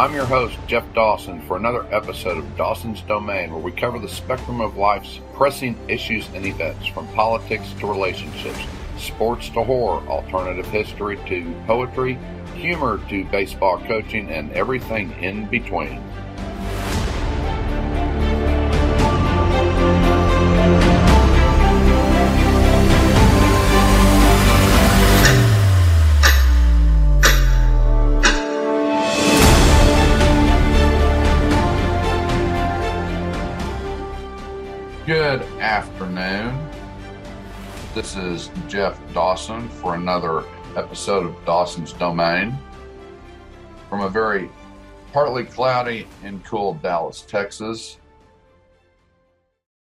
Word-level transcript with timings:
I'm 0.00 0.14
your 0.14 0.24
host, 0.24 0.56
Jeff 0.66 0.94
Dawson, 0.94 1.42
for 1.42 1.58
another 1.58 1.84
episode 1.94 2.38
of 2.38 2.56
Dawson's 2.56 3.02
Domain, 3.02 3.50
where 3.50 3.60
we 3.60 3.70
cover 3.70 3.98
the 3.98 4.08
spectrum 4.08 4.62
of 4.62 4.78
life's 4.78 5.20
pressing 5.34 5.78
issues 5.90 6.26
and 6.32 6.46
events, 6.46 6.86
from 6.86 7.06
politics 7.08 7.70
to 7.80 7.86
relationships, 7.86 8.58
sports 8.96 9.50
to 9.50 9.62
horror, 9.62 10.00
alternative 10.08 10.64
history 10.68 11.18
to 11.26 11.54
poetry, 11.66 12.18
humor 12.54 12.98
to 13.10 13.26
baseball 13.26 13.78
coaching, 13.80 14.30
and 14.30 14.50
everything 14.52 15.12
in 15.22 15.44
between. 15.50 16.02
This 38.00 38.16
is 38.16 38.50
Jeff 38.66 38.98
Dawson 39.12 39.68
for 39.68 39.94
another 39.94 40.42
episode 40.74 41.26
of 41.26 41.44
Dawson's 41.44 41.92
Domain 41.92 42.56
from 43.90 44.00
a 44.00 44.08
very 44.08 44.48
partly 45.12 45.44
cloudy 45.44 46.06
and 46.24 46.42
cool 46.42 46.72
Dallas, 46.72 47.20
Texas. 47.20 47.98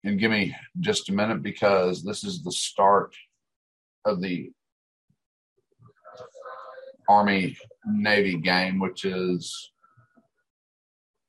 And 0.02 0.18
give 0.18 0.32
me 0.32 0.52
just 0.80 1.10
a 1.10 1.12
minute 1.12 1.44
because 1.44 2.02
this 2.02 2.24
is 2.24 2.42
the 2.42 2.50
start 2.50 3.14
of 4.04 4.20
the 4.20 4.50
Army 7.08 7.56
Navy 7.86 8.36
game, 8.36 8.80
which 8.80 9.04
is 9.04 9.70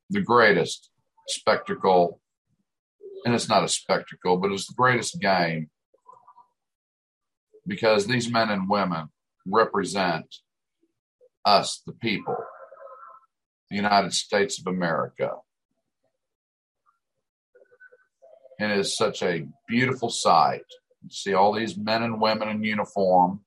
the 0.09 0.21
greatest 0.21 0.89
spectacle 1.27 2.19
and 3.25 3.35
it's 3.35 3.47
not 3.47 3.63
a 3.63 3.67
spectacle, 3.67 4.37
but 4.37 4.51
it's 4.51 4.65
the 4.65 4.73
greatest 4.75 5.21
game 5.21 5.69
because 7.65 8.05
these 8.05 8.31
men 8.31 8.49
and 8.49 8.69
women 8.69 9.09
represent 9.45 10.35
us, 11.45 11.81
the 11.85 11.93
people, 11.93 12.37
the 13.69 13.75
United 13.75 14.13
States 14.13 14.59
of 14.59 14.67
America. 14.67 15.31
And 18.59 18.71
it 18.71 18.79
is 18.79 18.95
such 18.95 19.21
a 19.23 19.47
beautiful 19.67 20.09
sight. 20.09 20.65
You 21.03 21.09
see 21.09 21.33
all 21.33 21.53
these 21.53 21.77
men 21.77 22.03
and 22.03 22.21
women 22.21 22.49
in 22.49 22.63
uniform 22.63 23.41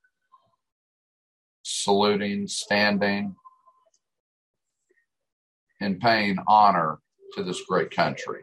saluting, 1.63 2.47
standing, 2.47 3.35
and 5.81 6.01
paying 6.01 6.37
honor 6.47 6.99
to 7.35 7.43
this 7.43 7.61
great 7.69 7.91
country. 7.91 8.43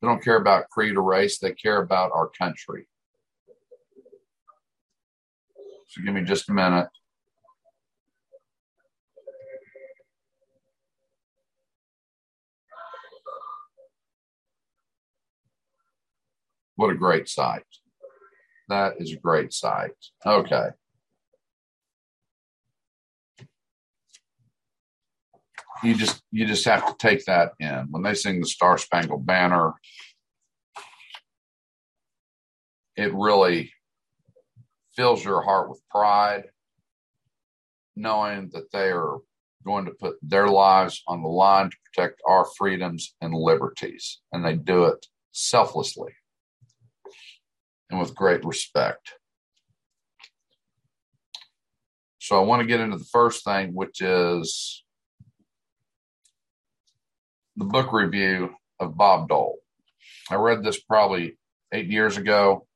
They 0.00 0.08
don't 0.08 0.22
care 0.22 0.36
about 0.36 0.70
creed 0.70 0.96
or 0.96 1.02
race, 1.02 1.38
they 1.38 1.52
care 1.52 1.82
about 1.82 2.12
our 2.14 2.28
country. 2.28 2.86
So 5.88 6.02
give 6.02 6.14
me 6.14 6.22
just 6.22 6.48
a 6.48 6.52
minute. 6.52 6.88
What 16.76 16.90
a 16.90 16.94
great 16.94 17.28
sight. 17.28 17.64
That 18.68 18.94
is 18.98 19.12
a 19.12 19.16
great 19.16 19.52
sight. 19.52 19.90
Okay. 20.24 20.68
You 25.82 25.94
just 25.94 26.22
you 26.30 26.46
just 26.46 26.64
have 26.64 26.86
to 26.86 26.94
take 26.98 27.24
that 27.24 27.52
in. 27.58 27.86
When 27.90 28.02
they 28.02 28.14
sing 28.14 28.40
the 28.40 28.46
star 28.46 28.78
spangled 28.78 29.26
banner 29.26 29.74
it 33.00 33.14
really 33.14 33.72
fills 34.94 35.24
your 35.24 35.40
heart 35.40 35.70
with 35.70 35.80
pride 35.88 36.44
knowing 37.96 38.50
that 38.52 38.70
they 38.72 38.90
are 38.90 39.18
going 39.64 39.86
to 39.86 39.90
put 39.92 40.16
their 40.22 40.48
lives 40.48 41.02
on 41.06 41.22
the 41.22 41.28
line 41.28 41.70
to 41.70 41.76
protect 41.84 42.20
our 42.26 42.46
freedoms 42.56 43.14
and 43.20 43.34
liberties. 43.34 44.20
And 44.32 44.44
they 44.44 44.54
do 44.54 44.84
it 44.84 45.06
selflessly 45.32 46.12
and 47.90 47.98
with 47.98 48.14
great 48.14 48.44
respect. 48.44 49.14
So 52.18 52.36
i 52.38 52.44
want 52.44 52.60
to 52.60 52.66
get 52.66 52.80
into 52.80 52.98
the 52.98 53.10
first 53.10 53.44
thing 53.44 53.74
which 53.74 54.02
is 54.02 54.84
the 57.56 57.64
book 57.64 57.92
review 57.92 58.54
of 58.78 58.96
Bob 58.96 59.28
Dole. 59.28 59.58
I 60.30 60.36
read 60.36 60.62
this 60.62 60.80
probably 60.80 61.36
eight 61.72 61.88
years 61.88 62.16
ago. 62.16 62.66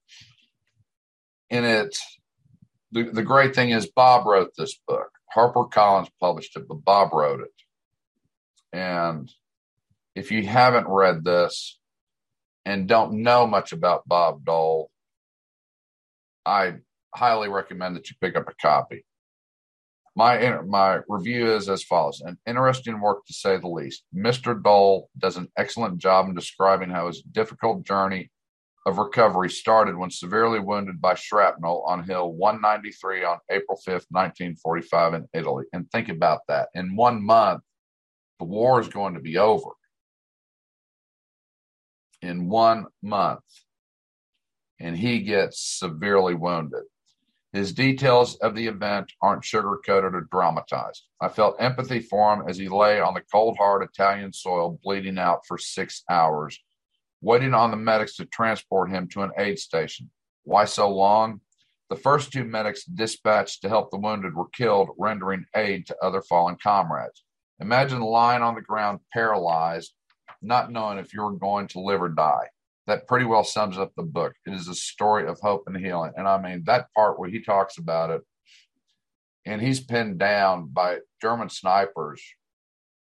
In 1.51 1.65
it, 1.65 1.97
the, 2.93 3.05
the 3.05 3.23
great 3.23 3.55
thing 3.55 3.71
is 3.71 3.91
Bob 3.95 4.27
wrote 4.27 4.53
this 4.57 4.79
book. 4.87 5.11
Harper 5.31 5.65
Collins 5.65 6.11
published 6.21 6.57
it, 6.57 6.69
but 6.69 6.85
Bob 6.85 7.13
wrote 7.13 7.41
it. 7.41 7.53
And 8.73 9.31
if 10.15 10.31
you 10.31 10.47
haven't 10.47 10.89
read 10.89 11.25
this 11.25 11.79
and 12.65 12.89
don't 12.89 13.23
know 13.23 13.47
much 13.47 13.73
about 13.73 14.07
Bob 14.07 14.45
Dole, 14.45 14.91
I 16.47 16.75
highly 17.15 17.49
recommend 17.49 17.97
that 17.97 18.11
you 18.11 18.17
pick 18.21 18.37
up 18.37 18.49
a 18.49 18.55
copy. 18.61 19.05
My 20.17 20.61
my 20.63 21.01
review 21.09 21.53
is 21.55 21.69
as 21.69 21.83
follows: 21.83 22.21
an 22.21 22.39
interesting 22.47 23.01
work 23.01 23.25
to 23.27 23.33
say 23.33 23.57
the 23.57 23.69
least. 23.69 24.05
Mr. 24.15 24.61
Dole 24.63 25.11
does 25.19 25.37
an 25.37 25.49
excellent 25.57 25.99
job 25.99 26.29
in 26.29 26.35
describing 26.35 26.91
how 26.91 27.09
his 27.09 27.23
difficult 27.23 27.85
journey 27.85 28.31
of 28.87 28.99
recovery 28.99 29.51
started 29.51 29.97
when 29.97 30.11
severely 30.11 30.61
wounded 30.61 31.01
by 31.01 31.15
shrapnel 31.15 31.83
on 31.87 32.05
Hill 32.05 32.33
193 32.33 33.25
on 33.25 33.39
April 33.51 33.79
5th, 33.79 34.07
1945, 34.11 35.15
in 35.15 35.29
Italy. 35.33 35.65
And 35.73 35.91
think 35.91 36.11
about 36.11 36.41
that. 36.49 36.69
In 36.75 36.95
one 36.95 37.25
month, 37.25 37.63
the 38.39 38.45
war 38.45 38.81
is 38.81 38.89
going 38.89 39.15
to 39.15 39.21
be 39.21 39.39
over. 39.39 39.71
In 42.21 42.49
one 42.49 42.87
month. 43.03 43.41
And 44.81 44.97
he 44.97 45.23
gets 45.23 45.61
severely 45.61 46.35
wounded. 46.35 46.83
His 47.55 47.73
details 47.73 48.35
of 48.39 48.57
the 48.57 48.67
event 48.67 49.13
aren't 49.23 49.45
sugar-coated 49.45 50.13
or 50.13 50.23
dramatized. 50.23 51.07
I 51.21 51.29
felt 51.29 51.55
empathy 51.61 52.01
for 52.01 52.35
him 52.35 52.49
as 52.49 52.59
he 52.59 52.69
lay 52.69 52.99
on 52.99 53.15
the 53.15 53.23
cold, 53.33 53.57
hard 53.57 53.85
Italian 53.85 54.33
soil, 54.33 54.81
bleeding 54.83 55.19
out 55.19 55.47
for 55.47 55.57
six 55.57 56.03
hours, 56.11 56.59
waiting 57.21 57.55
on 57.55 57.71
the 57.71 57.77
medics 57.77 58.17
to 58.17 58.25
transport 58.25 58.91
him 58.91 59.07
to 59.11 59.23
an 59.23 59.31
aid 59.39 59.61
station. 59.61 60.11
Why 60.43 60.65
so 60.65 60.91
long? 60.91 61.43
The 61.91 61.97
first 61.97 62.33
two 62.33 62.43
medics 62.43 62.85
dispatched 62.87 63.63
to 63.63 63.69
help 63.69 63.93
the 63.93 63.99
wounded 63.99 64.35
were 64.35 64.49
killed, 64.49 64.89
rendering 64.99 65.45
aid 65.55 65.87
to 65.87 65.97
other 66.03 66.23
fallen 66.23 66.57
comrades. 66.61 67.23
Imagine 67.61 68.01
lying 68.01 68.43
on 68.43 68.57
the 68.57 68.63
ground, 68.63 68.99
paralyzed, 69.13 69.95
not 70.43 70.73
knowing 70.73 70.99
if 70.99 71.15
you're 71.15 71.31
going 71.31 71.69
to 71.69 71.81
live 71.81 72.03
or 72.03 72.09
die 72.09 72.49
that 72.87 73.07
pretty 73.07 73.25
well 73.25 73.45
sums 73.45 73.79
up 73.79 73.93
the 73.97 74.03
book. 74.03 74.35
It 74.47 74.53
is 74.53 74.69
a 74.69 74.75
story 74.75 75.27
of 75.27 75.41
hope 75.41 75.65
and 75.67 75.77
healing. 75.77 76.13
And 76.17 76.29
I 76.29 76.41
mean, 76.41 76.65
that 76.67 76.93
part 76.95 77.19
where 77.19 77.31
he 77.31 77.41
talks 77.41 77.79
about 77.79 78.11
it, 78.11 78.23
and 79.47 79.61
he's 79.61 79.81
pinned 79.81 80.19
down 80.19 80.69
by 80.69 80.99
German 81.21 81.49
snipers, 81.49 82.23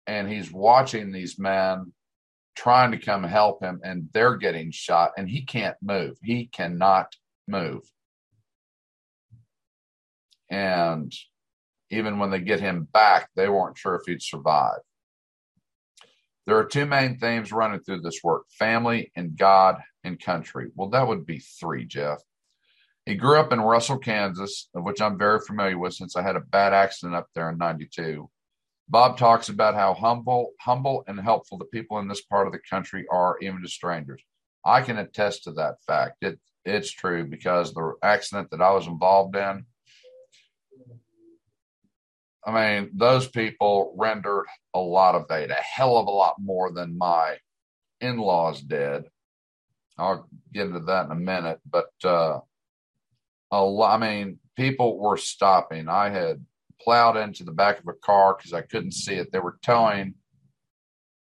and 0.06 0.28
he's 0.28 0.52
watching 0.52 1.12
these 1.12 1.38
men 1.38 1.92
trying 2.56 2.92
to 2.92 2.98
come 2.98 3.24
help 3.24 3.62
him, 3.62 3.80
and 3.82 4.08
they're 4.12 4.36
getting 4.36 4.70
shot, 4.70 5.12
and 5.16 5.28
he 5.28 5.42
can't 5.42 5.76
move. 5.82 6.16
He 6.22 6.46
cannot 6.46 7.14
move. 7.48 7.82
And 10.50 11.12
even 11.90 12.18
when 12.18 12.30
they 12.30 12.40
get 12.40 12.60
him 12.60 12.86
back, 12.92 13.28
they 13.34 13.48
weren't 13.48 13.78
sure 13.78 13.96
if 13.96 14.02
he'd 14.06 14.22
survive. 14.22 14.80
There 16.46 16.58
are 16.58 16.64
two 16.64 16.84
main 16.84 17.18
themes 17.18 17.52
running 17.52 17.80
through 17.80 18.02
this 18.02 18.20
work 18.22 18.44
family 18.50 19.10
and 19.16 19.36
God 19.36 19.80
and 20.02 20.20
country. 20.20 20.70
Well, 20.74 20.90
that 20.90 21.08
would 21.08 21.24
be 21.24 21.38
three, 21.38 21.86
Jeff. 21.86 22.18
He 23.06 23.14
grew 23.14 23.38
up 23.38 23.52
in 23.52 23.60
Russell, 23.60 23.98
Kansas, 23.98 24.68
of 24.74 24.84
which 24.84 25.00
I'm 25.00 25.18
very 25.18 25.40
familiar 25.40 25.78
with 25.78 25.94
since 25.94 26.16
I 26.16 26.22
had 26.22 26.36
a 26.36 26.40
bad 26.40 26.72
accident 26.72 27.14
up 27.14 27.28
there 27.34 27.50
in 27.50 27.58
92. 27.58 28.28
Bob 28.88 29.16
talks 29.16 29.48
about 29.48 29.74
how 29.74 29.94
humble, 29.94 30.52
humble 30.60 31.04
and 31.06 31.18
helpful 31.18 31.56
the 31.56 31.64
people 31.66 31.98
in 31.98 32.08
this 32.08 32.22
part 32.22 32.46
of 32.46 32.52
the 32.52 32.58
country 32.58 33.06
are, 33.10 33.38
even 33.40 33.62
to 33.62 33.68
strangers. 33.68 34.22
I 34.64 34.82
can 34.82 34.98
attest 34.98 35.44
to 35.44 35.52
that 35.52 35.82
fact. 35.86 36.16
It, 36.22 36.38
it's 36.64 36.90
true 36.90 37.24
because 37.26 37.72
the 37.72 37.94
accident 38.02 38.50
that 38.50 38.62
I 38.62 38.72
was 38.72 38.86
involved 38.86 39.36
in, 39.36 39.66
I 42.46 42.52
mean, 42.52 42.90
those 42.94 43.26
people 43.28 43.94
rendered 43.96 44.44
a 44.74 44.78
lot 44.78 45.14
of 45.14 45.30
aid, 45.30 45.50
a 45.50 45.54
hell 45.54 45.96
of 45.96 46.06
a 46.06 46.10
lot 46.10 46.36
more 46.38 46.70
than 46.70 46.98
my 46.98 47.38
in 48.00 48.18
laws 48.18 48.60
did. 48.60 49.04
I'll 49.96 50.28
get 50.52 50.66
into 50.66 50.80
that 50.80 51.06
in 51.06 51.12
a 51.12 51.16
minute, 51.16 51.60
but 51.68 51.90
uh, 52.04 52.40
a 53.50 53.64
lot, 53.64 53.94
I 53.94 53.98
mean, 53.98 54.38
people 54.56 54.98
were 54.98 55.16
stopping. 55.16 55.88
I 55.88 56.10
had 56.10 56.44
plowed 56.80 57.16
into 57.16 57.44
the 57.44 57.52
back 57.52 57.78
of 57.78 57.88
a 57.88 57.94
car 57.94 58.36
because 58.36 58.52
I 58.52 58.62
couldn't 58.62 58.92
see 58.92 59.14
it. 59.14 59.32
They 59.32 59.38
were 59.38 59.58
towing. 59.62 60.14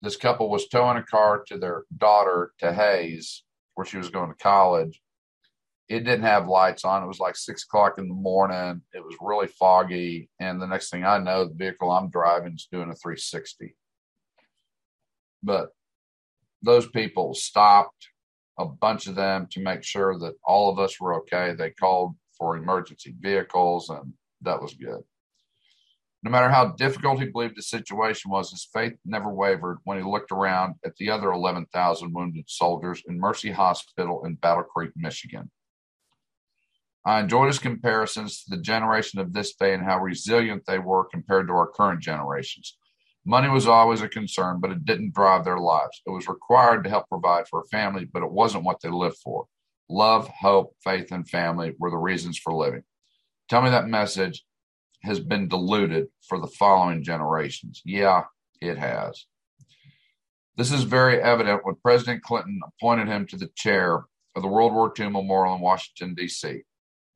This 0.01 0.17
couple 0.17 0.49
was 0.49 0.67
towing 0.67 0.97
a 0.97 1.03
car 1.03 1.43
to 1.47 1.57
their 1.57 1.83
daughter 1.95 2.51
to 2.59 2.73
Hays, 2.73 3.43
where 3.75 3.85
she 3.85 3.97
was 3.97 4.09
going 4.09 4.29
to 4.29 4.35
college. 4.35 5.01
It 5.89 6.01
didn't 6.01 6.23
have 6.23 6.47
lights 6.47 6.83
on. 6.83 7.03
It 7.03 7.07
was 7.07 7.19
like 7.19 7.37
six 7.37 7.63
o'clock 7.63 7.97
in 7.97 8.09
the 8.09 8.13
morning. 8.13 8.81
It 8.93 9.03
was 9.03 9.15
really 9.21 9.47
foggy. 9.47 10.29
And 10.39 10.61
the 10.61 10.67
next 10.67 10.89
thing 10.89 11.05
I 11.05 11.17
know, 11.17 11.45
the 11.45 11.53
vehicle 11.53 11.91
I'm 11.91 12.09
driving 12.09 12.53
is 12.53 12.67
doing 12.69 12.89
a 12.89 12.95
360. 12.95 13.73
But 15.43 15.69
those 16.61 16.87
people 16.87 17.33
stopped, 17.33 18.09
a 18.59 18.65
bunch 18.65 19.07
of 19.07 19.15
them, 19.15 19.47
to 19.51 19.61
make 19.61 19.83
sure 19.83 20.17
that 20.19 20.33
all 20.43 20.69
of 20.69 20.79
us 20.79 20.99
were 20.99 21.15
okay. 21.19 21.53
They 21.53 21.69
called 21.69 22.15
for 22.37 22.57
emergency 22.57 23.15
vehicles, 23.19 23.89
and 23.89 24.13
that 24.41 24.61
was 24.61 24.73
good. 24.73 25.01
No 26.23 26.31
matter 26.31 26.49
how 26.49 26.71
difficult 26.71 27.19
he 27.21 27.27
believed 27.27 27.55
the 27.55 27.61
situation 27.61 28.31
was, 28.31 28.51
his 28.51 28.67
faith 28.73 28.93
never 29.05 29.29
wavered 29.29 29.77
when 29.85 29.97
he 29.97 30.03
looked 30.03 30.31
around 30.31 30.75
at 30.83 30.95
the 30.97 31.09
other 31.09 31.31
11,000 31.31 32.13
wounded 32.13 32.45
soldiers 32.47 33.03
in 33.07 33.19
Mercy 33.19 33.51
Hospital 33.51 34.25
in 34.25 34.35
Battle 34.35 34.63
Creek, 34.63 34.91
Michigan. 34.95 35.49
I 37.07 37.21
enjoyed 37.21 37.47
his 37.47 37.57
comparisons 37.57 38.43
to 38.43 38.49
the 38.49 38.61
generation 38.61 39.21
of 39.21 39.31
this 39.31 39.55
day 39.55 39.73
and 39.73 39.81
how 39.81 39.97
resilient 39.97 40.63
they 40.67 40.77
were 40.77 41.05
compared 41.05 41.47
to 41.47 41.53
our 41.53 41.67
current 41.67 42.01
generations. 42.01 42.75
Money 43.25 43.47
was 43.47 43.65
always 43.65 44.01
a 44.01 44.09
concern, 44.09 44.59
but 44.59 44.71
it 44.71 44.83
didn't 44.83 45.13
drive 45.13 45.45
their 45.45 45.57
lives. 45.57 46.01
It 46.05 46.09
was 46.09 46.27
required 46.27 46.83
to 46.83 46.89
help 46.89 47.07
provide 47.07 47.47
for 47.47 47.61
a 47.61 47.67
family, 47.69 48.03
but 48.03 48.23
it 48.23 48.31
wasn't 48.31 48.65
what 48.65 48.81
they 48.81 48.89
lived 48.89 49.15
for. 49.23 49.45
Love, 49.89 50.27
hope, 50.27 50.75
faith, 50.83 51.13
and 51.13 51.27
family 51.29 51.73
were 51.79 51.89
the 51.89 51.97
reasons 51.97 52.37
for 52.37 52.53
living. 52.53 52.83
Tell 53.47 53.61
me 53.61 53.69
that 53.69 53.87
message 53.87 54.43
has 55.03 55.21
been 55.21 55.47
diluted 55.47 56.07
for 56.27 56.41
the 56.41 56.47
following 56.59 57.05
generations. 57.05 57.81
Yeah, 57.85 58.23
it 58.59 58.77
has. 58.77 59.27
This 60.57 60.73
is 60.73 60.83
very 60.83 61.21
evident 61.21 61.61
when 61.63 61.75
President 61.81 62.21
Clinton 62.21 62.59
appointed 62.67 63.07
him 63.07 63.27
to 63.27 63.37
the 63.37 63.49
chair 63.55 64.03
of 64.35 64.41
the 64.41 64.49
World 64.49 64.73
War 64.73 64.91
II 64.99 65.07
Memorial 65.07 65.55
in 65.55 65.61
Washington, 65.61 66.13
D.C. 66.13 66.63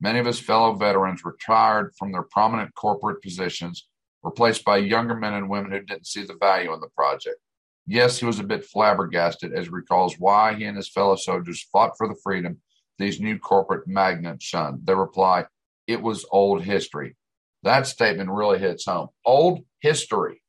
Many 0.02 0.18
of 0.18 0.26
his 0.26 0.40
fellow 0.40 0.74
veterans 0.74 1.24
retired 1.24 1.92
from 1.96 2.10
their 2.10 2.24
prominent 2.24 2.74
corporate 2.74 3.22
positions, 3.22 3.86
replaced 4.24 4.64
by 4.64 4.78
younger 4.78 5.14
men 5.14 5.34
and 5.34 5.48
women 5.48 5.70
who 5.70 5.78
didn't 5.78 6.08
see 6.08 6.24
the 6.24 6.34
value 6.34 6.74
in 6.74 6.80
the 6.80 6.88
project. 6.88 7.36
Yes, 7.86 8.18
he 8.18 8.26
was 8.26 8.40
a 8.40 8.44
bit 8.44 8.64
flabbergasted 8.64 9.52
as 9.52 9.66
he 9.66 9.70
recalls 9.70 10.18
why 10.18 10.54
he 10.54 10.64
and 10.64 10.76
his 10.76 10.88
fellow 10.88 11.14
soldiers 11.14 11.68
fought 11.70 11.92
for 11.96 12.08
the 12.08 12.18
freedom 12.20 12.60
these 12.98 13.20
new 13.20 13.38
corporate 13.38 13.86
magnates 13.86 14.44
shunned. 14.44 14.80
They 14.84 14.94
reply, 14.94 15.46
it 15.86 16.02
was 16.02 16.26
old 16.32 16.62
history. 16.64 17.16
That 17.62 17.86
statement 17.86 18.30
really 18.30 18.58
hits 18.58 18.86
home. 18.86 19.08
Old 19.24 19.60
history. 19.80 20.42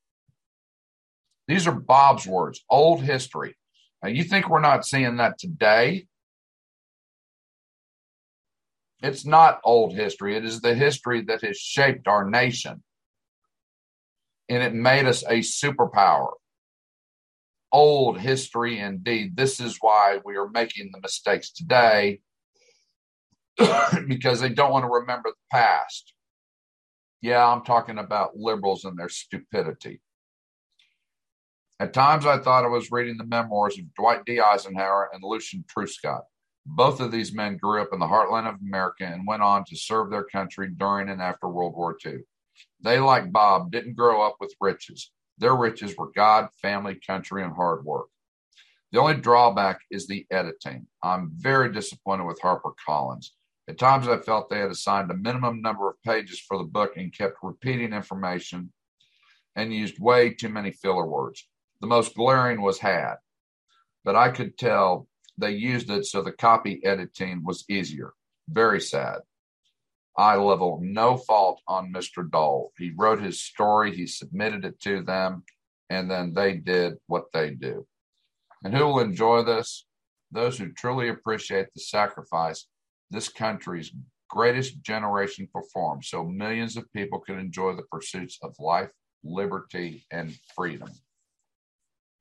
These 1.48 1.68
are 1.68 1.74
Bob's 1.74 2.26
words, 2.26 2.64
old 2.72 3.04
history. 3.04 3.56
Now, 4.02 4.10
you 4.10 4.24
think 4.24 4.50
we're 4.50 4.62
not 4.62 4.86
seeing 4.86 5.18
that 5.18 5.38
today? 5.38 6.08
It's 9.04 9.26
not 9.26 9.60
old 9.66 9.94
history. 9.94 10.38
It 10.38 10.46
is 10.46 10.62
the 10.62 10.74
history 10.74 11.24
that 11.24 11.44
has 11.44 11.58
shaped 11.58 12.08
our 12.08 12.28
nation. 12.28 12.82
And 14.48 14.64
it 14.64 14.74
made 14.74 15.06
us 15.06 15.24
a 15.24 15.40
superpower. 15.40 16.30
Old 17.70 18.18
history, 18.18 18.80
indeed. 18.80 19.36
This 19.36 19.60
is 19.60 19.78
why 19.82 20.20
we 20.24 20.38
are 20.38 20.50
making 20.50 20.92
the 20.94 21.02
mistakes 21.02 21.52
today 21.52 22.22
because 24.08 24.40
they 24.40 24.50
don't 24.50 24.72
want 24.72 24.86
to 24.86 24.90
remember 24.90 25.32
the 25.32 25.58
past. 25.58 26.14
Yeah, 27.22 27.46
I'm 27.46 27.64
talking 27.64 27.98
about 27.98 28.38
liberals 28.38 28.86
and 28.86 28.98
their 28.98 29.10
stupidity. 29.10 30.02
At 31.78 31.94
times, 31.94 32.26
I 32.26 32.38
thought 32.38 32.64
I 32.64 32.70
was 32.70 32.92
reading 32.92 33.18
the 33.18 33.26
memoirs 33.26 33.78
of 33.78 33.94
Dwight 33.96 34.24
D. 34.26 34.40
Eisenhower 34.40 35.10
and 35.12 35.22
Lucian 35.24 35.66
Truscott. 35.68 36.22
Both 36.66 37.02
of 37.02 37.12
these 37.12 37.34
men 37.34 37.58
grew 37.58 37.82
up 37.82 37.90
in 37.92 38.00
the 38.00 38.08
heartland 38.08 38.48
of 38.48 38.62
America 38.62 39.06
and 39.06 39.28
went 39.28 39.44
on 39.44 39.66
to 39.66 39.76
serve 39.76 40.10
their 40.10 40.24
country 40.24 40.70
during 40.70 41.10
and 41.10 41.22
after 41.22 41.48
World 41.48 41.76
War 41.76 41.98
II. 42.06 42.20
They, 42.82 43.00
like 43.00 43.32
Bob, 43.32 43.72
didn't 43.72 43.96
grow 43.96 44.22
up 44.22 44.38
with 44.40 44.56
riches. 44.62 45.12
Their 45.38 45.56
riches 45.56 45.98
were 45.98 46.12
God, 46.16 46.50
family, 46.62 47.00
country, 47.06 47.44
and 47.44 47.54
hard 47.54 47.84
work. 47.84 48.08
The 48.92 49.00
only 49.00 49.16
drawback 49.16 49.82
is 49.90 50.08
the 50.08 50.26
editing. 50.30 50.88
I'm 51.02 51.32
very 51.36 51.72
disappointed 51.72 52.26
with 52.26 52.40
HarperCollins. 52.42 53.32
At 53.68 53.80
times, 53.80 54.08
I 54.08 54.18
felt 54.18 54.50
they 54.50 54.60
had 54.60 54.72
assigned 54.72 55.10
a 55.10 55.18
minimum 55.18 55.62
number 55.62 55.90
of 55.90 56.02
pages 56.04 56.40
for 56.40 56.58
the 56.58 56.64
book 56.64 56.96
and 56.96 57.16
kept 57.16 57.38
repeating 57.42 57.94
information 57.94 58.72
and 59.56 59.74
used 59.74 60.00
way 60.00 60.34
too 60.34 60.50
many 60.50 60.72
filler 60.72 61.08
words. 61.08 61.48
The 61.82 61.88
most 61.88 62.16
glaring 62.16 62.62
was 62.62 62.80
had, 62.80 63.16
but 64.04 64.16
I 64.16 64.30
could 64.30 64.58
tell 64.58 65.08
they 65.38 65.52
used 65.52 65.90
it 65.90 66.06
so 66.06 66.22
the 66.22 66.32
copy 66.32 66.84
editing 66.84 67.44
was 67.44 67.66
easier. 67.70 68.14
Very 68.50 68.82
sad. 68.82 69.20
I 70.18 70.36
level 70.36 70.80
no 70.84 71.18
fault 71.18 71.62
on 71.68 71.92
Mr. 71.92 72.30
Dole. 72.30 72.72
He 72.78 72.92
wrote 72.96 73.22
his 73.22 73.42
story, 73.42 73.96
he 73.96 74.06
submitted 74.06 74.64
it 74.64 74.80
to 74.82 75.02
them, 75.02 75.44
and 75.90 76.10
then 76.10 76.34
they 76.34 76.54
did 76.54 76.94
what 77.08 77.26
they 77.34 77.52
do. 77.52 77.88
And 78.64 78.74
who 78.74 78.86
will 78.86 79.00
enjoy 79.00 79.44
this? 79.44 79.86
Those 80.32 80.58
who 80.58 80.72
truly 80.72 81.10
appreciate 81.10 81.68
the 81.74 81.82
sacrifice 81.82 82.68
this 83.14 83.30
country's 83.30 83.92
greatest 84.28 84.82
generation 84.82 85.48
performed 85.54 86.04
so 86.04 86.24
millions 86.24 86.76
of 86.76 86.92
people 86.92 87.20
could 87.20 87.38
enjoy 87.38 87.76
the 87.76 87.84
pursuits 87.84 88.40
of 88.42 88.56
life, 88.58 88.90
liberty, 89.24 90.06
and 90.10 90.36
freedom. 90.56 90.90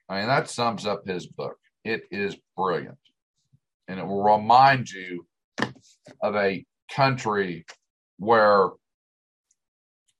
I 0.08 0.19
mean, 0.19 0.26
that 0.26 0.50
sums 0.50 0.87
up 0.87 1.06
his 1.06 1.26
book. 1.26 1.56
It 1.84 2.05
is 2.11 2.37
brilliant. 2.56 2.99
And 3.88 3.99
it 3.99 4.06
will 4.06 4.23
remind 4.23 4.90
you 4.90 5.26
of 6.23 6.37
a 6.37 6.64
country 6.90 7.64
where, 8.19 8.70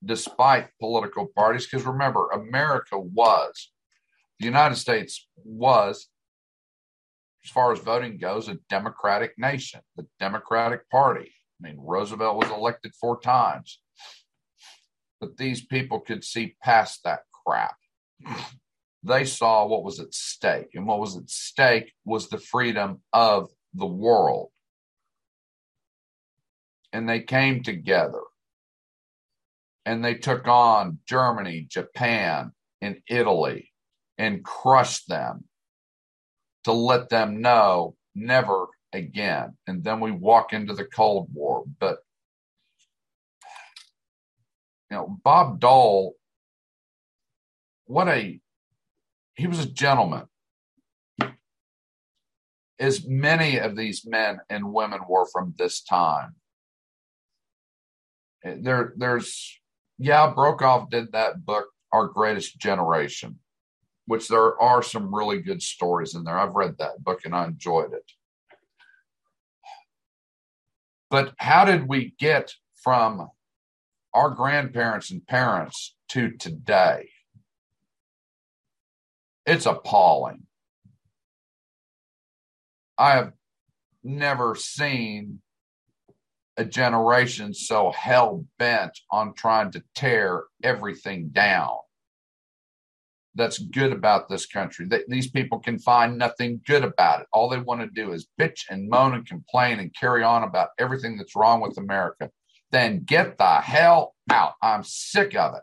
despite 0.05 0.71
political 0.81 1.29
parties, 1.37 1.67
because 1.67 1.87
remember, 1.87 2.29
America 2.31 2.99
was, 2.99 3.71
the 4.39 4.47
United 4.47 4.77
States 4.77 5.29
was 5.45 6.09
as 7.45 7.51
far 7.51 7.73
as 7.73 7.81
voting 7.81 8.19
goes, 8.19 8.49
a 8.49 8.59
Democratic 8.69 9.33
nation, 9.37 9.81
the 9.97 10.07
Democratic 10.21 10.89
Party. 10.91 11.33
I 11.61 11.69
mean, 11.69 11.77
Roosevelt 11.79 12.37
was 12.37 12.51
elected 12.51 12.95
four 13.01 13.21
times. 13.21 13.81
But 15.21 15.37
these 15.37 15.65
people 15.65 16.01
could 16.01 16.25
see 16.25 16.57
past 16.63 17.01
that 17.05 17.21
crap. 17.45 17.77
They 19.05 19.25
saw 19.25 19.67
what 19.67 19.83
was 19.83 19.99
at 19.99 20.15
stake, 20.15 20.71
and 20.75 20.87
what 20.87 21.01
was 21.01 21.17
at 21.17 21.29
stake 21.29 21.93
was 22.05 22.29
the 22.29 22.39
freedom 22.39 23.01
of 23.13 23.51
the 23.75 23.87
world. 23.87 24.51
And 26.93 27.09
they 27.09 27.21
came 27.21 27.63
together 27.63 28.21
and 29.85 30.05
they 30.05 30.15
took 30.15 30.47
on 30.47 30.99
Germany, 31.07 31.67
Japan, 31.69 32.53
and 32.81 33.01
Italy 33.09 33.73
and 34.19 34.45
crushed 34.45 35.09
them 35.09 35.45
to 36.65 36.73
let 36.73 37.09
them 37.09 37.41
know 37.41 37.97
never 38.15 38.67
again. 38.93 39.57
And 39.67 39.83
then 39.83 40.01
we 40.01 40.13
walk 40.13 40.53
into 40.53 40.75
the 40.75 40.85
Cold 40.85 41.29
War. 41.33 41.65
But, 41.81 41.99
you 44.91 44.97
know, 44.97 45.19
Bob 45.25 45.61
Dole, 45.61 46.15
what 47.87 48.09
a, 48.09 48.41
he 49.35 49.47
was 49.47 49.61
a 49.61 49.69
gentleman. 49.69 50.25
As 52.79 53.07
many 53.07 53.59
of 53.59 53.77
these 53.77 54.05
men 54.07 54.41
and 54.51 54.73
women 54.73 55.01
were 55.09 55.27
from 55.33 55.55
this 55.57 55.83
time. 55.83 56.35
Eh, 58.45 58.57
there, 58.61 58.93
there's, 58.97 59.61
yeah, 59.99 60.33
Brokaw 60.35 60.87
did 60.87 61.13
that 61.13 61.45
book, 61.47 61.69
Our 61.93 62.09
Greatest 62.09 62.59
Generation 62.59 63.39
which 64.07 64.29
there 64.29 64.61
are 64.61 64.83
some 64.83 65.15
really 65.15 65.41
good 65.41 65.63
stories 65.63 66.15
in 66.15 66.25
there. 66.25 66.39
I've 66.39 66.55
read 66.55 66.79
that 66.79 67.03
book 67.03 67.21
and 67.25 67.35
I 67.35 67.45
enjoyed 67.47 67.93
it. 67.93 68.11
But 71.11 71.35
how 71.39 71.65
did 71.65 71.89
we 71.89 72.15
get 72.19 72.53
from 72.83 73.29
our 74.15 74.31
grandparents 74.31 75.11
and 75.11 75.27
parents 75.27 75.95
to 76.09 76.33
today? 76.33 77.11
It's 79.47 79.67
appalling. 79.67 80.47
I 82.99 83.13
have 83.13 83.33
never 84.05 84.55
seen 84.55 85.41
a 86.57 86.65
generation 86.65 87.55
so 87.55 87.91
hell 87.91 88.45
bent 88.59 88.99
on 89.11 89.35
trying 89.35 89.73
to 89.73 89.83
tear 89.95 90.45
everything 90.63 91.29
down 91.29 91.79
that's 93.35 93.59
good 93.59 93.93
about 93.93 94.29
this 94.29 94.47
country. 94.47 94.87
That 94.87 95.09
these 95.09 95.31
people 95.31 95.59
can 95.59 95.79
find 95.79 96.19
nothing 96.19 96.61
good 96.67 96.85
about 96.85 97.23
it. 97.23 97.27
All 97.33 97.49
they 97.49 97.59
want 97.59 97.81
to 97.81 97.87
do 97.87 98.13
is 98.13 98.29
bitch 98.39 98.65
and 98.71 98.89
moan 98.89 99.15
and 99.15 99.27
complain 99.27 99.79
and 99.79 99.95
carry 99.95 100.23
on 100.23 100.43
about 100.43 100.71
everything 100.79 101.17
that's 101.17 101.37
wrong 101.37 101.61
with 101.61 101.79
America. 101.79 102.31
then 102.71 103.05
get 103.05 103.37
the 103.37 103.61
hell 103.61 104.15
out. 104.31 104.55
I'm 104.63 104.83
sick 104.83 105.35
of 105.37 105.55
it. 105.55 105.63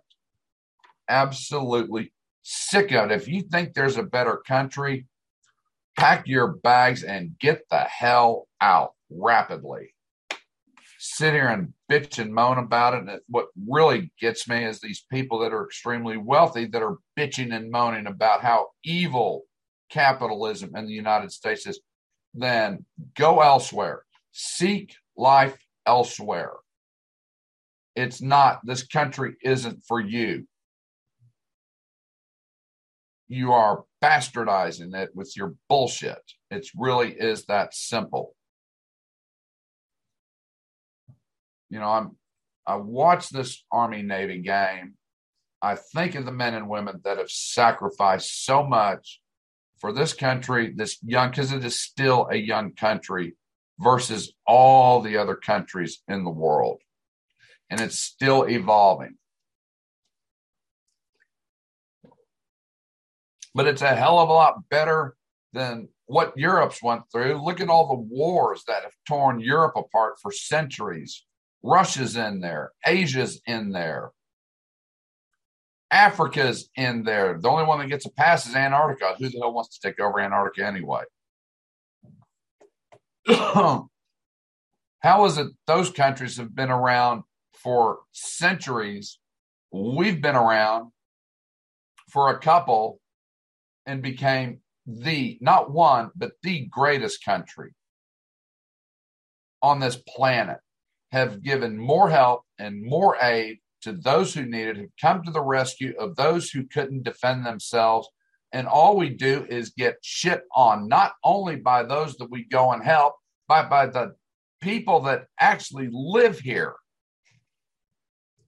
Absolutely 1.08 2.14
sick 2.52 2.92
of 2.92 3.12
it. 3.12 3.14
If 3.14 3.28
you 3.28 3.44
think 3.44 3.74
there's 3.74 3.98
a 3.98 4.04
better 4.04 4.42
country, 4.48 5.06
pack 5.96 6.28
your 6.28 6.48
bags 6.48 7.04
and 7.04 7.38
get 7.38 7.62
the 7.70 7.82
hell 7.82 8.48
out 8.60 8.94
rapidly. 9.12 9.94
Sit 10.98 11.34
here 11.34 11.48
and 11.48 11.74
bitch 11.92 12.18
and 12.18 12.34
moan 12.34 12.58
about 12.58 12.96
it. 12.96 13.08
And 13.08 13.22
what 13.30 13.50
really 13.68 14.12
gets 14.20 14.50
me 14.50 14.66
is 14.66 14.80
these 14.80 15.06
people 15.12 15.40
that 15.40 15.54
are 15.54 15.64
extremely 15.64 16.18
wealthy 16.18 16.66
that 16.66 16.82
are 16.82 16.98
bitching 17.18 17.56
and 17.56 17.70
moaning 17.70 18.08
about 18.08 18.42
how 18.42 18.70
evil 18.84 19.44
capitalism 19.92 20.76
in 20.76 20.88
the 20.88 20.94
United 20.94 21.32
States 21.32 21.68
is. 21.68 21.80
Then 22.34 22.84
go 23.16 23.42
elsewhere. 23.42 24.06
Seek 24.32 24.96
life 25.16 25.58
elsewhere. 25.86 26.54
It's 27.96 28.22
not, 28.24 28.62
this 28.64 28.84
country 28.84 29.36
isn't 29.44 29.84
for 29.88 30.00
you. 30.00 30.48
You 33.30 33.54
are 33.54 33.84
bastardizing 34.04 34.94
it 34.96 35.12
with 35.14 35.38
your 35.38 35.56
bullshit. 35.70 36.22
It 36.52 36.68
really 36.76 37.14
is 37.14 37.46
that 37.46 37.74
simple. 37.74 38.36
You 41.70 41.80
know, 41.80 41.90
I'm 41.90 42.18
I 42.70 42.76
watch 42.76 43.30
this 43.30 43.66
Army 43.72 44.04
Navy 44.04 44.40
game. 44.40 44.94
I 45.62 45.76
think 45.76 46.16
of 46.16 46.26
the 46.26 46.32
men 46.32 46.54
and 46.54 46.70
women 46.70 47.02
that 47.04 47.18
have 47.18 47.32
sacrificed 47.32 48.46
so 48.46 48.64
much 48.64 49.20
for 49.80 49.92
this 49.92 50.14
country, 50.14 50.74
this 50.76 50.98
young, 51.02 51.32
because 51.32 51.52
it 51.52 51.66
is 51.66 51.80
still 51.80 52.28
a 52.32 52.36
young 52.36 52.74
country 52.74 53.36
versus 53.80 54.34
all 54.46 55.02
the 55.02 55.18
other 55.18 55.36
countries 55.36 56.04
in 56.08 56.24
the 56.24 56.30
world. 56.30 56.82
And 57.70 57.82
it's 57.82 57.98
still 57.98 58.44
evolving. 58.44 59.16
But 63.56 63.68
it's 63.68 63.82
a 63.82 63.96
hell 63.96 64.20
of 64.20 64.30
a 64.30 64.34
lot 64.34 64.70
better 64.70 65.16
than 65.54 65.90
what 66.06 66.38
Europe's 66.38 66.82
went 66.84 67.04
through. 67.12 67.44
Look 67.44 67.62
at 67.62 67.70
all 67.70 67.88
the 67.88 68.16
wars 68.16 68.64
that 68.68 68.84
have 68.84 68.94
torn 69.08 69.40
Europe 69.40 69.74
apart 69.76 70.16
for 70.22 70.32
centuries. 70.32 71.26
Russia's 71.62 72.16
in 72.16 72.40
there, 72.40 72.72
Asia's 72.86 73.42
in 73.46 73.72
there, 73.72 74.12
Africa's 75.92 76.70
in 76.76 77.04
there. 77.04 77.38
The 77.42 77.50
only 77.50 77.66
one 77.66 77.80
that 77.80 77.90
gets 77.90 78.06
a 78.06 78.12
pass 78.12 78.48
is 78.48 78.56
Antarctica. 78.56 79.16
Who 79.18 79.30
the 79.30 79.40
hell 79.40 79.54
wants 79.54 79.78
to 79.78 79.88
take 79.88 80.00
over 80.00 80.20
Antarctica 80.20 80.66
anyway? 80.66 81.04
How 83.28 85.26
is 85.26 85.38
it 85.38 85.48
those 85.66 85.92
countries 85.92 86.38
have 86.38 86.56
been 86.56 86.72
around 86.72 87.24
for 87.54 88.00
centuries? 88.12 89.20
We've 89.72 90.22
been 90.22 90.36
around 90.36 90.92
for 92.10 92.30
a 92.30 92.40
couple 92.40 92.99
and 93.86 94.02
became 94.02 94.60
the, 94.86 95.38
not 95.42 95.72
one, 95.72 96.12
but 96.16 96.32
the 96.44 96.66
greatest 96.66 97.24
country 97.24 97.74
on 99.62 99.80
this 99.80 99.98
planet, 100.08 100.58
have 101.12 101.42
given 101.42 101.78
more 101.78 102.10
help 102.10 102.44
and 102.60 102.84
more 102.84 103.18
aid 103.22 103.58
to 103.82 103.94
those 103.94 104.34
who 104.34 104.46
need 104.46 104.68
it, 104.68 104.78
have 104.78 104.90
come 105.02 105.24
to 105.24 105.32
the 105.32 105.42
rescue 105.42 105.94
of 106.00 106.16
those 106.16 106.50
who 106.50 106.66
couldn't 106.66 107.04
defend 107.04 107.46
themselves. 107.46 108.08
And 108.52 108.68
all 108.68 108.98
we 108.98 109.10
do 109.10 109.46
is 109.50 109.72
get 109.72 109.98
shit 110.02 110.42
on, 110.56 110.88
not 110.88 111.14
only 111.24 111.56
by 111.56 111.84
those 111.84 112.16
that 112.18 112.30
we 112.30 112.44
go 112.44 112.72
and 112.72 112.84
help, 112.84 113.16
but 113.48 113.70
by 113.70 113.88
the 113.88 114.16
people 114.62 115.02
that 115.02 115.26
actually 115.40 115.90
live 115.92 116.40
here. 116.40 116.76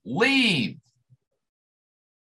Leave. 0.06 0.78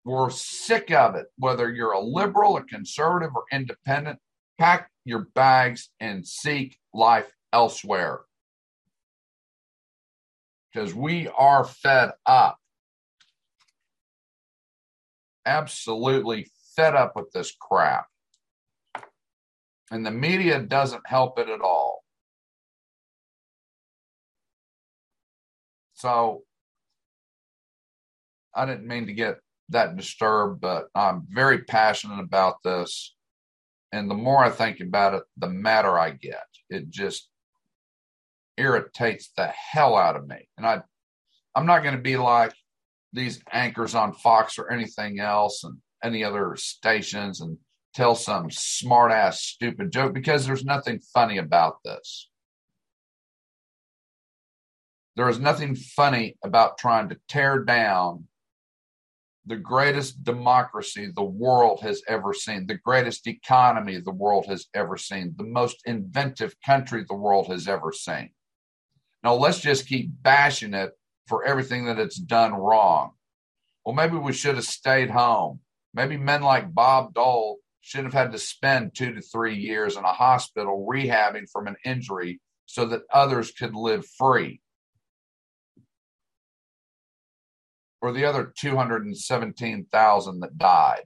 We're 0.03 0.29
sick 0.31 0.91
of 0.91 1.15
it. 1.15 1.27
Whether 1.37 1.71
you're 1.71 1.91
a 1.91 1.99
liberal, 1.99 2.57
a 2.57 2.63
conservative, 2.63 3.31
or 3.35 3.43
independent, 3.51 4.19
pack 4.57 4.89
your 5.05 5.27
bags 5.35 5.89
and 5.99 6.27
seek 6.27 6.77
life 6.93 7.31
elsewhere. 7.53 8.21
Because 10.73 10.95
we 10.95 11.27
are 11.27 11.65
fed 11.65 12.11
up 12.25 12.57
absolutely 15.45 16.47
fed 16.75 16.95
up 16.95 17.15
with 17.15 17.31
this 17.31 17.55
crap. 17.59 18.05
And 19.89 20.05
the 20.05 20.11
media 20.11 20.59
doesn't 20.59 21.05
help 21.05 21.37
it 21.37 21.49
at 21.49 21.61
all. 21.61 22.03
So 25.95 26.43
I 28.55 28.65
didn't 28.65 28.87
mean 28.87 29.07
to 29.07 29.13
get 29.13 29.39
that 29.71 29.97
disturbed, 29.97 30.61
but 30.61 30.87
I'm 30.95 31.27
very 31.29 31.63
passionate 31.63 32.19
about 32.19 32.55
this. 32.63 33.15
And 33.91 34.09
the 34.09 34.15
more 34.15 34.43
I 34.43 34.49
think 34.49 34.79
about 34.79 35.15
it, 35.15 35.23
the 35.37 35.49
madder 35.49 35.97
I 35.97 36.11
get. 36.11 36.45
It 36.69 36.89
just 36.89 37.27
irritates 38.57 39.31
the 39.35 39.47
hell 39.47 39.97
out 39.97 40.15
of 40.15 40.27
me. 40.27 40.47
And 40.57 40.65
I 40.65 40.81
I'm 41.55 41.65
not 41.65 41.83
going 41.83 41.95
to 41.95 42.01
be 42.01 42.15
like 42.15 42.53
these 43.11 43.41
anchors 43.51 43.93
on 43.93 44.13
Fox 44.13 44.57
or 44.57 44.71
anything 44.71 45.19
else 45.19 45.63
and 45.63 45.77
any 46.03 46.23
other 46.23 46.55
stations 46.55 47.41
and 47.41 47.57
tell 47.93 48.15
some 48.15 48.49
smart 48.49 49.11
ass 49.11 49.41
stupid 49.41 49.91
joke 49.91 50.13
because 50.13 50.45
there's 50.45 50.63
nothing 50.63 50.99
funny 51.13 51.37
about 51.37 51.83
this. 51.83 52.29
There 55.17 55.27
is 55.27 55.39
nothing 55.39 55.75
funny 55.75 56.37
about 56.41 56.77
trying 56.77 57.09
to 57.09 57.17
tear 57.27 57.59
down 57.59 58.27
the 59.45 59.55
greatest 59.55 60.23
democracy 60.23 61.11
the 61.13 61.23
world 61.23 61.79
has 61.81 62.01
ever 62.07 62.33
seen, 62.33 62.67
the 62.67 62.77
greatest 62.77 63.27
economy 63.27 63.99
the 63.99 64.11
world 64.11 64.45
has 64.45 64.67
ever 64.73 64.97
seen, 64.97 65.33
the 65.37 65.43
most 65.43 65.81
inventive 65.85 66.55
country 66.65 67.03
the 67.07 67.15
world 67.15 67.47
has 67.47 67.67
ever 67.67 67.91
seen. 67.91 68.29
Now, 69.23 69.35
let's 69.35 69.59
just 69.59 69.87
keep 69.87 70.09
bashing 70.21 70.73
it 70.73 70.91
for 71.27 71.43
everything 71.43 71.85
that 71.85 71.99
it's 71.99 72.17
done 72.17 72.53
wrong. 72.53 73.11
Well, 73.85 73.95
maybe 73.95 74.17
we 74.17 74.33
should 74.33 74.55
have 74.55 74.65
stayed 74.65 75.09
home. 75.09 75.59
Maybe 75.93 76.17
men 76.17 76.41
like 76.41 76.73
Bob 76.73 77.13
Dole 77.13 77.57
should 77.81 78.03
have 78.03 78.13
had 78.13 78.31
to 78.31 78.37
spend 78.37 78.93
two 78.93 79.13
to 79.13 79.21
three 79.21 79.55
years 79.55 79.97
in 79.97 80.03
a 80.03 80.13
hospital 80.13 80.87
rehabbing 80.89 81.49
from 81.51 81.67
an 81.67 81.75
injury 81.83 82.39
so 82.67 82.85
that 82.85 83.01
others 83.11 83.51
could 83.51 83.75
live 83.75 84.05
free. 84.17 84.61
Or 88.01 88.11
the 88.11 88.25
other 88.25 88.51
217,000 88.57 90.39
that 90.39 90.57
died. 90.57 91.03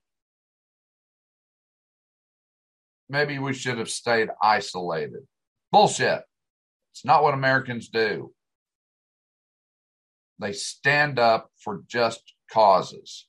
Maybe 3.10 3.38
we 3.38 3.54
should 3.54 3.78
have 3.78 3.90
stayed 3.90 4.30
isolated. 4.42 5.28
Bullshit. 5.72 6.22
It's 6.94 7.06
not 7.06 7.24
what 7.24 7.34
Americans 7.34 7.90
do. 7.90 8.34
They 10.40 10.54
stand 10.54 11.20
up 11.20 11.50
for 11.62 11.84
just 11.88 12.34
causes. 12.52 13.28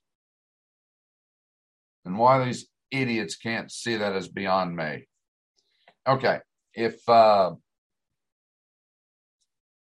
And 2.04 2.18
why 2.18 2.44
these 2.44 2.66
idiots 2.90 3.36
can't 3.36 3.70
see 3.70 3.96
that 3.96 4.14
is 4.14 4.28
beyond 4.28 4.76
me. 4.76 5.06
Okay, 6.06 6.38
if 6.72 6.96
uh, 7.08 7.52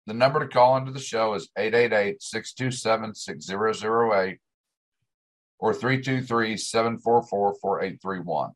the 0.07 0.15
number 0.15 0.41
to 0.41 0.49
call 0.49 0.77
into 0.77 0.93
the 0.93 1.01
show 1.01 1.35
is 1.35 1.49
888 1.57 2.23
627 2.23 3.15
6008 3.15 4.39
or 5.59 5.73
323 5.73 6.57
744 6.57 7.55
4831. 7.61 8.51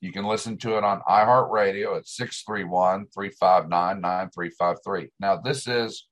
You 0.00 0.12
can 0.12 0.24
listen 0.24 0.56
to 0.58 0.78
it 0.78 0.84
on 0.84 1.02
iHeartRadio 1.08 1.96
at 1.96 2.08
631 2.08 3.06
359 3.14 4.00
9353. 4.00 5.08
Now, 5.20 5.36
this 5.36 5.68
is 5.68 6.08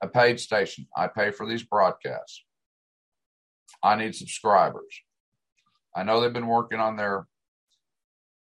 a 0.00 0.08
paid 0.08 0.38
station. 0.40 0.86
I 0.96 1.08
pay 1.08 1.32
for 1.32 1.46
these 1.46 1.64
broadcasts. 1.64 2.44
I 3.82 3.96
need 3.96 4.14
subscribers. 4.14 5.02
I 5.94 6.04
know 6.04 6.20
they've 6.20 6.32
been 6.32 6.46
working 6.46 6.80
on 6.80 6.96
their 6.96 7.26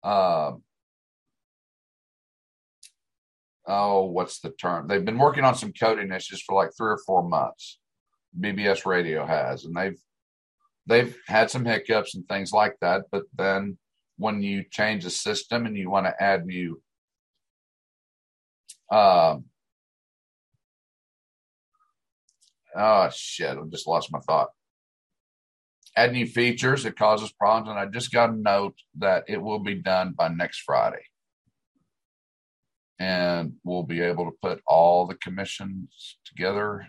uh, 0.05 0.53
oh, 3.67 4.05
what's 4.05 4.41
the 4.41 4.51
term? 4.51 4.89
They've 4.89 5.05
been 5.05 5.19
working 5.19 5.45
on 5.45 5.55
some 5.55 5.73
coding 5.73 6.13
issues 6.13 6.43
for 6.43 6.55
like 6.55 6.71
three 6.77 6.91
or 6.91 7.01
four 7.07 7.29
months. 7.29 7.79
BBS 8.39 8.85
Radio 8.85 9.27
has, 9.27 9.65
and 9.65 9.75
they've 9.75 9.99
they've 10.87 11.17
had 11.27 11.51
some 11.51 11.65
hiccups 11.65 12.15
and 12.15 12.29
things 12.29 12.53
like 12.53 12.77
that. 12.81 13.03
But 13.11 13.25
then 13.35 13.79
when 14.19 14.43
you 14.43 14.65
change 14.71 15.05
a 15.05 15.11
system 15.11 15.67
and 15.67 15.77
you 15.77 15.91
want 15.91 16.07
to 16.07 16.23
add 16.23 16.47
new 16.47 16.81
uh, 18.91 19.37
Oh 22.79 23.09
shit! 23.11 23.57
I 23.57 23.63
just 23.71 23.87
lost 23.87 24.13
my 24.13 24.21
thought. 24.21 24.49
Add 25.97 26.13
new 26.13 26.27
features, 26.27 26.85
it 26.85 26.99
causes 26.99 27.33
problems, 27.33 27.71
and 27.71 27.79
I 27.79 27.87
just 27.87 28.13
got 28.13 28.29
a 28.29 28.37
note 28.37 28.75
that 28.99 29.25
it 29.29 29.41
will 29.41 29.61
be 29.61 29.77
done 29.77 30.13
by 30.13 30.29
next 30.29 30.61
Friday. 30.61 31.03
And 32.99 33.53
we'll 33.65 33.83
be 33.83 34.01
able 34.01 34.25
to 34.25 34.37
put 34.43 34.61
all 34.67 35.07
the 35.07 35.17
commissions 35.17 36.19
together 36.25 36.87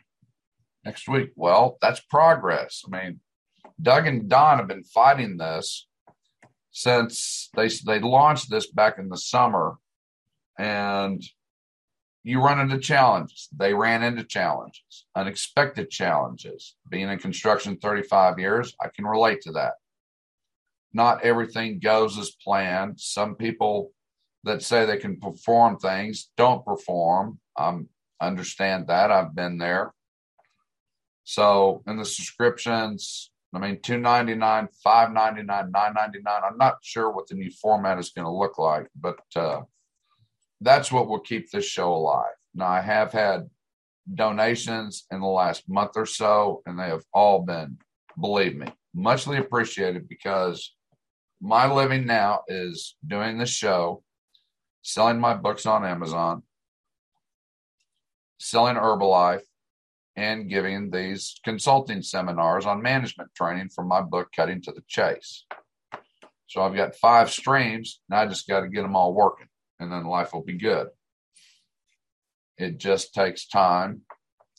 next 0.85 1.07
week. 1.07 1.31
Well, 1.35 1.77
that's 1.81 1.99
progress. 1.99 2.83
I 2.85 2.97
mean, 2.97 3.19
Doug 3.81 4.07
and 4.07 4.29
Don 4.29 4.57
have 4.57 4.67
been 4.67 4.83
fighting 4.83 5.37
this 5.37 5.87
since 6.71 7.49
they 7.55 7.69
they 7.85 7.99
launched 7.99 8.49
this 8.49 8.71
back 8.71 8.99
in 8.99 9.09
the 9.09 9.17
summer, 9.17 9.77
and 10.57 11.21
you 12.23 12.41
run 12.41 12.59
into 12.59 12.79
challenges. 12.79 13.49
They 13.55 13.73
ran 13.73 14.03
into 14.03 14.23
challenges, 14.23 15.05
unexpected 15.15 15.89
challenges. 15.89 16.75
Being 16.89 17.09
in 17.09 17.19
construction 17.19 17.77
35 17.77 18.39
years, 18.39 18.75
I 18.81 18.89
can 18.95 19.05
relate 19.05 19.41
to 19.41 19.51
that. 19.53 19.73
Not 20.93 21.23
everything 21.23 21.79
goes 21.79 22.17
as 22.17 22.31
planned. 22.43 22.99
Some 22.99 23.35
people 23.35 23.91
that 24.44 24.62
say 24.62 24.86
they 24.86 24.98
can 24.98 25.20
perform 25.20 25.77
things 25.77 26.29
don't 26.38 26.65
perform. 26.65 27.39
I 27.58 27.79
understand 28.22 28.88
that. 28.88 29.12
I've 29.12 29.36
been 29.36 29.58
there. 29.58 29.94
So 31.24 31.84
in 31.88 31.98
the 31.98 32.06
subscriptions, 32.06 33.32
I 33.53 33.60
mean, 33.60 33.79
two 33.82 33.98
ninety 33.98 34.36
nine, 34.36 34.67
five 34.84 35.12
ninety 35.12 35.44
nine, 35.44 35.72
nine 35.72 35.94
ninety 35.94 36.20
nine. 36.24 36.41
I'm 36.46 36.58
not 36.58 36.77
sure 36.82 37.12
what 37.12 37.27
the 37.27 37.36
new 37.36 37.51
format 37.51 37.98
is 37.98 38.12
going 38.12 38.25
to 38.25 38.32
look 38.32 38.58
like, 38.58 38.88
but 38.96 39.20
uh, 39.36 39.62
that's 40.62 40.91
what 40.91 41.08
will 41.08 41.20
keep 41.20 41.50
this 41.50 41.65
show 41.65 41.94
alive. 41.94 42.34
Now, 42.53 42.67
I 42.67 42.82
have 42.82 43.12
had 43.12 43.50
donations 44.13 45.06
in 45.12 45.20
the 45.20 45.27
last 45.27 45.67
month 45.67 45.91
or 45.96 46.06
so, 46.06 46.62
and 46.65 46.79
they 46.79 46.88
have 46.88 47.03
all 47.13 47.41
been, 47.41 47.77
believe 48.20 48.56
me, 48.56 48.67
muchly 48.94 49.38
appreciated 49.38 50.08
because 50.08 50.74
my 51.41 51.72
living 51.72 52.06
now 52.06 52.41
is 52.48 52.96
doing 53.06 53.38
this 53.38 53.50
show, 53.50 54.03
selling 54.88 55.20
my 55.20 55.34
books 55.34 55.65
on 55.65 55.84
Amazon, 55.84 56.41
selling 58.39 58.77
Herbalife, 58.77 59.41
and 60.15 60.50
giving 60.50 60.89
these 60.89 61.41
consulting 61.44 62.01
seminars 62.01 62.65
on 62.65 62.82
management 62.82 63.29
training 63.36 63.67
for 63.67 63.84
my 63.84 64.00
book, 64.00 64.29
Cutting 64.34 64.62
to 64.62 64.72
the 64.72 64.82
Chase. 64.88 65.46
So 66.48 66.62
I've 66.62 66.74
got 66.74 66.96
five 66.96 67.29
streams, 67.29 68.00
and 68.10 68.17
I 68.17 68.27
just 68.27 68.48
got 68.48 68.62
to 68.62 68.70
get 68.70 68.84
them 68.84 68.96
all 68.96 69.13
working, 69.13 69.50
and 69.77 69.91
then 69.91 70.06
life 70.06 70.32
will 70.32 70.46
be 70.46 70.58
good. 70.58 70.88
It 72.58 72.77
just 72.77 73.13
takes 73.13 73.46
time 73.46 74.03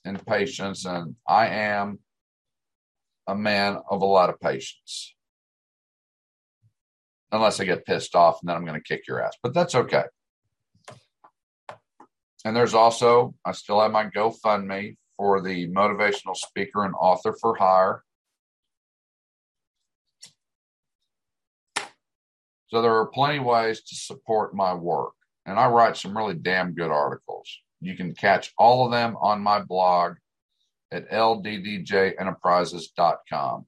and 0.04 0.24
patience, 0.26 0.84
and 0.84 1.16
I 1.26 1.46
am 1.46 2.00
a 3.26 3.34
man 3.34 3.78
of 3.90 4.02
a 4.02 4.06
lot 4.06 4.28
of 4.28 4.38
patience. 4.38 5.14
Unless 7.32 7.60
I 7.60 7.64
get 7.64 7.86
pissed 7.86 8.14
off, 8.14 8.40
and 8.42 8.50
then 8.50 8.56
I'm 8.56 8.66
going 8.66 8.78
to 8.78 8.86
kick 8.86 9.08
your 9.08 9.24
ass, 9.24 9.36
but 9.42 9.54
that's 9.54 9.74
okay. 9.74 10.04
And 12.44 12.56
there's 12.56 12.74
also, 12.74 13.34
I 13.44 13.50
still 13.52 13.80
have 13.80 13.90
my 13.90 14.04
GoFundMe 14.06 14.96
for 15.16 15.42
the 15.42 15.66
motivational 15.68 16.36
speaker 16.36 16.84
and 16.84 16.94
author 16.94 17.34
for 17.40 17.56
hire. 17.56 18.04
So 22.68 22.80
there 22.82 22.94
are 22.94 23.06
plenty 23.06 23.38
of 23.38 23.44
ways 23.44 23.82
to 23.82 23.96
support 23.96 24.54
my 24.54 24.74
work, 24.74 25.14
and 25.46 25.58
I 25.58 25.68
write 25.68 25.96
some 25.96 26.14
really 26.16 26.34
damn 26.34 26.74
good 26.74 26.90
articles. 26.90 27.48
You 27.80 27.96
can 27.96 28.14
catch 28.14 28.52
all 28.58 28.84
of 28.84 28.92
them 28.92 29.16
on 29.20 29.40
my 29.40 29.60
blog 29.60 30.16
at 30.92 31.10
lddjenterprises.com. 31.10 33.66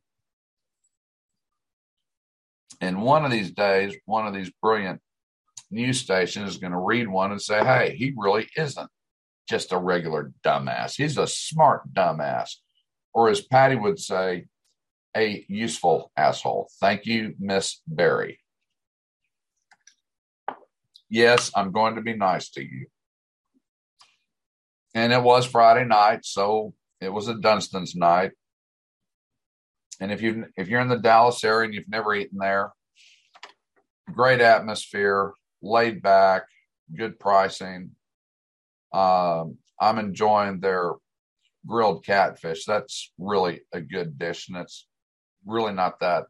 And 2.83 3.03
one 3.03 3.25
of 3.25 3.31
these 3.31 3.51
days, 3.51 3.95
one 4.05 4.27
of 4.27 4.35
these 4.35 4.51
brilliant 4.63 5.01
news 5.71 6.01
station 6.01 6.45
is 6.45 6.59
going 6.59 6.73
to 6.73 6.79
read 6.79 7.09
one 7.09 7.33
and 7.33 7.41
say, 7.41 7.65
hey, 7.65 7.95
he 7.97 8.15
really 8.17 8.49
isn't 8.57 8.91
just 9.49 9.73
a 9.73 9.79
regular 9.79 10.33
dumbass. 10.45 10.97
He's 10.97 11.19
a 11.19 11.27
smart 11.27 11.93
dumbass. 11.93 12.51
Or 13.13 13.29
as 13.29 13.41
Patty 13.41 13.77
would 13.77 13.99
say, 13.99 14.47
a 15.17 15.45
useful 15.49 16.13
asshole. 16.17 16.71
Thank 16.81 17.07
you, 17.07 17.35
Miss 17.39 17.81
Barry. 17.87 18.39
Yes, 21.09 21.51
I'm 21.57 21.73
going 21.73 21.97
to 21.97 22.03
be 22.03 22.15
nice 22.15 22.51
to 22.51 22.63
you. 22.63 22.87
And 24.95 25.13
it 25.13 25.23
was 25.23 25.47
Friday 25.47 25.85
night, 25.85 26.25
so 26.25 26.75
it 27.01 27.13
was 27.13 27.27
a 27.27 27.35
Dunston's 27.35 27.97
night. 27.97 28.33
And 30.01 30.13
if 30.13 30.23
you 30.23 30.47
if 30.57 30.69
you're 30.69 30.81
in 30.81 30.89
the 30.89 30.99
Dallas 30.99 31.43
area 31.45 31.67
and 31.67 31.75
you've 31.75 31.89
never 31.89 32.15
eaten 32.15 32.39
there, 32.39 32.73
great 34.13 34.41
atmosphere, 34.41 35.33
laid 35.63 36.03
back, 36.03 36.43
good 36.97 37.19
pricing. 37.19 37.93
Um, 38.93 39.59
I'm 39.81 39.99
enjoying 39.99 40.61
their 40.61 40.93
grilled 41.67 42.05
catfish. 42.05 42.65
That's 42.65 43.13
really 43.19 43.63
a 43.73 43.81
good 43.81 44.19
dish, 44.19 44.49
and 44.49 44.57
it's 44.57 44.87
really 45.47 45.73
not 45.73 46.01
that 46.01 46.25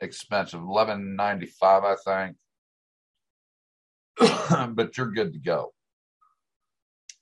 expensive. 0.00 0.60
Eleven 0.60 1.16
ninety 1.16 1.46
five, 1.46 1.84
I 1.84 1.96
think. 2.04 2.36
but 4.74 4.96
you're 4.96 5.12
good 5.12 5.32
to 5.34 5.38
go. 5.38 5.72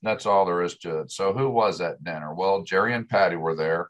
That's 0.01 0.25
all 0.25 0.45
there 0.45 0.61
is 0.61 0.77
to 0.79 0.99
it. 0.99 1.11
So 1.11 1.33
who 1.33 1.49
was 1.49 1.81
at 1.81 2.03
dinner? 2.03 2.33
Well, 2.33 2.63
Jerry 2.63 2.93
and 2.93 3.09
Patty 3.09 3.35
were 3.35 3.55
there. 3.55 3.89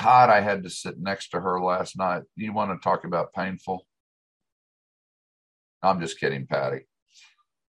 God, 0.00 0.28
I 0.28 0.40
had 0.40 0.64
to 0.64 0.70
sit 0.70 0.98
next 0.98 1.28
to 1.28 1.40
her 1.40 1.60
last 1.60 1.96
night. 1.96 2.22
You 2.34 2.52
want 2.52 2.72
to 2.72 2.82
talk 2.82 3.04
about 3.04 3.32
painful? 3.32 3.86
I'm 5.82 6.00
just 6.00 6.18
kidding, 6.18 6.46
Patty. 6.46 6.86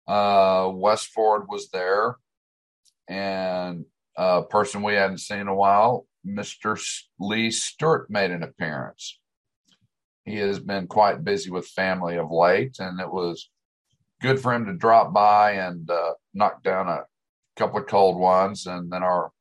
Uh, 0.07 0.71
Wes 0.73 1.05
Ford 1.05 1.43
was 1.47 1.69
there 1.69 2.17
and 3.07 3.85
a 4.17 4.43
person 4.43 4.81
we 4.81 4.93
hadn't 4.93 5.19
seen 5.19 5.39
in 5.39 5.47
a 5.47 5.55
while, 5.55 6.07
Mr. 6.25 6.81
Lee 7.19 7.51
Stewart, 7.51 8.09
made 8.09 8.31
an 8.31 8.43
appearance. 8.43 9.19
He 10.23 10.37
has 10.37 10.59
been 10.59 10.87
quite 10.87 11.23
busy 11.23 11.51
with 11.51 11.67
family 11.67 12.17
of 12.17 12.31
late, 12.31 12.77
and 12.79 12.99
it 12.99 13.11
was 13.11 13.49
good 14.21 14.39
for 14.39 14.53
him 14.53 14.65
to 14.65 14.73
drop 14.73 15.13
by 15.13 15.51
and 15.51 15.89
uh, 15.89 16.13
knock 16.33 16.63
down 16.63 16.87
a 16.87 17.03
couple 17.55 17.79
of 17.79 17.87
cold 17.87 18.17
ones. 18.17 18.65
And 18.65 18.91
then 18.91 19.03
our 19.03 19.31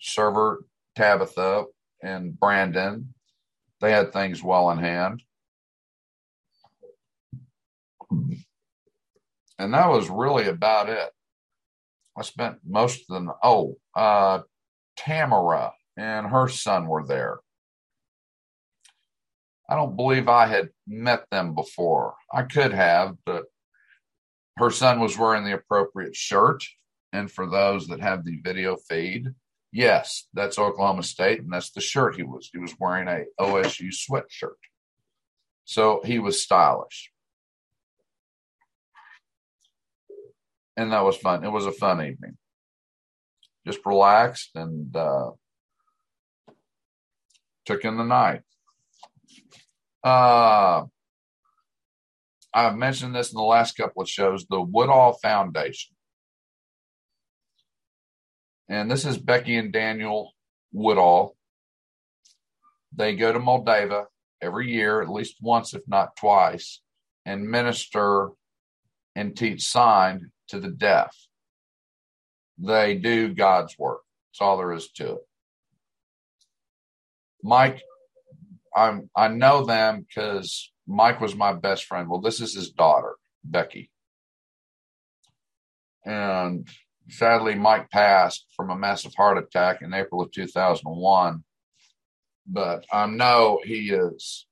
server, 0.00 0.64
Tabitha 0.96 1.64
and 2.02 2.38
Brandon, 2.38 3.12
they 3.80 3.90
had 3.90 4.12
things 4.12 4.42
well 4.42 4.70
in 4.70 4.78
hand. 4.78 5.22
And 9.58 9.74
that 9.74 9.88
was 9.88 10.10
really 10.10 10.48
about 10.48 10.88
it. 10.88 11.10
I 12.16 12.22
spent 12.22 12.58
most 12.66 13.04
of 13.10 13.24
the 13.24 13.32
oh 13.42 13.76
uh, 13.94 14.40
Tamara 14.96 15.72
and 15.96 16.26
her 16.26 16.48
son 16.48 16.86
were 16.86 17.06
there. 17.06 17.38
I 19.68 19.76
don't 19.76 19.96
believe 19.96 20.28
I 20.28 20.46
had 20.46 20.70
met 20.86 21.24
them 21.30 21.54
before. 21.54 22.14
I 22.32 22.42
could 22.42 22.72
have, 22.72 23.16
but 23.24 23.44
her 24.58 24.70
son 24.70 25.00
was 25.00 25.18
wearing 25.18 25.44
the 25.44 25.54
appropriate 25.54 26.14
shirt. 26.14 26.64
And 27.12 27.30
for 27.30 27.48
those 27.48 27.86
that 27.88 28.00
have 28.00 28.24
the 28.24 28.40
video 28.42 28.76
feed, 28.76 29.28
yes, 29.72 30.26
that's 30.34 30.58
Oklahoma 30.58 31.02
State, 31.02 31.40
and 31.40 31.52
that's 31.52 31.70
the 31.70 31.80
shirt 31.80 32.16
he 32.16 32.24
was. 32.24 32.50
He 32.52 32.58
was 32.58 32.74
wearing 32.78 33.08
a 33.08 33.24
OSU 33.40 33.88
sweatshirt. 33.88 34.58
So 35.64 36.02
he 36.04 36.18
was 36.18 36.42
stylish. 36.42 37.10
And 40.76 40.92
that 40.92 41.04
was 41.04 41.16
fun. 41.16 41.44
It 41.44 41.50
was 41.50 41.66
a 41.66 41.72
fun 41.72 42.04
evening. 42.04 42.36
Just 43.66 43.80
relaxed 43.86 44.50
and 44.54 44.94
uh, 44.94 45.30
took 47.64 47.84
in 47.84 47.96
the 47.96 48.04
night. 48.04 48.42
Uh, 50.02 50.84
I've 52.52 52.76
mentioned 52.76 53.14
this 53.14 53.32
in 53.32 53.36
the 53.36 53.42
last 53.42 53.76
couple 53.76 54.02
of 54.02 54.08
shows 54.08 54.46
the 54.46 54.60
Woodall 54.60 55.14
Foundation. 55.14 55.94
And 58.68 58.90
this 58.90 59.04
is 59.04 59.18
Becky 59.18 59.56
and 59.56 59.72
Daniel 59.72 60.32
Woodall. 60.72 61.36
They 62.94 63.16
go 63.16 63.32
to 63.32 63.38
Moldova 63.38 64.06
every 64.40 64.70
year, 64.70 65.02
at 65.02 65.08
least 65.08 65.36
once, 65.40 65.74
if 65.74 65.82
not 65.86 66.16
twice, 66.16 66.80
and 67.26 67.48
minister 67.48 68.30
and 69.16 69.36
teach 69.36 69.62
sign 69.62 70.30
to 70.48 70.60
the 70.60 70.70
deaf. 70.70 71.14
They 72.58 72.96
do 72.96 73.34
God's 73.34 73.78
work. 73.78 74.00
That's 74.30 74.40
all 74.40 74.56
there 74.58 74.72
is 74.72 74.88
to 74.92 75.14
it. 75.14 75.26
Mike, 77.42 77.82
I'm 78.74 79.10
I 79.16 79.28
know 79.28 79.64
them 79.64 80.06
because 80.08 80.72
Mike 80.86 81.20
was 81.20 81.34
my 81.34 81.52
best 81.52 81.84
friend. 81.84 82.08
Well, 82.08 82.20
this 82.20 82.40
is 82.40 82.54
his 82.54 82.70
daughter, 82.70 83.14
Becky. 83.44 83.90
And 86.04 86.68
sadly, 87.08 87.54
Mike 87.54 87.90
passed 87.90 88.46
from 88.56 88.70
a 88.70 88.76
massive 88.76 89.14
heart 89.14 89.38
attack 89.38 89.82
in 89.82 89.94
April 89.94 90.22
of 90.22 90.32
2001. 90.32 91.44
But 92.46 92.84
I 92.92 93.06
know 93.06 93.60
he 93.64 93.90
is 93.90 94.46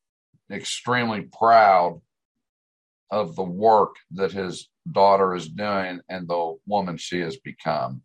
extremely 0.50 1.22
proud 1.22 2.00
of 3.12 3.37
the 3.37 3.44
work 3.44 3.96
that 4.12 4.33
his 4.33 4.70
daughter 4.90 5.35
is 5.35 5.46
doing 5.48 6.01
and 6.09 6.27
the 6.27 6.57
woman 6.66 6.96
she 6.96 7.20
has 7.20 7.37
become. 7.37 8.03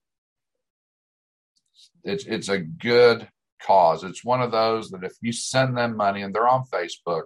It's 2.03 2.25
it's 2.25 2.49
a 2.49 2.59
good 2.59 3.27
cause. 3.65 4.03
It's 4.03 4.23
one 4.23 4.41
of 4.41 4.51
those 4.51 4.91
that 4.91 5.05
if 5.05 5.13
you 5.21 5.31
send 5.31 5.77
them 5.77 5.95
money 5.95 6.21
and 6.21 6.35
they're 6.35 6.47
on 6.47 6.65
Facebook 6.65 7.23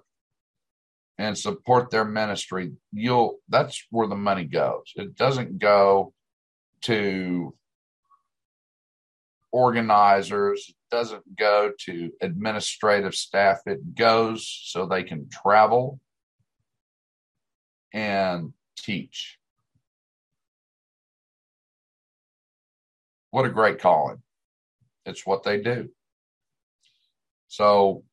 and 1.18 1.38
support 1.38 1.90
their 1.90 2.06
ministry, 2.06 2.72
you'll 2.94 3.40
that's 3.50 3.84
where 3.90 4.08
the 4.08 4.16
money 4.16 4.46
goes. 4.46 4.94
It 4.96 5.16
doesn't 5.16 5.58
go 5.58 6.14
to 6.82 7.56
organizers, 9.52 10.68
it 10.70 10.96
doesn't 10.96 11.36
go 11.36 11.72
to 11.86 12.12
administrative 12.22 13.16
staff. 13.16 13.60
It 13.66 13.96
goes 13.96 14.48
so 14.66 14.86
they 14.86 15.04
can 15.04 15.30
travel 15.30 16.00
and 17.94 18.54
teach. 18.78 19.38
What 23.32 23.46
a 23.46 23.50
great 23.50 23.80
calling. 23.80 24.22
It's 25.06 25.26
what 25.26 25.44
they 25.44 25.62
do. 25.62 25.90
So, 27.48 28.04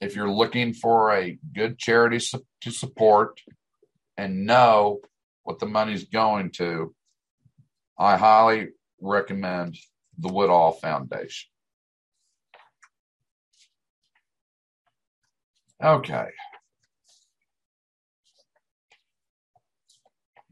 if 0.00 0.16
you're 0.16 0.30
looking 0.30 0.74
for 0.74 1.14
a 1.14 1.38
good 1.54 1.78
charity 1.78 2.18
to 2.60 2.70
support 2.70 3.40
and 4.16 4.46
know 4.46 5.00
what 5.44 5.58
the 5.58 5.66
money's 5.66 6.04
going 6.04 6.50
to, 6.52 6.94
I 7.98 8.16
highly 8.16 8.68
recommend 9.00 9.76
the 10.18 10.32
Woodall 10.32 10.72
Foundation. 10.72 11.50
Okay. 15.82 16.28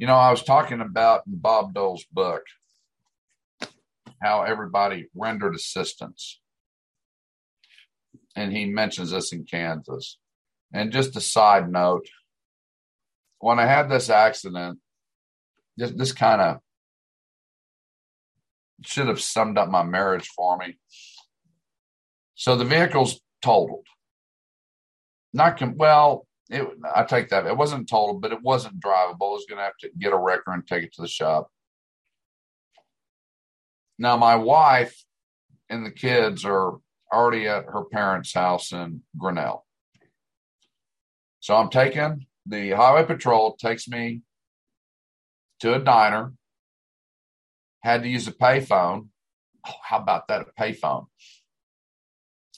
You 0.03 0.09
know, 0.09 0.17
I 0.17 0.33
was 0.33 0.43
talking 0.43 0.81
about 0.81 1.29
in 1.29 1.37
Bob 1.37 1.75
Dole's 1.75 2.05
book 2.11 2.43
how 4.21 4.43
everybody 4.43 5.07
rendered 5.15 5.55
assistance. 5.55 6.41
And 8.35 8.53
he 8.53 8.65
mentions 8.65 9.13
this 9.13 9.33
in 9.33 9.45
Kansas. 9.45 10.19
And 10.73 10.91
just 10.91 11.15
a 11.15 11.21
side 11.21 11.71
note, 11.71 12.09
when 13.39 13.61
I 13.61 13.67
had 13.67 13.89
this 13.89 14.11
accident, 14.11 14.81
this, 15.77 15.93
this 15.93 16.11
kind 16.11 16.41
of 16.41 16.57
should 18.85 19.07
have 19.07 19.21
summed 19.21 19.57
up 19.57 19.69
my 19.69 19.85
marriage 19.85 20.27
for 20.35 20.57
me. 20.57 20.79
So 22.35 22.57
the 22.57 22.65
vehicle's 22.65 23.21
totaled. 23.41 23.87
Not 25.33 25.59
com- 25.59 25.77
well, 25.77 26.27
it, 26.53 26.69
I 26.95 27.05
take 27.05 27.31
that. 27.31 27.47
It 27.47 27.57
wasn't 27.57 27.89
totaled, 27.89 28.21
but 28.21 28.33
it 28.33 28.43
wasn't 28.43 28.81
drivable. 28.81 29.31
I 29.31 29.33
was 29.33 29.47
going 29.49 29.59
to 29.59 29.65
have 29.65 29.77
to 29.81 29.91
get 29.99 30.13
a 30.13 30.19
wrecker 30.19 30.53
and 30.53 30.67
take 30.67 30.85
it 30.85 30.93
to 30.95 31.03
the 31.03 31.09
shop. 31.09 31.49
Now, 33.99 34.17
my 34.17 34.37
wife 34.37 35.05
and 35.69 35.87
the 35.87 35.91
kids 35.91 36.45
are 36.45 36.79
already 37.13 37.49
at 37.49 37.65
her 37.65 37.85
parents' 37.85 38.35
house 38.35 38.73
in 38.73 39.03
Grinnell. 39.17 39.67
So 41.41 41.57
I'm 41.57 41.71
taking 41.71 42.27
the 42.47 42.71
highway 42.71 43.05
patrol 43.05 43.57
takes 43.57 43.89
me 43.89 44.23
to 45.61 45.75
a 45.75 45.79
diner. 45.79 46.33
Had 47.83 48.03
to 48.03 48.09
use 48.09 48.29
a 48.29 48.33
payphone. 48.33 49.09
Oh, 49.67 49.73
how 49.83 49.99
about 49.99 50.29
that? 50.29 50.43
A 50.43 50.61
payphone. 50.61 51.07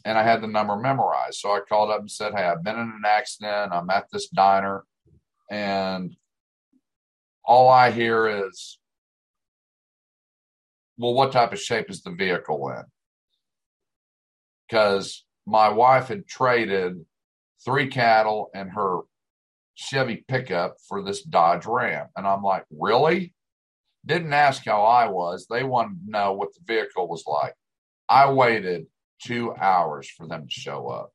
And 0.04 0.18
I 0.18 0.22
had 0.22 0.42
the 0.42 0.46
number 0.46 0.76
memorized. 0.76 1.38
So 1.38 1.50
I 1.50 1.60
called 1.60 1.90
up 1.90 2.00
and 2.00 2.10
said, 2.10 2.34
Hey, 2.34 2.44
I've 2.44 2.62
been 2.62 2.78
in 2.78 2.80
an 2.88 3.02
accident. 3.06 3.72
I'm 3.72 3.88
at 3.90 4.06
this 4.12 4.28
diner. 4.28 4.84
And 5.50 6.14
all 7.44 7.68
I 7.68 7.90
hear 7.90 8.46
is 8.46 8.78
well, 10.98 11.14
what 11.14 11.32
type 11.32 11.52
of 11.52 11.60
shape 11.60 11.90
is 11.90 12.02
the 12.02 12.12
vehicle 12.12 12.68
in? 12.68 12.84
Because 14.68 15.24
my 15.46 15.68
wife 15.68 16.08
had 16.08 16.26
traded 16.26 17.04
three 17.64 17.88
cattle 17.88 18.50
and 18.54 18.70
her 18.70 19.00
Chevy 19.74 20.24
pickup 20.28 20.76
for 20.88 21.02
this 21.02 21.22
Dodge 21.22 21.66
Ram. 21.66 22.06
And 22.16 22.26
I'm 22.26 22.42
like, 22.42 22.64
really? 22.70 23.34
Didn't 24.06 24.32
ask 24.32 24.64
how 24.64 24.82
I 24.82 25.08
was. 25.08 25.46
They 25.50 25.64
wanted 25.64 26.04
to 26.04 26.10
know 26.10 26.32
what 26.34 26.54
the 26.54 26.60
vehicle 26.64 27.08
was 27.08 27.24
like. 27.26 27.54
I 28.08 28.30
waited 28.30 28.86
two 29.22 29.54
hours 29.54 30.08
for 30.08 30.26
them 30.26 30.46
to 30.46 30.50
show 30.50 30.88
up. 30.88 31.10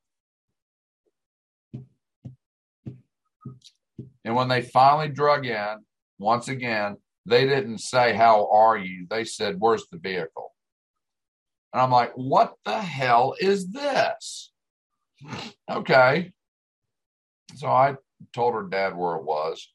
And 4.24 4.34
when 4.34 4.48
they 4.48 4.62
finally 4.62 5.08
drug 5.08 5.46
in, 5.46 5.76
once 6.18 6.48
again, 6.48 6.96
they 7.26 7.46
didn't 7.46 7.78
say, 7.78 8.14
How 8.14 8.50
are 8.50 8.76
you? 8.76 9.06
They 9.08 9.24
said, 9.24 9.56
Where's 9.58 9.86
the 9.90 9.98
vehicle? 9.98 10.54
And 11.72 11.80
I'm 11.80 11.90
like, 11.90 12.12
What 12.14 12.54
the 12.64 12.78
hell 12.80 13.34
is 13.40 13.70
this? 13.70 14.52
okay. 15.70 16.32
So 17.56 17.66
I 17.66 17.96
told 18.34 18.54
her 18.54 18.68
dad 18.68 18.96
where 18.96 19.16
it 19.16 19.24
was. 19.24 19.72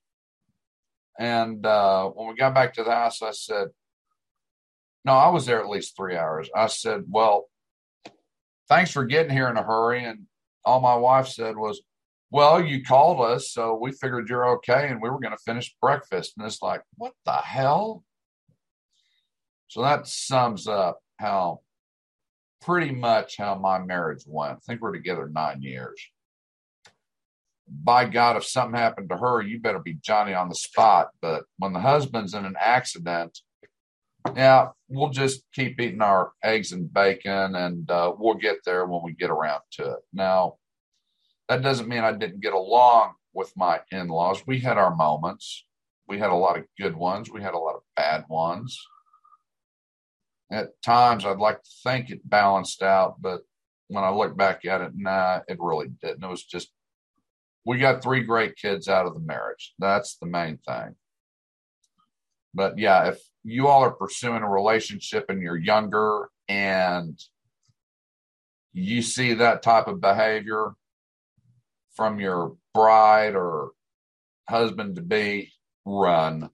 And 1.19 1.65
uh, 1.65 2.09
when 2.09 2.27
we 2.29 2.35
got 2.35 2.53
back 2.53 2.73
to 2.75 2.83
the 2.83 2.91
house, 2.91 3.21
I 3.21 3.31
said, 3.31 3.69
No, 5.03 5.13
I 5.13 5.29
was 5.29 5.45
there 5.45 5.61
at 5.61 5.69
least 5.69 5.95
three 5.95 6.15
hours. 6.15 6.49
I 6.55 6.67
said, 6.67 7.03
Well, 7.07 7.45
thanks 8.69 8.91
for 8.91 9.05
getting 9.05 9.31
here 9.31 9.49
in 9.49 9.57
a 9.57 9.63
hurry. 9.63 10.03
And 10.03 10.25
all 10.63 10.81
my 10.81 10.95
wife 10.95 11.27
said 11.27 11.55
was, 11.57 11.81
well, 12.31 12.61
you 12.61 12.83
called 12.83 13.21
us, 13.21 13.51
so 13.51 13.77
we 13.79 13.91
figured 13.91 14.27
you're 14.27 14.55
okay, 14.55 14.89
and 14.89 15.01
we 15.01 15.09
were 15.09 15.19
going 15.19 15.35
to 15.35 15.43
finish 15.45 15.75
breakfast. 15.81 16.33
And 16.37 16.45
it's 16.45 16.61
like, 16.61 16.81
what 16.95 17.13
the 17.25 17.31
hell? 17.31 18.03
So 19.67 19.81
that 19.83 20.07
sums 20.07 20.67
up 20.67 20.99
how 21.17 21.61
pretty 22.61 22.91
much 22.91 23.37
how 23.37 23.55
my 23.55 23.79
marriage 23.79 24.23
went. 24.25 24.57
I 24.57 24.59
think 24.65 24.81
we're 24.81 24.91
together 24.91 25.29
nine 25.31 25.61
years. 25.61 26.01
By 27.67 28.05
God, 28.05 28.37
if 28.37 28.45
something 28.45 28.79
happened 28.79 29.09
to 29.09 29.17
her, 29.17 29.41
you 29.41 29.59
better 29.59 29.79
be 29.79 29.97
Johnny 30.01 30.33
on 30.33 30.49
the 30.49 30.55
spot. 30.55 31.09
But 31.21 31.43
when 31.57 31.73
the 31.73 31.79
husband's 31.79 32.33
in 32.33 32.45
an 32.45 32.55
accident, 32.59 33.39
yeah, 34.35 34.69
we'll 34.87 35.09
just 35.09 35.43
keep 35.53 35.79
eating 35.79 36.01
our 36.01 36.31
eggs 36.43 36.71
and 36.71 36.91
bacon, 36.91 37.55
and 37.55 37.89
uh, 37.89 38.13
we'll 38.17 38.35
get 38.35 38.57
there 38.65 38.85
when 38.85 39.01
we 39.03 39.13
get 39.13 39.29
around 39.29 39.61
to 39.73 39.91
it. 39.91 39.99
Now, 40.13 40.55
that 41.47 41.61
doesn't 41.61 41.87
mean 41.87 42.03
I 42.03 42.11
didn't 42.13 42.41
get 42.41 42.53
along 42.53 43.13
with 43.33 43.51
my 43.55 43.81
in 43.91 44.07
laws. 44.07 44.41
We 44.47 44.59
had 44.59 44.77
our 44.77 44.95
moments. 44.95 45.65
We 46.07 46.19
had 46.19 46.29
a 46.29 46.35
lot 46.35 46.57
of 46.57 46.65
good 46.79 46.95
ones. 46.95 47.29
We 47.29 47.41
had 47.41 47.53
a 47.53 47.59
lot 47.59 47.75
of 47.75 47.81
bad 47.95 48.25
ones. 48.29 48.79
At 50.51 50.81
times, 50.81 51.25
I'd 51.25 51.37
like 51.37 51.61
to 51.61 51.69
think 51.83 52.09
it 52.09 52.27
balanced 52.27 52.81
out, 52.81 53.21
but 53.21 53.41
when 53.87 54.03
I 54.03 54.09
look 54.09 54.37
back 54.37 54.65
at 54.65 54.81
it, 54.81 54.91
nah, 54.95 55.41
it 55.47 55.57
really 55.59 55.87
didn't. 56.01 56.23
It 56.23 56.29
was 56.29 56.43
just, 56.43 56.69
we 57.65 57.77
got 57.77 58.03
three 58.03 58.23
great 58.23 58.55
kids 58.55 58.87
out 58.87 59.05
of 59.05 59.13
the 59.13 59.19
marriage. 59.19 59.73
That's 59.79 60.17
the 60.17 60.27
main 60.27 60.57
thing. 60.67 60.95
But 62.53 62.77
yeah, 62.77 63.09
if 63.09 63.19
you 63.45 63.67
all 63.67 63.83
are 63.83 63.91
pursuing 63.91 64.41
a 64.41 64.49
relationship 64.49 65.25
and 65.29 65.41
you're 65.41 65.55
younger 65.55 66.29
and 66.49 67.17
you 68.73 69.01
see 69.01 69.35
that 69.35 69.63
type 69.63 69.87
of 69.87 70.01
behavior, 70.01 70.73
from 71.95 72.19
your 72.19 72.57
bride 72.73 73.35
or 73.35 73.69
husband 74.49 74.95
to 74.95 75.01
be, 75.01 75.53
run. 75.85 76.49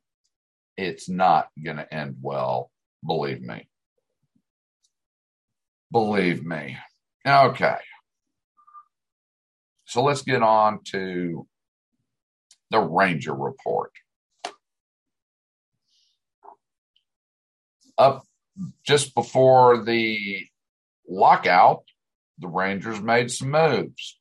It's 0.77 1.09
not 1.09 1.49
going 1.63 1.77
to 1.77 1.93
end 1.93 2.17
well. 2.21 2.71
Believe 3.05 3.41
me. 3.41 3.67
Believe 5.91 6.45
me. 6.45 6.77
Okay. 7.27 7.77
So 9.85 10.03
let's 10.03 10.21
get 10.21 10.43
on 10.43 10.81
to 10.91 11.47
the 12.69 12.79
Ranger 12.79 13.33
report. 13.33 13.91
Up 18.01 18.23
just 18.83 19.13
before 19.13 19.83
the 19.83 20.47
lockout, 21.07 21.83
the 22.39 22.47
Rangers 22.47 22.99
made 22.99 23.29
some 23.29 23.51
moves. 23.51 24.19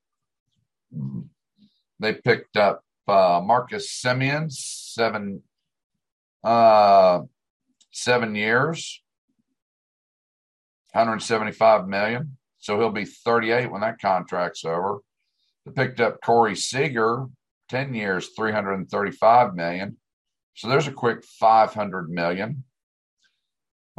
They 1.99 2.13
picked 2.13 2.59
up 2.59 2.85
uh, 3.09 3.41
Marcus 3.43 3.91
Semien, 3.91 4.53
seven 4.53 5.43
uh, 6.45 7.21
seven 7.91 8.35
years, 8.35 9.03
175 10.93 11.89
million. 11.89 12.37
So 12.59 12.79
he'll 12.79 12.91
be 12.91 13.07
38 13.07 13.71
when 13.71 13.81
that 13.81 14.01
contract's 14.01 14.65
over. 14.65 14.99
They 15.65 15.73
picked 15.73 16.01
up 16.01 16.21
Corey 16.23 16.57
Seager, 16.57 17.27
10 17.71 17.95
years, 17.95 18.29
335 18.37 19.55
million. 19.55 19.97
So 20.55 20.69
there's 20.69 20.89
a 20.89 20.93
quick 20.93 21.25
500 21.25 22.11
million. 22.11 22.65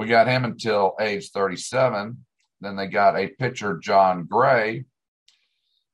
We 0.02 0.08
got 0.08 0.28
him 0.28 0.46
until 0.46 0.96
age 1.00 1.30
37. 1.30 2.26
Then 2.60 2.76
they 2.76 2.88
got 2.88 3.16
a 3.16 3.28
pitcher, 3.28 3.78
Jon 3.78 4.26
Gray, 4.26 4.86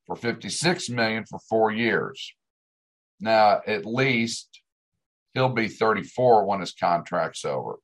for 0.06 0.16
56 0.16 0.90
million 0.90 1.26
for 1.26 1.40
four 1.50 1.74
years. 1.74 2.34
Now, 3.20 3.60
at 3.68 3.86
least 3.86 4.62
he'll 5.34 5.50
be 5.50 5.68
34 5.68 6.46
when 6.46 6.62
his 6.62 6.72
contract's 6.72 7.44
over. 7.44 7.80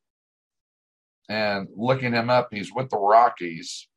And 1.28 1.68
looking 1.76 2.14
him 2.14 2.30
up, 2.30 2.48
he's 2.54 2.74
with 2.74 2.90
the 2.90 2.98
Rockies. 2.98 3.90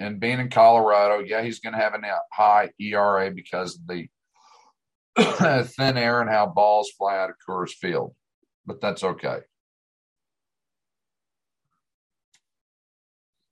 And 0.00 0.18
being 0.18 0.40
in 0.40 0.50
Colorado, 0.50 1.20
yeah, 1.20 1.42
he's 1.42 1.60
going 1.60 1.74
to 1.74 1.78
have 1.78 1.94
a 1.94 2.00
high 2.32 2.70
ERA 2.80 3.30
because 3.30 3.76
of 3.76 3.86
the 3.86 4.08
thin 5.68 5.98
air 5.98 6.20
and 6.20 6.28
how 6.28 6.46
balls 6.46 6.90
fly 6.98 7.16
out 7.16 7.30
of 7.30 7.36
Coors 7.48 7.70
Field. 7.70 8.12
But 8.66 8.80
that's 8.80 9.04
okay. 9.04 9.42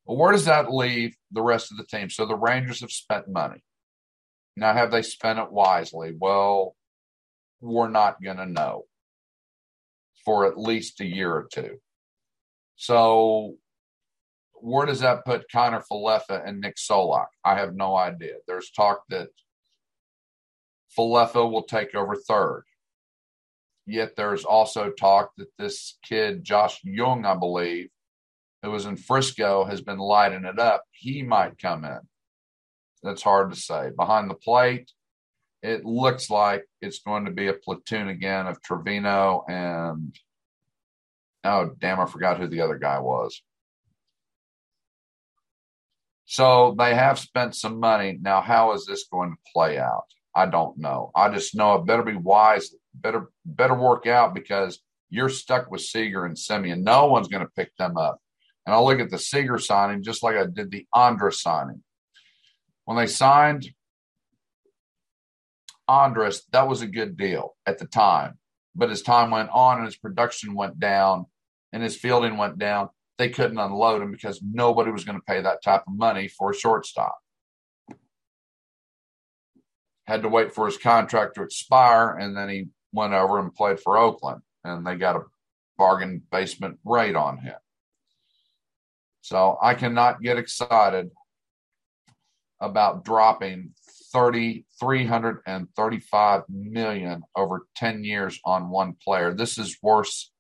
Well, 0.05 0.19
where 0.19 0.33
does 0.33 0.45
that 0.45 0.73
leave 0.73 1.17
the 1.33 1.43
rest 1.43 1.71
of 1.71 1.79
the 1.79 1.87
team? 1.87 2.11
So 2.11 2.27
the 2.27 2.37
Rangers 2.37 2.81
have 2.81 2.91
spent 2.91 3.29
money. 3.29 3.63
Now, 4.57 4.73
have 4.73 4.91
they 4.91 5.03
spent 5.03 5.39
it 5.39 5.51
wisely? 5.51 6.15
Well, 6.17 6.77
we're 7.61 7.89
not 7.89 8.23
going 8.23 8.37
to 8.37 8.47
know 8.47 8.85
for 10.25 10.47
at 10.47 10.59
least 10.59 11.01
a 11.01 11.07
year 11.07 11.33
or 11.33 11.49
two. 11.53 11.79
So, 12.77 13.55
where 14.55 14.87
does 14.87 15.01
that 15.01 15.25
put 15.25 15.51
Kiner 15.53 15.83
Falefa 15.91 16.47
and 16.47 16.61
Nick 16.61 16.77
Solak? 16.77 17.27
I 17.45 17.59
have 17.59 17.75
no 17.75 17.97
idea. 17.97 18.35
There's 18.47 18.71
talk 18.71 19.03
that 19.11 19.29
Falefa 20.97 21.51
will 21.51 21.65
take 21.65 21.95
over 21.95 22.15
third. 22.15 22.65
Yet 23.87 24.17
there's 24.17 24.45
also 24.45 24.91
talk 24.91 25.33
that 25.37 25.53
this 25.59 25.99
kid, 26.03 26.43
Josh 26.43 26.81
Jung, 26.85 27.27
I 27.27 27.35
believe, 27.35 27.91
who 28.65 28.71
was 28.71 28.87
in 28.87 28.97
Frisco, 28.97 29.65
has 29.65 29.83
been 29.83 29.99
lighting 29.99 30.47
it 30.47 30.59
up. 30.59 30.85
He 30.91 31.23
might 31.23 31.59
come 31.59 31.85
in. 31.85 32.01
That's 33.03 33.23
hard 33.23 33.53
to 33.53 33.61
say. 33.61 33.91
Behind 33.95 34.31
the 34.31 34.35
plate, 34.35 34.91
it 35.63 35.85
looks 35.85 36.31
like 36.31 36.65
it's 36.81 37.01
going 37.01 37.27
to 37.27 37.31
be 37.31 37.49
a 37.49 37.53
platoon 37.53 38.09
again 38.09 38.47
of 38.47 38.63
Trevino 38.63 39.45
and 39.49 40.17
oh 41.45 41.73
damn, 41.79 42.01
I 42.01 42.07
forgot 42.07 42.39
who 42.39 42.49
the 42.49 42.63
other 42.63 42.79
guy 42.79 42.99
was. 42.99 43.43
So 46.25 46.75
they 46.79 46.95
have 46.95 47.19
spent 47.19 47.55
some 47.55 47.79
money. 47.79 48.19
Now, 48.21 48.41
how 48.41 48.73
is 48.73 48.87
this 48.87 49.05
going 49.13 49.31
to 49.31 49.53
play 49.53 49.79
out? 49.79 50.07
I 50.35 50.47
don't 50.47 50.79
know. 50.79 51.11
I 51.15 51.29
just 51.29 51.55
know 51.55 51.75
it 51.75 51.87
better 51.87 52.03
be 52.03 52.17
wise, 52.17 52.75
better 52.95 53.29
better 53.45 53.75
work 53.75 54.07
out 54.07 54.35
because 54.35 54.81
you're 55.11 55.29
stuck 55.29 55.71
with 55.71 55.83
Seager 55.83 56.25
and 56.25 56.35
Semien. 56.35 56.83
No 56.83 57.07
one's 57.07 57.29
going 57.29 57.45
to 57.45 57.53
pick 57.55 57.77
them 57.77 57.99
up. 57.99 58.19
And 58.67 58.75
I'll 58.75 58.85
look 58.85 59.01
at 59.01 59.11
the 59.11 59.19
Seager 59.19 59.59
signing 59.59 60.03
just 60.03 60.23
like 60.23 60.37
I 60.37 60.47
did 60.47 60.71
the 60.71 60.87
Andrus 60.95 61.43
signing. 61.43 61.83
When 62.85 62.97
they 62.97 63.07
signed 63.07 63.71
Andrus, 65.89 66.45
that 66.53 66.69
was 66.69 66.83
a 66.83 66.87
good 66.87 67.17
deal 67.17 67.55
at 67.67 67.79
the 67.79 67.87
time. 67.87 68.39
But 68.75 68.91
as 68.91 69.03
time 69.03 69.31
went 69.31 69.51
on 69.51 69.79
and 69.79 69.87
his 69.87 69.97
production 69.97 70.55
went 70.55 70.81
down 70.81 71.27
and 71.73 71.83
his 71.83 71.97
fielding 71.97 72.37
went 72.37 72.59
down, 72.59 72.89
they 73.19 73.29
couldn't 73.29 73.59
unload 73.59 74.03
him 74.03 74.11
because 74.11 74.41
nobody 74.43 74.91
was 74.91 75.05
going 75.05 75.19
to 75.19 75.25
pay 75.25 75.41
that 75.41 75.63
type 75.63 75.83
of 75.87 75.97
money 75.97 76.29
for 76.29 76.51
a 76.51 76.55
shortstop. 76.55 77.17
Had 80.07 80.23
to 80.23 80.29
wait 80.29 80.55
for 80.55 80.67
his 80.67 80.77
contract 80.77 81.37
to 81.37 81.43
expire, 81.43 82.17
and 82.17 82.37
then 82.37 82.49
he 82.49 82.67
went 82.93 83.15
over 83.15 83.39
and 83.39 83.55
played 83.55 83.81
for 83.81 83.97
Oakland, 83.97 84.43
and 84.63 84.87
they 84.87 84.97
got 84.97 85.17
a 85.17 85.23
bargain 85.79 86.23
basement 86.31 86.79
rate 86.85 87.17
on 87.17 87.39
him. 87.39 87.55
So 89.25 89.57
I 89.63 89.73
cannot 89.73 90.21
get 90.21 90.37
excited 90.37 91.11
about 92.61 93.07
dropping 93.07 93.71
30 94.13 94.67
335 94.79 96.43
million 96.51 97.23
over 97.35 97.67
10 97.75 98.05
years 98.05 98.39
on 98.45 98.69
one 98.69 98.97
player. 99.03 99.33
This 99.33 99.57
is 99.57 99.79
worse. 99.81 100.31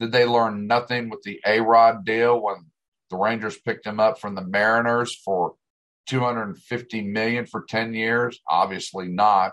Did 0.00 0.10
they 0.10 0.26
learn 0.26 0.66
nothing 0.66 1.10
with 1.10 1.22
the 1.22 1.40
A-Rod 1.46 2.04
deal 2.04 2.42
when 2.42 2.56
the 3.08 3.18
Rangers 3.18 3.56
picked 3.56 3.86
him 3.86 4.00
up 4.00 4.18
from 4.18 4.34
the 4.34 4.44
Mariners 4.44 5.14
for 5.14 5.54
250 6.08 7.02
million 7.02 7.46
for 7.46 7.64
10 7.68 7.94
years? 7.94 8.40
Obviously 8.50 9.06
not. 9.06 9.52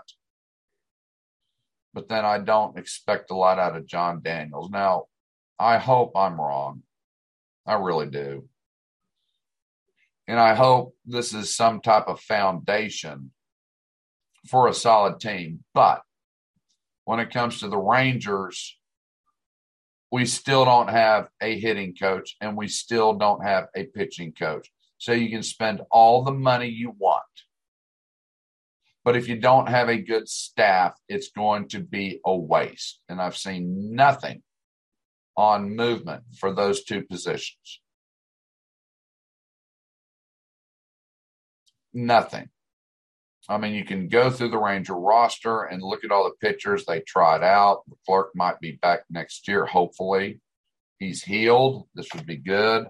But 1.94 2.08
then 2.08 2.24
I 2.24 2.38
don't 2.38 2.76
expect 2.76 3.30
a 3.30 3.36
lot 3.36 3.60
out 3.60 3.76
of 3.76 3.86
Jon 3.86 4.22
Daniels. 4.24 4.70
Now, 4.70 5.04
I 5.56 5.78
hope 5.78 6.16
I'm 6.16 6.40
wrong. 6.40 6.82
I 7.64 7.74
really 7.74 8.08
do. 8.08 8.48
And 10.28 10.38
I 10.38 10.54
hope 10.54 10.94
this 11.04 11.34
is 11.34 11.54
some 11.54 11.80
type 11.80 12.06
of 12.06 12.20
foundation 12.20 13.32
for 14.48 14.68
a 14.68 14.74
solid 14.74 15.20
team. 15.20 15.64
But 15.74 16.02
when 17.04 17.20
it 17.20 17.30
comes 17.30 17.60
to 17.60 17.68
the 17.68 17.78
Rangers, 17.78 18.78
we 20.10 20.26
still 20.26 20.64
don't 20.64 20.90
have 20.90 21.28
a 21.40 21.58
hitting 21.58 21.94
coach 21.94 22.36
and 22.40 22.56
we 22.56 22.68
still 22.68 23.14
don't 23.14 23.44
have 23.44 23.66
a 23.74 23.84
pitching 23.84 24.32
coach. 24.32 24.70
So 24.98 25.12
you 25.12 25.30
can 25.30 25.42
spend 25.42 25.80
all 25.90 26.22
the 26.22 26.32
money 26.32 26.68
you 26.68 26.94
want. 26.96 27.24
But 29.04 29.16
if 29.16 29.28
you 29.28 29.36
don't 29.36 29.68
have 29.68 29.88
a 29.88 30.00
good 30.00 30.28
staff, 30.28 30.94
it's 31.08 31.30
going 31.30 31.68
to 31.70 31.80
be 31.80 32.20
a 32.24 32.36
waste. 32.36 33.00
And 33.08 33.20
I've 33.20 33.36
seen 33.36 33.96
nothing 33.96 34.42
on 35.36 35.74
movement 35.74 36.22
for 36.38 36.54
those 36.54 36.84
two 36.84 37.02
positions. 37.02 37.81
Nothing. 41.94 42.48
I 43.48 43.58
mean, 43.58 43.74
you 43.74 43.84
can 43.84 44.08
go 44.08 44.30
through 44.30 44.50
the 44.50 44.58
Ranger 44.58 44.94
roster 44.94 45.64
and 45.64 45.82
look 45.82 46.04
at 46.04 46.12
all 46.12 46.24
the 46.24 46.48
pitchers 46.48 46.84
they 46.84 47.00
tried 47.00 47.42
out. 47.42 47.82
The 47.88 47.96
clerk 48.06 48.30
might 48.34 48.60
be 48.60 48.78
back 48.80 49.00
next 49.10 49.48
year, 49.48 49.66
hopefully. 49.66 50.40
He's 50.98 51.24
healed. 51.24 51.88
This 51.94 52.08
would 52.14 52.26
be 52.26 52.36
good 52.36 52.86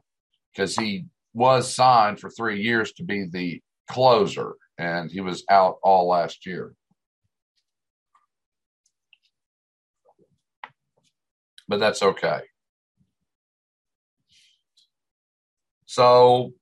because 0.53 0.77
he 0.77 1.07
was 1.33 1.75
signed 1.75 2.21
for 2.21 2.29
three 2.29 2.62
years 2.62 2.93
to 2.93 3.05
be 3.05 3.27
the 3.31 3.62
closer, 3.88 4.55
and 4.77 5.11
he 5.11 5.23
was 5.23 5.45
out 5.49 5.79
all 5.83 6.09
last 6.09 6.45
year. 6.45 6.75
But 11.67 11.81
that's 11.81 12.03
okay. 12.03 12.43
So 15.87 16.53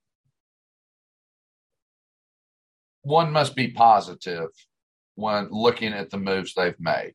one 3.03 3.31
must 3.31 3.55
be 3.55 3.71
positive 3.71 4.49
when 5.15 5.49
looking 5.51 5.93
at 5.93 6.09
the 6.09 6.17
moves 6.17 6.53
they've 6.53 6.79
made. 6.79 7.13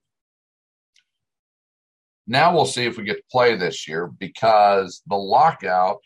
Now 2.27 2.55
we'll 2.55 2.67
see 2.67 2.85
if 2.87 2.97
we 2.97 3.05
get 3.05 3.19
to 3.19 3.23
play 3.31 3.57
this 3.57 3.87
year 3.87 4.07
because 4.07 5.03
the 5.07 5.17
lockout, 5.17 6.01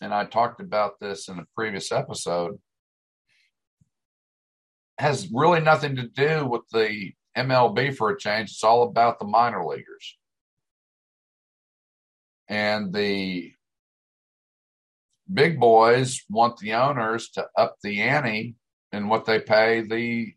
and 0.00 0.14
I 0.14 0.24
talked 0.24 0.60
about 0.60 0.98
this 1.00 1.28
in 1.28 1.38
a 1.38 1.46
previous 1.54 1.92
episode, 1.92 2.58
has 4.98 5.28
really 5.32 5.60
nothing 5.60 5.96
to 5.96 6.08
do 6.08 6.46
with 6.46 6.62
the 6.72 7.12
MLB 7.36 7.96
for 7.96 8.10
a 8.10 8.18
change. 8.18 8.50
It's 8.50 8.64
all 8.64 8.84
about 8.84 9.18
the 9.18 9.26
minor 9.26 9.64
leaguers. 9.64 10.16
And 12.48 12.92
the 12.92 13.52
big 15.32 15.60
boys 15.60 16.24
want 16.28 16.58
the 16.58 16.74
owners 16.74 17.30
to 17.30 17.46
up 17.56 17.76
the 17.82 18.00
ante 18.00 18.54
in 18.92 19.08
what 19.08 19.26
they 19.26 19.40
pay 19.40 19.82
the 19.82 20.34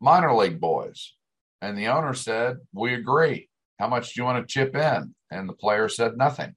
minor 0.00 0.34
league 0.34 0.60
boys. 0.60 1.14
And 1.60 1.78
the 1.78 1.88
owner 1.88 2.14
said, 2.14 2.58
We 2.72 2.94
agree. 2.94 3.48
How 3.78 3.88
much 3.88 4.14
do 4.14 4.20
you 4.20 4.24
want 4.24 4.46
to 4.46 4.52
chip 4.52 4.74
in? 4.74 5.14
And 5.30 5.48
the 5.48 5.54
player 5.54 5.88
said, 5.88 6.16
Nothing. 6.16 6.54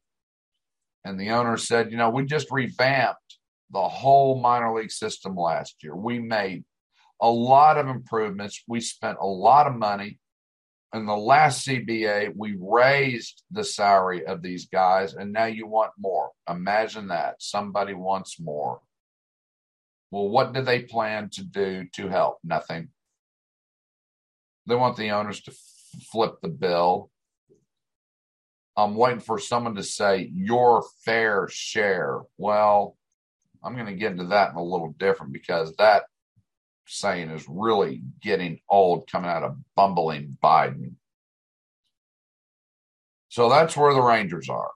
And 1.04 1.20
the 1.20 1.30
owner 1.30 1.58
said, 1.58 1.92
You 1.92 1.98
know, 1.98 2.10
we 2.10 2.26
just 2.26 2.52
revamped 2.52 3.38
the 3.72 3.88
whole 3.88 4.42
minor 4.42 4.76
league 4.76 4.92
system 4.92 5.36
last 5.36 5.84
year. 5.84 5.96
We 5.96 6.20
made 6.20 6.66
a 7.22 7.30
lot 7.30 7.78
of 7.78 7.88
improvements. 7.88 8.64
We 8.68 8.82
spent 8.82 9.18
a 9.22 9.28
lot 9.28 9.68
of 9.68 9.76
money 9.76 10.20
in 10.96 11.06
the 11.06 11.16
last 11.16 11.68
CBA, 11.68 12.34
we 12.36 12.58
raised 12.58 13.44
the 13.52 13.66
salary 13.66 14.26
of 14.26 14.42
these 14.42 14.68
guys, 14.68 15.14
and 15.14 15.34
now 15.34 15.46
you 15.46 15.68
want 15.68 15.92
more. 16.00 16.32
Imagine 16.50 17.10
that. 17.10 17.42
Somebody 17.42 17.94
wants 17.94 18.40
more. 18.40 18.80
Well, 20.10 20.30
what 20.30 20.54
do 20.54 20.62
they 20.62 20.84
plan 20.84 21.30
to 21.34 21.44
do 21.44 21.86
to 21.96 22.08
help? 22.08 22.38
Nothing. 22.44 22.90
They 24.68 24.76
want 24.76 24.96
the 24.96 25.12
owners 25.12 25.42
to 25.42 25.52
f- 25.52 26.02
flip 26.12 26.36
the 26.42 26.48
bill. 26.50 27.12
I'm 28.78 28.96
waiting 28.96 29.20
for 29.20 29.38
someone 29.38 29.76
to 29.76 29.84
say 29.84 30.32
your 30.34 30.86
fair 31.04 31.48
share. 31.52 32.22
Well, 32.38 32.96
I'm 33.64 33.74
going 33.74 33.88
to 33.88 33.96
get 33.96 34.12
into 34.12 34.28
that 34.28 34.52
in 34.52 34.58
a 34.58 34.64
little 34.64 34.96
different 34.98 35.34
because 35.34 35.76
that 35.76 36.04
saying 36.88 37.30
is 37.30 37.46
really 37.48 38.02
getting 38.22 38.60
old 38.70 39.10
coming 39.10 39.30
out 39.30 39.44
of 39.44 39.58
bumbling 39.76 40.38
Biden. 40.44 40.94
So 43.30 43.50
that's 43.50 43.76
where 43.76 43.94
the 43.94 44.02
Rangers 44.02 44.50
are. 44.50 44.72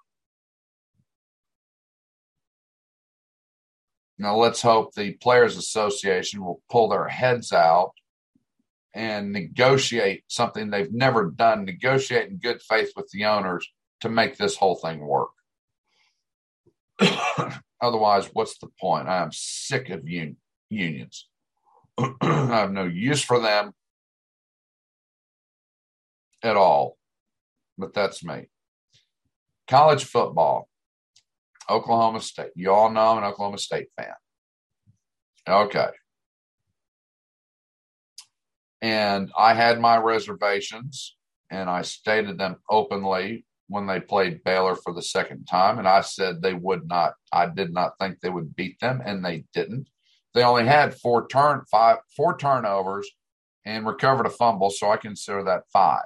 Now 4.17 4.35
let's 4.35 4.61
hope 4.61 4.93
the 4.93 5.13
Players 5.13 5.55
Association 5.55 6.43
will 6.43 6.61
pull 6.69 6.89
their 6.89 7.07
heads 7.07 7.53
out 7.53 7.93
and 8.93 9.31
negotiate 9.31 10.23
something 10.27 10.69
they've 10.69 10.91
never 10.91 11.31
done, 11.31 11.63
negotiate 11.63 12.29
in 12.29 12.37
good 12.37 12.61
faith 12.61 12.91
with 12.97 13.09
the 13.11 13.25
owners 13.25 13.65
to 14.01 14.09
make 14.09 14.35
this 14.37 14.57
whole 14.57 14.75
thing 14.75 14.99
work. 14.99 15.29
Otherwise, 17.81 18.29
what's 18.33 18.57
the 18.57 18.67
point? 18.79 19.07
I 19.07 19.21
am 19.21 19.31
sick 19.31 19.89
of 19.89 20.03
un- 20.05 20.35
unions. 20.69 21.29
I 22.21 22.59
have 22.59 22.71
no 22.71 22.85
use 22.85 23.23
for 23.23 23.39
them 23.39 23.71
at 26.43 26.55
all. 26.55 26.97
But 27.77 27.93
that's 27.93 28.23
me. 28.23 28.49
College 29.67 30.03
football, 30.03 30.67
Oklahoma 31.69 32.21
State. 32.21 32.51
You 32.55 32.71
all 32.71 32.89
know 32.89 33.11
I'm 33.11 33.19
an 33.19 33.23
Oklahoma 33.23 33.57
State 33.57 33.87
fan. 33.97 34.13
Okay. 35.47 35.89
And 38.81 39.31
I 39.37 39.53
had 39.53 39.79
my 39.79 39.97
reservations 39.97 41.15
and 41.51 41.69
I 41.69 41.81
stated 41.81 42.37
them 42.37 42.57
openly 42.69 43.45
when 43.67 43.85
they 43.87 43.99
played 43.99 44.43
Baylor 44.43 44.75
for 44.75 44.93
the 44.93 45.01
second 45.01 45.45
time. 45.45 45.79
And 45.79 45.87
I 45.87 46.01
said 46.01 46.41
they 46.41 46.53
would 46.53 46.87
not, 46.87 47.13
I 47.31 47.47
did 47.47 47.71
not 47.73 47.93
think 47.99 48.19
they 48.19 48.29
would 48.29 48.55
beat 48.55 48.79
them, 48.79 49.01
and 49.05 49.23
they 49.23 49.45
didn't. 49.53 49.87
They 50.39 50.45
only 50.45 50.67
had 50.67 50.95
four 50.95 51.27
turn 51.27 51.63
five 51.69 51.97
four 52.15 52.37
turnovers 52.37 53.11
and 53.65 53.85
recovered 53.85 54.25
a 54.25 54.29
fumble, 54.29 54.69
so 54.69 54.89
I 54.89 54.95
consider 54.95 55.43
that 55.43 55.63
five. 55.73 56.05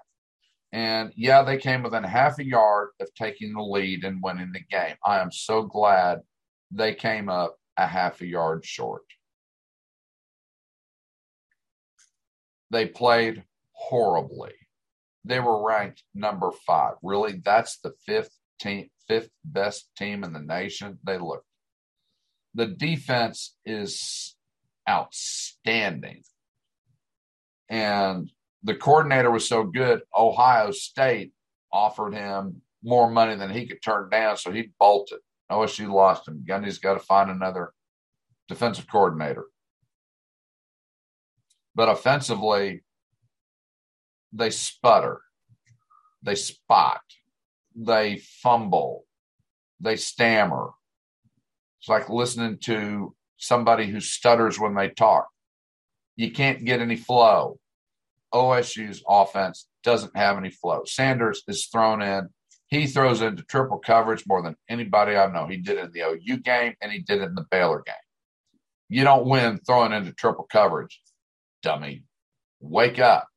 And 0.72 1.14
yeah, 1.16 1.44
they 1.44 1.58
came 1.58 1.84
within 1.84 2.04
half 2.04 2.40
a 2.40 2.44
yard 2.44 2.90
of 3.00 3.14
taking 3.14 3.54
the 3.54 3.62
lead 3.62 4.04
and 4.04 4.24
winning 4.24 4.52
the 4.52 4.64
game. 4.72 4.96
I 5.06 5.20
am 5.20 5.32
so 5.32 5.62
glad 5.62 6.22
they 6.72 6.96
came 6.96 7.30
up 7.30 7.58
a 7.78 7.86
half 7.86 8.22
a 8.22 8.26
yard 8.26 8.66
short. 8.66 9.04
They 12.72 12.88
played 12.88 13.44
horribly. 13.74 14.54
They 15.24 15.42
were 15.42 15.64
ranked 15.64 16.02
number 16.16 16.50
five. 16.66 16.94
Really, 17.04 17.40
that's 17.46 17.78
the 17.78 17.94
fifth 18.04 18.36
team, 18.60 18.90
fifth 19.08 19.30
best 19.46 19.92
team 19.96 20.24
in 20.24 20.34
the 20.34 20.40
nation. 20.40 20.98
They 21.04 21.20
look. 21.20 21.46
The 22.56 22.68
defense 22.68 23.56
is 23.66 24.36
outstanding. 24.90 26.24
And 27.70 28.32
the 28.64 28.76
coordinator 28.76 29.32
was 29.32 29.48
so 29.48 29.64
good, 29.64 30.02
Ohio 30.16 30.72
State 30.72 31.34
offered 31.72 32.14
him 32.14 32.62
more 32.84 33.10
money 33.10 33.36
than 33.36 33.50
he 33.50 33.66
could 33.66 33.82
turn 33.82 34.10
down, 34.10 34.38
so 34.38 34.52
he 34.52 34.72
bolted. 34.80 35.20
OSU 35.52 35.92
lost 35.92 36.28
him. 36.28 36.44
Gundy's 36.48 36.80
got 36.80 36.94
to 36.94 37.00
find 37.00 37.30
another 37.30 37.74
defensive 38.48 38.88
coordinator. 38.90 39.46
But 41.76 41.90
offensively, 41.90 42.84
they 44.32 44.50
sputter, 44.50 45.22
they 46.22 46.36
spot, 46.36 47.02
they 47.76 48.18
fumble, 48.18 49.06
they 49.80 49.96
stammer. 49.96 50.72
It's 51.84 51.90
like 51.90 52.08
listening 52.08 52.60
to 52.60 53.14
somebody 53.36 53.88
who 53.88 54.00
stutters 54.00 54.58
when 54.58 54.74
they 54.74 54.88
talk. 54.88 55.28
You 56.16 56.32
can't 56.32 56.64
get 56.64 56.80
any 56.80 56.96
flow. 56.96 57.60
OSU's 58.34 59.04
offense 59.06 59.68
doesn't 59.84 60.16
have 60.16 60.38
any 60.38 60.50
flow. 60.50 60.84
Sanders 60.86 61.44
is 61.46 61.66
thrown 61.66 62.02
in. 62.02 62.30
He 62.68 62.88
throws 62.88 63.22
into 63.22 63.44
triple 63.44 63.80
coverage 63.80 64.24
more 64.26 64.42
than 64.42 64.56
anybody 64.70 65.18
I 65.18 65.30
know. 65.30 65.46
He 65.46 65.58
did 65.58 65.78
it 65.78 65.84
in 65.84 65.92
the 65.92 66.04
OU 66.04 66.38
game 66.38 66.74
and 66.82 66.90
he 66.90 67.00
did 67.00 67.20
it 67.20 67.26
in 67.26 67.36
the 67.36 67.46
Baylor 67.52 67.84
game. 67.86 67.96
You 68.88 69.04
don't 69.04 69.28
win 69.28 69.60
throwing 69.68 69.92
into 69.92 70.14
triple 70.14 70.48
coverage, 70.50 71.02
dummy. 71.64 72.06
Wake 72.62 73.00
up. 73.00 73.28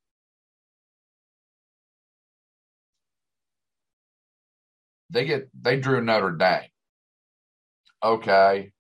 They 5.10 5.24
get 5.24 5.48
they 5.60 5.80
drew 5.80 6.00
Notre 6.00 6.30
Dame. 6.30 6.70
Okay. 8.06 8.70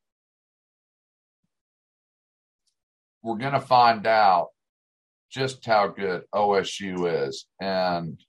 We're 3.24 3.38
gonna 3.38 3.60
find 3.60 4.06
out 4.06 4.50
just 5.32 5.66
how 5.66 5.88
good 5.88 6.22
OSU 6.32 7.26
is. 7.26 7.46
And 7.60 8.20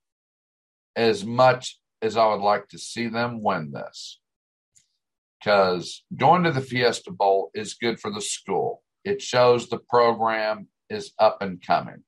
as 0.95 1.23
much 1.23 1.79
as 2.01 2.17
I 2.17 2.25
would 2.25 2.41
like 2.41 2.69
to 2.69 2.79
see 2.79 3.09
them 3.09 3.43
win 3.43 3.73
this, 3.73 4.19
because 5.39 6.03
going 6.15 6.41
to 6.45 6.51
the 6.51 6.61
Fiesta 6.61 7.11
Bowl 7.11 7.51
is 7.53 7.75
good 7.75 7.99
for 7.99 8.11
the 8.11 8.19
school. 8.19 8.81
It 9.03 9.21
shows 9.21 9.69
the 9.69 9.77
program 9.77 10.67
is 10.89 11.13
up 11.19 11.43
and 11.43 11.61
coming, 11.61 12.05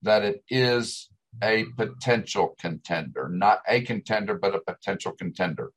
that 0.00 0.24
it 0.24 0.42
is 0.48 1.10
a 1.42 1.66
potential 1.76 2.56
contender, 2.58 3.28
not 3.28 3.60
a 3.68 3.82
contender, 3.82 4.34
but 4.34 4.54
a 4.54 4.60
potential 4.60 5.12
contender. 5.12 5.72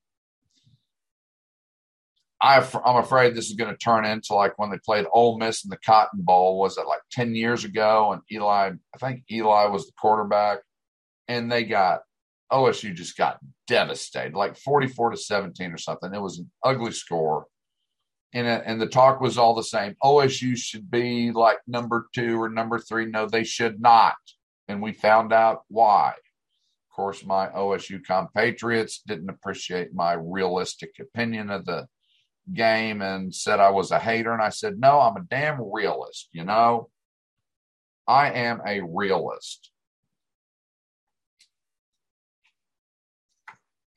I, 2.41 2.57
am 2.57 2.95
afraid 2.95 3.35
this 3.35 3.49
is 3.49 3.55
going 3.55 3.71
to 3.71 3.77
turn 3.77 4.05
into 4.05 4.33
like 4.33 4.57
when 4.57 4.71
they 4.71 4.77
played 4.77 5.05
Ole 5.11 5.37
Miss 5.37 5.65
in 5.65 5.69
the 5.69 5.77
Cotton 5.77 6.21
Bowl. 6.21 6.57
Was 6.57 6.77
it 6.77 6.87
like 6.87 7.01
ten 7.11 7.35
years 7.35 7.65
ago? 7.65 8.13
And 8.13 8.21
Eli, 8.31 8.71
I 8.93 8.97
think 8.97 9.23
Eli 9.29 9.65
was 9.65 9.85
the 9.85 9.93
quarterback, 9.99 10.59
and 11.27 11.51
they 11.51 11.63
got 11.63 12.01
OSU 12.51 12.95
just 12.95 13.17
got 13.17 13.39
devastated, 13.67 14.35
like 14.35 14.57
forty-four 14.57 15.11
to 15.11 15.17
seventeen 15.17 15.73
or 15.73 15.77
something. 15.77 16.13
It 16.13 16.21
was 16.21 16.39
an 16.39 16.49
ugly 16.63 16.93
score, 16.93 17.47
and 18.33 18.47
uh, 18.47 18.61
and 18.65 18.81
the 18.81 18.87
talk 18.87 19.19
was 19.19 19.37
all 19.37 19.53
the 19.53 19.63
same. 19.63 19.95
OSU 20.01 20.55
should 20.55 20.89
be 20.89 21.31
like 21.31 21.57
number 21.67 22.07
two 22.15 22.41
or 22.41 22.49
number 22.49 22.79
three. 22.79 23.05
No, 23.05 23.25
they 23.25 23.43
should 23.43 23.81
not, 23.81 24.15
and 24.69 24.81
we 24.81 24.93
found 24.93 25.33
out 25.33 25.63
why. 25.67 26.13
Of 26.89 26.95
course, 26.95 27.25
my 27.25 27.47
OSU 27.47 28.03
compatriots 28.03 29.01
didn't 29.05 29.29
appreciate 29.29 29.93
my 29.93 30.13
realistic 30.13 30.91
opinion 30.99 31.49
of 31.49 31.65
the 31.65 31.87
game 32.53 33.01
and 33.01 33.33
said 33.33 33.59
I 33.59 33.69
was 33.69 33.91
a 33.91 33.99
hater. 33.99 34.33
And 34.33 34.41
I 34.41 34.49
said, 34.49 34.79
no, 34.79 34.99
I'm 34.99 35.17
a 35.17 35.25
damn 35.29 35.61
realist, 35.61 36.29
you 36.31 36.43
know? 36.43 36.89
I 38.07 38.31
am 38.31 38.61
a 38.65 38.81
realist. 38.81 39.71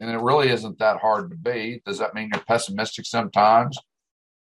And 0.00 0.10
it 0.10 0.20
really 0.20 0.48
isn't 0.48 0.78
that 0.80 1.00
hard 1.00 1.30
to 1.30 1.36
be. 1.36 1.80
Does 1.86 1.98
that 1.98 2.14
mean 2.14 2.30
you're 2.32 2.42
pessimistic 2.42 3.06
sometimes? 3.06 3.78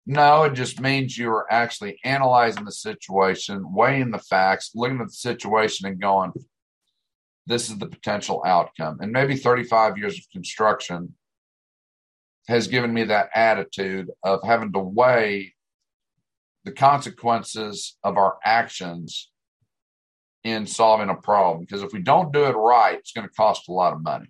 No, 0.07 0.45
it 0.45 0.53
just 0.53 0.81
means 0.81 1.19
you're 1.19 1.47
actually 1.51 1.99
analyzing 2.05 2.65
the 2.65 2.73
situation, 2.73 3.75
weighing 3.75 4.11
the 4.11 4.19
facts, 4.19 4.71
looking 4.75 5.01
at 5.01 5.09
the 5.09 5.13
situation 5.13 5.89
and 5.89 6.01
going, 6.01 6.33
this 7.47 7.71
is 7.71 7.79
the 7.79 7.89
potential 7.89 8.43
outcome. 8.47 8.99
And 9.01 9.11
maybe 9.13 9.35
35 9.35 9.99
years 9.99 10.19
of 10.19 10.25
construction 10.33 11.15
has 12.49 12.69
given 12.69 12.93
me 12.93 13.05
that 13.05 13.31
attitude 13.35 14.11
of 14.23 14.41
having 14.45 14.73
to 14.73 14.79
weigh 14.79 15.55
the 16.65 16.73
consequences 16.73 17.97
of 18.03 18.17
our 18.17 18.37
actions 18.45 19.31
in 20.45 20.67
solving 20.67 21.09
a 21.09 21.15
problem. 21.15 21.61
Because 21.61 21.83
if 21.83 21.93
we 21.93 22.01
don't 22.01 22.33
do 22.33 22.45
it 22.45 22.53
right, 22.53 22.99
it's 22.99 23.13
going 23.13 23.27
to 23.27 23.35
cost 23.35 23.69
a 23.69 23.73
lot 23.73 23.93
of 23.93 24.03
money. 24.03 24.27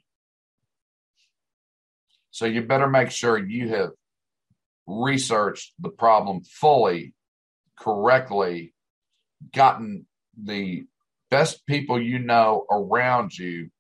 So 2.31 2.47
you 2.47 2.63
better 2.63 2.89
make 2.89 3.11
sure 3.11 3.39
you 3.39 3.69
have 3.71 3.91
researched 4.87 5.73
the 5.79 5.89
problem 5.89 6.43
fully, 6.45 7.15
correctly, 7.79 8.75
gotten 9.55 10.07
the 10.43 10.85
best 11.31 11.67
people 11.67 12.01
you 12.01 12.19
know 12.19 12.67
around 12.71 13.37
you 13.37 13.71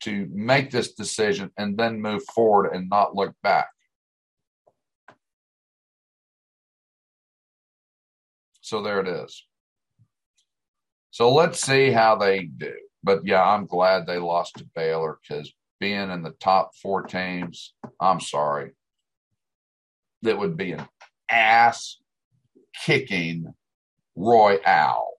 to 0.00 0.28
make 0.32 0.70
this 0.70 0.92
decision 0.92 1.50
and 1.56 1.76
then 1.76 2.00
move 2.00 2.22
forward 2.34 2.70
and 2.72 2.88
not 2.88 3.14
look 3.14 3.34
back. 3.42 3.68
So 8.60 8.82
there 8.82 9.00
it 9.00 9.08
is. 9.08 9.44
So 11.10 11.32
let's 11.32 11.60
see 11.60 11.90
how 11.90 12.16
they 12.16 12.44
do. 12.44 12.74
But 13.02 13.26
yeah, 13.26 13.42
I'm 13.42 13.66
glad 13.66 14.06
they 14.06 14.18
lost 14.18 14.56
to 14.58 14.66
Baylor 14.74 15.18
because 15.22 15.52
being 15.80 16.10
in 16.10 16.22
the 16.22 16.34
top 16.40 16.72
four 16.76 17.02
teams, 17.02 17.74
I'm 18.00 18.20
sorry, 18.20 18.72
that 20.22 20.38
would 20.38 20.56
be 20.56 20.72
an 20.72 20.86
ass 21.30 21.96
kicking 22.84 23.54
royale. 24.16 25.14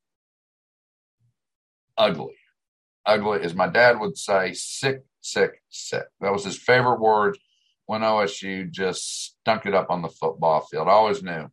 Ugly 1.98 2.39
ugly, 3.06 3.42
as 3.42 3.54
my 3.56 3.68
dad 3.68 4.00
would 4.00 4.18
say, 4.18 4.54
sick, 4.54 5.04
sick, 5.22 5.62
sick. 5.70 6.06
That 6.22 6.32
was 6.32 6.46
his 6.46 6.58
favorite 6.58 7.00
word 7.00 7.38
when 7.86 8.02
OSU 8.02 8.70
just 8.70 9.38
stunk 9.42 9.66
it 9.66 9.74
up 9.74 9.90
on 9.90 10.02
the 10.02 10.10
football 10.10 10.62
field. 10.62 10.88
I 10.88 10.92
always 10.92 11.24
knew. 11.24 11.50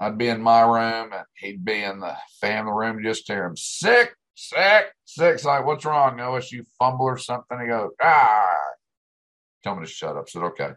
I'd 0.00 0.18
be 0.18 0.28
in 0.28 0.42
my 0.42 0.62
room 0.62 1.12
and 1.12 1.24
he'd 1.36 1.64
be 1.64 1.82
in 1.82 2.00
the 2.00 2.16
family 2.40 2.72
room, 2.72 3.02
just 3.02 3.26
hear 3.26 3.44
him 3.44 3.56
sick, 3.56 4.14
sick, 4.34 4.92
sick. 5.04 5.44
Like, 5.44 5.66
what's 5.66 5.84
wrong? 5.84 6.18
OSU 6.18 6.64
fumble 6.78 7.06
or 7.06 7.18
something? 7.18 7.58
He 7.60 7.66
goes, 7.66 7.90
ah. 8.00 8.54
Tell 9.64 9.74
me 9.74 9.84
to 9.84 9.90
shut 9.90 10.16
up. 10.16 10.26
I 10.28 10.30
said, 10.30 10.42
okay. 10.42 10.70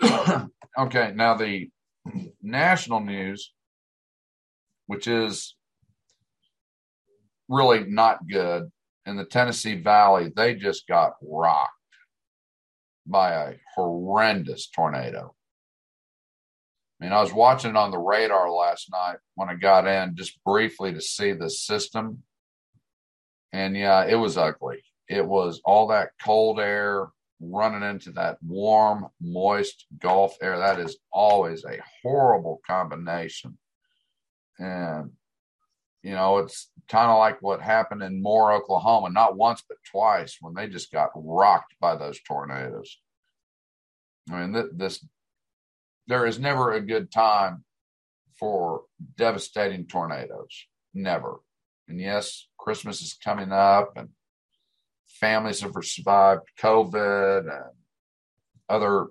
okay, 0.78 1.12
now 1.14 1.34
the 1.34 1.70
national 2.42 3.00
news 3.00 3.52
which 4.88 5.06
is 5.06 5.54
really 7.48 7.84
not 7.84 8.26
good. 8.26 8.70
In 9.06 9.16
the 9.16 9.24
Tennessee 9.24 9.80
Valley, 9.80 10.30
they 10.34 10.54
just 10.54 10.86
got 10.86 11.14
rocked 11.22 11.72
by 13.06 13.32
a 13.32 13.54
horrendous 13.74 14.68
tornado. 14.68 15.34
I 17.00 17.04
mean, 17.04 17.12
I 17.12 17.22
was 17.22 17.32
watching 17.32 17.70
it 17.70 17.76
on 17.76 17.90
the 17.90 17.98
radar 17.98 18.50
last 18.50 18.90
night 18.90 19.16
when 19.34 19.48
I 19.48 19.54
got 19.54 19.86
in 19.86 20.16
just 20.16 20.38
briefly 20.44 20.92
to 20.92 21.00
see 21.00 21.32
the 21.32 21.48
system. 21.48 22.22
And 23.52 23.76
yeah, 23.76 24.04
it 24.04 24.16
was 24.16 24.36
ugly. 24.36 24.82
It 25.08 25.24
was 25.24 25.60
all 25.64 25.88
that 25.88 26.10
cold 26.22 26.60
air 26.60 27.08
running 27.40 27.88
into 27.88 28.10
that 28.12 28.36
warm, 28.42 29.06
moist 29.20 29.86
Gulf 29.98 30.36
air. 30.42 30.58
That 30.58 30.80
is 30.80 30.98
always 31.12 31.64
a 31.64 31.80
horrible 32.02 32.60
combination. 32.66 33.56
And, 34.58 35.12
you 36.08 36.14
know, 36.14 36.38
it's 36.38 36.70
kind 36.88 37.10
of 37.10 37.18
like 37.18 37.42
what 37.42 37.60
happened 37.60 38.02
in 38.02 38.22
Moore, 38.22 38.52
Oklahoma, 38.52 39.10
not 39.10 39.36
once, 39.36 39.62
but 39.68 39.76
twice 39.84 40.38
when 40.40 40.54
they 40.54 40.66
just 40.66 40.90
got 40.90 41.10
rocked 41.14 41.74
by 41.80 41.96
those 41.96 42.18
tornadoes. 42.26 42.98
I 44.30 44.40
mean, 44.40 44.54
th- 44.54 44.72
this 44.72 45.04
there 46.06 46.24
is 46.24 46.38
never 46.38 46.72
a 46.72 46.80
good 46.80 47.12
time 47.12 47.62
for 48.40 48.84
devastating 49.18 49.86
tornadoes. 49.86 50.66
Never. 50.94 51.40
And 51.88 52.00
yes, 52.00 52.48
Christmas 52.58 53.02
is 53.02 53.18
coming 53.22 53.52
up 53.52 53.92
and 53.96 54.08
families 55.08 55.60
have 55.60 55.74
survived 55.82 56.48
COVID 56.58 57.40
and 57.40 57.76
other 58.66 59.08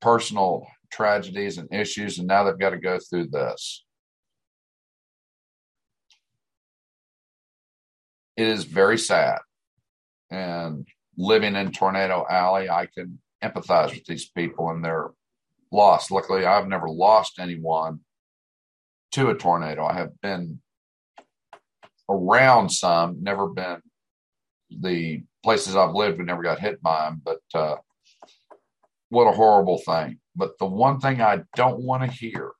personal 0.00 0.66
tragedies 0.90 1.58
and 1.58 1.72
issues, 1.72 2.18
and 2.18 2.26
now 2.26 2.42
they've 2.42 2.58
got 2.58 2.70
to 2.70 2.78
go 2.78 2.98
through 2.98 3.28
this. 3.28 3.84
It 8.36 8.46
is 8.46 8.64
very 8.64 8.98
sad. 8.98 9.38
And 10.30 10.86
living 11.16 11.54
in 11.54 11.72
Tornado 11.72 12.24
Alley, 12.28 12.70
I 12.70 12.86
can 12.86 13.18
empathize 13.42 13.90
with 13.90 14.04
these 14.06 14.28
people 14.28 14.70
and 14.70 14.84
their 14.84 15.10
lost. 15.70 16.10
Luckily, 16.10 16.46
I've 16.46 16.68
never 16.68 16.88
lost 16.88 17.38
anyone 17.38 18.00
to 19.12 19.28
a 19.28 19.34
tornado. 19.34 19.84
I 19.84 19.94
have 19.94 20.20
been 20.20 20.60
around 22.08 22.70
some, 22.70 23.22
never 23.22 23.48
been 23.48 23.82
the 24.70 25.22
places 25.42 25.76
I've 25.76 25.94
lived, 25.94 26.18
we 26.18 26.24
never 26.24 26.42
got 26.42 26.60
hit 26.60 26.80
by 26.82 27.04
them. 27.04 27.20
But 27.24 27.40
uh, 27.54 27.76
what 29.08 29.28
a 29.28 29.32
horrible 29.32 29.78
thing. 29.78 30.18
But 30.34 30.58
the 30.58 30.66
one 30.66 31.00
thing 31.00 31.20
I 31.20 31.42
don't 31.56 31.82
want 31.82 32.02
to 32.02 32.08
hear, 32.10 32.52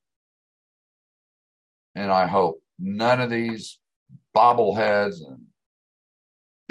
and 1.94 2.10
I 2.10 2.26
hope 2.26 2.62
none 2.78 3.20
of 3.20 3.30
these 3.30 3.78
bobbleheads 4.36 5.16
and 5.26 5.46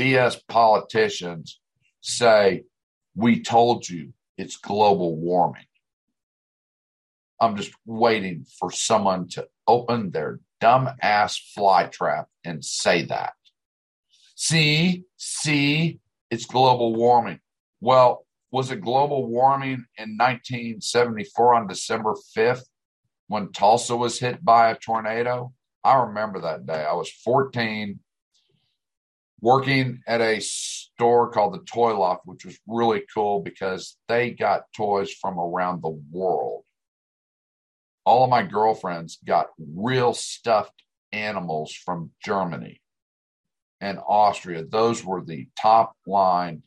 BS 0.02 0.40
politicians 0.48 1.60
say, 2.02 2.64
We 3.16 3.44
told 3.44 3.88
you 3.88 4.14
it's 4.36 4.58
global 4.58 5.16
warming. 5.16 5.68
I'm 7.40 7.56
just 7.56 7.72
waiting 7.86 8.48
for 8.60 8.72
someone 8.72 9.28
to 9.30 9.48
open 9.68 10.10
their 10.10 10.40
dumb 10.60 10.90
ass 11.04 11.38
fly 11.38 11.86
trap 11.86 12.30
and 12.44 12.66
say 12.66 13.06
that. 13.06 13.34
See, 14.34 15.04
see, 15.18 16.00
it's 16.32 16.46
global 16.46 16.96
warming. 16.96 17.40
Well, 17.80 18.26
was 18.52 18.72
it 18.72 18.82
global 18.82 19.28
warming 19.28 19.86
in 20.00 20.18
1974 20.18 21.54
on 21.54 21.68
December 21.68 22.16
5th 22.36 22.64
when 23.28 23.52
Tulsa 23.52 23.96
was 23.96 24.18
hit 24.18 24.44
by 24.44 24.72
a 24.72 24.76
tornado? 24.76 25.54
I 25.84 26.02
remember 26.02 26.42
that 26.42 26.66
day. 26.66 26.84
I 26.84 26.94
was 26.94 27.12
14 27.12 28.00
working 29.42 30.02
at 30.08 30.22
a 30.22 30.40
store 30.40 31.32
called 31.32 31.54
the 31.54 31.66
Toy 31.66 31.98
Loft, 31.98 32.22
which 32.26 32.46
was 32.46 32.60
really 32.68 33.04
cool 33.14 33.42
because 33.42 33.98
they 34.08 34.32
got 34.32 34.72
toys 34.76 35.12
from 35.12 35.40
around 35.40 35.82
the 35.82 36.00
world 36.12 36.64
all 38.06 38.24
of 38.24 38.30
my 38.30 38.44
girlfriends 38.44 39.20
got 39.26 39.48
real 39.58 40.14
stuffed 40.14 40.84
animals 41.12 41.74
from 41.74 42.12
Germany 42.24 42.82
and 43.80 44.00
Austria. 44.08 44.64
Those 44.64 45.04
were 45.04 45.24
the 45.24 45.48
top 45.60 45.96
line 46.08 46.64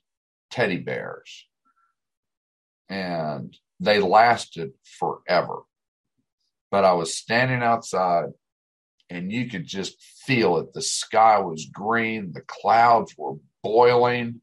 teddy 0.51 0.79
bears. 0.79 1.47
And 2.89 3.57
they 3.81 4.01
lasted 4.01 4.73
forever. 4.99 5.63
But 6.71 6.85
I 6.85 6.93
was 6.93 7.17
standing 7.17 7.63
outside 7.63 8.27
and 9.11 9.31
you 9.31 9.49
could 9.49 9.67
just 9.67 10.01
feel 10.27 10.59
it. 10.59 10.73
The 10.73 10.83
sky 10.83 11.39
was 11.39 11.67
green, 11.67 12.33
the 12.33 12.43
clouds 12.47 13.15
were 13.17 13.35
boiling. 13.63 14.41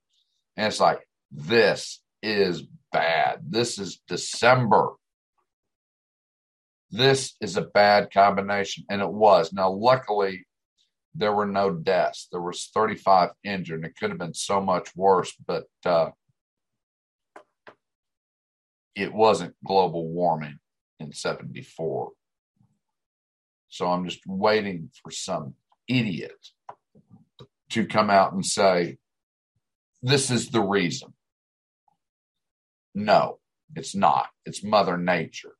And 0.58 0.68
it's 0.68 0.80
like, 0.80 1.00
this 1.32 2.02
is 2.22 2.64
bad. 2.92 3.40
This 3.50 3.80
is 3.80 4.02
December 4.08 4.92
this 6.92 7.36
is 7.40 7.56
a 7.56 7.62
bad 7.62 8.12
combination. 8.12 8.84
And 8.90 9.02
it 9.02 9.12
was. 9.12 9.54
Now, 9.54 9.72
luckily, 9.72 10.46
there 11.16 11.34
were 11.34 11.48
no 11.48 11.72
deaths. 11.72 12.28
There 12.32 12.42
was 12.42 12.70
35 12.74 13.30
injured, 13.44 13.86
it 13.86 13.96
could 13.98 14.10
have 14.10 14.20
been 14.20 14.34
so 14.34 14.62
much 14.62 14.90
worse, 14.96 15.34
but 15.46 15.66
uh, 15.86 16.12
it 18.96 19.14
wasn't 19.14 19.56
global 19.66 20.08
warming 20.08 20.60
in 21.00 21.14
74. 21.14 22.12
So 23.72 23.88
I'm 23.88 24.08
just 24.08 24.20
waiting 24.28 24.92
for 25.02 25.12
some 25.12 25.56
idiot 25.88 26.50
to 27.70 27.86
come 27.88 28.10
out 28.10 28.34
and 28.34 28.46
say, 28.46 28.98
this 30.04 30.30
is 30.30 30.50
the 30.50 30.62
reason. 30.62 31.14
No, 32.94 33.40
it's 33.76 33.96
not. 33.96 34.28
It's 34.46 34.64
Mother 34.64 34.98
Nature. 34.98 35.54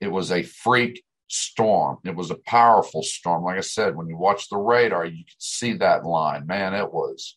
It 0.00 0.12
was 0.12 0.30
a 0.30 0.44
freak 0.44 1.02
storm. 1.26 1.98
It 2.04 2.14
was 2.14 2.30
a 2.30 2.36
powerful 2.36 3.02
storm. 3.02 3.42
Like 3.42 3.58
I 3.58 3.62
said, 3.62 3.96
when 3.96 4.08
you 4.08 4.16
watch 4.16 4.48
the 4.48 4.56
radar, 4.56 5.04
you 5.04 5.24
could 5.24 5.42
see 5.42 5.72
that 5.74 6.04
line. 6.04 6.46
Man, 6.46 6.74
it 6.74 6.92
was 6.92 7.36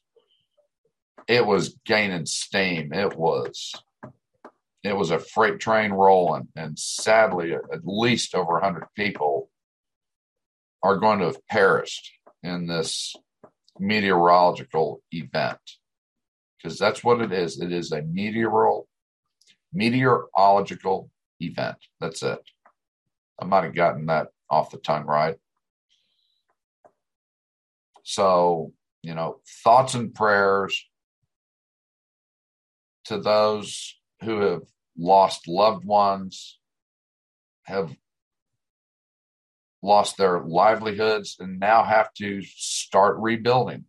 it 1.27 1.45
was 1.45 1.79
gaining 1.83 2.27
steam. 2.27 2.93
It 2.93 3.17
was 3.17 3.73
it 4.83 4.95
was 4.95 5.11
a 5.11 5.19
freight 5.19 5.59
train 5.59 5.91
rolling, 5.91 6.47
and 6.55 6.77
sadly, 6.77 7.53
at 7.53 7.85
least 7.85 8.33
over 8.33 8.53
100 8.53 8.87
people 8.95 9.49
are 10.83 10.97
going 10.97 11.19
to 11.19 11.25
have 11.25 11.47
perished 11.47 12.11
in 12.41 12.67
this 12.67 13.15
meteorological 13.79 15.01
event 15.11 15.59
because 16.57 16.77
that's 16.77 17.03
what 17.03 17.21
it 17.21 17.31
is. 17.31 17.59
It 17.59 17.71
is 17.71 17.91
a 17.91 18.01
meteoral 18.01 18.85
meteorological 19.73 21.09
event. 21.39 21.77
That's 21.99 22.23
it. 22.23 22.39
I 23.41 23.45
might 23.45 23.63
have 23.63 23.75
gotten 23.75 24.07
that 24.07 24.27
off 24.49 24.71
the 24.71 24.77
tongue 24.77 25.05
right. 25.05 25.37
So, 28.03 28.73
you 29.01 29.15
know, 29.15 29.41
thoughts 29.63 29.93
and 29.93 30.13
prayers 30.13 30.87
to 33.05 33.17
those 33.19 33.99
who 34.23 34.41
have 34.41 34.63
lost 34.97 35.47
loved 35.47 35.85
ones, 35.85 36.59
have 37.63 37.95
lost 39.81 40.17
their 40.17 40.41
livelihoods, 40.41 41.37
and 41.39 41.59
now 41.59 41.83
have 41.83 42.13
to 42.13 42.41
start 42.43 43.17
rebuilding. 43.19 43.85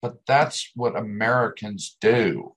But 0.00 0.26
that's 0.26 0.70
what 0.74 0.96
Americans 0.96 1.96
do 2.00 2.54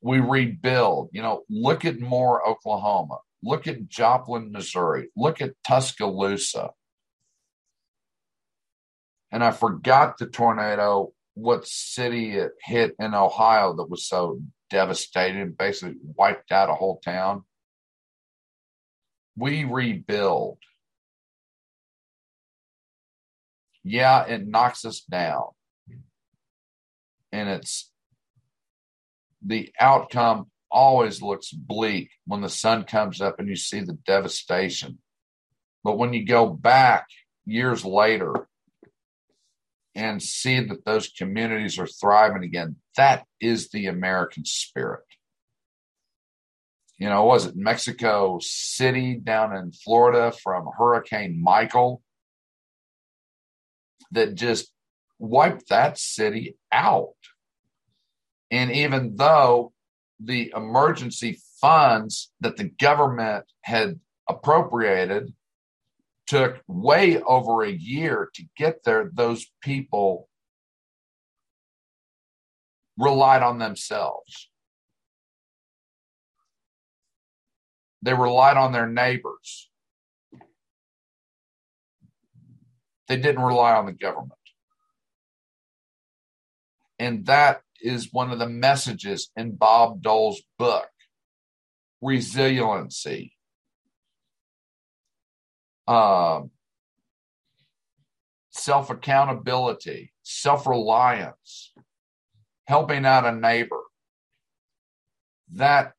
we 0.00 0.20
rebuild. 0.20 1.10
You 1.12 1.22
know, 1.22 1.44
look 1.48 1.84
at 1.84 2.00
Moore, 2.00 2.46
Oklahoma. 2.48 3.18
Look 3.42 3.66
at 3.66 3.88
Joplin, 3.88 4.52
Missouri. 4.52 5.08
Look 5.16 5.40
at 5.40 5.54
Tuscaloosa. 5.66 6.70
And 9.32 9.44
I 9.44 9.50
forgot 9.52 10.18
the 10.18 10.26
tornado, 10.26 11.12
what 11.34 11.66
city 11.66 12.32
it 12.32 12.52
hit 12.62 12.94
in 12.98 13.14
Ohio 13.14 13.74
that 13.76 13.90
was 13.90 14.06
so 14.06 14.40
devastating, 14.68 15.52
basically 15.52 15.96
wiped 16.16 16.52
out 16.52 16.70
a 16.70 16.74
whole 16.74 17.00
town. 17.04 17.44
We 19.36 19.64
rebuild. 19.64 20.58
Yeah, 23.82 24.24
it 24.26 24.46
knocks 24.46 24.84
us 24.84 25.00
down. 25.00 25.44
And 27.32 27.48
it's 27.48 27.90
the 29.44 29.72
outcome 29.80 30.50
always 30.70 31.22
looks 31.22 31.50
bleak 31.50 32.10
when 32.26 32.42
the 32.42 32.48
sun 32.48 32.84
comes 32.84 33.20
up 33.20 33.38
and 33.38 33.48
you 33.48 33.56
see 33.56 33.80
the 33.80 33.98
devastation. 34.06 34.98
But 35.82 35.96
when 35.96 36.12
you 36.12 36.26
go 36.26 36.46
back 36.46 37.06
years 37.46 37.84
later 37.84 38.48
and 40.00 40.22
see 40.22 40.60
that 40.60 40.86
those 40.86 41.08
communities 41.08 41.78
are 41.78 41.86
thriving 41.86 42.42
again, 42.42 42.76
that 42.96 43.26
is 43.38 43.68
the 43.68 43.86
American 43.86 44.46
spirit. 44.46 45.04
you 46.96 47.08
know, 47.08 47.24
was 47.24 47.46
it 47.46 47.56
Mexico 47.56 48.38
City 48.40 49.14
down 49.14 49.54
in 49.56 49.72
Florida 49.72 50.32
from 50.32 50.68
Hurricane 50.76 51.42
Michael 51.42 52.02
that 54.12 54.34
just 54.34 54.72
wiped 55.18 55.68
that 55.68 55.98
city 55.98 56.56
out. 56.72 57.14
And 58.50 58.72
even 58.72 59.16
though 59.16 59.72
the 60.18 60.52
emergency 60.56 61.40
funds 61.60 62.32
that 62.40 62.56
the 62.56 62.64
government 62.64 63.44
had 63.62 64.00
appropriated 64.28 65.32
took 66.30 66.62
way 66.68 67.20
over 67.20 67.64
a 67.64 67.72
year 67.72 68.30
to 68.32 68.44
get 68.56 68.84
there, 68.84 69.10
those 69.12 69.46
people 69.60 70.28
relied 72.96 73.42
on 73.42 73.58
themselves. 73.58 74.48
They 78.02 78.14
relied 78.14 78.56
on 78.56 78.70
their 78.70 78.86
neighbors. 78.86 79.70
They 83.08 83.16
didn't 83.16 83.42
rely 83.42 83.72
on 83.72 83.86
the 83.86 83.92
government. 83.92 84.30
And 87.00 87.26
that 87.26 87.62
is 87.80 88.12
one 88.12 88.30
of 88.30 88.38
the 88.38 88.48
messages 88.48 89.32
in 89.34 89.56
Bob 89.56 90.00
Dole's 90.00 90.42
book 90.60 90.90
resiliency. 92.00 93.32
Um, 95.90 96.52
self 98.50 98.90
accountability, 98.90 100.12
self 100.22 100.68
reliance, 100.68 101.72
helping 102.66 103.04
out 103.04 103.26
a 103.26 103.32
neighbor. 103.32 103.80
That 105.54 105.94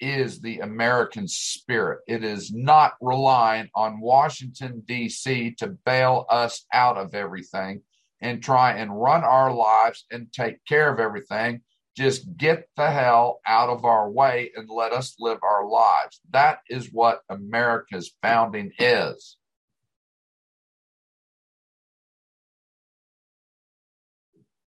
is 0.00 0.40
the 0.40 0.58
American 0.58 1.28
spirit. 1.28 2.00
It 2.08 2.24
is 2.24 2.52
not 2.52 2.94
relying 3.00 3.68
on 3.76 4.00
Washington, 4.00 4.82
D.C. 4.86 5.54
to 5.58 5.68
bail 5.68 6.26
us 6.28 6.64
out 6.72 6.96
of 6.96 7.14
everything 7.14 7.82
and 8.20 8.42
try 8.42 8.72
and 8.72 9.00
run 9.00 9.22
our 9.22 9.54
lives 9.54 10.04
and 10.10 10.32
take 10.32 10.64
care 10.66 10.92
of 10.92 10.98
everything. 10.98 11.60
Just 11.98 12.36
get 12.36 12.68
the 12.76 12.88
hell 12.88 13.40
out 13.44 13.70
of 13.70 13.84
our 13.84 14.08
way 14.08 14.52
and 14.54 14.70
let 14.70 14.92
us 14.92 15.16
live 15.18 15.38
our 15.42 15.66
lives. 15.66 16.20
That 16.30 16.60
is 16.68 16.92
what 16.92 17.22
America's 17.28 18.12
founding 18.22 18.70
is. 18.78 19.36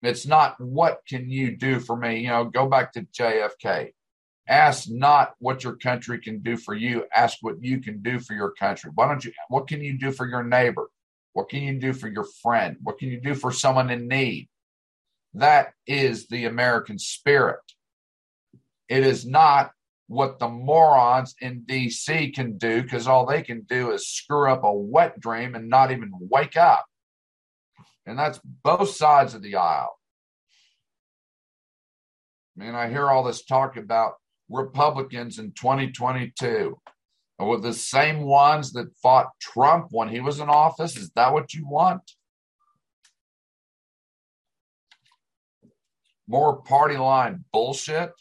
It's 0.02 0.26
not 0.26 0.60
what 0.60 1.02
can 1.08 1.30
you 1.30 1.56
do 1.56 1.80
for 1.80 1.96
me? 1.96 2.22
You 2.22 2.30
know, 2.30 2.46
go 2.46 2.66
back 2.66 2.92
to 2.94 3.04
JFK. 3.04 3.92
Ask 4.48 4.90
not 4.90 5.34
what 5.38 5.64
your 5.64 5.76
country 5.76 6.18
can 6.18 6.40
do 6.40 6.58
for 6.58 6.74
you. 6.74 7.06
Ask 7.16 7.38
what 7.42 7.62
you 7.64 7.82
can 7.82 8.02
do 8.02 8.18
for 8.18 8.34
your 8.34 8.54
country. 8.54 8.90
Why 8.96 9.08
don't 9.08 9.24
you? 9.24 9.32
What 9.50 9.68
can 9.68 9.84
you 9.84 9.96
do 9.96 10.12
for 10.12 10.28
your 10.28 10.44
neighbor? 10.44 10.88
What 11.34 11.50
can 11.50 11.62
you 11.62 11.80
do 11.80 11.94
for 11.94 12.08
your 12.08 12.26
friend? 12.42 12.78
What 12.82 12.98
can 12.98 13.10
you 13.10 13.22
do 13.22 13.36
for 13.36 13.52
someone 13.52 13.92
in 13.92 14.08
need? 14.08 14.50
That 15.34 15.74
is 15.88 16.28
the 16.28 16.46
American 16.46 17.00
spirit. 17.00 17.60
It 18.90 19.06
is 19.06 19.26
not 19.26 19.72
what 20.08 20.40
the 20.40 20.50
morons 20.50 21.36
in 21.40 21.62
DC 21.62 22.34
can 22.34 22.58
do 22.58 22.84
because 22.84 23.08
all 23.08 23.26
they 23.26 23.42
can 23.42 23.62
do 23.62 23.92
is 23.92 24.08
screw 24.08 24.52
up 24.52 24.64
a 24.64 24.74
wet 24.74 25.20
dream 25.20 25.56
and 25.56 25.70
not 25.70 25.92
even 25.92 26.12
wake 26.14 26.58
up. 26.58 26.86
And 28.06 28.20
that's 28.20 28.40
both 28.44 28.90
sides 28.90 29.34
of 29.34 29.42
the 29.42 29.56
aisle. 29.56 29.98
I 32.58 32.66
mean, 32.66 32.76
I 32.76 32.90
hear 32.90 33.10
all 33.10 33.24
this 33.24 33.46
talk 33.46 33.78
about 33.78 34.16
Republicans 34.50 35.40
in 35.40 35.54
2022 35.54 36.78
with 37.40 37.64
the 37.64 37.74
same 37.74 38.22
ones 38.22 38.74
that 38.74 38.96
fought 39.02 39.30
Trump 39.40 39.88
when 39.92 40.10
he 40.10 40.20
was 40.20 40.40
in 40.40 40.50
office? 40.50 40.98
Is 40.98 41.10
that 41.16 41.34
what 41.34 41.54
you 41.54 41.68
want? 41.68 42.02
More 46.32 46.62
party 46.62 46.96
line 46.96 47.44
bullshit 47.52 48.14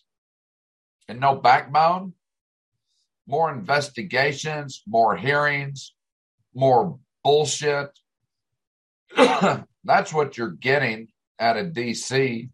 and 1.09 1.21
no 1.21 1.37
backbone? 1.37 2.15
More 3.29 3.53
investigations, 3.53 4.83
more 4.85 5.17
hearings, 5.17 5.95
more 6.53 6.99
bullshit. 7.23 7.97
That's 9.17 10.13
what 10.13 10.37
you're 10.37 10.51
getting 10.51 11.07
out 11.39 11.57
of 11.57 11.69
DC. 11.69 12.51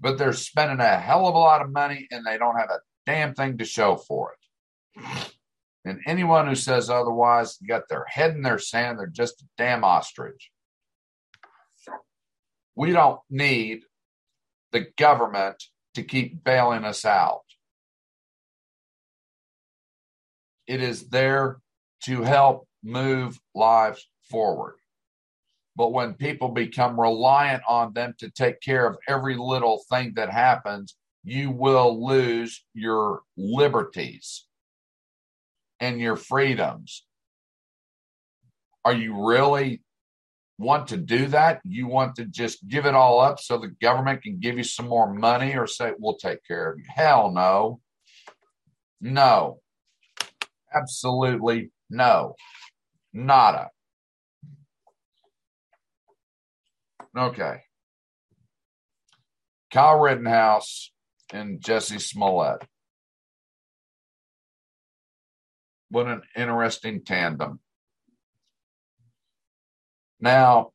but 0.00 0.16
they're 0.16 0.32
spending 0.32 0.80
a 0.80 0.98
hell 0.98 1.26
of 1.26 1.34
a 1.34 1.38
lot 1.38 1.62
of 1.62 1.70
money 1.70 2.08
and 2.10 2.24
they 2.24 2.38
don't 2.38 2.56
have 2.56 2.70
a 2.70 2.80
damn 3.06 3.34
thing 3.34 3.58
to 3.58 3.64
show 3.64 3.96
for 3.96 4.32
it. 4.32 5.32
And 5.84 6.00
anyone 6.06 6.46
who 6.46 6.54
says 6.54 6.90
otherwise 6.90 7.58
got 7.68 7.82
their 7.88 8.04
head 8.08 8.34
in 8.34 8.42
their 8.42 8.58
sand. 8.58 8.98
They're 8.98 9.06
just 9.06 9.42
a 9.42 9.46
damn 9.56 9.84
ostrich. 9.84 10.49
We 12.80 12.92
don't 12.92 13.20
need 13.28 13.82
the 14.72 14.86
government 14.96 15.62
to 15.96 16.02
keep 16.02 16.42
bailing 16.42 16.84
us 16.84 17.04
out. 17.04 17.42
It 20.66 20.80
is 20.80 21.10
there 21.10 21.58
to 22.04 22.22
help 22.22 22.66
move 22.82 23.38
lives 23.54 24.08
forward. 24.30 24.76
But 25.76 25.92
when 25.92 26.14
people 26.14 26.48
become 26.48 26.98
reliant 26.98 27.62
on 27.68 27.92
them 27.92 28.14
to 28.18 28.30
take 28.30 28.62
care 28.62 28.86
of 28.86 28.96
every 29.06 29.36
little 29.36 29.82
thing 29.90 30.14
that 30.16 30.30
happens, 30.30 30.96
you 31.22 31.50
will 31.50 32.06
lose 32.06 32.64
your 32.72 33.20
liberties 33.36 34.46
and 35.80 36.00
your 36.00 36.16
freedoms. 36.16 37.04
Are 38.86 38.94
you 38.94 39.28
really 39.28 39.82
want 40.60 40.88
to 40.88 40.96
do 40.98 41.26
that? 41.28 41.60
You 41.64 41.86
want 41.86 42.16
to 42.16 42.26
just 42.26 42.68
give 42.68 42.84
it 42.84 42.94
all 42.94 43.18
up 43.18 43.40
so 43.40 43.58
the 43.58 43.74
government 43.80 44.22
can 44.22 44.38
give 44.38 44.58
you 44.58 44.62
some 44.62 44.86
more 44.86 45.12
money 45.12 45.56
or 45.56 45.66
say, 45.66 45.92
we'll 45.98 46.16
take 46.16 46.44
care 46.46 46.70
of 46.70 46.78
you? 46.78 46.84
Hell 46.86 47.32
no. 47.32 47.80
No. 49.00 49.60
Absolutely 50.72 51.70
no. 51.88 52.34
Nada. 53.12 53.70
Okay. 57.16 57.62
Kyle 59.72 59.98
Rittenhouse 59.98 60.92
and 61.32 61.60
Jussie 61.60 62.00
Smollett. 62.00 62.62
What 65.90 66.06
an 66.06 66.22
interesting 66.36 67.02
tandem. 67.04 67.60
Now, 70.20 70.72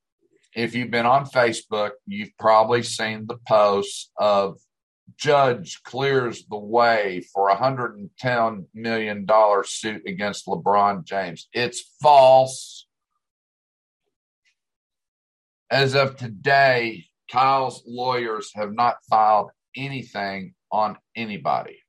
if 0.56 0.74
you've 0.74 0.91
been 0.91 1.06
on 1.06 1.26
Facebook, 1.26 1.91
you've 2.08 2.38
probably 2.39 2.84
seen 2.84 3.28
the 3.28 3.38
posts 3.48 4.12
of 4.18 4.58
judge 5.18 5.82
clears 5.84 6.46
the 6.50 6.58
way 6.58 7.24
for 7.34 7.50
a 7.50 7.56
$110 7.56 8.66
million 8.74 9.28
suit 9.66 10.02
against 10.08 10.48
LeBron 10.48 11.04
James. 11.04 11.48
It's 11.54 11.96
false 12.02 12.86
as 15.70 15.96
of 15.96 16.16
today, 16.16 17.06
Kyle's 17.32 17.84
lawyers 17.88 18.52
have 18.56 18.72
not 18.72 18.98
filed 19.10 19.52
anything 19.76 20.54
on 20.72 20.98
anybody. 21.16 21.80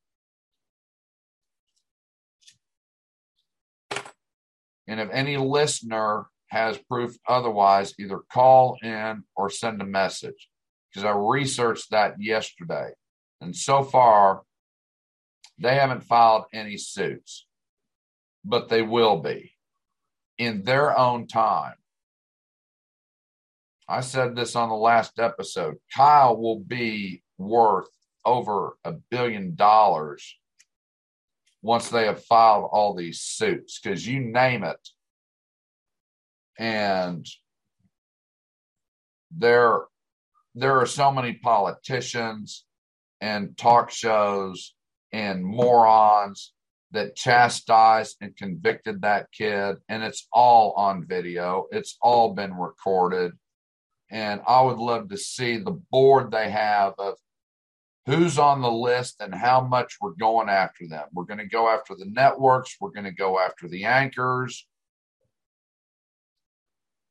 And 4.88 5.00
if 5.00 5.10
any 5.10 5.36
listener 5.36 6.26
has 6.48 6.78
proof 6.78 7.16
otherwise, 7.28 7.94
either 7.98 8.20
call 8.32 8.76
in 8.82 9.24
or 9.34 9.50
send 9.50 9.80
a 9.82 9.86
message 9.86 10.48
because 10.90 11.04
I 11.04 11.10
researched 11.10 11.90
that 11.90 12.14
yesterday. 12.20 12.90
And 13.40 13.54
so 13.54 13.82
far, 13.82 14.42
they 15.58 15.74
haven't 15.74 16.04
filed 16.04 16.44
any 16.52 16.76
suits, 16.76 17.46
but 18.44 18.68
they 18.68 18.82
will 18.82 19.18
be 19.18 19.52
in 20.38 20.62
their 20.62 20.96
own 20.96 21.26
time. 21.26 21.74
I 23.88 24.00
said 24.00 24.34
this 24.34 24.56
on 24.56 24.68
the 24.68 24.74
last 24.74 25.18
episode. 25.18 25.76
Kyle 25.94 26.36
will 26.36 26.60
be 26.60 27.22
worth 27.38 27.88
over 28.24 28.76
a 28.84 28.92
billion 28.92 29.54
dollars 29.54 30.36
once 31.62 31.88
they 31.88 32.06
have 32.06 32.24
filed 32.24 32.68
all 32.72 32.94
these 32.94 33.20
suits, 33.20 33.80
because 33.80 34.06
you 34.06 34.20
name 34.20 34.64
it. 34.64 34.88
And 36.58 37.26
there, 39.30 39.80
there 40.54 40.80
are 40.80 40.86
so 40.86 41.12
many 41.12 41.34
politicians 41.34 42.64
and 43.20 43.56
talk 43.56 43.90
shows 43.90 44.74
and 45.12 45.44
morons 45.44 46.52
that 46.92 47.16
chastised 47.16 48.16
and 48.20 48.36
convicted 48.36 49.02
that 49.02 49.30
kid. 49.32 49.76
And 49.88 50.02
it's 50.02 50.26
all 50.32 50.72
on 50.72 51.06
video, 51.06 51.66
it's 51.72 51.96
all 52.00 52.34
been 52.34 52.54
recorded 52.54 53.32
and 54.10 54.40
I 54.46 54.62
would 54.62 54.78
love 54.78 55.08
to 55.08 55.16
see 55.16 55.58
the 55.58 55.78
board 55.90 56.30
they 56.30 56.50
have 56.50 56.94
of 56.98 57.14
who's 58.06 58.38
on 58.38 58.62
the 58.62 58.70
list 58.70 59.16
and 59.20 59.34
how 59.34 59.60
much 59.60 59.96
we're 60.00 60.12
going 60.12 60.48
after 60.48 60.86
them. 60.86 61.06
We're 61.12 61.24
going 61.24 61.38
to 61.38 61.46
go 61.46 61.68
after 61.68 61.94
the 61.96 62.06
networks, 62.06 62.76
we're 62.80 62.90
going 62.90 63.04
to 63.04 63.12
go 63.12 63.38
after 63.38 63.68
the 63.68 63.84
anchors, 63.84 64.66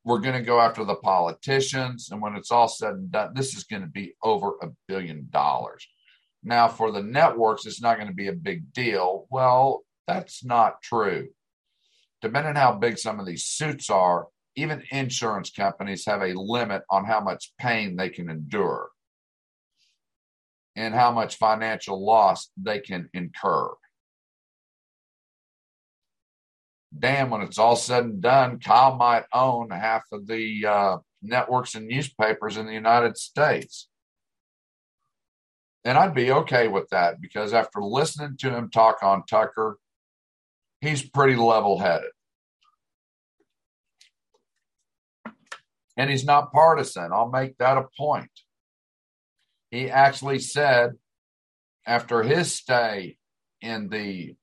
we're 0.06 0.20
going 0.20 0.36
to 0.36 0.42
go 0.46 0.62
after 0.62 0.86
the 0.86 0.96
politicians. 0.96 2.10
And 2.12 2.22
when 2.22 2.36
it's 2.36 2.52
all 2.52 2.68
said 2.68 2.94
and 2.94 3.12
done, 3.12 3.34
this 3.34 3.56
is 3.56 3.64
going 3.64 3.82
to 3.82 3.88
be 3.88 4.14
over 4.24 4.54
a 4.62 4.70
billion 4.88 5.28
dollars. 5.32 5.86
Now, 6.44 6.68
for 6.68 6.92
the 6.92 7.02
networks, 7.02 7.66
it's 7.66 7.82
not 7.82 7.98
going 7.98 8.08
to 8.08 8.14
be 8.14 8.28
a 8.28 8.34
big 8.34 8.72
deal. 8.72 9.26
Well, 9.32 9.84
that's 10.08 10.46
not 10.46 10.82
true. 10.84 11.30
Depending 12.22 12.52
on 12.52 12.56
how 12.56 12.74
big 12.74 13.00
some 13.00 13.20
of 13.20 13.26
these 13.26 13.46
suits 13.46 13.90
are, 13.90 14.28
even 14.56 14.84
insurance 14.92 15.50
companies 15.50 16.06
have 16.06 16.22
a 16.22 16.40
limit 16.40 16.84
on 16.90 17.04
how 17.04 17.20
much 17.20 17.52
pain 17.60 17.96
they 17.96 18.10
can 18.10 18.30
endure 18.30 18.90
and 20.76 20.94
how 20.94 21.12
much 21.12 21.38
financial 21.38 22.06
loss 22.06 22.50
they 22.62 22.80
can 22.80 23.10
incur. 23.14 23.70
Damn, 26.98 27.30
when 27.30 27.42
it's 27.42 27.58
all 27.58 27.76
said 27.76 28.06
and 28.06 28.22
done, 28.22 28.60
Kyle 28.60 28.96
might 28.96 29.26
own 29.34 29.70
half 29.70 30.04
of 30.12 30.28
the 30.28 30.66
uh, 30.66 30.98
networks 31.22 31.76
and 31.76 31.88
newspapers 31.88 32.58
in 32.58 32.66
the 32.66 32.74
United 32.74 33.18
States. 33.18 33.90
And 35.84 35.98
I'd 35.98 36.16
be 36.16 36.32
okay 36.32 36.68
with 36.68 36.90
that 36.90 37.22
because 37.22 37.54
after 37.54 37.82
listening 37.82 38.38
to 38.40 38.50
him 38.50 38.70
talk 38.70 39.04
on 39.04 39.24
Tucker, 39.26 39.78
he's 40.82 41.08
pretty 41.08 41.36
level 41.36 41.80
headed. 41.80 42.12
And 45.98 46.10
he's 46.10 46.26
not 46.26 46.52
partisan. 46.52 47.12
I'll 47.12 47.30
make 47.30 47.58
that 47.58 47.78
a 47.78 47.86
point 47.98 48.32
he 49.76 49.90
actually 49.90 50.40
said 50.40 50.94
after 51.86 52.24
his 52.24 52.54
stay 52.54 53.18
in 53.62 53.90
the 53.90 54.36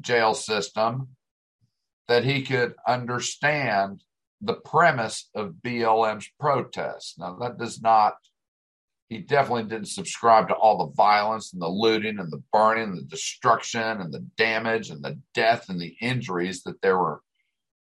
jail 0.00 0.34
system 0.34 1.08
that 2.08 2.24
he 2.24 2.42
could 2.42 2.74
understand 2.86 4.02
the 4.40 4.54
premise 4.54 5.30
of 5.34 5.54
BLM's 5.64 6.28
protest. 6.40 7.18
Now, 7.18 7.36
that 7.40 7.58
does 7.58 7.80
not, 7.80 8.14
he 9.08 9.18
definitely 9.18 9.64
didn't 9.64 9.88
subscribe 9.88 10.48
to 10.48 10.54
all 10.54 10.78
the 10.78 10.94
violence 10.94 11.52
and 11.52 11.62
the 11.62 11.68
looting 11.68 12.18
and 12.18 12.32
the 12.32 12.42
burning 12.52 12.90
and 12.90 12.98
the 12.98 13.04
destruction 13.04 14.00
and 14.00 14.12
the 14.12 14.26
damage 14.36 14.90
and 14.90 15.02
the 15.02 15.18
death 15.32 15.68
and 15.68 15.80
the 15.80 15.96
injuries 16.00 16.64
that 16.64 16.82
they 16.82 16.92
were 16.92 17.20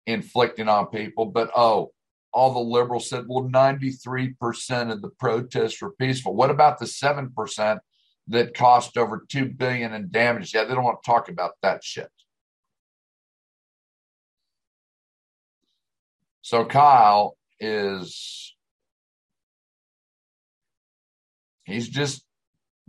inflicting 0.06 0.68
on 0.68 0.88
people. 0.88 1.28
But 1.28 1.52
oh, 1.56 1.92
all 2.34 2.54
the 2.54 2.60
liberals 2.60 3.10
said, 3.10 3.26
well, 3.28 3.46
93% 3.46 4.92
of 4.92 5.02
the 5.02 5.10
protests 5.10 5.82
were 5.82 5.92
peaceful. 5.92 6.36
What 6.36 6.52
about 6.52 6.80
the 6.80 6.86
7% 6.86 7.80
that 8.28 8.54
cost 8.54 8.98
over 8.98 9.26
2 9.30 9.46
billion 9.46 9.94
in 9.94 10.12
damage? 10.12 10.54
Yeah, 10.54 10.66
they 10.66 10.76
don't 10.76 10.84
want 10.84 11.02
to 11.02 11.10
talk 11.10 11.30
about 11.30 11.54
that 11.62 11.84
shit. 11.84 12.10
So 16.50 16.66
Kyle 16.66 17.38
is 17.60 18.56
he's 21.64 21.88
just 21.88 22.26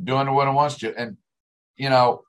doing 0.02 0.32
what 0.32 0.48
he 0.48 0.54
wants 0.54 0.78
to. 0.78 0.98
And 0.98 1.18
you 1.76 1.90
know, 1.90 2.22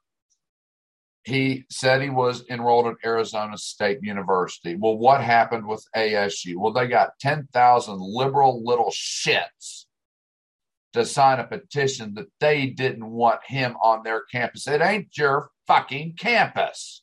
he 1.23 1.63
said 1.69 2.01
he 2.01 2.09
was 2.09 2.43
enrolled 2.49 2.87
at 2.87 2.95
Arizona 3.05 3.57
State 3.57 3.99
University. 4.01 4.75
Well, 4.75 4.97
what 4.97 5.23
happened 5.23 5.65
with 5.67 5.87
ASU? 5.95 6.57
Well, 6.57 6.73
they 6.73 6.87
got 6.87 7.17
10,000 7.21 7.97
liberal 7.97 8.61
little 8.65 8.91
shits 8.91 9.85
to 10.91 11.05
sign 11.05 11.39
a 11.39 11.45
petition 11.45 12.13
that 12.15 12.27
they 12.41 12.65
didn't 12.65 13.09
want 13.09 13.39
him 13.45 13.77
on 13.81 14.03
their 14.03 14.23
campus. 14.29 14.67
It 14.67 14.81
ain't 14.81 15.17
your 15.17 15.49
fucking 15.65 16.15
campus. 16.19 17.00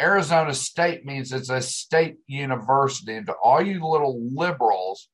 Arizona 0.00 0.54
State 0.54 1.04
means 1.04 1.32
it's 1.32 1.50
a 1.50 1.60
state 1.60 2.16
university. 2.26 3.14
And 3.14 3.26
to 3.26 3.34
all 3.34 3.62
you 3.62 3.86
little 3.86 4.20
liberals 4.34 5.08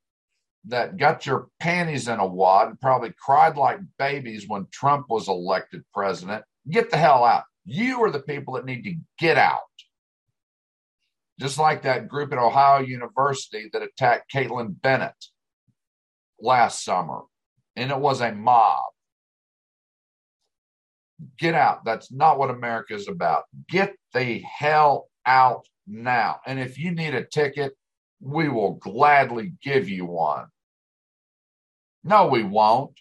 that 0.67 0.97
got 0.97 1.27
your 1.27 1.49
panties 1.61 2.09
in 2.09 2.21
a 2.21 2.27
wad 2.27 2.69
and 2.69 2.81
probably 2.81 3.13
cried 3.19 3.57
like 3.57 3.79
babies 3.99 4.47
when 4.47 4.67
Trump 4.73 5.07
was 5.09 5.29
elected 5.29 5.83
president, 5.93 6.45
Get 6.71 6.91
the 6.91 6.97
hell 6.97 7.25
out. 7.25 7.45
You 7.65 8.03
are 8.05 8.11
the 8.11 8.21
people 8.21 8.55
that 8.55 8.65
need 8.65 8.85
to 8.85 8.95
get 9.19 9.39
out. 9.39 9.61
Just 11.41 11.59
like 11.59 11.83
that 11.83 12.09
group 12.09 12.33
at 12.33 12.39
Ohio 12.39 12.85
University 12.85 13.71
that 13.73 13.83
attacked 13.83 14.33
Kaitlin 14.33 14.81
Bennett 14.83 15.15
last 16.41 16.85
summer, 16.85 17.23
and 17.77 17.91
it 17.91 17.99
was 17.99 18.21
a 18.21 18.33
mob. 18.33 18.85
Get 21.39 21.55
out. 21.55 21.85
That's 21.85 22.13
not 22.13 22.39
what 22.39 22.51
America 22.51 22.95
is 22.95 23.09
about. 23.09 23.45
Get 23.69 23.95
the 24.15 24.41
hell 24.41 25.09
out 25.27 25.67
now. 25.87 26.41
And 26.47 26.61
if 26.61 26.79
you 26.79 26.93
need 26.93 27.15
a 27.15 27.25
ticket, 27.25 27.73
we 28.21 28.49
will 28.49 28.75
gladly 28.75 29.55
give 29.63 29.89
you 29.89 30.05
one. 30.05 30.47
No, 32.05 32.29
we 32.29 32.43
won't. 32.43 32.99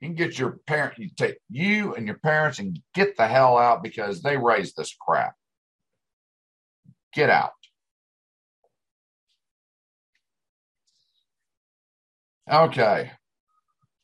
You 0.00 0.08
can 0.08 0.16
get 0.16 0.38
your 0.38 0.60
parent, 0.66 0.98
you 0.98 1.10
take 1.14 1.38
you 1.50 1.94
and 1.94 2.06
your 2.06 2.18
parents 2.18 2.58
and 2.58 2.78
get 2.94 3.16
the 3.16 3.26
hell 3.26 3.58
out 3.58 3.82
because 3.82 4.22
they 4.22 4.36
raised 4.36 4.76
this 4.76 4.94
crap. 4.98 5.34
Get 7.12 7.28
out. 7.28 7.52
Okay. 12.50 13.10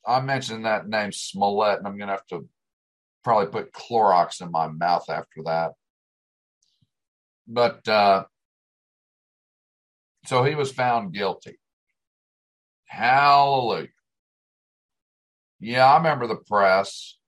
I 0.06 0.20
mentioned 0.20 0.66
that 0.66 0.88
name 0.88 1.12
Smollett, 1.12 1.78
and 1.78 1.86
I'm 1.86 1.96
going 1.96 2.08
to 2.08 2.14
have 2.14 2.26
to 2.26 2.48
probably 3.26 3.50
put 3.50 3.72
Clorox 3.72 4.40
in 4.40 4.52
my 4.52 4.68
mouth 4.68 5.10
after 5.10 5.42
that. 5.46 5.72
But 7.48 7.86
uh, 7.88 8.26
so 10.26 10.44
he 10.44 10.54
was 10.54 10.70
found 10.70 11.12
guilty. 11.12 11.58
Hallelujah. 12.84 13.88
Yeah, 15.58 15.86
I 15.86 15.96
remember 15.96 16.28
the 16.28 16.36
press 16.36 17.18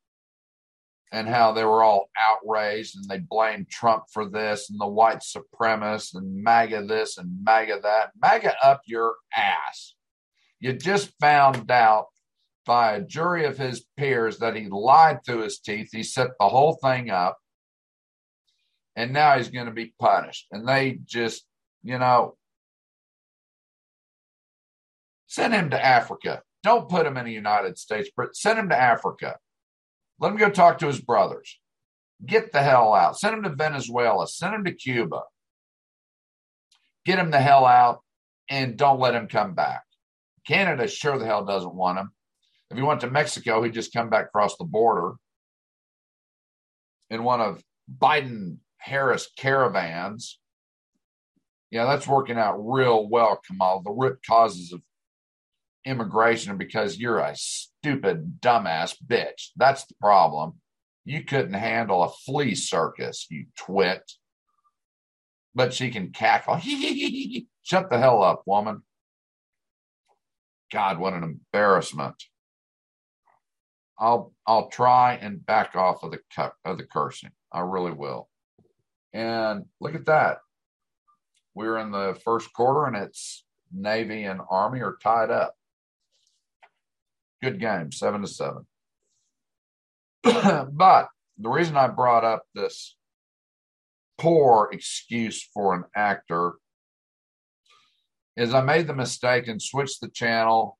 and 1.10 1.26
how 1.26 1.50
they 1.50 1.64
were 1.64 1.82
all 1.82 2.10
outraged 2.16 2.94
and 2.96 3.08
they 3.08 3.18
blamed 3.18 3.68
Trump 3.68 4.04
for 4.12 4.28
this 4.28 4.70
and 4.70 4.78
the 4.78 4.86
white 4.86 5.22
supremacists 5.22 6.14
and 6.14 6.44
MAGA 6.44 6.84
this 6.86 7.18
and 7.18 7.42
MAGA 7.42 7.80
that. 7.82 8.10
MAGA 8.22 8.54
up 8.62 8.82
your 8.86 9.16
ass. 9.36 9.96
You 10.60 10.74
just 10.74 11.10
found 11.18 11.68
out 11.72 12.06
by 12.68 12.92
a 12.92 13.00
jury 13.00 13.46
of 13.46 13.56
his 13.56 13.86
peers 13.96 14.40
that 14.40 14.54
he 14.54 14.68
lied 14.68 15.24
through 15.24 15.40
his 15.42 15.58
teeth. 15.58 15.88
He 15.90 16.02
set 16.02 16.28
the 16.38 16.48
whole 16.48 16.74
thing 16.74 17.08
up. 17.08 17.38
And 18.94 19.14
now 19.14 19.38
he's 19.38 19.48
going 19.48 19.66
to 19.66 19.72
be 19.72 19.94
punished. 19.98 20.46
And 20.52 20.68
they 20.68 20.98
just, 21.06 21.46
you 21.82 21.98
know, 21.98 22.36
send 25.28 25.54
him 25.54 25.70
to 25.70 25.82
Africa. 25.82 26.42
Don't 26.62 26.90
put 26.90 27.06
him 27.06 27.16
in 27.16 27.24
the 27.24 27.32
United 27.32 27.78
States, 27.78 28.10
but 28.14 28.36
send 28.36 28.58
him 28.58 28.68
to 28.68 28.78
Africa. 28.78 29.36
Let 30.20 30.32
him 30.32 30.36
go 30.36 30.50
talk 30.50 30.78
to 30.78 30.88
his 30.88 31.00
brothers. 31.00 31.58
Get 32.26 32.52
the 32.52 32.62
hell 32.62 32.92
out. 32.92 33.18
Send 33.18 33.34
him 33.34 33.44
to 33.44 33.56
Venezuela. 33.56 34.28
Send 34.28 34.54
him 34.54 34.64
to 34.64 34.72
Cuba. 34.72 35.22
Get 37.06 37.18
him 37.18 37.30
the 37.30 37.40
hell 37.40 37.64
out 37.64 38.02
and 38.50 38.76
don't 38.76 39.00
let 39.00 39.14
him 39.14 39.26
come 39.26 39.54
back. 39.54 39.84
Canada 40.46 40.86
sure 40.86 41.18
the 41.18 41.24
hell 41.24 41.46
doesn't 41.46 41.74
want 41.74 41.98
him. 41.98 42.10
If 42.70 42.76
he 42.76 42.82
went 42.82 43.00
to 43.00 43.10
Mexico, 43.10 43.62
he'd 43.62 43.74
just 43.74 43.92
come 43.92 44.10
back 44.10 44.26
across 44.26 44.56
the 44.56 44.64
border 44.64 45.14
in 47.10 47.24
one 47.24 47.40
of 47.40 47.62
Biden 47.90 48.58
Harris 48.76 49.28
caravans. 49.36 50.38
Yeah, 51.70 51.84
that's 51.84 52.06
working 52.06 52.38
out 52.38 52.56
real 52.58 53.08
well, 53.08 53.40
Kamal. 53.46 53.82
The 53.82 53.90
root 53.90 54.18
causes 54.26 54.72
of 54.72 54.82
immigration 55.84 56.52
are 56.52 56.56
because 56.56 56.98
you're 56.98 57.18
a 57.18 57.34
stupid 57.36 58.40
dumbass 58.40 58.96
bitch. 59.04 59.48
That's 59.56 59.84
the 59.86 59.94
problem. 60.00 60.60
You 61.04 61.24
couldn't 61.24 61.54
handle 61.54 62.02
a 62.02 62.10
flea 62.10 62.54
circus, 62.54 63.26
you 63.30 63.46
twit. 63.56 64.02
But 65.54 65.72
she 65.72 65.90
can 65.90 66.12
cackle. 66.12 66.58
Shut 67.62 67.90
the 67.90 67.98
hell 67.98 68.22
up, 68.22 68.42
woman. 68.46 68.82
God, 70.70 70.98
what 70.98 71.14
an 71.14 71.22
embarrassment. 71.22 72.22
I'll 73.98 74.32
I'll 74.46 74.68
try 74.68 75.14
and 75.14 75.44
back 75.44 75.74
off 75.74 76.02
of 76.02 76.12
the 76.12 76.20
of 76.64 76.78
the 76.78 76.84
cursing. 76.84 77.30
I 77.52 77.60
really 77.60 77.92
will. 77.92 78.28
And 79.12 79.64
look 79.80 79.94
at 79.94 80.06
that. 80.06 80.38
We're 81.54 81.78
in 81.78 81.90
the 81.90 82.16
first 82.24 82.52
quarter 82.52 82.84
and 82.86 82.96
it's 82.96 83.44
Navy 83.72 84.24
and 84.24 84.40
Army 84.48 84.80
are 84.80 84.98
tied 85.02 85.30
up. 85.30 85.54
Good 87.42 87.60
game, 87.60 87.90
seven 87.92 88.22
to 88.22 88.28
seven. 88.28 88.66
but 90.22 91.08
the 91.38 91.48
reason 91.48 91.76
I 91.76 91.88
brought 91.88 92.24
up 92.24 92.44
this 92.54 92.96
poor 94.18 94.68
excuse 94.72 95.42
for 95.54 95.74
an 95.74 95.84
actor 95.94 96.54
is 98.36 98.54
I 98.54 98.60
made 98.60 98.86
the 98.86 98.94
mistake 98.94 99.48
and 99.48 99.60
switched 99.60 100.00
the 100.00 100.08
channel 100.08 100.78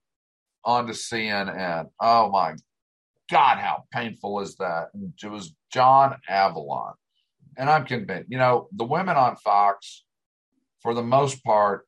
onto 0.64 0.92
CNN. 0.92 1.86
Oh 2.00 2.30
my 2.30 2.54
God, 3.30 3.58
how 3.58 3.84
painful 3.92 4.40
is 4.40 4.56
that? 4.56 4.88
And 4.94 5.12
it 5.22 5.28
was 5.28 5.54
John 5.72 6.16
Avlon. 6.30 6.94
And 7.56 7.68
I'm 7.68 7.84
convinced, 7.84 8.30
you 8.30 8.38
know, 8.38 8.68
the 8.72 8.84
women 8.84 9.16
on 9.16 9.36
Fox, 9.36 10.04
for 10.80 10.94
the 10.94 11.02
most 11.02 11.44
part, 11.44 11.86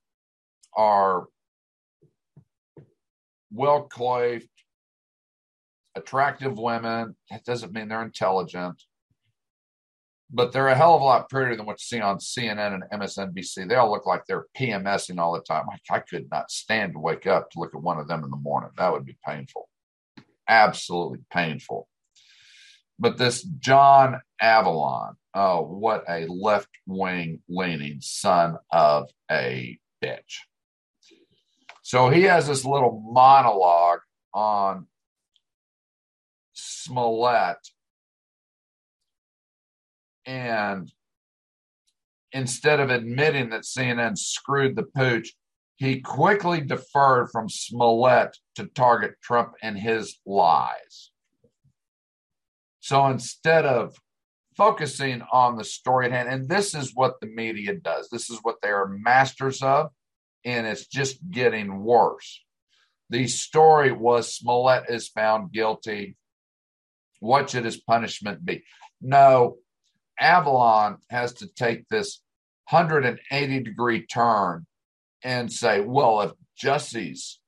are 0.77 1.27
well 3.53 3.89
coiffed, 3.89 4.49
attractive 5.95 6.59
women. 6.59 7.17
That 7.31 7.45
doesn't 7.45 7.73
mean 7.73 7.89
they're 7.89 8.03
intelligent, 8.03 8.83
but 10.33 10.53
they're 10.53 10.69
a 10.69 10.75
hell 10.75 10.95
of 10.95 11.03
a 11.03 11.05
lot 11.05 11.31
prettier 11.31 11.57
than 11.57 11.67
what 11.67 11.81
you 11.81 11.99
see 11.99 12.01
on 12.01 12.19
CNN 12.19 12.75
and 12.75 13.01
MSNBC. 13.01 13.69
They 13.69 13.77
all 13.77 13.91
look 13.91 14.07
like 14.07 14.27
they're 14.27 14.47
PMSing 14.59 15.19
all 15.19 15.33
the 15.33 15.41
time. 15.41 15.65
I 15.91 15.99
could 16.01 16.27
not 16.31 16.51
stand 16.51 16.93
to 16.93 16.99
wake 16.99 17.27
up 17.27 17.51
to 17.51 17.59
look 17.59 17.75
at 17.75 17.83
one 17.83 17.99
of 17.99 18.09
them 18.09 18.25
in 18.25 18.31
the 18.31 18.37
morning. 18.37 18.71
That 18.77 18.93
would 18.93 19.07
be 19.07 19.17
painful, 19.27 19.69
absolutely 20.51 21.21
painful. 21.33 21.89
But 22.99 23.17
this 23.17 23.43
John 23.43 24.21
Avlon, 24.43 25.15
oh, 25.33 25.63
what 25.63 26.05
a 26.07 26.27
left 26.27 26.69
wing 26.87 27.41
leaning 27.49 28.01
son 28.03 28.59
of 28.71 29.09
a 29.31 29.79
bitch. 30.05 30.41
So 31.83 32.11
he 32.11 32.25
has 32.25 32.47
this 32.47 32.65
little 32.65 33.03
monologue 33.11 34.01
on 34.35 34.87
Smollett. 36.53 37.57
And 40.27 40.93
instead 42.33 42.81
of 42.81 42.91
admitting 42.91 43.51
that 43.51 43.63
CNN 43.63 44.19
screwed 44.19 44.77
the 44.77 44.83
pooch, 44.83 45.33
he 45.81 45.99
quickly 45.99 46.61
deferred 46.61 47.31
from 47.33 47.49
Smollett 47.49 48.37
to 48.55 48.67
target 48.67 49.15
Trump 49.23 49.55
and 49.63 49.79
his 49.79 50.19
lies. 50.27 51.11
So 52.81 53.07
instead 53.07 53.65
of 53.65 53.97
focusing 54.59 55.23
on 55.33 55.57
the 55.57 55.65
story 55.65 56.05
at 56.05 56.13
hand, 56.13 56.29
and 56.29 56.51
this 56.51 56.75
is 56.75 56.93
what 56.95 57.15
the 57.23 57.29
media 57.29 57.75
does, 57.75 58.11
this 58.11 58.29
is 58.29 58.41
what 58.43 58.57
they 58.63 58.69
are 58.69 58.89
masters 58.89 59.63
of, 59.63 59.89
and 60.45 60.67
it's 60.67 60.87
just 60.87 61.19
getting 61.31 61.83
worse. 61.83 62.45
The 63.09 63.27
story 63.27 63.91
was 63.91 64.35
Smollett 64.35 64.91
is 64.91 65.09
found 65.09 65.51
guilty 65.51 66.15
what 67.21 67.51
should 67.51 67.65
his 67.65 67.81
punishment 67.81 68.45
be? 68.45 68.65
No, 69.01 69.57
Avlon 70.21 70.99
has 71.09 71.33
to 71.35 71.47
take 71.55 71.89
this 71.89 72.21
180 72.69 73.61
degree 73.61 74.07
turn 74.07 74.67
and 75.23 75.53
say, 75.53 75.81
well, 75.81 76.23
if 76.23 76.33
Jussie's 76.57 77.41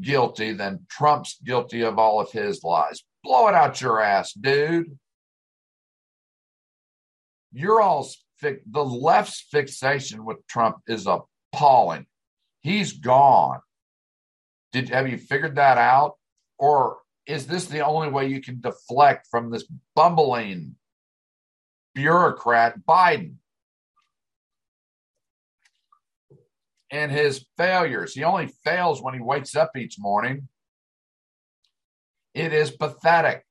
guilty, 0.00 0.52
then 0.52 0.86
Trump's 0.90 1.38
guilty 1.44 1.82
of 1.82 1.98
all 1.98 2.20
of 2.20 2.30
his 2.30 2.62
lies. 2.62 3.02
Blow 3.24 3.48
it 3.48 3.54
out 3.54 3.80
your 3.80 4.00
ass, 4.00 4.32
dude. 4.32 4.98
You're 7.52 7.80
all 7.80 8.08
fi- 8.40 8.58
the 8.70 8.84
left's 8.84 9.46
fixation 9.50 10.24
with 10.24 10.46
Trump 10.46 10.78
is 10.86 11.06
appalling. 11.06 12.06
He's 12.60 12.92
gone. 12.92 13.60
Did 14.72 14.90
have 14.90 15.08
you 15.08 15.16
figured 15.16 15.56
that 15.56 15.78
out? 15.78 16.16
Or 16.58 16.98
is 17.26 17.46
this 17.46 17.66
the 17.66 17.84
only 17.84 18.10
way 18.10 18.28
you 18.28 18.40
can 18.40 18.60
deflect 18.60 19.28
from 19.30 19.50
this 19.50 19.64
bumbling 19.94 20.76
bureaucrat 21.94 22.80
Biden 22.86 23.34
and 26.90 27.10
his 27.12 27.44
failures? 27.56 28.14
He 28.14 28.24
only 28.24 28.52
fails 28.64 29.02
when 29.02 29.14
he 29.14 29.20
wakes 29.20 29.56
up 29.56 29.76
each 29.76 29.98
morning. 29.98 30.48
It 32.34 32.52
is 32.52 32.70
pathetic. 32.70 33.44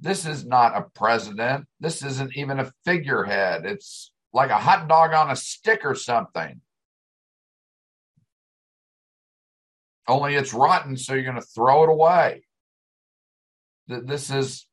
This 0.00 0.26
is 0.26 0.44
not 0.44 0.76
a 0.76 0.86
president. 0.94 1.66
This 1.80 2.02
isn't 2.02 2.36
even 2.36 2.60
a 2.60 2.72
figurehead. 2.84 3.64
It's 3.64 4.12
like 4.32 4.50
a 4.50 4.58
hot 4.58 4.88
dog 4.88 5.14
on 5.14 5.30
a 5.30 5.36
stick 5.36 5.84
or 5.84 5.94
something. 5.94 6.60
Only 10.08 10.34
it's 10.34 10.52
rotten, 10.52 10.96
so 10.96 11.14
you're 11.14 11.24
going 11.24 11.36
to 11.36 11.40
throw 11.40 11.84
it 11.84 11.90
away. 11.90 12.44
This 13.88 14.30
is 14.30 14.66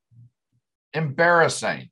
embarrassing. 0.93 1.89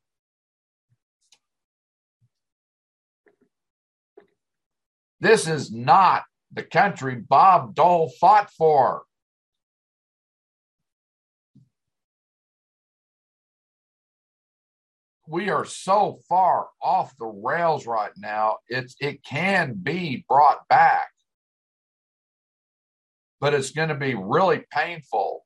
This 5.22 5.46
is 5.46 5.70
not 5.70 6.24
the 6.52 6.64
country 6.64 7.14
Bob 7.14 7.76
Dole 7.76 8.10
fought 8.20 8.50
for. 8.50 9.04
We 15.28 15.48
are 15.48 15.64
so 15.64 16.18
far 16.28 16.66
off 16.82 17.16
the 17.20 17.26
rails 17.26 17.86
right 17.86 18.10
now. 18.16 18.56
It's 18.66 18.96
it 18.98 19.22
can 19.22 19.74
be 19.80 20.24
brought 20.28 20.66
back. 20.66 21.06
But 23.40 23.54
it's 23.54 23.70
going 23.70 23.90
to 23.90 23.94
be 23.94 24.16
really 24.16 24.64
painful 24.72 25.44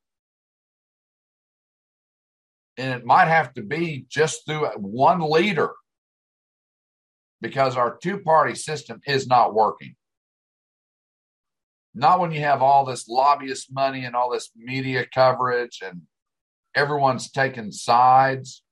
and 2.78 2.94
it 2.94 3.04
might 3.04 3.28
have 3.28 3.52
to 3.54 3.62
be 3.62 4.06
just 4.08 4.46
through 4.46 4.68
one 4.78 5.20
leader 5.20 5.72
because 7.40 7.76
our 7.76 7.96
two 8.02 8.18
party 8.18 8.54
system 8.54 9.00
is 9.06 9.26
not 9.26 9.54
working. 9.54 9.94
Not 11.94 12.20
when 12.20 12.30
you 12.30 12.40
have 12.40 12.62
all 12.62 12.84
this 12.84 13.08
lobbyist 13.08 13.72
money 13.72 14.04
and 14.04 14.14
all 14.14 14.30
this 14.30 14.50
media 14.54 15.06
coverage 15.12 15.80
and 15.82 16.02
everyone's 16.74 17.30
taking 17.30 17.72
sides. 17.72 18.62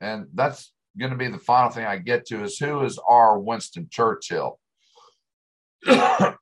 And 0.00 0.26
that's 0.34 0.72
going 0.98 1.12
to 1.12 1.16
be 1.16 1.28
the 1.28 1.38
final 1.38 1.70
thing 1.70 1.86
I 1.86 1.98
get 1.98 2.26
to 2.26 2.42
is 2.42 2.58
who 2.58 2.82
is 2.82 2.98
our 3.08 3.38
Winston 3.38 3.88
Churchill? 3.90 4.58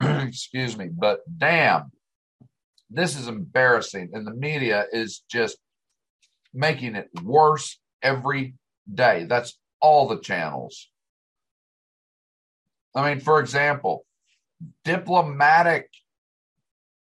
Excuse 0.01 0.78
me. 0.78 0.88
But 0.90 1.20
damn, 1.36 1.92
this 2.88 3.18
is 3.18 3.28
embarrassing. 3.28 4.11
And 4.14 4.26
the 4.26 4.34
media 4.34 4.86
is 4.90 5.22
just 5.30 5.59
making 6.55 6.96
it 6.96 7.09
worse 7.22 7.78
every 8.03 8.55
day. 8.92 9.26
That's 9.28 9.59
all 9.80 10.09
the 10.09 10.20
channels. 10.20 10.88
I 12.99 13.09
mean, 13.09 13.20
for 13.20 13.38
example, 13.38 14.05
diplomatic, 14.84 15.88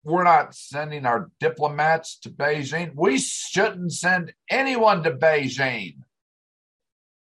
we're 0.03 0.25
not 0.25 0.53
sending 0.53 1.07
our 1.07 1.31
diplomats 1.39 2.19
to 2.21 2.31
Beijing. 2.31 2.97
We 2.97 3.19
shouldn't 3.19 3.93
send 3.93 4.33
anyone 4.51 5.05
to 5.05 5.13
Beijing. 5.13 5.99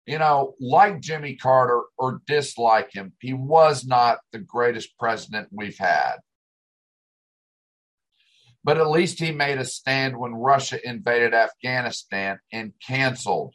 You 0.07 0.17
know, 0.17 0.55
like 0.59 1.01
Jimmy 1.01 1.35
Carter 1.35 1.83
or 1.99 2.21
dislike 2.25 2.91
him, 2.91 3.13
he 3.19 3.33
was 3.33 3.85
not 3.85 4.17
the 4.31 4.39
greatest 4.39 4.97
president 4.97 5.49
we've 5.51 5.77
had. 5.77 6.15
But 8.63 8.79
at 8.79 8.89
least 8.89 9.19
he 9.19 9.31
made 9.31 9.59
a 9.59 9.65
stand 9.65 10.17
when 10.17 10.33
Russia 10.33 10.79
invaded 10.83 11.35
Afghanistan 11.35 12.39
and 12.51 12.73
canceled 12.83 13.53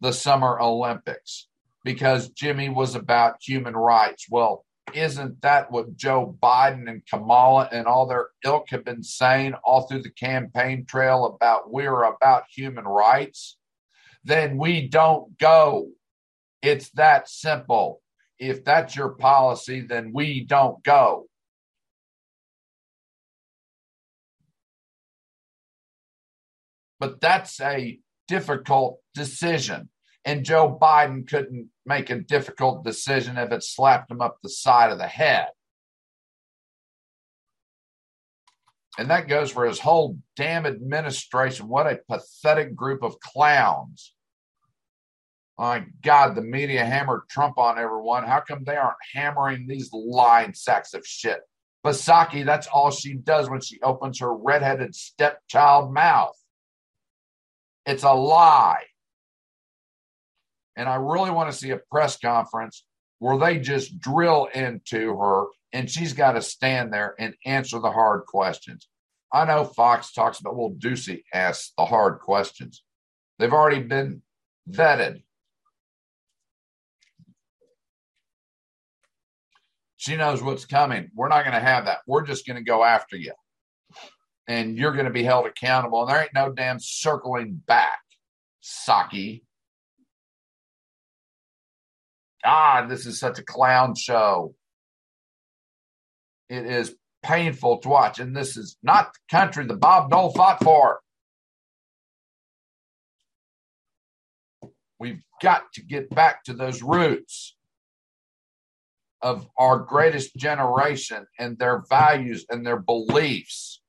the 0.00 0.12
Summer 0.12 0.60
Olympics 0.60 1.46
because 1.84 2.28
Jimmy 2.30 2.68
was 2.68 2.94
about 2.94 3.36
human 3.40 3.76
rights. 3.76 4.26
Well, 4.30 4.64
isn't 4.92 5.40
that 5.42 5.70
what 5.70 5.96
Joe 5.96 6.36
Biden 6.42 6.88
and 6.90 7.02
Kamala 7.08 7.68
and 7.70 7.86
all 7.86 8.06
their 8.06 8.28
ilk 8.44 8.70
have 8.70 8.84
been 8.84 9.02
saying 9.02 9.54
all 9.64 9.82
through 9.82 10.02
the 10.02 10.10
campaign 10.10 10.84
trail 10.84 11.24
about 11.26 11.72
we're 11.72 12.02
about 12.02 12.44
human 12.54 12.84
rights? 12.84 13.56
Then 14.24 14.58
we 14.58 14.88
don't 14.88 15.38
go. 15.38 15.88
It's 16.62 16.90
that 16.90 17.28
simple. 17.28 18.02
If 18.38 18.64
that's 18.64 18.96
your 18.96 19.10
policy, 19.10 19.80
then 19.80 20.12
we 20.12 20.44
don't 20.44 20.82
go. 20.82 21.26
but 27.00 27.20
that's 27.20 27.60
a 27.60 27.98
difficult 28.28 29.00
decision. 29.14 29.88
And 30.24 30.44
Joe 30.44 30.78
Biden 30.80 31.26
couldn't 31.26 31.70
make 31.86 32.10
a 32.10 32.20
difficult 32.20 32.84
decision 32.84 33.38
if 33.38 33.52
it 33.52 33.62
slapped 33.62 34.10
him 34.10 34.20
up 34.20 34.38
the 34.42 34.50
side 34.50 34.92
of 34.92 34.98
the 34.98 35.06
head. 35.06 35.48
And 38.98 39.08
that 39.10 39.28
goes 39.28 39.50
for 39.50 39.64
his 39.64 39.78
whole 39.78 40.18
damn 40.36 40.66
administration. 40.66 41.68
What 41.68 41.86
a 41.86 42.00
pathetic 42.08 42.74
group 42.74 43.02
of 43.02 43.18
clowns. 43.20 44.12
My 45.58 45.84
God, 46.02 46.34
the 46.34 46.42
media 46.42 46.84
hammered 46.84 47.22
Trump 47.30 47.56
on 47.58 47.78
everyone. 47.78 48.24
How 48.24 48.40
come 48.40 48.64
they 48.64 48.76
aren't 48.76 48.96
hammering 49.14 49.66
these 49.66 49.90
lying 49.92 50.54
sacks 50.54 50.94
of 50.94 51.06
shit? 51.06 51.40
Psaki, 51.84 52.44
that's 52.44 52.66
all 52.66 52.90
she 52.90 53.14
does 53.14 53.48
when 53.48 53.60
she 53.60 53.80
opens 53.80 54.20
her 54.20 54.34
redheaded 54.34 54.94
stepchild 54.94 55.94
mouth. 55.94 56.36
It's 57.86 58.02
a 58.02 58.12
lie. 58.12 58.84
And 60.80 60.88
I 60.88 60.94
really 60.94 61.30
want 61.30 61.52
to 61.52 61.56
see 61.56 61.72
a 61.72 61.76
press 61.76 62.16
conference 62.18 62.86
where 63.18 63.36
they 63.36 63.58
just 63.58 64.00
drill 64.00 64.48
into 64.54 65.14
her 65.18 65.44
and 65.74 65.90
she's 65.90 66.14
got 66.14 66.32
to 66.32 66.40
stand 66.40 66.90
there 66.90 67.14
and 67.18 67.34
answer 67.44 67.78
the 67.78 67.92
hard 67.92 68.24
questions. 68.24 68.88
I 69.30 69.44
know 69.44 69.64
Fox 69.64 70.10
talks 70.14 70.40
about, 70.40 70.56
well, 70.56 70.70
Doocy 70.70 71.24
asks 71.34 71.74
the 71.76 71.84
hard 71.84 72.20
questions. 72.20 72.82
They've 73.38 73.52
already 73.52 73.82
been 73.82 74.22
vetted. 74.70 75.22
She 79.98 80.16
knows 80.16 80.42
what's 80.42 80.64
coming. 80.64 81.10
We're 81.14 81.28
not 81.28 81.44
going 81.44 81.52
to 81.52 81.60
have 81.60 81.84
that. 81.84 81.98
We're 82.06 82.24
just 82.24 82.46
going 82.46 82.56
to 82.56 82.64
go 82.64 82.82
after 82.84 83.18
you. 83.18 83.34
And 84.48 84.78
you're 84.78 84.94
going 84.94 85.04
to 85.04 85.12
be 85.12 85.24
held 85.24 85.44
accountable. 85.44 86.00
And 86.00 86.10
there 86.10 86.22
ain't 86.22 86.34
no 86.34 86.50
damn 86.50 86.80
circling 86.80 87.60
back, 87.66 88.00
Psaki. 88.64 89.42
God, 92.44 92.88
this 92.88 93.06
is 93.06 93.18
such 93.18 93.38
a 93.38 93.44
clown 93.44 93.94
show. 93.94 94.54
It 96.48 96.66
is 96.66 96.94
painful 97.22 97.78
to 97.78 97.88
watch. 97.88 98.18
And 98.18 98.34
this 98.34 98.56
is 98.56 98.76
not 98.82 99.12
the 99.12 99.36
country 99.36 99.66
that 99.66 99.80
Bob 99.80 100.10
Dole 100.10 100.32
fought 100.32 100.62
for. 100.62 101.00
We've 104.98 105.22
got 105.42 105.72
to 105.74 105.82
get 105.82 106.10
back 106.10 106.44
to 106.44 106.52
those 106.52 106.82
roots 106.82 107.56
of 109.22 109.46
our 109.58 109.78
greatest 109.78 110.34
generation 110.36 111.26
and 111.38 111.58
their 111.58 111.82
values 111.88 112.46
and 112.48 112.66
their 112.66 112.78
beliefs 112.78 113.82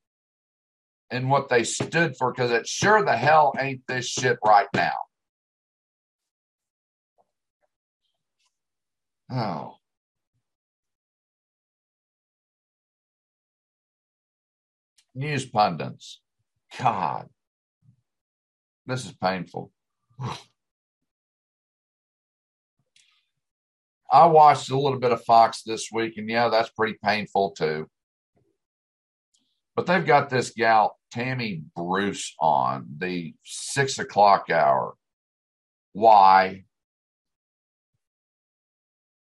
and 1.09 1.29
what 1.29 1.49
they 1.49 1.63
stood 1.63 2.15
for 2.17 2.31
because 2.31 2.51
it 2.51 2.67
sure 2.67 3.03
the 3.03 3.15
hell 3.15 3.53
ain't 3.59 3.81
this 3.87 4.07
shit 4.07 4.37
right 4.45 4.67
now. 4.73 4.93
Oh. 9.32 9.77
News 15.15 15.45
pundits. 15.45 16.19
God. 16.77 17.29
This 18.86 19.05
is 19.05 19.13
painful. 19.13 19.71
I 24.11 24.25
watched 24.25 24.69
a 24.69 24.77
little 24.77 24.99
bit 24.99 25.13
of 25.13 25.23
Fox 25.23 25.63
this 25.63 25.89
week, 25.91 26.17
and 26.17 26.29
yeah, 26.29 26.49
that's 26.49 26.69
pretty 26.69 26.97
painful 27.01 27.51
too. 27.51 27.88
But 29.73 29.86
they've 29.86 30.05
got 30.05 30.29
this 30.29 30.49
gal, 30.49 30.99
Tammy 31.11 31.63
Bruce, 31.77 32.36
on 32.39 32.88
the 32.97 33.34
six 33.45 33.99
o'clock 33.99 34.49
hour. 34.49 34.95
Why? 35.93 36.65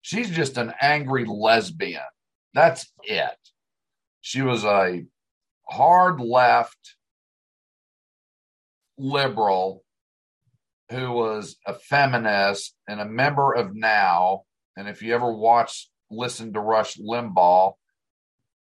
She's 0.03 0.29
just 0.29 0.57
an 0.57 0.73
angry 0.79 1.25
lesbian. 1.25 2.01
That's 2.53 2.91
it. 3.01 3.35
She 4.21 4.43
was 4.43 4.63
a 4.63 5.05
hard 5.67 6.21
left 6.21 6.95
liberal 8.97 9.83
who 10.91 11.11
was 11.11 11.55
a 11.65 11.73
feminist 11.73 12.75
and 12.87 13.01
a 13.01 13.05
member 13.05 13.53
of 13.53 13.75
NOW 13.75 14.43
and 14.75 14.87
if 14.87 15.01
you 15.01 15.13
ever 15.13 15.31
watch, 15.31 15.89
listen 16.09 16.53
to 16.53 16.59
Rush 16.59 16.97
Limbaugh, 16.97 17.73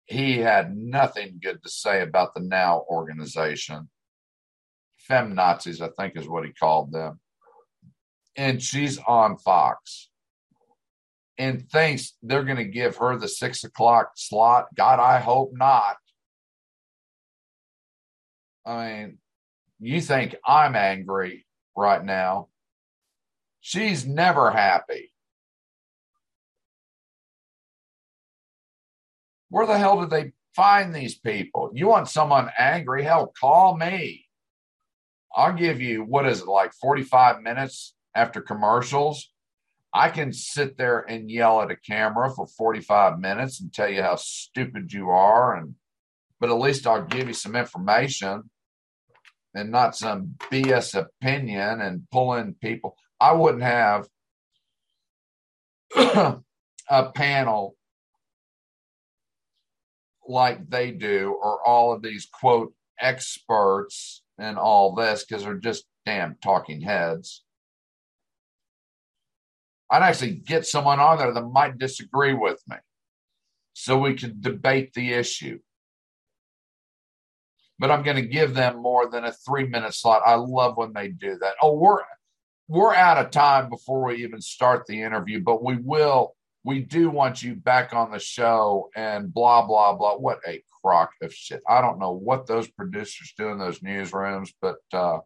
he 0.07 0.39
had 0.39 0.77
nothing 0.77 1.39
good 1.43 1.63
to 1.63 1.71
say 1.71 2.03
about 2.03 2.35
the 2.35 2.41
Now 2.41 2.85
organization. 2.91 3.89
Fem 4.97 5.35
Nazis, 5.35 5.81
I 5.81 5.89
think, 5.99 6.17
is 6.17 6.29
what 6.29 6.45
he 6.45 6.53
called 6.53 6.93
them. 6.93 7.21
And 8.37 8.63
she's 8.63 8.99
on 8.99 9.39
Fox 9.39 10.10
and 11.41 11.71
thinks 11.71 12.13
they're 12.23 12.45
going 12.45 12.59
to 12.59 12.65
give 12.65 12.99
her 12.99 13.17
the 13.17 13.27
six 13.27 13.65
o'clock 13.65 14.11
slot. 14.15 14.67
God, 14.75 15.01
I 15.01 15.21
hope 15.21 15.53
not. 15.55 15.97
I 18.67 18.93
mean, 18.93 19.19
you 19.79 20.03
think 20.03 20.37
I'm 20.47 20.77
angry 20.77 21.47
right 21.75 22.05
now. 22.05 22.49
She's 23.63 24.07
never 24.07 24.51
happy. 24.51 25.13
Where 29.49 29.67
the 29.67 29.79
hell 29.79 29.99
did 30.03 30.11
they 30.11 30.33
find 30.55 30.95
these 30.95 31.19
people? 31.19 31.71
You 31.73 31.87
want 31.87 32.09
someone 32.09 32.51
angry? 32.59 33.03
Hell, 33.03 33.33
call 33.41 33.79
me. 33.79 34.27
I'll 35.35 35.55
give 35.55 35.81
you, 35.81 36.05
what 36.05 36.27
is 36.27 36.43
it, 36.43 36.49
like 36.49 36.75
45 36.75 37.41
minutes 37.41 37.95
after 38.15 38.43
commercials? 38.43 39.33
I 39.93 40.09
can 40.09 40.33
sit 40.33 40.79
there 40.79 41.01
and 41.01 41.31
yell 41.31 41.61
at 41.63 41.71
a 41.71 41.77
camera 41.77 42.31
for 42.31 42.47
45 42.47 43.19
minutes 43.19 43.61
and 43.61 43.73
tell 43.73 43.89
you 43.89 44.03
how 44.03 44.17
stupid 44.17 44.93
you 44.93 45.11
are 45.11 45.57
and 45.57 45.75
but 46.39 46.49
at 46.49 46.59
least 46.59 46.87
I'll 46.87 47.05
give 47.05 47.29
you 47.29 47.35
some 47.35 47.55
information 47.55 48.51
and 49.55 49.71
not 49.71 49.97
some 49.97 50.37
BS 50.51 50.95
opinion 50.95 51.83
and 51.83 52.09
pull 52.11 52.35
in 52.35 52.55
people. 52.55 52.97
I 53.21 53.33
wouldn't 53.33 53.63
have 53.63 54.09
a 55.97 57.11
panel 57.15 57.77
like 60.27 60.71
they 60.71 60.93
do 60.93 61.37
or 61.43 61.67
all 61.67 61.93
of 61.93 62.03
these 62.03 62.27
quote 62.27 62.73
experts 63.01 64.23
and 64.39 64.57
all 64.57 64.95
this 64.95 65.25
because 65.25 65.45
they're 65.45 65.55
just 65.55 65.85
damn 66.07 66.37
talking 66.43 66.81
heads. 66.81 67.45
I'd 69.91 70.03
actually 70.03 70.35
get 70.35 70.67
someone 70.67 71.01
on 71.01 71.19
there 71.19 71.33
that 71.33 71.43
might 71.43 71.79
disagree 71.79 72.35
with 72.35 72.63
me 72.69 72.77
so 73.73 73.99
we 73.99 74.15
could 74.15 74.41
debate 74.41 74.93
the 74.95 75.13
issue. 75.13 75.59
But 77.79 77.91
I'm 77.91 78.03
going 78.03 78.17
to 78.17 78.23
give 78.23 78.55
them 78.55 78.83
more 78.83 79.11
than 79.11 79.25
a 79.25 79.33
three 79.33 79.67
minute 79.67 79.95
slot. 79.95 80.23
I 80.25 80.35
love 80.35 80.77
when 80.77 80.93
they 80.93 81.09
do 81.09 81.39
that. 81.41 81.55
Oh, 81.63 81.73
we're 81.73 82.03
we're 82.69 82.95
out 82.95 83.19
of 83.19 83.31
time 83.31 83.69
before 83.69 84.05
we 84.05 84.23
even 84.23 84.41
start 84.41 84.87
the 84.87 85.03
interview, 85.03 85.41
but 85.41 85.65
we 85.65 85.77
will 85.77 86.37
we 86.65 86.81
do 86.81 87.11
want 87.11 87.43
you 87.43 87.55
back 87.55 87.95
on 87.95 88.11
the 88.11 88.19
show 88.19 88.91
and 88.95 89.33
blah 89.33 89.67
blah 89.67 89.95
blah 89.95 90.17
what 90.17 90.39
a 90.47 90.63
crock 90.83 91.11
of 91.23 91.33
shit 91.33 91.61
i 91.69 91.81
don't 91.81 91.99
know 91.99 92.13
what 92.13 92.47
those 92.47 92.69
producers 92.69 93.33
do 93.37 93.49
in 93.49 93.59
those 93.59 93.81
newsrooms 93.81 94.51
but 94.61 94.77
uh, 94.93 95.19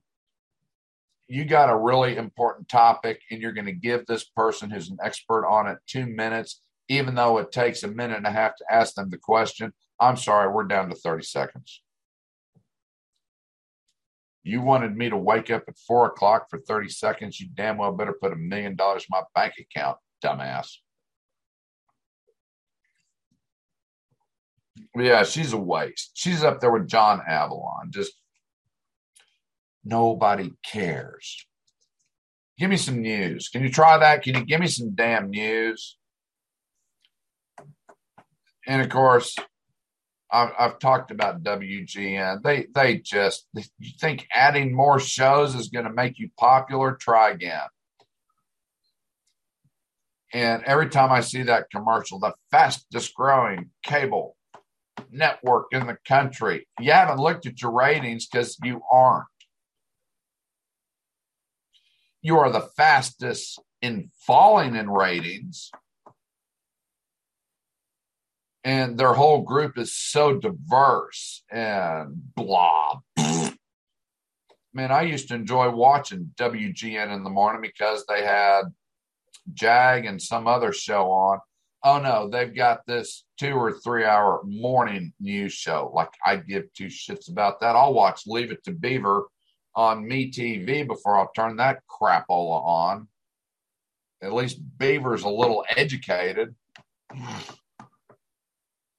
you 1.29 1.45
got 1.45 1.71
a 1.71 1.77
really 1.77 2.17
important 2.17 2.69
topic 2.69 3.21
and 3.31 3.41
you're 3.41 3.53
going 3.53 3.67
to 3.67 3.73
give 3.73 4.07
this 4.07 4.25
person 4.25 4.71
who's 4.71 4.91
an 4.91 4.99
expert 5.03 5.47
on 5.47 5.67
it 5.67 5.79
two 5.87 6.07
minutes 6.07 6.61
even 6.89 7.15
though 7.15 7.39
it 7.39 7.53
takes 7.53 7.83
a 7.83 7.89
minute 7.89 8.17
and 8.17 8.27
a 8.27 8.31
half 8.31 8.57
to 8.57 8.65
ask 8.71 8.95
them 8.95 9.11
the 9.11 9.19
question. 9.19 9.73
I'm 10.01 10.17
sorry 10.17 10.53
we're 10.53 10.65
down 10.65 10.91
to 10.91 10.95
30 10.95 11.25
seconds. 11.25 11.83
You 14.43 14.61
wanted 14.61 14.95
me 14.95 15.09
to 15.09 15.17
wake 15.17 15.51
up 15.51 15.65
at 15.69 15.79
four 15.79 16.07
o'clock 16.07 16.51
for 16.51 16.59
30 16.59 16.91
seconds? 16.91 17.41
You 17.41 17.49
damn 17.55 17.79
well 17.79 17.93
better 17.93 18.13
put 18.13 18.33
a 18.33 18.37
million 18.37 18.77
dollars 18.77 19.05
in 19.05 19.09
my 19.11 19.23
bank 19.35 19.55
account 19.59 19.97
dumbass. 20.23 20.77
Yeah, 24.95 25.25
she's 25.25 25.55
a 25.55 25.59
waste. 25.59 26.11
She's 26.15 26.45
up 26.45 26.61
there 26.61 26.71
with 26.71 26.89
John 26.89 27.23
Avlon, 27.27 27.91
Just 27.91 28.13
nobody 29.85 30.53
cares. 30.65 31.47
Give 32.59 32.71
me 32.71 32.77
some 32.77 33.03
news. 33.03 33.49
Can 33.49 33.63
you 33.63 33.71
try 33.71 33.99
that? 33.99 34.23
Can 34.23 34.37
you 34.37 34.45
give 34.45 34.61
me 34.61 34.69
some 34.69 34.95
damn 34.95 35.31
news? 35.31 35.97
And 38.67 38.81
of 38.81 38.89
course, 38.89 39.37
I've, 40.31 40.53
I've 40.59 40.79
talked 40.79 41.11
about 41.11 41.43
WGN. 41.43 42.43
They 42.43 42.67
they 42.75 42.99
just 42.99 43.47
you 43.55 43.91
think 44.01 44.27
adding 44.33 44.75
more 44.75 44.99
shows 44.99 45.55
is 45.55 45.69
going 45.69 45.85
to 45.85 45.93
make 45.93 46.19
you 46.19 46.31
popular? 46.39 46.95
Try 46.95 47.31
again. 47.31 47.69
And 50.33 50.65
every 50.65 50.89
time 50.89 51.13
I 51.13 51.21
see 51.21 51.45
that 51.45 51.71
commercial, 51.71 52.19
the 52.19 52.35
fastest 52.51 53.15
growing 53.15 53.71
cable 53.85 54.37
network 55.11 55.67
in 55.71 55.87
the 55.87 55.97
country. 56.07 56.67
You 56.81 56.91
haven't 56.91 57.21
looked 57.21 57.47
at 57.47 57.63
your 57.63 57.71
ratings 57.71 58.27
because 58.27 58.59
you 58.63 58.83
aren't. 58.91 59.27
You 62.25 62.39
are 62.39 62.51
the 62.51 62.63
fastest 62.63 63.61
in 63.83 64.11
falling 64.27 64.77
in 64.77 64.89
ratings. 64.89 65.71
And 68.65 68.97
their 68.97 69.13
whole 69.13 69.43
group 69.43 69.77
is 69.77 69.95
so 69.95 70.39
diverse 70.39 71.45
and 71.53 72.15
blah. 72.35 73.01
Man, 74.73 74.91
I 74.91 75.03
used 75.03 75.29
to 75.29 75.35
enjoy 75.35 75.69
watching 75.69 76.33
WGN 76.37 77.15
in 77.15 77.25
the 77.25 77.31
morning 77.31 77.61
because 77.61 78.07
they 78.07 78.25
had 78.25 78.63
Jag 79.53 80.07
and 80.07 80.21
some 80.21 80.47
other 80.47 80.73
show 80.73 81.11
on 81.11 81.41
oh 81.85 81.99
no, 81.99 82.29
they've 82.29 82.57
got 82.57 82.87
this 82.87 83.25
two 83.39 83.53
or 83.53 83.73
three 83.73 84.05
hour 84.05 84.41
morning 84.45 85.13
news 85.21 85.53
show. 85.53 85.93
Like 85.95 86.09
I 86.25 86.37
give 86.37 86.73
two 86.73 86.87
shits 86.87 87.31
about 87.31 87.61
that. 87.61 87.77
I'll 87.77 87.93
watch 87.93 88.23
Leave 88.27 88.51
It 88.51 88.65
to 88.65 88.73
Beaver 88.73 89.25
on 89.77 90.07
Me 90.07 90.31
TV 90.31 90.87
before 90.87 91.19
I'll 91.19 91.33
turn 91.35 91.57
that 91.57 91.83
crapola 91.89 92.65
on. 92.65 93.09
At 94.23 94.33
least 94.33 94.61
Beaver's 94.79 95.25
a 95.25 95.29
little 95.29 95.65
educated. 95.77 96.55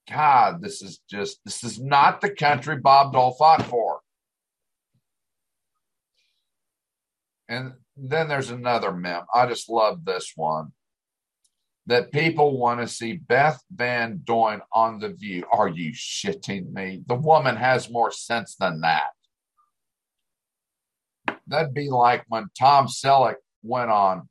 God, 0.10 0.62
this 0.62 0.84
is 0.84 1.00
just, 1.10 1.40
this 1.46 1.64
is 1.64 1.80
not 1.80 2.22
the 2.22 2.30
country 2.30 2.78
Bob 2.78 3.14
Dole 3.14 3.34
fought 3.34 3.64
for. 3.66 4.02
And 7.50 7.74
then 7.98 8.28
there's 8.28 8.52
another 8.52 8.92
meme. 8.92 9.24
I 9.34 9.48
just 9.48 9.70
love 9.70 10.06
this 10.06 10.34
one 10.36 10.74
that 11.88 12.12
people 12.12 12.58
want 12.58 12.80
to 12.82 12.88
see 12.88 13.14
Beth 13.14 13.62
Van 13.74 14.22
Duyne 14.24 14.62
on 14.74 15.00
The 15.00 15.10
View. 15.10 15.46
Are 15.52 15.68
you 15.68 15.92
shitting 15.92 16.72
me? 16.72 17.04
The 17.08 17.16
woman 17.16 17.56
has 17.56 17.92
more 17.92 18.12
sense 18.12 18.56
than 18.56 18.82
that. 18.82 19.10
That'd 21.48 21.74
be 21.74 21.90
like 21.90 22.26
when 22.28 22.48
Tom 22.58 22.88
Selleck 22.88 23.36
went 23.64 23.92
on 23.92 24.28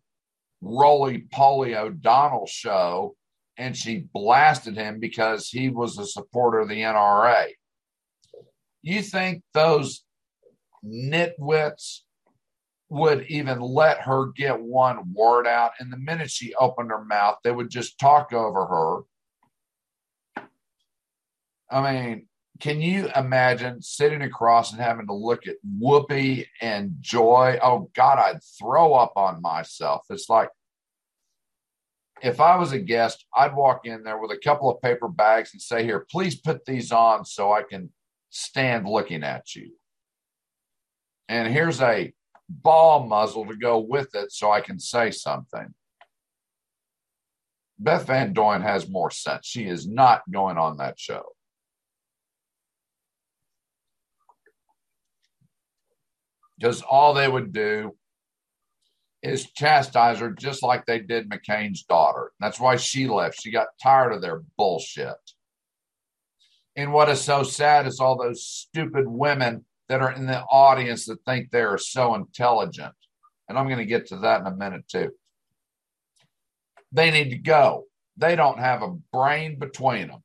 Roly 0.60 1.26
Poly 1.30 1.76
O'Donnell 1.76 2.46
show 2.46 3.14
and 3.56 3.76
she 3.76 4.06
blasted 4.12 4.76
him 4.76 4.98
because 4.98 5.48
he 5.48 5.68
was 5.68 5.98
a 5.98 6.06
supporter 6.06 6.60
of 6.60 6.68
the 6.68 6.80
NRA. 6.80 7.48
You 8.82 9.02
think 9.02 9.42
those 9.52 10.04
nitwits 10.84 12.00
would 12.88 13.26
even 13.28 13.60
let 13.60 14.00
her 14.02 14.32
get 14.36 14.60
one 14.60 15.12
word 15.12 15.46
out? 15.46 15.72
And 15.78 15.92
the 15.92 15.96
minute 15.96 16.30
she 16.30 16.54
opened 16.54 16.90
her 16.90 17.04
mouth, 17.04 17.38
they 17.42 17.50
would 17.50 17.70
just 17.70 17.98
talk 17.98 18.32
over 18.32 18.66
her. 18.66 20.44
I 21.70 21.92
mean, 21.92 22.26
can 22.64 22.80
you 22.80 23.10
imagine 23.14 23.82
sitting 23.82 24.22
across 24.22 24.72
and 24.72 24.80
having 24.80 25.06
to 25.06 25.12
look 25.12 25.46
at 25.46 25.56
Whoopi 25.78 26.46
and 26.62 26.96
Joy? 26.98 27.58
Oh 27.62 27.90
God, 27.94 28.18
I'd 28.18 28.42
throw 28.58 28.94
up 28.94 29.12
on 29.16 29.42
myself. 29.42 30.06
It's 30.08 30.30
like 30.30 30.48
if 32.22 32.40
I 32.40 32.56
was 32.56 32.72
a 32.72 32.78
guest, 32.78 33.26
I'd 33.36 33.54
walk 33.54 33.84
in 33.84 34.02
there 34.02 34.16
with 34.16 34.30
a 34.30 34.40
couple 34.42 34.70
of 34.70 34.80
paper 34.80 35.08
bags 35.08 35.50
and 35.52 35.60
say, 35.60 35.84
Here, 35.84 36.06
please 36.10 36.36
put 36.36 36.64
these 36.64 36.90
on 36.90 37.26
so 37.26 37.52
I 37.52 37.64
can 37.64 37.90
stand 38.30 38.88
looking 38.88 39.24
at 39.24 39.54
you. 39.54 39.72
And 41.28 41.52
here's 41.52 41.82
a 41.82 42.14
ball 42.48 43.06
muzzle 43.06 43.44
to 43.44 43.56
go 43.56 43.78
with 43.78 44.14
it 44.14 44.32
so 44.32 44.50
I 44.50 44.62
can 44.62 44.78
say 44.78 45.10
something. 45.10 45.74
Beth 47.78 48.06
Van 48.06 48.32
Duyne 48.32 48.62
has 48.62 48.88
more 48.88 49.10
sense. 49.10 49.46
She 49.46 49.66
is 49.66 49.86
not 49.86 50.22
going 50.32 50.56
on 50.56 50.78
that 50.78 50.98
show. 50.98 51.33
Because 56.58 56.82
all 56.82 57.14
they 57.14 57.28
would 57.28 57.52
do 57.52 57.96
is 59.22 59.50
chastise 59.52 60.18
her 60.18 60.30
just 60.30 60.62
like 60.62 60.84
they 60.84 61.00
did 61.00 61.30
McCain's 61.30 61.82
daughter. 61.84 62.32
That's 62.40 62.60
why 62.60 62.76
she 62.76 63.08
left. 63.08 63.40
She 63.40 63.50
got 63.50 63.68
tired 63.82 64.12
of 64.12 64.20
their 64.20 64.42
bullshit. 64.58 65.14
And 66.76 66.92
what 66.92 67.08
is 67.08 67.20
so 67.20 67.42
sad 67.42 67.86
is 67.86 68.00
all 68.00 68.16
those 68.16 68.46
stupid 68.46 69.06
women 69.06 69.64
that 69.88 70.02
are 70.02 70.12
in 70.12 70.26
the 70.26 70.42
audience 70.42 71.06
that 71.06 71.24
think 71.24 71.50
they 71.50 71.62
are 71.62 71.78
so 71.78 72.14
intelligent. 72.14 72.94
And 73.48 73.58
I'm 73.58 73.66
going 73.66 73.78
to 73.78 73.84
get 73.84 74.08
to 74.08 74.18
that 74.18 74.40
in 74.40 74.46
a 74.46 74.54
minute 74.54 74.88
too. 74.88 75.10
They 76.92 77.10
need 77.10 77.30
to 77.30 77.38
go. 77.38 77.84
They 78.16 78.36
don't 78.36 78.58
have 78.58 78.82
a 78.82 78.96
brain 79.12 79.58
between 79.58 80.08
them. 80.08 80.22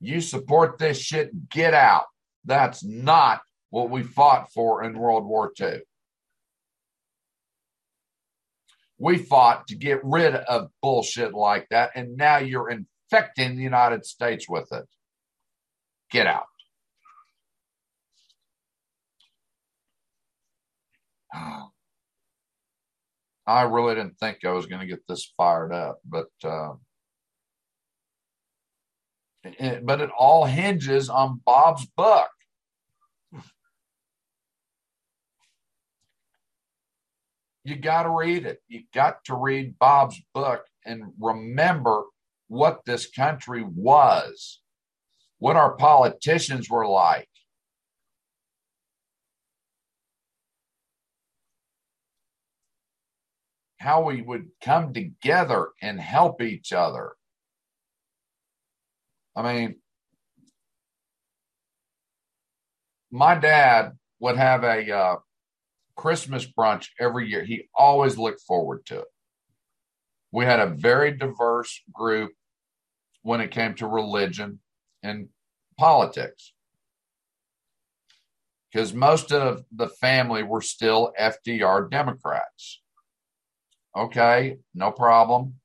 You 0.00 0.20
support 0.20 0.78
this 0.78 0.98
shit, 0.98 1.50
get 1.50 1.74
out. 1.74 2.06
That's 2.44 2.82
not 2.82 3.40
what 3.70 3.90
we 3.90 4.02
fought 4.02 4.52
for 4.52 4.84
in 4.84 4.98
World 4.98 5.24
War 5.24 5.52
II. 5.58 5.80
We 8.98 9.16
fought 9.18 9.66
to 9.68 9.76
get 9.76 10.00
rid 10.04 10.34
of 10.34 10.70
bullshit 10.82 11.32
like 11.32 11.66
that, 11.70 11.92
and 11.94 12.16
now 12.16 12.36
you're 12.36 12.68
infecting 12.68 13.56
the 13.56 13.62
United 13.62 14.04
States 14.04 14.46
with 14.48 14.70
it. 14.72 14.84
Get 16.10 16.26
out. 16.26 16.44
I 23.46 23.62
really 23.62 23.94
didn't 23.94 24.18
think 24.18 24.44
I 24.44 24.52
was 24.52 24.66
going 24.66 24.80
to 24.80 24.86
get 24.86 25.06
this 25.08 25.32
fired 25.36 25.72
up, 25.72 26.00
but 26.04 26.28
uh, 26.44 26.74
it, 29.42 29.86
but 29.86 30.00
it 30.00 30.10
all 30.16 30.44
hinges 30.44 31.08
on 31.08 31.40
Bob's 31.44 31.86
book. 31.96 32.28
You 37.70 37.76
got 37.76 38.02
to 38.02 38.10
read 38.10 38.44
it. 38.44 38.60
You 38.68 38.82
got 38.92 39.24
to 39.26 39.34
read 39.34 39.78
Bob's 39.78 40.20
book 40.34 40.66
and 40.84 41.12
remember 41.18 42.04
what 42.48 42.84
this 42.84 43.08
country 43.08 43.64
was, 43.64 44.60
what 45.38 45.56
our 45.56 45.76
politicians 45.76 46.68
were 46.68 46.86
like. 46.86 47.28
How 53.78 54.02
we 54.02 54.20
would 54.20 54.48
come 54.60 54.92
together 54.92 55.68
and 55.80 55.98
help 56.00 56.42
each 56.42 56.72
other. 56.72 57.12
I 59.34 59.42
mean, 59.42 59.76
my 63.10 63.36
dad 63.36 63.92
would 64.18 64.36
have 64.36 64.64
a 64.64 64.92
uh, 64.92 65.16
Christmas 66.00 66.46
brunch 66.46 66.88
every 66.98 67.28
year. 67.28 67.44
He 67.44 67.68
always 67.74 68.16
looked 68.16 68.40
forward 68.40 68.86
to 68.86 69.00
it. 69.00 69.08
We 70.32 70.46
had 70.46 70.58
a 70.58 70.74
very 70.74 71.12
diverse 71.12 71.78
group 71.92 72.32
when 73.20 73.42
it 73.42 73.50
came 73.50 73.74
to 73.74 73.86
religion 73.86 74.60
and 75.02 75.28
politics. 75.78 76.54
Because 78.72 78.94
most 78.94 79.30
of 79.30 79.66
the 79.70 79.88
family 79.88 80.42
were 80.42 80.62
still 80.62 81.12
FDR 81.20 81.90
Democrats. 81.90 82.80
Okay, 83.94 84.56
no 84.74 84.90
problem. 84.92 85.56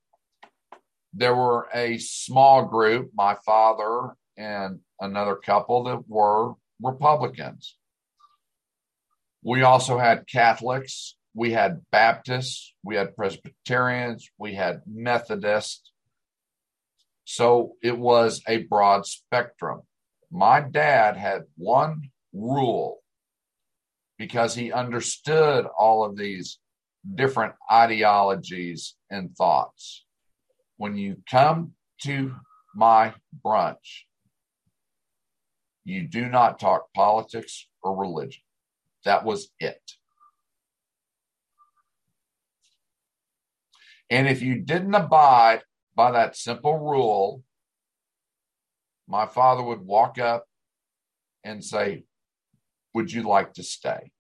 There 1.14 1.36
were 1.36 1.70
a 1.74 1.98
small 1.98 2.66
group, 2.66 3.12
my 3.16 3.38
father 3.46 4.18
and 4.36 4.82
another 5.00 5.36
couple 5.36 5.86
that 5.86 6.10
were 6.10 6.56
Republicans. 6.82 7.78
We 9.46 9.62
also 9.62 10.00
had 10.00 10.28
Catholics, 10.28 11.16
we 11.36 11.52
had 11.52 11.82
Baptists, 11.92 12.74
we 12.84 12.96
had 12.96 13.16
Presbyterians, 13.16 14.28
we 14.40 14.56
had 14.56 14.82
Methodists. 14.88 15.92
So 17.26 17.74
it 17.84 17.96
was 17.96 18.42
a 18.48 18.64
broad 18.64 19.06
spectrum. 19.06 19.82
My 20.32 20.62
dad 20.62 21.16
had 21.16 21.44
one 21.58 22.10
rule 22.34 23.02
because 24.18 24.56
he 24.56 24.72
understood 24.72 25.68
all 25.78 26.04
of 26.04 26.18
these 26.18 26.58
different 27.14 27.54
ideologies 27.72 28.96
and 29.12 29.36
thoughts. 29.36 30.06
When 30.78 30.98
you 30.98 31.18
come 31.30 31.74
to 32.02 32.34
my 32.74 33.14
brunch, 33.46 34.06
you 35.84 36.08
do 36.08 36.30
not 36.30 36.60
talk 36.60 36.92
politics 36.96 37.68
or 37.84 37.96
religion. 37.96 38.42
That 39.06 39.24
was 39.24 39.50
it. 39.60 39.82
And 44.10 44.28
if 44.28 44.42
you 44.42 44.56
didn't 44.62 44.94
abide 44.94 45.62
by 45.96 46.12
that 46.12 46.36
simple 46.36 46.78
rule, 46.78 47.44
my 49.08 49.26
father 49.26 49.64
would 49.64 49.82
walk 49.82 50.20
up 50.20 50.46
and 51.44 51.64
say, 51.64 52.06
Would 52.94 53.12
you 53.12 53.24
like 53.24 53.54
to 53.54 53.64
stay? 53.64 54.12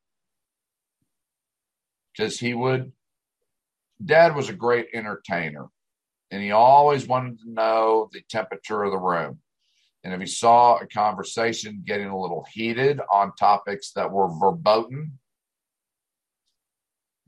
Because 2.15 2.39
he 2.39 2.53
would, 2.53 2.93
dad 4.03 4.35
was 4.35 4.49
a 4.49 4.53
great 4.53 4.87
entertainer 4.93 5.67
and 6.31 6.41
he 6.41 6.51
always 6.51 7.07
wanted 7.07 7.39
to 7.39 7.51
know 7.51 8.09
the 8.11 8.21
temperature 8.29 8.83
of 8.83 8.91
the 8.91 8.97
room. 8.97 9.39
And 10.05 10.13
if 10.13 10.19
he 10.19 10.27
saw 10.27 10.77
a 10.77 10.85
conversation 10.85 11.81
getting 11.83 12.09
a 12.09 12.21
little 12.21 12.45
heated 12.53 12.99
on 13.11 13.33
topics 13.39 13.91
that 13.93 14.11
were 14.11 14.29
verboten 14.39 15.17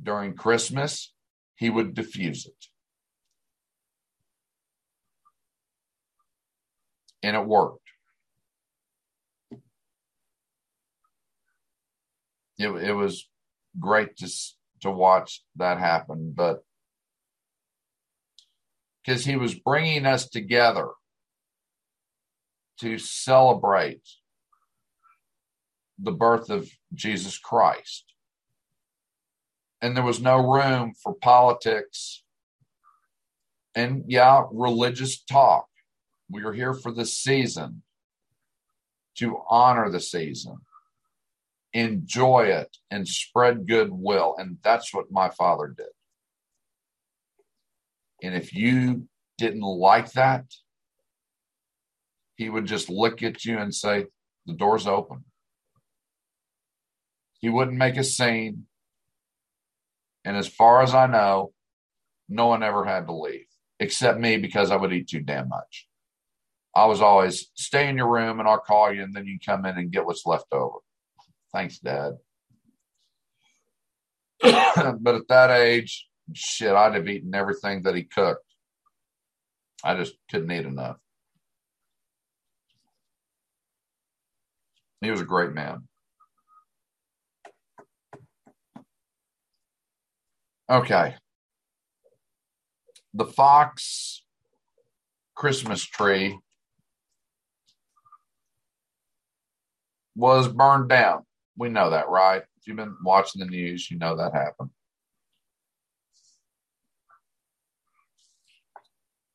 during 0.02 0.36
Christmas, 0.36 1.12
he 1.56 1.72
would 1.72 1.96
diffuse 1.96 2.46
it. 2.46 2.66
And 7.24 7.36
it 7.36 7.48
worked. 7.48 7.82
It, 12.60 12.70
it 12.70 12.94
was 12.94 13.28
great 13.80 14.18
to, 14.18 14.32
to 14.82 14.92
watch 14.92 15.44
that 15.56 15.80
happen, 15.80 16.32
but 16.36 16.60
because 19.04 19.26
he 19.26 19.36
was 19.36 19.56
bringing 19.56 20.06
us 20.06 20.30
together 20.30 20.92
to 22.80 22.98
celebrate 22.98 24.02
the 26.00 26.12
birth 26.12 26.50
of 26.50 26.70
Jesus 26.94 27.38
Christ. 27.38 28.06
And 29.82 29.96
there 29.96 30.04
was 30.04 30.22
no 30.22 30.38
room 30.38 30.94
for 31.02 31.14
politics 31.14 32.24
and, 33.76 34.04
yeah, 34.08 34.44
religious 34.52 35.22
talk. 35.24 35.68
We 36.30 36.44
are 36.44 36.54
here 36.54 36.74
for 36.74 36.92
the 36.92 37.06
season 37.06 37.84
to 39.18 39.38
honor 39.50 39.90
the 39.90 40.00
season, 40.00 40.58
enjoy 41.74 42.46
it, 42.46 42.78
and 42.90 43.08
spread 43.08 43.68
goodwill. 43.68 44.36
And 44.38 44.58
that's 44.64 44.94
what 44.94 45.12
my 45.12 45.30
father 45.30 45.74
did. 45.76 45.88
And 48.24 48.36
if 48.36 48.54
you 48.54 49.08
didn't 49.38 49.62
like 49.62 50.12
that, 50.14 50.46
he 52.38 52.50
would 52.50 52.66
just 52.66 52.90
look 52.90 53.24
at 53.24 53.44
you 53.44 53.58
and 53.58 53.74
say, 53.74 54.06
The 54.46 54.54
door's 54.54 54.88
open. 54.88 55.26
He 57.40 57.50
wouldn't 57.50 57.78
make 57.78 57.98
a 57.98 58.04
scene. 58.04 58.66
And 60.24 60.38
as 60.38 60.48
far 60.48 60.82
as 60.82 60.94
I 60.94 61.08
know, 61.08 61.52
no 62.30 62.48
one 62.48 62.64
ever 62.64 62.86
had 62.86 63.08
to 63.08 63.14
leave 63.14 63.46
except 63.80 64.20
me 64.20 64.38
because 64.38 64.72
I 64.72 64.76
would 64.76 64.94
eat 64.94 65.10
too 65.10 65.20
damn 65.20 65.50
much. 65.50 65.88
I 66.76 66.86
was 66.86 67.02
always 67.02 67.50
stay 67.56 67.90
in 67.90 67.98
your 67.98 68.12
room 68.12 68.40
and 68.40 68.48
I'll 68.48 68.60
call 68.60 68.94
you 68.94 69.04
and 69.04 69.16
then 69.16 69.26
you 69.26 69.40
come 69.44 69.66
in 69.66 69.78
and 69.78 69.92
get 69.92 70.06
what's 70.06 70.26
left 70.26 70.48
over. 70.52 70.78
Thanks, 71.54 71.80
Dad. 71.80 72.14
but 74.42 75.16
at 75.16 75.28
that 75.30 75.50
age, 75.52 76.08
shit, 76.34 76.74
I'd 76.74 76.94
have 76.94 77.08
eaten 77.08 77.34
everything 77.34 77.84
that 77.84 77.96
he 77.96 78.04
cooked. 78.04 78.44
I 79.84 79.96
just 79.96 80.16
couldn't 80.30 80.52
eat 80.52 80.66
enough. 80.66 80.98
He 85.02 85.12
was 85.12 85.22
a 85.22 85.26
great 85.26 85.54
man. 85.54 85.88
Okay. 90.70 91.16
The 93.14 93.26
Fox 93.26 94.24
Christmas 95.36 95.84
tree 95.84 96.40
was 100.16 100.48
burned 100.48 100.90
down. 100.90 101.24
We 101.56 101.70
know 101.70 101.92
that, 101.92 102.10
right? 102.10 102.42
If 102.60 102.68
you've 102.68 102.78
been 102.78 102.98
watching 103.04 103.40
the 103.40 103.46
news, 103.46 103.90
you 103.90 103.98
know 103.98 104.18
that 104.18 104.34
happened. 104.34 104.72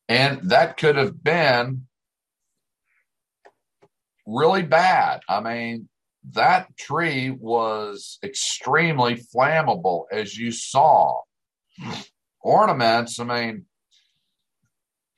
And 0.08 0.50
that 0.50 0.76
could 0.76 0.96
have 0.96 1.22
been 1.22 1.86
really 4.26 4.62
bad. 4.62 5.20
I 5.28 5.40
mean, 5.40 5.88
that 6.32 6.76
tree 6.76 7.30
was 7.30 8.18
extremely 8.22 9.16
flammable, 9.34 10.04
as 10.12 10.36
you 10.36 10.52
saw. 10.52 11.20
Ornaments, 12.40 13.18
I 13.18 13.24
mean, 13.24 13.66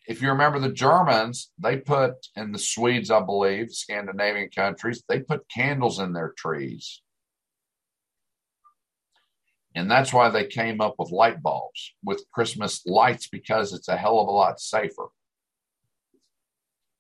if 0.06 0.20
you 0.20 0.28
remember 0.28 0.58
the 0.58 0.72
Germans, 0.72 1.50
they 1.58 1.78
put 1.78 2.14
in 2.36 2.52
the 2.52 2.58
Swedes, 2.58 3.10
I 3.10 3.20
believe, 3.20 3.70
Scandinavian 3.70 4.50
countries, 4.54 5.02
they 5.08 5.20
put 5.20 5.48
candles 5.48 5.98
in 5.98 6.12
their 6.12 6.34
trees. 6.36 7.02
And 9.74 9.90
that's 9.90 10.12
why 10.12 10.28
they 10.30 10.46
came 10.46 10.80
up 10.80 10.94
with 10.98 11.10
light 11.10 11.42
bulbs 11.42 11.94
with 12.04 12.24
Christmas 12.32 12.82
lights 12.86 13.28
because 13.28 13.72
it's 13.72 13.88
a 13.88 13.96
hell 13.96 14.20
of 14.20 14.28
a 14.28 14.30
lot 14.30 14.60
safer. 14.60 15.08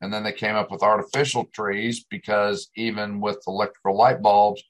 And 0.00 0.12
then 0.12 0.22
they 0.22 0.32
came 0.32 0.54
up 0.54 0.70
with 0.70 0.82
artificial 0.82 1.46
trees 1.46 2.04
because 2.10 2.68
even 2.76 3.20
with 3.20 3.42
electrical 3.46 3.96
light 3.96 4.20
bulbs, 4.20 4.62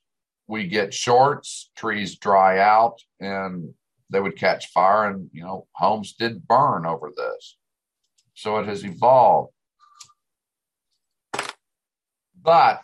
we 0.46 0.66
get 0.66 0.94
shorts, 0.94 1.70
trees 1.76 2.16
dry 2.18 2.58
out, 2.58 3.00
and 3.20 3.72
they 4.10 4.20
would 4.20 4.36
catch 4.36 4.68
fire. 4.68 5.08
And, 5.10 5.30
you 5.32 5.42
know, 5.42 5.66
homes 5.72 6.14
did 6.18 6.46
burn 6.46 6.86
over 6.86 7.10
this. 7.16 7.56
So 8.34 8.58
it 8.58 8.66
has 8.66 8.84
evolved. 8.84 9.52
But 12.40 12.82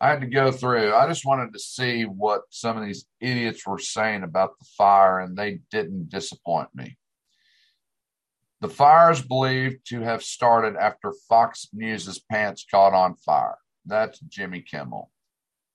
I 0.00 0.10
had 0.10 0.20
to 0.20 0.28
go 0.28 0.52
through. 0.52 0.94
I 0.94 1.08
just 1.08 1.26
wanted 1.26 1.52
to 1.52 1.58
see 1.58 2.04
what 2.04 2.42
some 2.50 2.76
of 2.78 2.84
these 2.84 3.06
idiots 3.20 3.66
were 3.66 3.80
saying 3.80 4.22
about 4.22 4.56
the 4.58 4.66
fire, 4.76 5.18
and 5.18 5.36
they 5.36 5.58
didn't 5.72 6.08
disappoint 6.08 6.68
me. 6.74 6.96
The 8.60 8.68
fire 8.68 9.12
is 9.12 9.22
believed 9.22 9.86
to 9.88 10.00
have 10.00 10.22
started 10.22 10.76
after 10.76 11.12
Fox 11.28 11.68
News's 11.72 12.18
pants 12.18 12.66
caught 12.68 12.92
on 12.92 13.14
fire. 13.14 13.58
That's 13.86 14.18
Jimmy 14.20 14.62
Kimmel. 14.62 15.10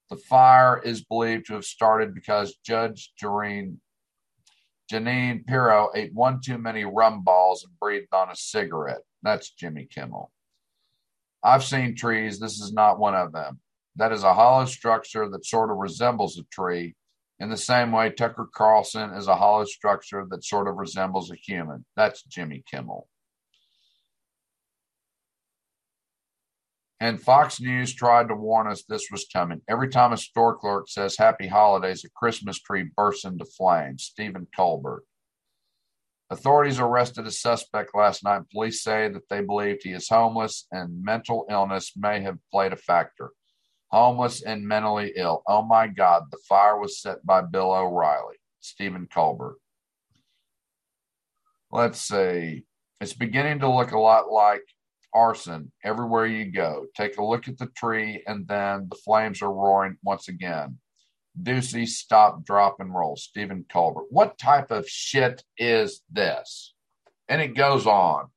The 0.09 0.17
fire 0.17 0.81
is 0.83 1.03
believed 1.03 1.47
to 1.47 1.53
have 1.53 1.65
started 1.65 2.13
because 2.13 2.57
Judge 2.57 3.13
Doreen 3.19 3.79
Jeanine 4.91 5.45
Pirro 5.45 5.89
ate 5.95 6.13
one 6.13 6.39
too 6.43 6.57
many 6.57 6.83
rum 6.83 7.23
balls 7.23 7.63
and 7.63 7.77
breathed 7.79 8.13
on 8.13 8.29
a 8.29 8.35
cigarette. 8.35 9.01
That's 9.23 9.51
Jimmy 9.51 9.85
Kimmel. 9.85 10.31
I've 11.43 11.63
seen 11.63 11.95
trees. 11.95 12.39
This 12.39 12.59
is 12.59 12.73
not 12.73 12.99
one 12.99 13.15
of 13.15 13.31
them. 13.31 13.59
That 13.95 14.11
is 14.11 14.23
a 14.23 14.33
hollow 14.33 14.65
structure 14.65 15.29
that 15.29 15.45
sort 15.45 15.71
of 15.71 15.77
resembles 15.77 16.37
a 16.37 16.43
tree. 16.51 16.95
In 17.39 17.49
the 17.49 17.57
same 17.57 17.91
way, 17.91 18.09
Tucker 18.09 18.47
Carlson 18.53 19.11
is 19.11 19.27
a 19.27 19.35
hollow 19.35 19.65
structure 19.65 20.25
that 20.29 20.45
sort 20.45 20.67
of 20.67 20.77
resembles 20.77 21.31
a 21.31 21.35
human. 21.35 21.85
That's 21.95 22.23
Jimmy 22.23 22.63
Kimmel. 22.69 23.07
And 26.99 27.21
Fox 27.21 27.59
News 27.59 27.93
tried 27.93 28.29
to 28.29 28.35
warn 28.35 28.67
us 28.67 28.83
this 28.83 29.09
was 29.11 29.25
coming. 29.31 29.61
Every 29.67 29.89
time 29.89 30.13
a 30.13 30.17
store 30.17 30.55
clerk 30.55 30.87
says 30.87 31.17
happy 31.17 31.47
holidays, 31.47 32.05
a 32.05 32.09
Christmas 32.15 32.61
tree 32.61 32.89
bursts 32.95 33.25
into 33.25 33.43
flames. 33.43 34.03
Stephen 34.03 34.47
Colbert. 34.55 35.03
Authorities 36.29 36.79
arrested 36.79 37.27
a 37.27 37.31
suspect 37.31 37.93
last 37.93 38.23
night. 38.23 38.49
Police 38.51 38.81
say 38.81 39.09
that 39.09 39.27
they 39.29 39.41
believed 39.41 39.81
he 39.83 39.91
is 39.91 40.07
homeless 40.07 40.65
and 40.71 41.03
mental 41.03 41.45
illness 41.49 41.91
may 41.97 42.21
have 42.21 42.37
played 42.51 42.71
a 42.71 42.77
factor 42.77 43.31
homeless 43.93 44.41
and 44.41 44.67
mentally 44.67 45.13
ill. 45.15 45.43
Oh 45.47 45.61
my 45.61 45.85
God, 45.85 46.23
the 46.31 46.39
fire 46.49 46.79
was 46.79 46.99
set 46.99 47.23
by 47.23 47.41
Bill 47.41 47.71
O'Reilly, 47.71 48.37
Stephen 48.59 49.07
Colbert. 49.13 49.57
Let's 51.71 52.01
see. 52.01 52.65
It's 52.99 53.13
beginning 53.13 53.59
to 53.59 53.69
look 53.69 53.91
a 53.91 53.99
lot 53.99 54.31
like 54.31 54.63
arson 55.13 55.71
everywhere 55.83 56.25
you 56.25 56.51
go. 56.51 56.87
Take 56.97 57.17
a 57.17 57.23
look 57.23 57.47
at 57.47 57.59
the 57.59 57.67
tree, 57.77 58.23
and 58.25 58.47
then 58.47 58.87
the 58.89 58.97
flames 59.05 59.43
are 59.43 59.53
roaring 59.53 59.97
once 60.01 60.27
again. 60.27 60.79
Doocy, 61.39 61.87
stop, 61.87 62.43
drop, 62.43 62.77
and 62.79 62.95
roll. 62.95 63.15
Stephen 63.15 63.63
Colbert. 63.71 64.05
What 64.09 64.39
type 64.39 64.71
of 64.71 64.89
shit 64.89 65.43
is 65.55 66.01
this? 66.11 66.73
And 67.29 67.43
it 67.43 67.55
goes 67.55 67.85
on. 67.85 68.29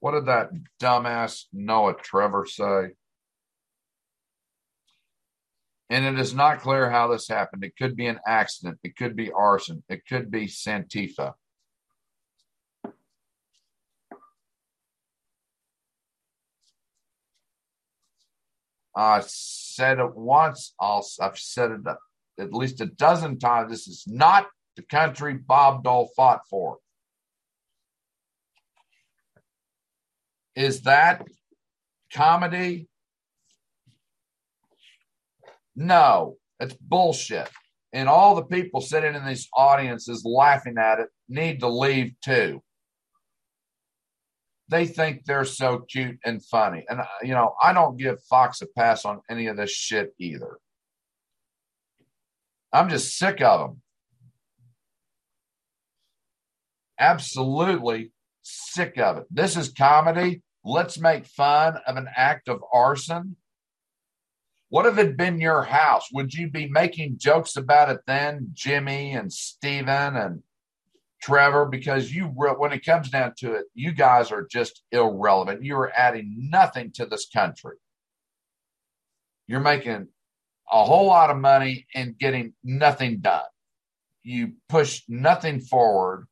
What 0.00 0.12
did 0.12 0.26
that 0.26 0.50
dumbass 0.80 1.44
Noah 1.52 1.94
Trevor 1.94 2.46
say? 2.46 2.90
And 5.90 6.04
it 6.04 6.20
is 6.20 6.34
not 6.34 6.60
clear 6.60 6.90
how 6.90 7.08
this 7.08 7.28
happened. 7.28 7.64
It 7.64 7.76
could 7.76 7.96
be 7.96 8.06
an 8.06 8.20
accident. 8.26 8.78
It 8.84 8.96
could 8.96 9.16
be 9.16 9.32
arson. 9.32 9.82
It 9.88 10.06
could 10.06 10.30
be 10.30 10.46
Santifa. 10.46 11.32
I 18.94 19.22
said 19.24 19.98
it 19.98 20.14
once. 20.14 20.74
I'll, 20.78 21.06
I've 21.20 21.38
said 21.38 21.70
it 21.70 21.80
at 22.38 22.52
least 22.52 22.80
a 22.80 22.86
dozen 22.86 23.38
times. 23.38 23.70
This 23.70 23.88
is 23.88 24.04
not 24.06 24.48
the 24.76 24.82
country 24.82 25.34
Bob 25.34 25.84
Dole 25.84 26.10
fought 26.16 26.40
for. 26.50 26.78
Is 30.54 30.82
that 30.82 31.26
comedy? 32.12 32.88
No, 35.76 36.36
it's 36.58 36.74
bullshit. 36.74 37.48
And 37.92 38.08
all 38.08 38.34
the 38.34 38.44
people 38.44 38.80
sitting 38.80 39.14
in 39.14 39.24
these 39.24 39.48
audiences 39.54 40.24
laughing 40.24 40.76
at 40.78 41.00
it 41.00 41.08
need 41.28 41.60
to 41.60 41.68
leave 41.68 42.12
too. 42.22 42.62
They 44.68 44.86
think 44.86 45.24
they're 45.24 45.46
so 45.46 45.86
cute 45.90 46.18
and 46.24 46.44
funny. 46.44 46.84
And, 46.88 47.00
uh, 47.00 47.06
you 47.22 47.32
know, 47.32 47.54
I 47.62 47.72
don't 47.72 47.96
give 47.96 48.22
Fox 48.28 48.60
a 48.60 48.66
pass 48.66 49.06
on 49.06 49.20
any 49.30 49.46
of 49.46 49.56
this 49.56 49.70
shit 49.70 50.14
either. 50.18 50.58
I'm 52.72 52.90
just 52.90 53.16
sick 53.16 53.40
of 53.40 53.60
them. 53.60 53.82
Absolutely 56.98 58.10
sick 58.48 58.98
of 58.98 59.18
it. 59.18 59.24
This 59.30 59.56
is 59.56 59.68
comedy. 59.70 60.42
Let's 60.64 60.98
make 60.98 61.26
fun 61.26 61.78
of 61.86 61.96
an 61.96 62.08
act 62.14 62.48
of 62.48 62.62
arson 62.72 63.36
what 64.70 64.86
if 64.86 64.98
it 64.98 65.06
had 65.06 65.16
been 65.16 65.40
your 65.40 65.62
house? 65.62 66.08
Would 66.12 66.34
you 66.34 66.50
be 66.50 66.68
making 66.68 67.18
jokes 67.18 67.56
about 67.56 67.88
it 67.88 68.00
then, 68.06 68.50
Jimmy 68.52 69.12
and 69.12 69.32
Steven 69.32 70.16
and 70.16 70.42
Trevor? 71.22 71.64
Because 71.66 72.12
you, 72.12 72.24
when 72.24 72.72
it 72.72 72.84
comes 72.84 73.08
down 73.08 73.32
to 73.38 73.54
it, 73.54 73.66
you 73.74 73.92
guys 73.92 74.30
are 74.30 74.46
just 74.46 74.82
irrelevant. 74.92 75.64
You 75.64 75.76
are 75.76 75.92
adding 75.96 76.50
nothing 76.50 76.92
to 76.92 77.06
this 77.06 77.28
country. 77.34 77.76
You're 79.46 79.60
making 79.60 80.08
a 80.70 80.84
whole 80.84 81.06
lot 81.06 81.30
of 81.30 81.38
money 81.38 81.86
and 81.94 82.18
getting 82.18 82.52
nothing 82.62 83.20
done. 83.20 83.40
You 84.22 84.52
push 84.68 85.02
nothing 85.08 85.60
forward. 85.60 86.26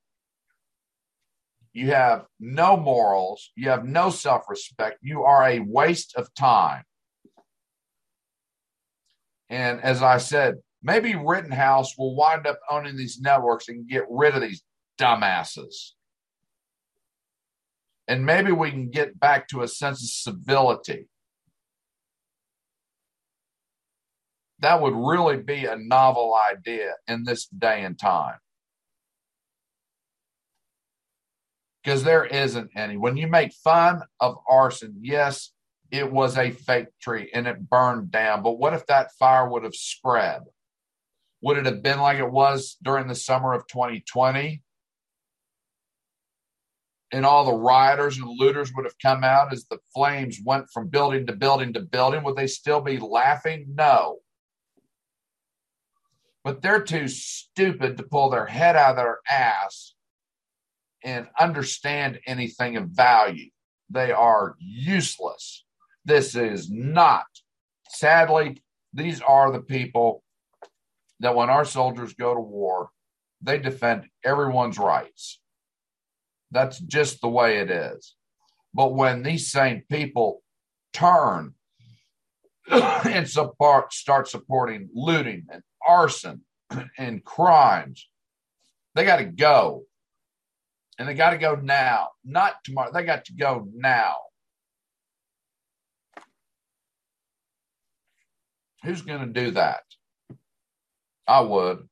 You 1.76 1.88
have 1.88 2.24
no 2.40 2.78
morals. 2.78 3.52
You 3.54 3.68
have 3.68 3.84
no 3.84 4.08
self 4.08 4.48
respect. 4.48 4.96
You 5.02 5.24
are 5.24 5.46
a 5.46 5.60
waste 5.60 6.16
of 6.16 6.32
time. 6.32 6.84
And 9.50 9.82
as 9.82 10.02
I 10.02 10.16
said, 10.16 10.54
maybe 10.82 11.14
Rittenhouse 11.14 11.98
will 11.98 12.16
wind 12.16 12.46
up 12.46 12.58
owning 12.70 12.96
these 12.96 13.20
networks 13.20 13.68
and 13.68 13.86
get 13.86 14.04
rid 14.08 14.34
of 14.34 14.40
these 14.40 14.62
dumbasses. 14.98 15.90
And 18.08 18.24
maybe 18.24 18.52
we 18.52 18.70
can 18.70 18.88
get 18.88 19.20
back 19.20 19.46
to 19.48 19.60
a 19.60 19.68
sense 19.68 20.02
of 20.02 20.34
civility. 20.34 21.10
That 24.60 24.80
would 24.80 24.94
really 24.94 25.36
be 25.36 25.66
a 25.66 25.76
novel 25.76 26.34
idea 26.34 26.94
in 27.06 27.24
this 27.24 27.46
day 27.48 27.84
and 27.84 27.98
time. 27.98 28.38
Because 31.86 32.02
there 32.02 32.24
isn't 32.24 32.72
any. 32.74 32.96
When 32.96 33.16
you 33.16 33.28
make 33.28 33.52
fun 33.52 34.02
of 34.18 34.38
arson, 34.48 34.96
yes, 35.02 35.52
it 35.92 36.10
was 36.10 36.36
a 36.36 36.50
fake 36.50 36.88
tree 37.00 37.30
and 37.32 37.46
it 37.46 37.70
burned 37.70 38.10
down. 38.10 38.42
But 38.42 38.58
what 38.58 38.74
if 38.74 38.84
that 38.86 39.12
fire 39.12 39.48
would 39.48 39.62
have 39.62 39.76
spread? 39.76 40.40
Would 41.42 41.58
it 41.58 41.66
have 41.66 41.84
been 41.84 42.00
like 42.00 42.18
it 42.18 42.28
was 42.28 42.76
during 42.82 43.06
the 43.06 43.14
summer 43.14 43.52
of 43.52 43.68
2020? 43.68 44.64
And 47.12 47.24
all 47.24 47.44
the 47.44 47.54
rioters 47.54 48.18
and 48.18 48.28
looters 48.36 48.72
would 48.74 48.84
have 48.84 48.98
come 49.00 49.22
out 49.22 49.52
as 49.52 49.66
the 49.66 49.78
flames 49.94 50.40
went 50.44 50.66
from 50.74 50.88
building 50.88 51.24
to 51.28 51.36
building 51.36 51.72
to 51.74 51.80
building. 51.82 52.24
Would 52.24 52.34
they 52.34 52.48
still 52.48 52.80
be 52.80 52.98
laughing? 52.98 53.66
No. 53.68 54.18
But 56.42 56.62
they're 56.62 56.82
too 56.82 57.06
stupid 57.06 57.96
to 57.96 58.02
pull 58.02 58.30
their 58.30 58.46
head 58.46 58.74
out 58.74 58.90
of 58.90 58.96
their 58.96 59.18
ass 59.30 59.92
and 61.06 61.28
understand 61.38 62.18
anything 62.26 62.76
of 62.76 62.88
value. 62.88 63.48
They 63.88 64.10
are 64.10 64.56
useless. 64.58 65.64
This 66.04 66.34
is 66.34 66.68
not. 66.68 67.26
Sadly, 67.88 68.62
these 68.92 69.20
are 69.22 69.52
the 69.52 69.60
people 69.60 70.24
that 71.20 71.36
when 71.36 71.48
our 71.48 71.64
soldiers 71.64 72.12
go 72.12 72.34
to 72.34 72.40
war, 72.40 72.90
they 73.40 73.58
defend 73.58 74.08
everyone's 74.24 74.78
rights. 74.78 75.40
That's 76.50 76.80
just 76.80 77.20
the 77.20 77.28
way 77.28 77.58
it 77.58 77.70
is. 77.70 78.16
But 78.74 78.94
when 78.94 79.22
these 79.22 79.50
same 79.50 79.84
people 79.88 80.42
turn 80.92 81.54
and 82.70 83.28
support, 83.28 83.92
start 83.92 84.28
supporting 84.28 84.88
looting 84.92 85.46
and 85.52 85.62
arson 85.86 86.42
and 86.98 87.24
crimes, 87.24 88.08
they 88.96 89.04
got 89.04 89.18
to 89.18 89.24
go. 89.24 89.85
And 90.98 91.08
they 91.08 91.14
got 91.14 91.30
to 91.30 91.38
go 91.38 91.54
now, 91.56 92.08
not 92.24 92.64
tomorrow. 92.64 92.90
They 92.92 93.04
got 93.04 93.26
to 93.26 93.34
go 93.34 93.68
now. 93.74 94.16
Who's 98.82 99.02
going 99.02 99.20
to 99.20 99.40
do 99.40 99.50
that? 99.52 99.82
I 101.26 101.40
would. 101.40 101.88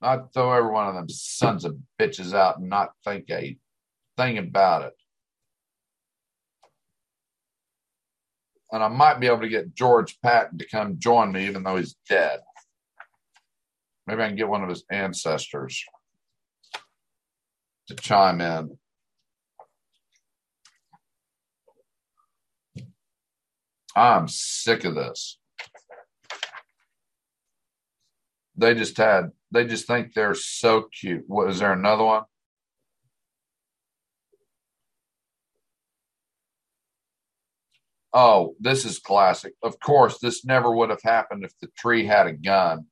I'd 0.00 0.32
throw 0.32 0.52
every 0.52 0.70
one 0.70 0.88
of 0.88 0.94
them 0.94 1.08
sons 1.08 1.64
of 1.64 1.76
bitches 2.00 2.34
out 2.34 2.58
and 2.58 2.68
not 2.68 2.92
think 3.04 3.30
a 3.30 3.56
thing 4.16 4.38
about 4.38 4.82
it. 4.82 4.94
And 8.72 8.82
I 8.82 8.88
might 8.88 9.20
be 9.20 9.28
able 9.28 9.42
to 9.42 9.48
get 9.48 9.74
George 9.74 10.18
Patton 10.20 10.58
to 10.58 10.68
come 10.68 10.98
join 10.98 11.30
me, 11.30 11.46
even 11.46 11.62
though 11.62 11.76
he's 11.76 11.96
dead. 12.08 12.40
Maybe 14.06 14.22
I 14.22 14.26
can 14.26 14.36
get 14.36 14.48
one 14.48 14.62
of 14.62 14.68
his 14.68 14.84
ancestors 14.90 15.84
to 17.88 17.94
chime 17.94 18.40
in. 18.40 18.78
I'm 23.96 24.26
sick 24.28 24.84
of 24.84 24.94
this. 24.94 25.38
They 28.56 28.74
just 28.74 28.96
had, 28.96 29.30
they 29.50 29.66
just 29.66 29.86
think 29.86 30.14
they're 30.14 30.34
so 30.34 30.88
cute. 31.00 31.24
What 31.26 31.50
is 31.50 31.58
there 31.58 31.72
another 31.72 32.04
one? 32.04 32.22
Oh, 38.12 38.54
this 38.60 38.84
is 38.84 39.00
classic. 39.00 39.54
Of 39.62 39.80
course, 39.80 40.18
this 40.18 40.44
never 40.44 40.74
would 40.74 40.90
have 40.90 41.02
happened 41.02 41.44
if 41.44 41.52
the 41.60 41.66
tree 41.76 42.06
had 42.06 42.28
a 42.28 42.32
gun. 42.32 42.86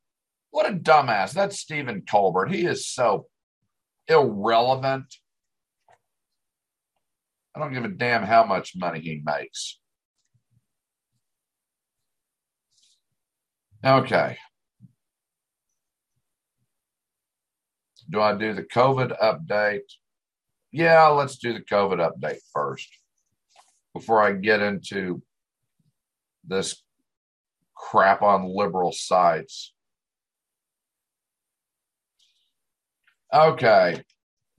What 0.51 0.69
a 0.69 0.75
dumbass. 0.75 1.33
That's 1.33 1.61
Stephen 1.61 2.03
Colbert. 2.09 2.47
He 2.47 2.67
is 2.67 2.89
so 2.89 3.27
irrelevant. 4.13 5.07
I 7.55 7.61
don't 7.61 7.73
give 7.73 7.85
a 7.85 7.89
damn 7.89 8.23
how 8.23 8.45
much 8.45 8.77
money 8.77 9.01
he 9.01 9.21
makes. 9.25 9.79
Okay. 13.85 14.39
Do 18.09 18.21
I 18.21 18.37
do 18.37 18.55
the 18.55 18.63
COVID 18.63 19.19
update? 19.21 19.91
Yeah, 20.71 21.09
let's 21.09 21.37
do 21.37 21.53
the 21.53 21.61
COVID 21.61 21.99
update 21.99 22.39
first 22.53 22.89
before 23.95 24.23
I 24.23 24.33
get 24.33 24.61
into 24.61 25.23
this 26.47 26.83
crap 27.77 28.23
on 28.23 28.55
liberal 28.57 28.93
sites. 28.93 29.75
Okay, 33.33 34.03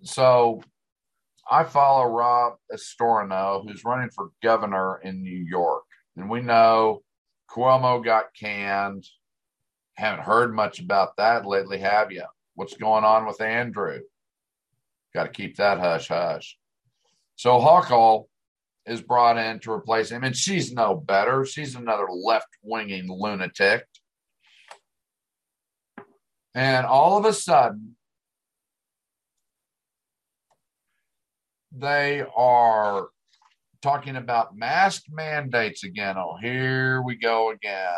so 0.01 0.63
I 1.49 1.63
follow 1.63 2.05
Rob 2.05 2.53
Astorino, 2.73 3.63
who's 3.67 3.85
running 3.85 4.09
for 4.09 4.31
governor 4.41 4.99
in 5.03 5.21
New 5.21 5.45
York. 5.47 5.83
And 6.17 6.29
we 6.29 6.41
know 6.41 7.03
Cuomo 7.51 8.03
got 8.03 8.33
canned. 8.39 9.05
Haven't 9.95 10.23
heard 10.23 10.55
much 10.55 10.79
about 10.79 11.17
that 11.17 11.45
lately, 11.45 11.77
have 11.79 12.11
you? 12.11 12.23
what's 12.55 12.75
going 12.75 13.03
on 13.03 13.25
with 13.25 13.41
Andrew. 13.41 13.99
Got 15.13 15.23
to 15.23 15.29
keep 15.29 15.57
that 15.57 15.79
hush 15.79 16.07
hush. 16.07 16.57
So 17.35 17.59
Hochul 17.59 18.25
is 18.85 19.01
brought 19.01 19.37
in 19.37 19.59
to 19.59 19.71
replace 19.71 20.11
him, 20.11 20.23
and 20.23 20.35
she's 20.35 20.73
no 20.73 20.95
better. 20.95 21.45
She's 21.45 21.75
another 21.75 22.07
left 22.09 22.47
winging 22.61 23.07
lunatic. 23.09 23.85
And 26.55 26.85
all 26.85 27.17
of 27.17 27.25
a 27.25 27.33
sudden, 27.33 27.92
they 31.73 32.23
are 32.35 33.07
talking 33.81 34.15
about 34.15 34.55
mask 34.55 35.03
mandates 35.09 35.83
again. 35.83 36.15
Oh, 36.17 36.37
here 36.41 37.01
we 37.01 37.15
go 37.15 37.51
again. 37.51 37.93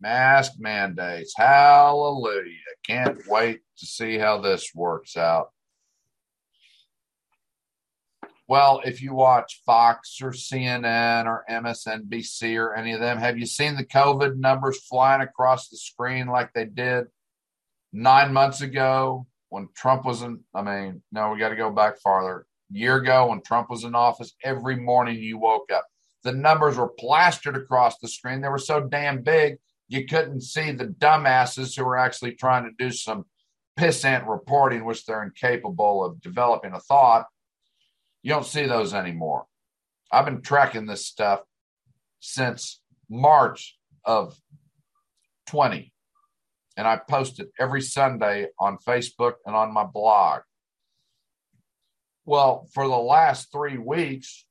Mask 0.00 0.52
mandates. 0.58 1.34
Hallelujah. 1.36 2.50
Can't 2.86 3.18
wait 3.28 3.60
to 3.78 3.86
see 3.86 4.18
how 4.18 4.40
this 4.40 4.72
works 4.74 5.16
out. 5.16 5.50
Well, 8.46 8.82
if 8.84 9.00
you 9.00 9.14
watch 9.14 9.62
Fox 9.64 10.18
or 10.20 10.32
CNN 10.32 11.24
or 11.24 11.44
MSNBC 11.48 12.58
or 12.58 12.74
any 12.74 12.92
of 12.92 13.00
them, 13.00 13.16
have 13.16 13.38
you 13.38 13.46
seen 13.46 13.76
the 13.76 13.86
COVID 13.86 14.36
numbers 14.36 14.84
flying 14.86 15.22
across 15.22 15.68
the 15.68 15.78
screen 15.78 16.26
like 16.26 16.52
they 16.52 16.66
did 16.66 17.06
nine 17.90 18.34
months 18.34 18.60
ago 18.60 19.26
when 19.54 19.68
Trump 19.76 20.04
was 20.04 20.22
in? 20.22 20.40
I 20.52 20.62
mean, 20.62 21.00
no, 21.12 21.30
we 21.30 21.38
got 21.38 21.50
to 21.50 21.56
go 21.56 21.70
back 21.70 22.00
farther. 22.00 22.44
A 22.74 22.76
year 22.76 22.96
ago 22.96 23.28
when 23.28 23.40
Trump 23.40 23.70
was 23.70 23.84
in 23.84 23.94
office, 23.94 24.34
every 24.42 24.74
morning 24.74 25.22
you 25.22 25.38
woke 25.38 25.70
up. 25.72 25.86
The 26.24 26.32
numbers 26.32 26.76
were 26.76 26.88
plastered 26.88 27.54
across 27.54 27.98
the 27.98 28.08
screen. 28.08 28.40
They 28.40 28.48
were 28.48 28.58
so 28.58 28.80
damn 28.80 29.22
big, 29.22 29.58
you 29.86 30.06
couldn't 30.06 30.40
see 30.40 30.72
the 30.72 30.86
dumbasses 30.86 31.76
who 31.76 31.84
were 31.84 31.96
actually 31.96 32.32
trying 32.32 32.64
to 32.64 32.72
do 32.76 32.90
some 32.90 33.26
pissant 33.78 34.26
reporting, 34.26 34.84
which 34.84 35.06
they're 35.06 35.22
incapable 35.22 36.04
of 36.04 36.20
developing 36.20 36.72
a 36.72 36.80
thought. 36.80 37.26
You 38.24 38.30
don't 38.30 38.46
see 38.46 38.66
those 38.66 38.92
anymore. 38.92 39.44
I've 40.10 40.24
been 40.24 40.42
tracking 40.42 40.86
this 40.86 41.06
stuff 41.06 41.42
since 42.18 42.80
March 43.08 43.78
of 44.04 44.36
20, 45.46 45.92
and 46.76 46.86
I 46.86 46.96
post 46.96 47.40
it 47.40 47.50
every 47.58 47.80
Sunday 47.80 48.48
on 48.58 48.78
Facebook 48.78 49.34
and 49.46 49.54
on 49.54 49.72
my 49.72 49.84
blog. 49.84 50.42
Well, 52.24 52.68
for 52.72 52.88
the 52.88 52.96
last 52.96 53.52
three 53.52 53.78
weeks, 53.78 54.46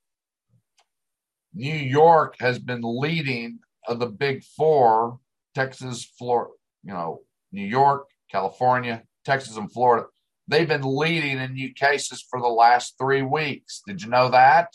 New 1.53 1.73
York 1.73 2.35
has 2.39 2.59
been 2.59 2.81
leading 2.83 3.59
the 3.87 4.05
big 4.05 4.43
four 4.43 5.19
Texas, 5.53 6.03
Florida, 6.17 6.53
you 6.83 6.93
know, 6.93 7.21
New 7.51 7.65
York, 7.65 8.07
California, 8.31 9.03
Texas, 9.25 9.57
and 9.57 9.71
Florida. 9.71 10.07
They've 10.47 10.67
been 10.67 10.81
leading 10.81 11.39
in 11.39 11.53
new 11.53 11.73
cases 11.73 12.25
for 12.27 12.39
the 12.41 12.47
last 12.47 12.95
three 12.97 13.21
weeks. 13.21 13.81
Did 13.87 14.01
you 14.01 14.09
know 14.09 14.29
that? 14.29 14.69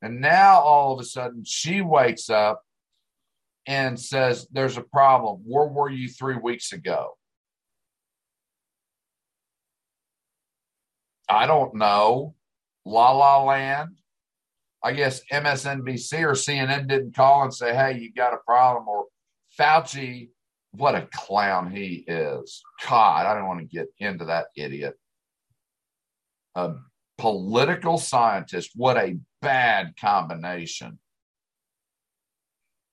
And 0.00 0.20
now 0.20 0.58
all 0.60 0.92
of 0.92 1.00
a 1.00 1.04
sudden 1.04 1.44
she 1.44 1.80
wakes 1.80 2.28
up 2.28 2.62
and 3.66 3.98
says, 3.98 4.46
There's 4.50 4.76
a 4.76 4.82
problem. 4.82 5.42
Where 5.44 5.66
were 5.66 5.90
you 5.90 6.08
three 6.08 6.36
weeks 6.36 6.72
ago? 6.72 7.16
I 11.28 11.46
don't 11.46 11.74
know. 11.74 12.34
La 12.84 13.12
La 13.12 13.42
Land. 13.42 13.96
I 14.82 14.92
guess 14.92 15.22
MSNBC 15.32 16.22
or 16.22 16.32
CNN 16.32 16.88
didn't 16.88 17.14
call 17.14 17.44
and 17.44 17.54
say, 17.54 17.72
hey, 17.74 17.98
you 17.98 18.12
got 18.12 18.34
a 18.34 18.38
problem. 18.38 18.88
Or 18.88 19.06
Fauci, 19.58 20.30
what 20.72 20.94
a 20.94 21.08
clown 21.14 21.70
he 21.70 22.04
is. 22.06 22.62
God, 22.88 23.26
I 23.26 23.34
don't 23.34 23.46
want 23.46 23.60
to 23.60 23.66
get 23.66 23.88
into 23.98 24.24
that 24.24 24.46
idiot. 24.56 24.94
A 26.56 26.74
political 27.16 27.96
scientist, 27.96 28.70
what 28.74 28.96
a 28.96 29.18
bad 29.40 29.94
combination. 30.00 30.98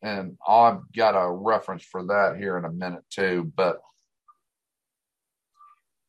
And 0.01 0.37
I've 0.47 0.79
got 0.95 1.11
a 1.11 1.29
reference 1.29 1.83
for 1.83 2.05
that 2.05 2.37
here 2.37 2.57
in 2.57 2.65
a 2.65 2.71
minute, 2.71 3.03
too. 3.09 3.51
But 3.55 3.81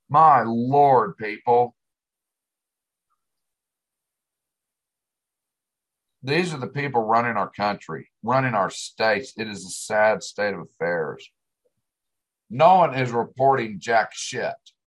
my 0.09 0.43
Lord, 0.45 1.17
people, 1.17 1.75
these 6.23 6.55
are 6.55 6.59
the 6.59 6.69
people 6.69 7.03
running 7.03 7.37
our 7.37 7.51
country, 7.51 8.09
running 8.23 8.55
our 8.55 8.71
states. 8.71 9.33
It 9.37 9.49
is 9.49 9.65
a 9.65 9.71
sad 9.71 10.23
state 10.23 10.55
of 10.55 10.61
affairs. 10.61 11.29
No 12.49 12.77
one 12.77 12.95
is 12.95 13.11
reporting 13.13 13.79
jack 13.81 14.11
shit 14.13 14.55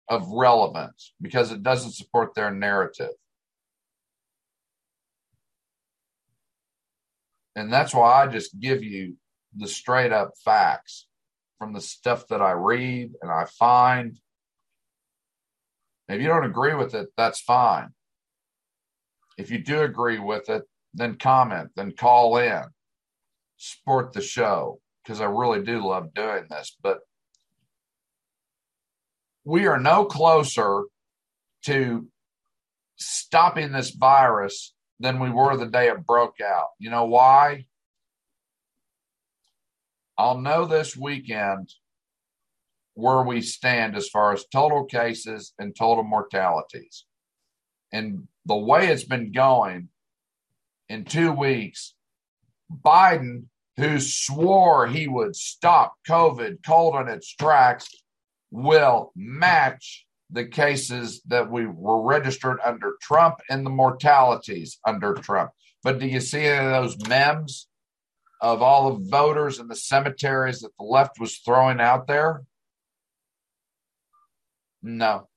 of 0.10 0.28
relevance 0.30 1.14
because 1.22 1.52
it 1.52 1.64
doesn't 1.64 1.94
support 1.94 2.36
their 2.36 2.52
narrative. 2.52 3.12
And 7.56 7.72
that's 7.72 7.94
why 7.94 8.24
I 8.24 8.28
just 8.28 8.60
give 8.60 8.84
you 8.84 9.16
the 9.56 9.68
straight 9.68 10.12
up 10.12 10.32
facts 10.44 11.08
from 11.58 11.74
the 11.74 11.82
stuff 11.82 12.28
that 12.28 12.42
I 12.42 12.52
read 12.52 13.14
and 13.22 13.32
I 13.32 13.46
find. 13.46 14.20
If 16.08 16.22
you 16.22 16.28
don't 16.28 16.46
agree 16.46 16.76
with 16.76 16.94
it, 16.94 17.08
that's 17.18 17.40
fine. 17.40 17.90
If 19.38 19.50
you 19.52 19.60
do 19.60 19.82
agree 19.82 20.20
with 20.20 20.50
it, 20.50 20.64
then 20.94 21.18
comment, 21.18 21.72
then 21.76 21.94
call 21.94 22.38
in, 22.38 22.64
support 23.58 24.14
the 24.14 24.22
show 24.22 24.80
because 25.04 25.20
I 25.22 25.26
really 25.26 25.64
do 25.64 25.86
love 25.86 26.14
doing 26.14 26.46
this. 26.50 26.76
But 26.82 27.00
we 29.44 29.68
are 29.68 29.80
no 29.80 30.06
closer 30.06 30.84
to 31.64 32.08
stopping 32.98 33.72
this 33.72 33.92
virus 33.92 34.75
than 35.00 35.20
we 35.20 35.30
were 35.30 35.58
the 35.58 35.66
day 35.66 35.90
it 35.90 36.06
broke 36.06 36.40
out. 36.42 36.70
You 36.80 36.90
know 36.90 37.06
why? 37.06 37.66
I'll 40.18 40.40
know 40.40 40.66
this 40.66 40.96
weekend 40.96 41.74
where 42.94 43.24
we 43.24 43.42
stand 43.42 43.96
as 43.96 44.08
far 44.08 44.32
as 44.32 44.46
total 44.46 44.86
cases 44.86 45.54
and 45.60 45.76
total 45.76 46.04
mortalities. 46.04 47.06
And 47.92 48.28
the 48.46 48.56
way 48.56 48.88
it's 48.88 49.04
been 49.04 49.32
going, 49.32 49.90
in 50.88 51.04
two 51.04 51.32
weeks, 51.32 51.94
Biden, 52.72 53.46
who 53.78 54.00
swore 54.00 54.88
he 54.88 55.08
would 55.08 55.36
stop 55.36 55.96
COVID 56.08 56.60
cold 56.66 56.96
on 56.96 57.10
its 57.10 57.34
tracks, 57.34 57.90
will 58.52 59.12
match 59.16 60.05
the 60.30 60.46
cases 60.46 61.22
that 61.28 61.52
we 61.52 61.66
were 61.66 62.02
registered 62.02 62.60
under 62.64 62.94
Trump 63.02 63.36
and 63.50 63.66
the 63.66 63.70
mortalities 63.70 64.80
under 64.86 65.14
Trump. 65.14 65.52
But 65.84 66.00
do 66.00 66.08
you 66.08 66.20
see 66.20 66.46
any 66.46 66.66
of 66.66 66.72
those 66.72 67.08
memes 67.08 67.68
of 68.42 68.62
all 68.62 68.92
the 68.92 69.10
voters 69.10 69.60
in 69.60 69.68
the 69.68 69.76
cemeteries 69.76 70.62
that 70.62 70.72
the 70.78 70.86
left 70.86 71.20
was 71.20 71.38
throwing 71.38 71.80
out 71.80 72.08
there? 72.08 72.44
No. 74.82 75.28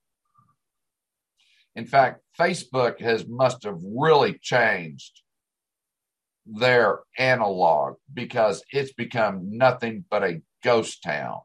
In 1.75 1.85
fact, 1.85 2.21
Facebook 2.37 2.99
has 2.99 3.27
must 3.27 3.63
have 3.63 3.79
really 3.83 4.37
changed 4.41 5.21
their 6.45 6.99
analog 7.17 7.95
because 8.13 8.63
it's 8.71 8.93
become 8.93 9.57
nothing 9.57 10.03
but 10.09 10.23
a 10.23 10.41
ghost 10.63 11.03
town. 11.03 11.39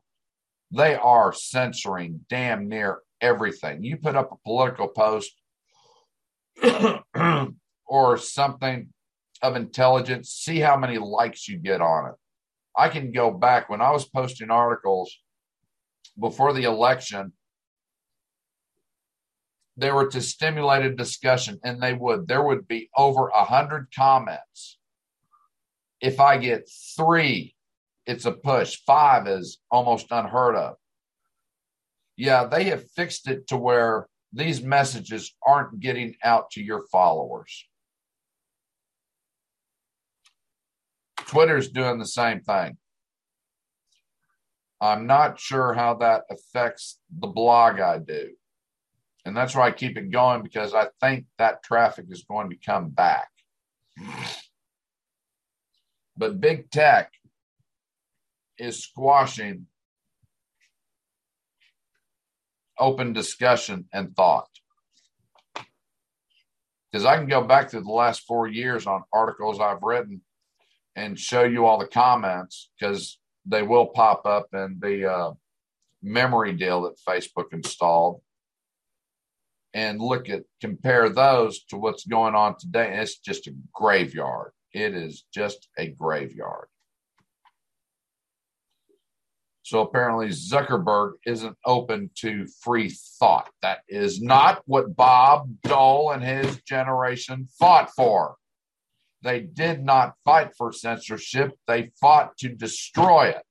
They 0.70 0.94
are 0.94 1.32
censoring 1.32 2.24
damn 2.28 2.68
near 2.68 3.00
everything. 3.24 3.82
You 3.82 3.96
put 3.96 4.16
up 4.16 4.30
a 4.32 4.36
political 4.44 4.88
post 4.88 5.32
or 7.86 8.18
something 8.18 8.88
of 9.42 9.56
intelligence, 9.56 10.30
see 10.30 10.58
how 10.58 10.76
many 10.76 10.98
likes 10.98 11.48
you 11.48 11.58
get 11.58 11.80
on 11.80 12.10
it. 12.10 12.14
I 12.76 12.88
can 12.88 13.12
go 13.12 13.30
back 13.30 13.68
when 13.68 13.80
I 13.80 13.90
was 13.90 14.04
posting 14.04 14.50
articles 14.50 15.16
before 16.18 16.52
the 16.52 16.64
election, 16.64 17.32
they 19.76 19.90
were 19.90 20.08
to 20.10 20.20
stimulate 20.20 20.84
a 20.84 20.94
discussion, 20.94 21.58
and 21.64 21.82
they 21.82 21.94
would. 21.94 22.28
There 22.28 22.44
would 22.44 22.68
be 22.68 22.88
over 22.96 23.28
a 23.28 23.44
hundred 23.44 23.88
comments 23.94 24.78
if 26.04 26.20
I 26.20 26.36
get 26.36 26.68
three, 26.96 27.54
it's 28.04 28.26
a 28.26 28.32
push. 28.32 28.78
Five 28.86 29.26
is 29.26 29.58
almost 29.70 30.08
unheard 30.10 30.54
of. 30.54 30.76
Yeah, 32.16 32.44
they 32.44 32.64
have 32.64 32.90
fixed 32.90 33.28
it 33.28 33.48
to 33.48 33.56
where 33.56 34.06
these 34.32 34.62
messages 34.62 35.34
aren't 35.46 35.80
getting 35.80 36.14
out 36.22 36.50
to 36.52 36.62
your 36.62 36.84
followers. 36.90 37.66
Twitter's 41.16 41.70
doing 41.70 41.98
the 41.98 42.06
same 42.06 42.40
thing. 42.40 42.76
I'm 44.80 45.06
not 45.06 45.40
sure 45.40 45.72
how 45.72 45.94
that 45.94 46.24
affects 46.30 46.98
the 47.18 47.26
blog 47.26 47.80
I 47.80 47.98
do. 47.98 48.30
And 49.24 49.36
that's 49.36 49.54
why 49.54 49.68
I 49.68 49.70
keep 49.70 49.96
it 49.96 50.10
going 50.10 50.42
because 50.42 50.74
I 50.74 50.88
think 51.00 51.24
that 51.38 51.62
traffic 51.62 52.06
is 52.10 52.24
going 52.28 52.50
to 52.50 52.56
come 52.56 52.90
back. 52.90 53.28
But 56.16 56.40
big 56.40 56.70
tech 56.70 57.10
is 58.58 58.82
squashing 58.82 59.66
open 62.78 63.12
discussion 63.12 63.86
and 63.92 64.14
thought. 64.14 64.48
Because 66.90 67.04
I 67.04 67.16
can 67.16 67.26
go 67.26 67.42
back 67.42 67.70
to 67.70 67.80
the 67.80 67.90
last 67.90 68.20
four 68.20 68.46
years 68.46 68.86
on 68.86 69.02
articles 69.12 69.60
I've 69.60 69.82
written 69.82 70.20
and 70.96 71.18
show 71.18 71.42
you 71.42 71.66
all 71.66 71.78
the 71.78 71.86
comments 71.86 72.70
because 72.78 73.18
they 73.46 73.62
will 73.62 73.86
pop 73.86 74.26
up 74.26 74.46
in 74.52 74.78
the 74.80 75.10
uh, 75.10 75.32
memory 76.02 76.52
deal 76.52 76.82
that 76.82 77.00
Facebook 77.06 77.52
installed 77.52 78.20
and 79.72 80.00
look 80.00 80.28
at 80.28 80.44
compare 80.60 81.08
those 81.08 81.64
to 81.64 81.76
what's 81.76 82.06
going 82.06 82.34
on 82.34 82.56
today. 82.58 82.92
And 82.92 83.00
it's 83.00 83.18
just 83.18 83.48
a 83.48 83.54
graveyard. 83.72 84.52
It 84.72 84.94
is 84.94 85.24
just 85.34 85.68
a 85.76 85.88
graveyard. 85.88 86.68
So 89.64 89.80
apparently, 89.80 90.28
Zuckerberg 90.28 91.12
isn't 91.24 91.56
open 91.64 92.10
to 92.16 92.46
free 92.60 92.90
thought. 93.18 93.48
That 93.62 93.78
is 93.88 94.20
not 94.20 94.62
what 94.66 94.94
Bob 94.94 95.48
Dole 95.62 96.10
and 96.10 96.22
his 96.22 96.60
generation 96.64 97.48
fought 97.58 97.90
for. 97.96 98.36
They 99.22 99.40
did 99.40 99.82
not 99.82 100.16
fight 100.22 100.54
for 100.54 100.70
censorship, 100.70 101.52
they 101.66 101.92
fought 101.98 102.36
to 102.38 102.50
destroy 102.50 103.28
it. 103.28 103.46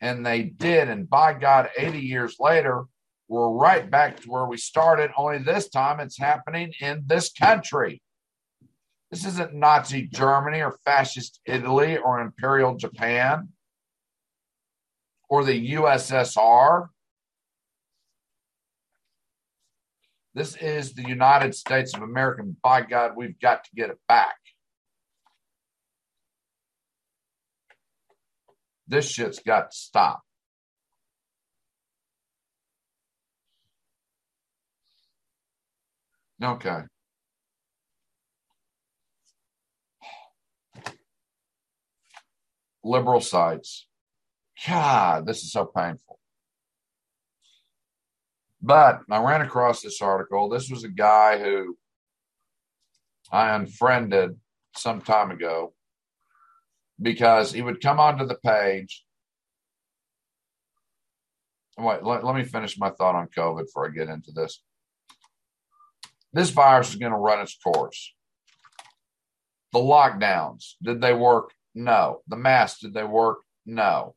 And 0.00 0.24
they 0.24 0.42
did. 0.44 0.88
And 0.88 1.10
by 1.10 1.34
God, 1.34 1.70
80 1.76 1.98
years 1.98 2.36
later, 2.38 2.84
we're 3.26 3.50
right 3.50 3.90
back 3.90 4.20
to 4.20 4.30
where 4.30 4.46
we 4.46 4.58
started, 4.58 5.10
only 5.16 5.38
this 5.38 5.68
time 5.70 5.98
it's 5.98 6.18
happening 6.18 6.72
in 6.80 7.02
this 7.06 7.32
country. 7.32 8.00
This 9.10 9.26
isn't 9.26 9.54
Nazi 9.54 10.06
Germany 10.06 10.62
or 10.62 10.78
fascist 10.84 11.40
Italy 11.46 11.96
or 11.96 12.20
Imperial 12.20 12.76
Japan 12.76 13.48
or 15.28 15.44
the 15.44 15.72
USSR. 15.74 16.88
This 20.34 20.56
is 20.56 20.94
the 20.94 21.06
United 21.08 21.54
States 21.54 21.94
of 21.94 22.02
America. 22.02 22.42
By 22.62 22.82
God, 22.82 23.12
we've 23.16 23.38
got 23.38 23.64
to 23.64 23.70
get 23.74 23.90
it 23.90 23.98
back. 24.08 24.36
This 28.86 29.08
shit's 29.08 29.38
got 29.38 29.70
to 29.70 29.76
stop. 29.76 30.22
Okay. 36.42 36.82
liberal 42.84 43.20
sites. 43.20 43.86
God, 44.66 45.26
this 45.26 45.42
is 45.42 45.52
so 45.52 45.66
painful. 45.66 46.18
But 48.62 49.00
I 49.10 49.22
ran 49.22 49.42
across 49.42 49.82
this 49.82 50.00
article. 50.00 50.48
This 50.48 50.70
was 50.70 50.84
a 50.84 50.88
guy 50.88 51.38
who 51.38 51.76
I 53.30 53.54
unfriended 53.54 54.38
some 54.76 55.02
time 55.02 55.30
ago 55.30 55.74
because 57.00 57.52
he 57.52 57.60
would 57.60 57.82
come 57.82 58.00
onto 58.00 58.26
the 58.26 58.36
page. 58.36 59.04
Wait, 61.76 62.02
let, 62.02 62.24
let 62.24 62.34
me 62.36 62.44
finish 62.44 62.78
my 62.78 62.90
thought 62.90 63.16
on 63.16 63.28
COVID 63.36 63.66
before 63.66 63.86
I 63.86 63.90
get 63.90 64.08
into 64.08 64.32
this. 64.32 64.62
this 66.32 66.50
virus 66.50 66.90
is 66.90 66.96
going 66.96 67.12
to 67.12 67.18
run 67.18 67.40
its 67.40 67.56
course. 67.56 68.14
The 69.72 69.80
lockdowns, 69.80 70.74
did 70.82 71.00
they 71.00 71.12
work? 71.12 71.50
No. 71.74 72.20
The 72.28 72.36
masks, 72.36 72.80
did 72.80 72.94
they 72.94 73.04
work? 73.04 73.38
No. 73.66 74.14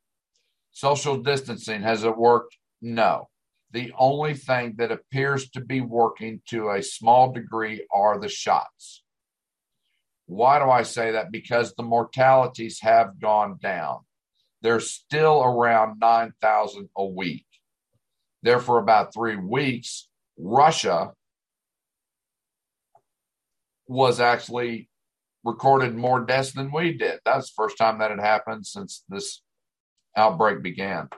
Social 0.78 1.18
distancing, 1.18 1.82
has 1.82 2.04
it 2.04 2.16
worked? 2.16 2.56
No. 2.84 3.30
The 3.72 3.92
only 3.98 4.36
thing 4.36 4.76
that 4.78 4.92
appears 4.92 5.50
to 5.50 5.60
be 5.60 5.82
working 5.82 6.44
to 6.50 6.70
a 6.70 6.84
small 6.84 7.32
degree 7.32 7.88
are 7.92 8.20
the 8.20 8.30
shots. 8.30 9.02
Why 10.28 10.60
do 10.60 10.70
I 10.70 10.84
say 10.84 11.14
that? 11.14 11.32
Because 11.32 11.74
the 11.74 11.82
mortalities 11.82 12.82
have 12.82 13.20
gone 13.20 13.58
down. 13.60 14.02
They're 14.62 14.80
still 14.80 15.42
around 15.42 15.98
9,000 16.00 16.90
a 16.96 17.06
week. 17.08 17.48
There 18.44 18.60
for 18.60 18.78
about 18.78 19.16
three 19.16 19.36
weeks, 19.36 20.08
Russia 20.38 21.14
was 23.88 24.20
actually 24.20 24.90
recorded 25.44 25.96
more 25.96 26.24
deaths 26.24 26.52
than 26.52 26.72
we 26.72 26.94
did. 26.94 27.20
That's 27.26 27.48
the 27.48 27.64
first 27.64 27.80
time 27.80 27.98
that 27.98 28.12
had 28.12 28.20
happened 28.20 28.68
since 28.68 29.04
this 29.10 29.42
outbreak 30.18 30.62
began. 30.62 31.10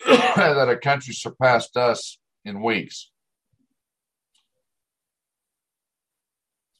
that 0.06 0.68
a 0.68 0.76
country 0.76 1.14
surpassed 1.14 1.76
us 1.76 2.18
in 2.44 2.62
weeks. 2.62 3.10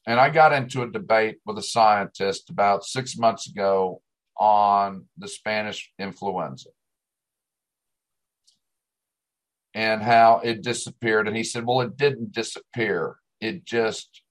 And 0.05 0.19
I 0.19 0.29
got 0.29 0.53
into 0.53 0.81
a 0.81 0.89
debate 0.89 1.37
with 1.45 1.57
a 1.57 1.63
scientist 1.63 2.49
about 2.49 2.85
six 2.85 3.17
months 3.17 3.49
ago 3.49 4.01
on 4.37 5.05
the 5.17 5.27
Spanish 5.27 5.91
influenza 5.99 6.69
and 9.73 10.01
how 10.01 10.41
it 10.43 10.63
disappeared. 10.63 11.27
And 11.27 11.37
he 11.37 11.43
said, 11.43 11.65
Well, 11.65 11.81
it 11.81 11.97
didn't 11.97 12.31
disappear, 12.31 13.17
it 13.39 13.65
just 13.65 14.21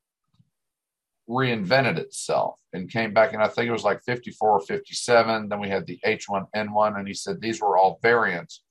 reinvented 1.28 1.98
itself 1.98 2.58
and 2.72 2.90
came 2.90 3.12
back. 3.12 3.32
And 3.32 3.42
I 3.42 3.48
think 3.48 3.68
it 3.68 3.72
was 3.72 3.84
like 3.84 4.02
54 4.04 4.50
or 4.50 4.60
57. 4.60 5.48
Then 5.48 5.60
we 5.60 5.68
had 5.68 5.86
the 5.86 5.98
H1N1. 6.04 6.98
And 6.98 7.06
he 7.06 7.14
said 7.14 7.40
these 7.40 7.60
were 7.60 7.76
all 7.76 7.98
variants 8.02 8.62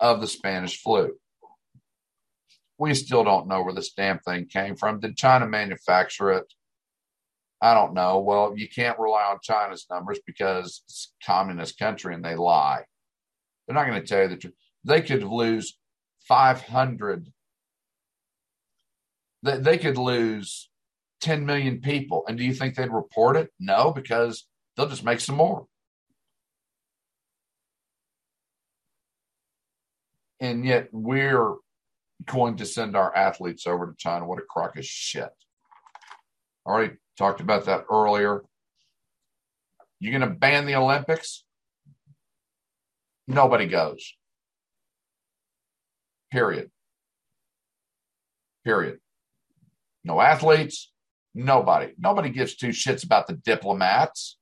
of 0.00 0.20
the 0.20 0.26
Spanish 0.26 0.80
flu. 0.80 1.14
We 2.78 2.94
still 2.94 3.24
don't 3.24 3.48
know 3.48 3.62
where 3.62 3.74
this 3.74 3.92
damn 3.92 4.18
thing 4.18 4.46
came 4.46 4.76
from. 4.76 5.00
Did 5.00 5.16
China 5.16 5.46
manufacture 5.46 6.32
it? 6.32 6.52
I 7.62 7.72
don't 7.72 7.94
know. 7.94 8.18
Well, 8.18 8.52
you 8.56 8.68
can't 8.68 8.98
rely 8.98 9.22
on 9.22 9.38
China's 9.42 9.86
numbers 9.90 10.18
because 10.26 10.82
it's 10.84 11.12
a 11.22 11.24
communist 11.24 11.78
country 11.78 12.14
and 12.14 12.24
they 12.24 12.34
lie. 12.34 12.82
They're 13.66 13.74
not 13.74 13.86
going 13.86 14.00
to 14.00 14.06
tell 14.06 14.22
you 14.22 14.28
the 14.28 14.36
truth. 14.36 14.54
They 14.84 15.00
could 15.00 15.22
lose 15.22 15.78
500. 16.28 17.32
They, 19.42 19.56
they 19.58 19.78
could 19.78 19.96
lose 19.96 20.68
10 21.24 21.46
million 21.46 21.80
people. 21.80 22.24
And 22.28 22.36
do 22.36 22.44
you 22.44 22.52
think 22.52 22.74
they'd 22.74 22.92
report 22.92 23.36
it? 23.36 23.50
No, 23.58 23.90
because 23.90 24.46
they'll 24.76 24.88
just 24.88 25.04
make 25.04 25.20
some 25.20 25.36
more. 25.36 25.66
And 30.38 30.66
yet 30.66 30.90
we're 30.92 31.54
going 32.26 32.58
to 32.58 32.66
send 32.66 32.94
our 32.94 33.14
athletes 33.16 33.66
over 33.66 33.86
to 33.86 33.96
China. 33.96 34.26
What 34.26 34.38
a 34.38 34.42
crock 34.42 34.76
of 34.76 34.84
shit. 34.84 35.30
Already 36.66 36.94
talked 37.16 37.40
about 37.40 37.64
that 37.64 37.86
earlier. 37.90 38.42
You're 40.00 40.18
going 40.18 40.30
to 40.30 40.38
ban 40.38 40.66
the 40.66 40.76
Olympics? 40.76 41.44
Nobody 43.26 43.66
goes. 43.66 44.14
Period. 46.30 46.70
Period. 48.62 48.98
No 50.04 50.20
athletes, 50.20 50.92
Nobody. 51.34 51.92
Nobody 51.98 52.30
gives 52.30 52.54
two 52.54 52.68
shits 52.68 53.04
about 53.04 53.26
the 53.26 53.34
diplomats. 53.34 54.38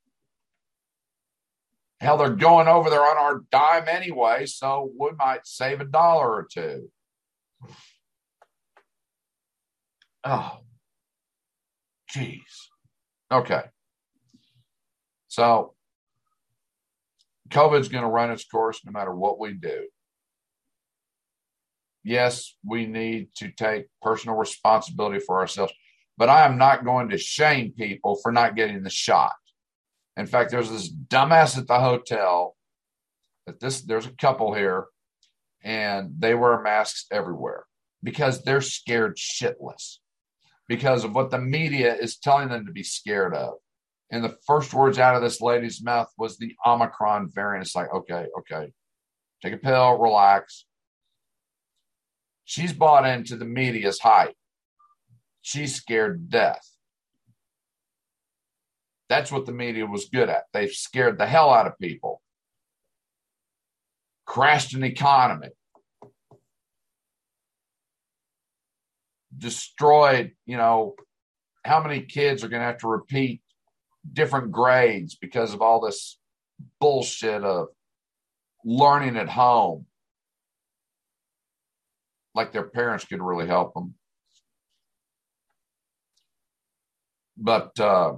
Hell, 2.00 2.18
they're 2.18 2.30
going 2.30 2.68
over 2.68 2.90
there 2.90 3.04
on 3.04 3.16
our 3.16 3.42
dime 3.50 3.88
anyway, 3.88 4.44
so 4.46 4.90
we 4.98 5.10
might 5.16 5.46
save 5.46 5.80
a 5.80 5.84
dollar 5.84 6.28
or 6.28 6.46
two. 6.52 6.90
Oh, 10.24 10.58
jeez. 12.14 12.40
Okay. 13.30 13.62
So, 15.28 15.74
COVID's 17.48 17.88
going 17.88 18.04
to 18.04 18.10
run 18.10 18.30
its 18.30 18.44
course 18.44 18.80
no 18.84 18.92
matter 18.92 19.14
what 19.14 19.38
we 19.38 19.54
do. 19.54 19.86
Yes, 22.04 22.56
we 22.66 22.86
need 22.86 23.28
to 23.36 23.50
take 23.50 23.86
personal 24.02 24.36
responsibility 24.36 25.20
for 25.20 25.38
ourselves 25.38 25.72
but 26.22 26.28
I 26.28 26.46
am 26.46 26.56
not 26.56 26.84
going 26.84 27.08
to 27.08 27.18
shame 27.18 27.72
people 27.72 28.14
for 28.14 28.30
not 28.30 28.54
getting 28.54 28.84
the 28.84 28.90
shot. 28.90 29.32
In 30.16 30.26
fact, 30.26 30.52
there's 30.52 30.70
this 30.70 30.88
dumbass 30.88 31.58
at 31.58 31.66
the 31.66 31.80
hotel 31.80 32.54
that 33.44 33.58
this 33.58 33.80
there's 33.80 34.06
a 34.06 34.12
couple 34.12 34.54
here 34.54 34.86
and 35.64 36.14
they 36.20 36.36
wear 36.36 36.62
masks 36.62 37.06
everywhere 37.10 37.64
because 38.04 38.44
they're 38.44 38.60
scared 38.60 39.16
shitless 39.16 39.96
because 40.68 41.02
of 41.02 41.12
what 41.12 41.32
the 41.32 41.40
media 41.40 41.92
is 41.92 42.18
telling 42.18 42.50
them 42.50 42.66
to 42.66 42.72
be 42.72 42.84
scared 42.84 43.34
of. 43.34 43.54
And 44.12 44.22
the 44.22 44.36
first 44.46 44.72
words 44.72 45.00
out 45.00 45.16
of 45.16 45.22
this 45.22 45.40
lady's 45.40 45.82
mouth 45.82 46.12
was 46.16 46.38
the 46.38 46.54
Omicron 46.64 47.32
variant. 47.34 47.66
It's 47.66 47.74
like, 47.74 47.92
okay, 47.92 48.26
okay, 48.38 48.70
take 49.42 49.54
a 49.54 49.58
pill, 49.58 49.98
relax. 49.98 50.66
She's 52.44 52.72
bought 52.72 53.08
into 53.08 53.34
the 53.34 53.44
media's 53.44 53.98
hype 53.98 54.36
she's 55.42 55.74
scared 55.74 56.14
to 56.14 56.38
death. 56.38 56.66
That's 59.08 59.30
what 59.30 59.44
the 59.44 59.52
media 59.52 59.84
was 59.84 60.06
good 60.06 60.30
at. 60.30 60.44
They 60.54 60.68
scared 60.68 61.18
the 61.18 61.26
hell 61.26 61.50
out 61.50 61.66
of 61.66 61.78
people, 61.78 62.22
crashed 64.24 64.72
an 64.72 64.84
economy, 64.84 65.50
destroyed, 69.36 70.32
you 70.46 70.56
know, 70.56 70.94
how 71.64 71.82
many 71.82 72.00
kids 72.00 72.42
are 72.42 72.48
going 72.48 72.60
to 72.60 72.66
have 72.66 72.78
to 72.78 72.88
repeat 72.88 73.42
different 74.10 74.50
grades 74.50 75.16
because 75.16 75.52
of 75.52 75.60
all 75.60 75.80
this 75.80 76.18
bullshit 76.80 77.44
of 77.44 77.68
learning 78.64 79.16
at 79.16 79.28
home 79.28 79.86
like 82.34 82.52
their 82.52 82.68
parents 82.68 83.04
could 83.04 83.22
really 83.22 83.46
help 83.46 83.74
them 83.74 83.94
but 87.36 87.78
uh, 87.78 88.14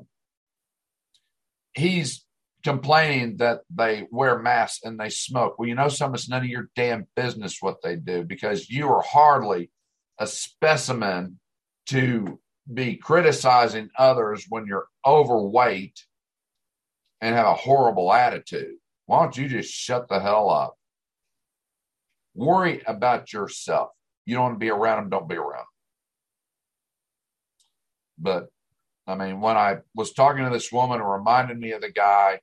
he's 1.75 2.25
complaining 2.65 3.37
that 3.37 3.61
they 3.71 4.07
wear 4.11 4.39
masks 4.39 4.81
and 4.85 4.99
they 4.99 5.11
smoke. 5.11 5.59
Well, 5.59 5.69
you 5.69 5.75
know 5.75 5.89
something? 5.89 6.15
It's 6.15 6.29
none 6.29 6.43
of 6.43 6.49
your 6.49 6.71
damn 6.75 7.07
business 7.15 7.59
what 7.61 7.83
they 7.83 7.97
do 7.97 8.25
because 8.25 8.71
you 8.71 8.89
are 8.89 9.03
hardly 9.03 9.71
a 10.19 10.27
specimen 10.27 11.39
to 11.87 12.41
be 12.73 12.97
criticizing 12.97 13.91
others 13.99 14.47
when 14.49 14.67
you're 14.67 14.87
overweight 15.07 16.05
and 17.21 17.35
have 17.35 17.47
a 17.47 17.55
horrible 17.55 18.13
attitude. 18.13 18.77
Why 19.07 19.21
don't 19.21 19.37
you 19.37 19.49
just 19.49 19.71
shut 19.71 20.09
the 20.09 20.21
hell 20.21 20.49
up? 20.49 20.75
Worry 22.35 22.83
about 22.87 23.33
yourself. 23.33 23.91
You 24.25 24.37
don't 24.37 24.45
want 24.45 24.55
to 24.55 24.59
be 24.59 24.71
around 24.71 25.03
them, 25.03 25.11
don't 25.11 25.29
be 25.29 25.37
around 25.37 25.59
them. 25.59 25.67
But 28.19 28.49
I 29.07 29.15
mean, 29.15 29.41
when 29.41 29.57
I 29.57 29.79
was 29.95 30.13
talking 30.13 30.45
to 30.45 30.51
this 30.51 30.73
woman, 30.73 31.01
it 31.01 31.05
reminded 31.05 31.59
me 31.59 31.73
of 31.73 31.83
the 31.83 31.93
guy 31.93 32.41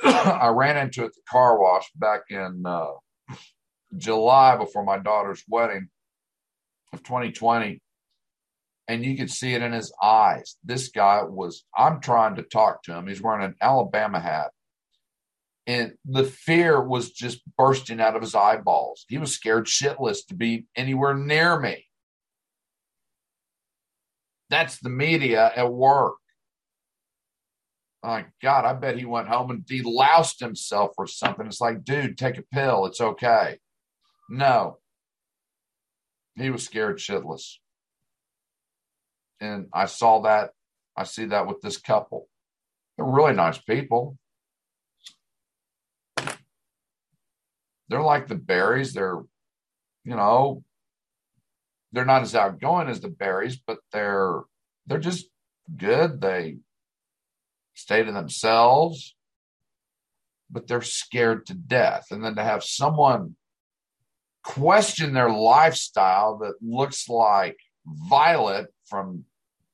I 0.04 0.48
ran 0.48 0.76
into 0.76 1.04
at 1.04 1.14
the 1.14 1.20
car 1.28 1.58
wash 1.60 1.90
back 1.96 2.22
in 2.30 2.62
uh, 2.64 2.86
July 3.96 4.56
before 4.56 4.84
my 4.84 4.98
daughter's 4.98 5.42
wedding 5.48 5.88
of 6.92 7.02
2020. 7.02 7.82
And 8.86 9.04
you 9.04 9.16
could 9.16 9.30
see 9.30 9.54
it 9.54 9.62
in 9.62 9.72
his 9.72 9.92
eyes. 10.00 10.56
This 10.64 10.88
guy 10.88 11.22
was, 11.24 11.64
I'm 11.76 12.00
trying 12.00 12.36
to 12.36 12.42
talk 12.42 12.84
to 12.84 12.94
him. 12.94 13.06
He's 13.06 13.20
wearing 13.20 13.44
an 13.44 13.56
Alabama 13.60 14.20
hat. 14.20 14.50
And 15.66 15.94
the 16.06 16.24
fear 16.24 16.82
was 16.82 17.10
just 17.10 17.42
bursting 17.58 18.00
out 18.00 18.16
of 18.16 18.22
his 18.22 18.34
eyeballs. 18.34 19.04
He 19.08 19.18
was 19.18 19.34
scared 19.34 19.66
shitless 19.66 20.24
to 20.28 20.34
be 20.34 20.66
anywhere 20.74 21.14
near 21.14 21.60
me. 21.60 21.87
That's 24.50 24.78
the 24.78 24.90
media 24.90 25.52
at 25.54 25.72
work. 25.72 26.16
My 28.02 28.26
God, 28.40 28.64
I 28.64 28.74
bet 28.74 28.96
he 28.96 29.04
went 29.04 29.28
home 29.28 29.50
and 29.50 29.66
deloused 29.66 30.40
himself 30.40 30.92
or 30.96 31.06
something. 31.06 31.46
It's 31.46 31.60
like, 31.60 31.84
dude, 31.84 32.16
take 32.16 32.38
a 32.38 32.42
pill. 32.42 32.86
It's 32.86 33.00
okay. 33.00 33.58
No. 34.30 34.78
He 36.36 36.50
was 36.50 36.64
scared 36.64 36.98
shitless. 36.98 37.56
And 39.40 39.66
I 39.72 39.86
saw 39.86 40.22
that. 40.22 40.50
I 40.96 41.04
see 41.04 41.26
that 41.26 41.46
with 41.46 41.60
this 41.60 41.76
couple. 41.76 42.28
They're 42.96 43.06
really 43.06 43.34
nice 43.34 43.58
people. 43.58 44.16
They're 47.88 48.02
like 48.02 48.28
the 48.28 48.34
Berries. 48.34 48.92
They're, 48.92 49.22
you 50.04 50.16
know, 50.16 50.62
they're 51.92 52.04
not 52.04 52.22
as 52.22 52.34
outgoing 52.34 52.88
as 52.88 53.00
the 53.00 53.08
Berries, 53.08 53.56
but 53.56 53.78
they're 53.92 54.40
they're 54.86 54.98
just 54.98 55.28
good. 55.76 56.20
They 56.20 56.58
stay 57.74 58.02
to 58.02 58.12
themselves, 58.12 59.14
but 60.50 60.66
they're 60.66 60.82
scared 60.82 61.46
to 61.46 61.54
death. 61.54 62.06
And 62.10 62.24
then 62.24 62.36
to 62.36 62.42
have 62.42 62.64
someone 62.64 63.36
question 64.42 65.12
their 65.12 65.30
lifestyle 65.30 66.38
that 66.38 66.54
looks 66.62 67.08
like 67.08 67.58
Violet 67.86 68.68
from 68.86 69.24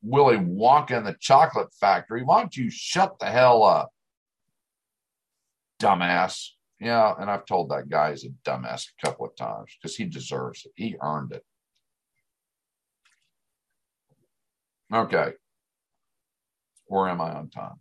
Willy 0.02 0.36
Wonka 0.36 0.96
and 0.96 1.06
the 1.06 1.16
Chocolate 1.18 1.72
Factory, 1.80 2.22
why 2.22 2.40
don't 2.40 2.56
you 2.56 2.70
shut 2.70 3.18
the 3.18 3.26
hell 3.26 3.62
up? 3.62 3.90
Dumbass. 5.80 6.50
Yeah, 6.80 7.14
and 7.18 7.30
I've 7.30 7.46
told 7.46 7.70
that 7.70 7.88
guy 7.88 8.10
he's 8.10 8.24
a 8.24 8.28
dumbass 8.44 8.88
a 8.88 9.06
couple 9.06 9.26
of 9.26 9.36
times 9.36 9.70
because 9.80 9.96
he 9.96 10.04
deserves 10.04 10.66
it. 10.66 10.72
He 10.74 10.96
earned 11.00 11.32
it. 11.32 11.44
Okay. 14.94 15.32
Where 16.86 17.08
am 17.08 17.20
I 17.20 17.34
on 17.34 17.50
time? 17.50 17.80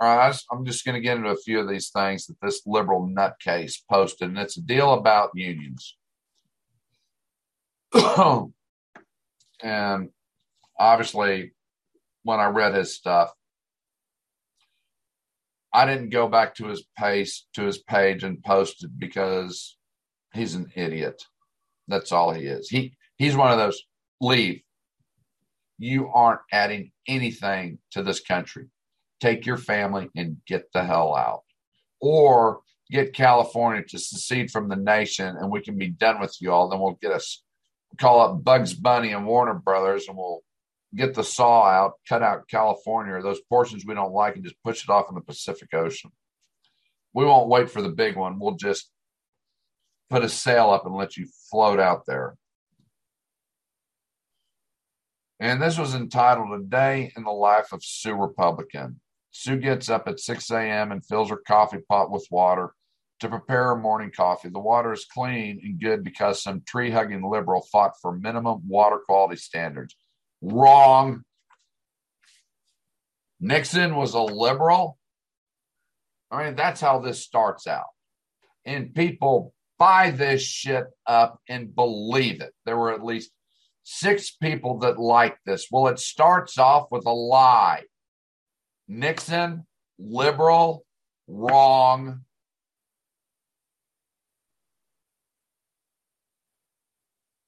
All 0.00 0.16
right, 0.16 0.34
I'm 0.50 0.64
just 0.64 0.84
going 0.84 0.94
to 0.94 1.00
get 1.00 1.18
into 1.18 1.28
a 1.28 1.36
few 1.36 1.60
of 1.60 1.68
these 1.68 1.90
things 1.90 2.26
that 2.26 2.40
this 2.40 2.62
liberal 2.66 3.06
nutcase 3.06 3.76
posted, 3.90 4.30
and 4.30 4.38
it's 4.38 4.56
a 4.56 4.62
deal 4.62 4.94
about 4.94 5.30
unions. 5.34 5.96
and 9.62 10.08
obviously, 10.78 11.52
when 12.22 12.40
I 12.40 12.46
read 12.46 12.74
his 12.74 12.94
stuff, 12.94 13.32
I 15.72 15.86
didn't 15.86 16.10
go 16.10 16.28
back 16.28 16.54
to 16.56 16.66
his 16.66 16.84
page 16.98 17.44
to 17.54 17.62
his 17.64 17.78
page 17.78 18.24
and 18.24 18.42
post 18.42 18.84
it 18.84 18.90
because 18.98 19.76
he's 20.32 20.54
an 20.54 20.72
idiot. 20.74 21.22
That's 21.88 22.12
all 22.12 22.32
he 22.32 22.46
is. 22.46 22.68
He 22.68 22.96
he's 23.16 23.36
one 23.36 23.52
of 23.52 23.58
those 23.58 23.82
leave. 24.20 24.62
You 25.78 26.08
aren't 26.08 26.40
adding 26.52 26.92
anything 27.08 27.78
to 27.92 28.02
this 28.02 28.20
country. 28.20 28.68
Take 29.20 29.46
your 29.46 29.56
family 29.56 30.10
and 30.16 30.36
get 30.46 30.72
the 30.72 30.84
hell 30.84 31.14
out. 31.14 31.42
Or 32.00 32.60
get 32.90 33.14
California 33.14 33.82
to 33.88 33.98
secede 33.98 34.50
from 34.50 34.68
the 34.68 34.76
nation 34.76 35.36
and 35.36 35.50
we 35.50 35.60
can 35.60 35.78
be 35.78 35.88
done 35.88 36.20
with 36.20 36.36
you 36.40 36.52
all. 36.52 36.68
Then 36.68 36.80
we'll 36.80 36.98
get 37.00 37.12
us 37.12 37.42
call 37.98 38.20
up 38.20 38.44
Bugs 38.44 38.74
Bunny 38.74 39.12
and 39.12 39.26
Warner 39.26 39.54
Brothers 39.54 40.08
and 40.08 40.16
we'll 40.16 40.42
get 40.94 41.14
the 41.14 41.24
saw 41.24 41.64
out, 41.64 41.94
cut 42.08 42.22
out 42.22 42.48
California 42.48 43.14
or 43.14 43.22
those 43.22 43.40
portions 43.48 43.84
we 43.84 43.94
don't 43.94 44.12
like, 44.12 44.36
and 44.36 44.44
just 44.44 44.62
push 44.62 44.84
it 44.84 44.90
off 44.90 45.08
in 45.08 45.14
the 45.14 45.20
Pacific 45.20 45.72
Ocean. 45.74 46.10
We 47.12 47.24
won't 47.24 47.48
wait 47.48 47.70
for 47.70 47.82
the 47.82 47.88
big 47.88 48.16
one. 48.16 48.38
We'll 48.38 48.56
just 48.56 48.90
put 50.10 50.24
a 50.24 50.28
sail 50.28 50.70
up 50.70 50.86
and 50.86 50.94
let 50.94 51.16
you 51.16 51.26
float 51.50 51.80
out 51.80 52.06
there. 52.06 52.36
And 55.40 55.60
this 55.60 55.78
was 55.78 55.94
entitled 55.94 56.60
A 56.60 56.62
Day 56.64 57.12
in 57.16 57.24
the 57.24 57.30
Life 57.30 57.72
of 57.72 57.82
Sue 57.82 58.14
Republican. 58.14 59.00
Sue 59.30 59.56
gets 59.56 59.90
up 59.90 60.06
at 60.06 60.20
6 60.20 60.50
a.m. 60.52 60.92
and 60.92 61.04
fills 61.04 61.30
her 61.30 61.36
coffee 61.36 61.80
pot 61.88 62.10
with 62.10 62.26
water 62.30 62.72
to 63.20 63.28
prepare 63.28 63.64
her 63.64 63.76
morning 63.76 64.12
coffee. 64.14 64.48
The 64.48 64.60
water 64.60 64.92
is 64.92 65.06
clean 65.06 65.60
and 65.62 65.80
good 65.80 66.04
because 66.04 66.42
some 66.42 66.62
tree 66.66 66.90
hugging 66.90 67.28
liberal 67.28 67.66
fought 67.72 67.92
for 68.00 68.16
minimum 68.16 68.62
water 68.68 68.98
quality 69.04 69.36
standards. 69.36 69.96
Wrong. 70.40 71.22
Nixon 73.40 73.96
was 73.96 74.14
a 74.14 74.20
liberal. 74.20 74.98
I 76.30 76.44
mean, 76.44 76.56
that's 76.56 76.80
how 76.80 77.00
this 77.00 77.22
starts 77.22 77.66
out. 77.66 77.86
And 78.64 78.94
people 78.94 79.52
buy 79.78 80.10
this 80.10 80.42
shit 80.42 80.86
up 81.06 81.40
and 81.48 81.74
believe 81.74 82.40
it. 82.40 82.52
There 82.64 82.76
were 82.76 82.92
at 82.92 83.04
least 83.04 83.30
six 83.84 84.30
people 84.32 84.78
that 84.80 84.98
like 84.98 85.36
this. 85.46 85.68
Well, 85.70 85.86
it 85.86 85.98
starts 86.00 86.58
off 86.58 86.88
with 86.90 87.06
a 87.06 87.12
lie. 87.12 87.82
Nixon, 88.88 89.66
liberal, 89.98 90.84
wrong. 91.28 92.22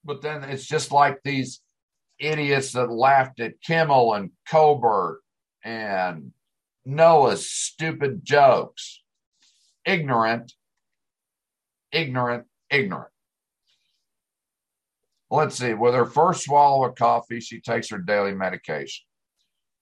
But 0.04 0.22
then 0.22 0.44
it's 0.44 0.66
just 0.66 0.92
like 0.92 1.18
these 1.24 1.60
idiots 2.18 2.72
that 2.72 2.90
laughed 2.90 3.40
at 3.40 3.60
Kimmel 3.60 4.14
and 4.14 4.30
Colbert 4.48 5.20
and 5.64 6.32
Noah's 6.84 7.50
stupid 7.50 8.24
jokes. 8.24 9.02
Ignorant, 9.84 10.52
ignorant, 11.92 12.46
ignorant. 12.70 13.10
Let's 15.30 15.56
see. 15.56 15.74
With 15.74 15.94
her 15.94 16.06
first 16.06 16.44
swallow 16.44 16.84
of 16.84 16.94
coffee, 16.94 17.40
she 17.40 17.60
takes 17.60 17.90
her 17.90 17.98
daily 17.98 18.32
medication. 18.32 19.04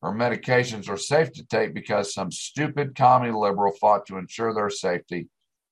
Her 0.03 0.13
medications 0.13 0.89
are 0.89 0.97
safe 0.97 1.33
to 1.33 1.47
take 1.47 1.75
because 1.75 2.13
some 2.13 2.31
stupid 2.31 2.95
commie 2.95 3.31
liberal 3.31 3.73
fought 3.81 4.07
to 4.07 4.19
ensure 4.19 4.53
their 4.53 4.71
safety 4.71 5.29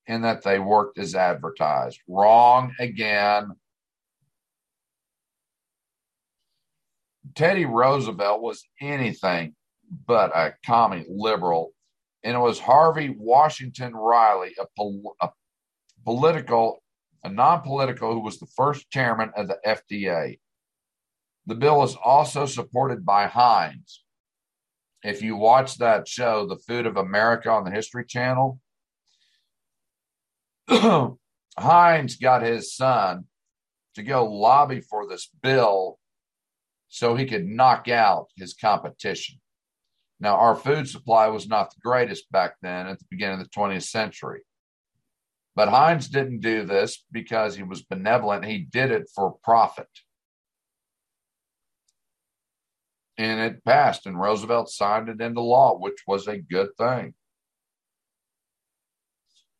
in 0.06 0.22
that 0.22 0.42
they 0.42 0.58
worked 0.58 0.98
as 0.98 1.14
advertised. 1.14 2.00
Wrong 2.08 2.74
again. 2.78 3.52
Teddy 7.34 7.64
Roosevelt 7.64 8.42
was 8.42 8.64
anything 8.80 9.54
but 10.06 10.36
a 10.36 10.54
commie 10.64 11.06
liberal, 11.08 11.72
and 12.24 12.34
it 12.34 12.40
was 12.40 12.58
Harvey 12.58 13.14
Washington 13.16 13.96
Wiley, 13.96 14.54
a, 14.58 14.66
pol- 14.76 15.16
a 15.20 15.30
political, 16.04 16.82
a 17.24 17.28
non-political, 17.28 18.12
who 18.12 18.20
was 18.20 18.38
the 18.38 18.46
first 18.56 18.90
chairman 18.90 19.30
of 19.36 19.48
the 19.48 19.58
FDA. 19.66 20.38
The 21.46 21.54
bill 21.54 21.82
is 21.82 21.96
also 22.02 22.46
supported 22.46 23.04
by 23.04 23.26
Heinz. 23.26 24.04
If 25.02 25.22
you 25.22 25.36
watch 25.36 25.78
that 25.78 26.06
show, 26.06 26.46
The 26.46 26.58
Food 26.58 26.86
of 26.86 26.96
America 26.96 27.50
on 27.50 27.64
the 27.64 27.70
History 27.70 28.04
Channel, 28.06 28.60
Heinz 31.58 32.16
got 32.16 32.42
his 32.42 32.74
son 32.74 33.24
to 33.94 34.02
go 34.02 34.24
lobby 34.24 34.80
for 34.80 35.08
this 35.08 35.28
bill 35.42 35.98
so 36.88 37.14
he 37.14 37.26
could 37.26 37.46
knock 37.46 37.88
out 37.88 38.28
his 38.36 38.54
competition. 38.54 39.40
Now, 40.20 40.36
our 40.36 40.54
food 40.54 40.88
supply 40.88 41.26
was 41.28 41.48
not 41.48 41.70
the 41.70 41.80
greatest 41.82 42.30
back 42.30 42.54
then 42.62 42.86
at 42.86 42.98
the 43.00 43.06
beginning 43.10 43.40
of 43.40 43.44
the 43.44 43.50
20th 43.50 43.84
century. 43.84 44.42
But 45.54 45.68
Heinz 45.68 46.08
didn't 46.08 46.40
do 46.40 46.64
this 46.64 47.04
because 47.12 47.54
he 47.56 47.62
was 47.62 47.82
benevolent. 47.82 48.44
He 48.44 48.58
did 48.58 48.90
it 48.90 49.10
for 49.14 49.36
profit. 49.42 49.88
And 53.18 53.40
it 53.40 53.64
passed, 53.64 54.06
and 54.06 54.18
Roosevelt 54.18 54.70
signed 54.70 55.08
it 55.10 55.20
into 55.20 55.42
law, 55.42 55.78
which 55.78 56.02
was 56.06 56.26
a 56.26 56.38
good 56.38 56.70
thing. 56.78 57.14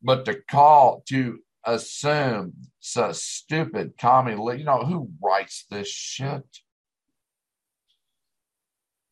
But 0.02 0.24
to 0.24 0.40
call, 0.50 1.02
to 1.08 1.40
assume 1.64 2.54
so 2.80 3.12
stupid 3.12 3.98
commie, 3.98 4.32
you 4.32 4.64
know, 4.64 4.84
who 4.84 5.10
writes 5.22 5.66
this 5.70 5.88
shit? 5.88 6.58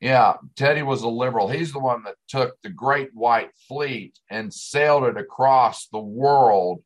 Yeah, 0.01 0.37
Teddy 0.57 0.83
was 0.83 1.03
a 1.03 1.09
liberal. 1.09 1.49
He's 1.49 1.73
the 1.73 1.79
one 1.79 2.03
that 2.05 2.15
took 2.27 2.57
the 2.63 2.71
Great 2.71 3.11
White 3.13 3.51
Fleet 3.69 4.19
and 4.31 4.53
sailed 4.53 5.05
it 5.05 5.19
across 5.19 5.89
the 5.89 6.01
world 6.01 6.83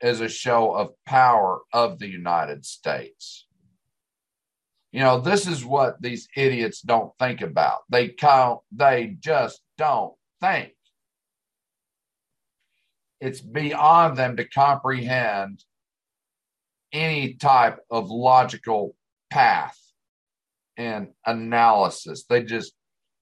as 0.00 0.20
a 0.20 0.28
show 0.28 0.72
of 0.72 0.94
power 1.04 1.60
of 1.74 1.98
the 1.98 2.08
United 2.08 2.64
States. 2.64 3.46
You 4.92 5.00
know, 5.00 5.20
this 5.20 5.46
is 5.46 5.64
what 5.64 6.00
these 6.00 6.26
idiots 6.36 6.80
don't 6.80 7.12
think 7.18 7.42
about. 7.42 7.80
They 7.90 8.08
count, 8.08 8.60
they 8.72 9.16
just 9.20 9.60
don't 9.76 10.14
think. 10.40 10.72
It's 13.20 13.40
beyond 13.40 14.16
them 14.16 14.36
to 14.36 14.48
comprehend 14.48 15.64
any 16.92 17.34
type 17.34 17.80
of 17.90 18.10
logical 18.10 18.94
path 19.30 19.78
and 20.76 21.08
analysis. 21.26 22.24
They 22.28 22.42
just 22.42 22.72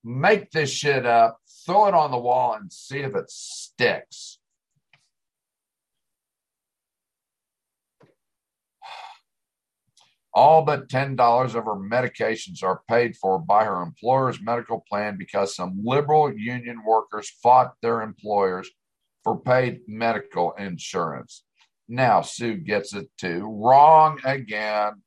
make 0.05 0.51
this 0.51 0.71
shit 0.71 1.07
up, 1.07 1.39
throw 1.67 1.87
it 1.87 1.95
on 1.95 2.11
the 2.11 2.19
wall, 2.19 2.55
and 2.55 2.73
see 2.73 2.99
if 2.99 3.15
it 3.15 3.31
sticks. 3.31 4.39
All 10.35 10.63
but 10.63 10.89
$10 10.89 11.19
of 11.55 11.65
her 11.65 11.75
medications 11.75 12.63
are 12.63 12.81
paid 12.89 13.17
for 13.17 13.39
by 13.39 13.65
her 13.65 13.83
employer's 13.83 14.41
medical 14.41 14.83
plan 14.89 15.17
because 15.19 15.55
some 15.55 15.83
liberal 15.85 16.33
union 16.33 16.83
workers 16.87 17.29
fought 17.43 17.75
their 17.83 18.01
employers 18.01 18.71
for 19.23 19.39
paid 19.39 19.81
medical 19.87 20.53
insurance. 20.53 21.45
Now 21.87 22.23
Sue 22.23 22.57
gets 22.57 22.95
it 22.95 23.11
too. 23.19 23.47
Wrong 23.63 24.19
again. 24.25 25.03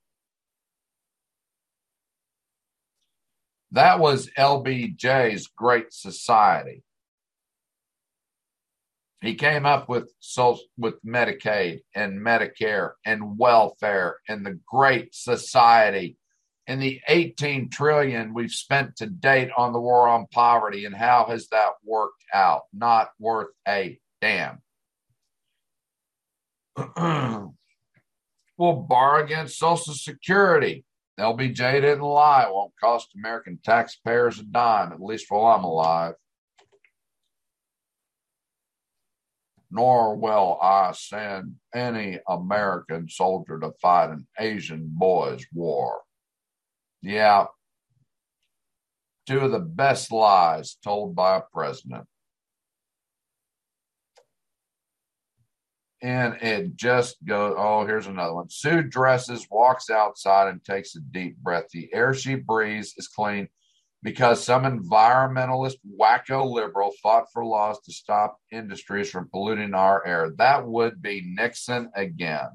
That 3.76 4.00
was 4.00 4.30
LBJ's 4.38 5.48
Great 5.48 5.92
Society. 5.92 6.82
He 9.22 9.36
came 9.36 9.66
up 9.66 9.90
with 9.90 10.14
with 10.78 11.04
Medicaid 11.06 11.82
and 11.94 12.22
Medicare 12.22 12.92
and 13.06 13.38
welfare 13.38 14.20
and 14.30 14.46
the 14.46 14.58
Great 14.66 15.14
Society 15.14 16.16
and 16.68 16.82
the 16.82 17.02
18 17.10 17.70
trillion 17.70 18.34
we've 18.34 18.50
spent 18.50 18.96
to 18.96 19.08
date 19.08 19.50
on 19.58 19.74
the 19.74 19.82
war 19.82 20.08
on 20.08 20.28
poverty 20.32 20.86
and 20.86 20.96
how 20.96 21.26
has 21.28 21.50
that 21.50 21.72
worked 21.84 22.24
out? 22.34 22.62
Not 22.72 23.10
worth 23.20 23.50
a 23.68 24.00
damn. 24.22 24.62
we'll 28.58 28.74
borrow 28.88 29.22
against 29.22 29.60
Social 29.60 29.94
Security. 29.94 30.86
LBJ 31.20 31.82
didn't 31.82 32.02
lie. 32.02 32.44
It 32.44 32.54
won't 32.54 32.74
cost 32.80 33.16
American 33.16 33.60
taxpayers 33.64 34.40
a 34.40 34.44
dime, 34.44 34.92
at 34.92 35.02
least 35.02 35.28
while 35.30 35.46
I'm 35.46 35.64
alive. 35.64 36.16
Nor 39.72 40.16
will 40.16 40.60
I 40.62 40.92
send 40.92 41.56
any 41.74 42.20
American 42.28 43.10
soldier 43.10 43.60
to 43.60 43.72
fight 43.82 44.10
an 44.10 44.28
Asian 44.40 44.88
boys' 44.92 45.46
war. 45.54 46.02
Yeah. 47.02 47.46
Two 49.26 49.40
of 49.40 49.52
the 49.52 49.60
best 49.60 50.12
lies 50.12 50.78
told 50.84 51.16
by 51.16 51.38
a 51.38 51.42
president. 51.42 52.06
And 56.02 56.36
it 56.42 56.76
just 56.76 57.24
goes, 57.26 57.56
oh, 57.58 57.86
here's 57.86 58.08
another 58.08 58.34
one. 58.34 58.50
Sue 58.50 58.84
dresses, 58.84 59.48
walks 59.50 59.90
outside, 59.90 60.50
and 60.50 60.64
takes 60.64 60.96
a 60.96 61.00
deep 61.00 61.38
breath. 61.38 61.70
The 61.72 61.90
air 61.94 62.14
she 62.14 62.36
breathes 62.36 62.94
is 62.98 63.08
clean 63.08 63.48
because 64.04 64.44
some 64.44 64.64
environmentalist 64.64 65.78
wacko 66.00 66.48
liberal 66.52 66.92
fought 67.02 67.26
for 67.34 67.44
laws 67.44 67.80
to 67.86 67.92
stop 67.92 68.38
industries 68.52 69.10
from 69.10 69.30
polluting 69.30 69.74
our 69.74 70.06
air. 70.06 70.32
That 70.38 70.68
would 70.68 71.02
be 71.02 71.24
Nixon 71.26 71.90
again, 71.96 72.50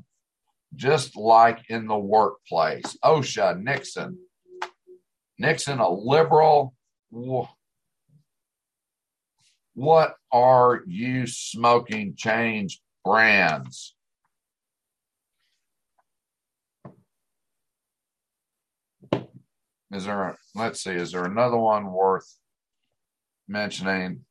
just 0.76 1.16
like 1.16 1.64
in 1.68 1.88
the 1.88 1.98
workplace. 1.98 2.96
OSHA, 3.04 3.60
Nixon. 3.60 4.18
Nixon, 5.38 5.80
a 5.80 5.90
liberal. 5.90 6.74
What 9.74 10.14
are 10.30 10.82
you 10.86 11.26
smoking 11.26 12.14
change 12.16 12.80
brands? 13.04 13.94
Is 19.92 20.04
there, 20.04 20.36
let's 20.54 20.82
see, 20.84 20.92
is 20.92 21.12
there 21.12 21.24
another 21.24 21.56
one 21.56 21.90
worth 21.90 22.38
mentioning? 23.48 24.24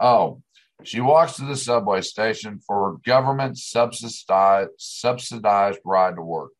Oh, 0.00 0.42
she 0.84 1.00
walks 1.00 1.36
to 1.36 1.44
the 1.44 1.56
subway 1.56 2.02
station 2.02 2.60
for 2.64 2.98
government 3.04 3.58
subsidized, 3.58 4.70
subsidized 4.78 5.80
ride 5.84 6.16
to 6.16 6.22
work. 6.22 6.52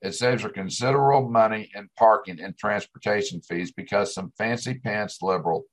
It 0.00 0.14
saves 0.14 0.42
her 0.44 0.48
considerable 0.48 1.28
money 1.28 1.70
in 1.74 1.90
parking 1.98 2.40
and 2.40 2.56
transportation 2.56 3.42
fees 3.42 3.72
because 3.72 4.14
some 4.14 4.32
fancy 4.38 4.78
pants 4.78 5.18
liberal 5.20 5.64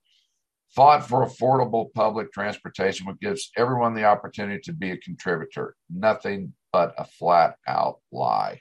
fought 0.76 1.08
for 1.08 1.26
affordable 1.26 1.94
public 1.94 2.34
transportation, 2.34 3.08
which 3.08 3.20
gives 3.20 3.52
everyone 3.56 3.94
the 3.94 4.04
opportunity 4.04 4.60
to 4.60 4.74
be 4.74 4.92
a 4.92 4.98
contributor. 4.98 5.76
Nothing 5.90 6.54
but 6.74 6.94
a 6.98 7.06
flat 7.06 7.56
out 7.68 8.00
lie. 8.12 8.60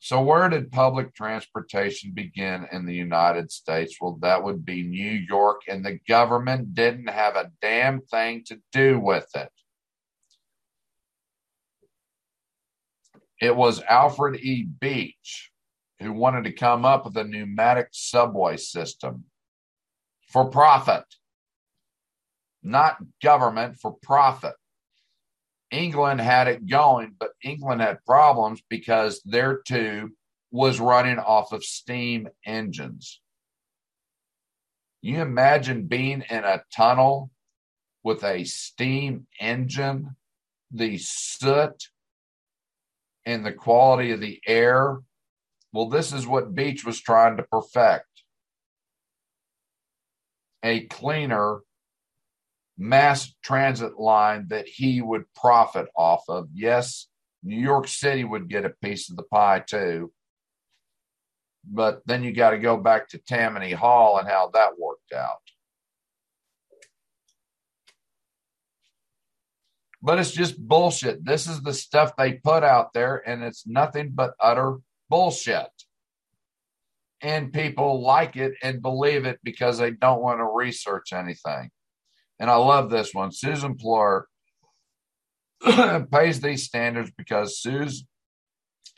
So, 0.00 0.20
where 0.20 0.50
did 0.50 0.70
public 0.70 1.14
transportation 1.14 2.12
begin 2.12 2.68
in 2.70 2.84
the 2.84 2.94
United 2.94 3.50
States? 3.50 3.96
Well, 3.98 4.18
that 4.20 4.42
would 4.42 4.62
be 4.62 4.82
New 4.82 5.12
York, 5.26 5.62
and 5.66 5.82
the 5.82 5.98
government 6.06 6.74
didn't 6.74 7.08
have 7.08 7.36
a 7.36 7.50
damn 7.62 8.02
thing 8.02 8.44
to 8.48 8.60
do 8.70 9.00
with 9.00 9.26
it. 9.34 9.48
It 13.40 13.56
was 13.56 13.82
Alfred 13.82 14.36
E. 14.40 14.64
Beach 14.64 15.50
who 16.04 16.12
wanted 16.12 16.44
to 16.44 16.52
come 16.52 16.84
up 16.84 17.04
with 17.04 17.16
a 17.16 17.24
pneumatic 17.24 17.88
subway 17.92 18.56
system 18.56 19.24
for 20.28 20.44
profit, 20.50 21.04
not 22.62 22.98
government, 23.22 23.76
for 23.76 23.94
profit. 24.02 24.54
England 25.70 26.20
had 26.20 26.46
it 26.46 26.66
going, 26.66 27.14
but 27.18 27.30
England 27.42 27.80
had 27.80 28.04
problems 28.04 28.62
because 28.68 29.20
their 29.24 29.58
tube 29.66 30.10
was 30.50 30.78
running 30.78 31.18
off 31.18 31.52
of 31.52 31.64
steam 31.64 32.28
engines. 32.46 33.20
You 35.02 35.20
imagine 35.20 35.86
being 35.86 36.22
in 36.30 36.44
a 36.44 36.62
tunnel 36.74 37.30
with 38.04 38.22
a 38.22 38.44
steam 38.44 39.26
engine, 39.40 40.16
the 40.70 40.98
soot 40.98 41.88
and 43.26 43.44
the 43.44 43.52
quality 43.52 44.12
of 44.12 44.20
the 44.20 44.40
air. 44.46 44.98
Well, 45.74 45.88
this 45.88 46.12
is 46.12 46.24
what 46.24 46.54
Beach 46.54 46.84
was 46.84 47.00
trying 47.00 47.36
to 47.36 47.42
perfect 47.42 48.06
a 50.62 50.82
cleaner 50.86 51.62
mass 52.78 53.34
transit 53.42 53.98
line 53.98 54.46
that 54.48 54.68
he 54.68 55.02
would 55.02 55.24
profit 55.34 55.88
off 55.96 56.22
of. 56.28 56.48
Yes, 56.54 57.08
New 57.42 57.60
York 57.60 57.88
City 57.88 58.22
would 58.22 58.48
get 58.48 58.64
a 58.64 58.70
piece 58.70 59.10
of 59.10 59.16
the 59.16 59.24
pie 59.24 59.64
too. 59.66 60.12
But 61.66 62.02
then 62.06 62.22
you 62.22 62.32
got 62.32 62.50
to 62.50 62.58
go 62.58 62.76
back 62.76 63.08
to 63.08 63.18
Tammany 63.18 63.72
Hall 63.72 64.18
and 64.18 64.28
how 64.28 64.50
that 64.54 64.78
worked 64.78 65.12
out. 65.12 65.40
but 70.04 70.18
it's 70.18 70.32
just 70.32 70.58
bullshit. 70.58 71.24
This 71.24 71.48
is 71.48 71.62
the 71.62 71.72
stuff 71.72 72.14
they 72.14 72.34
put 72.34 72.62
out 72.62 72.92
there, 72.92 73.26
and 73.26 73.42
it's 73.42 73.66
nothing 73.66 74.10
but 74.14 74.34
utter 74.38 74.76
bullshit. 75.08 75.68
And 77.20 77.52
people 77.52 78.02
like 78.02 78.36
it 78.36 78.52
and 78.62 78.82
believe 78.82 79.24
it 79.24 79.38
because 79.42 79.78
they 79.78 79.90
don't 79.90 80.20
want 80.20 80.40
to 80.40 80.44
research 80.44 81.12
anything. 81.12 81.70
And 82.38 82.50
I 82.50 82.56
love 82.56 82.90
this 82.90 83.14
one. 83.14 83.32
Susan 83.32 83.72
employer 83.72 84.26
pays 86.12 86.40
these 86.40 86.64
standards 86.64 87.10
because 87.16 87.60
Sue's 87.60 88.04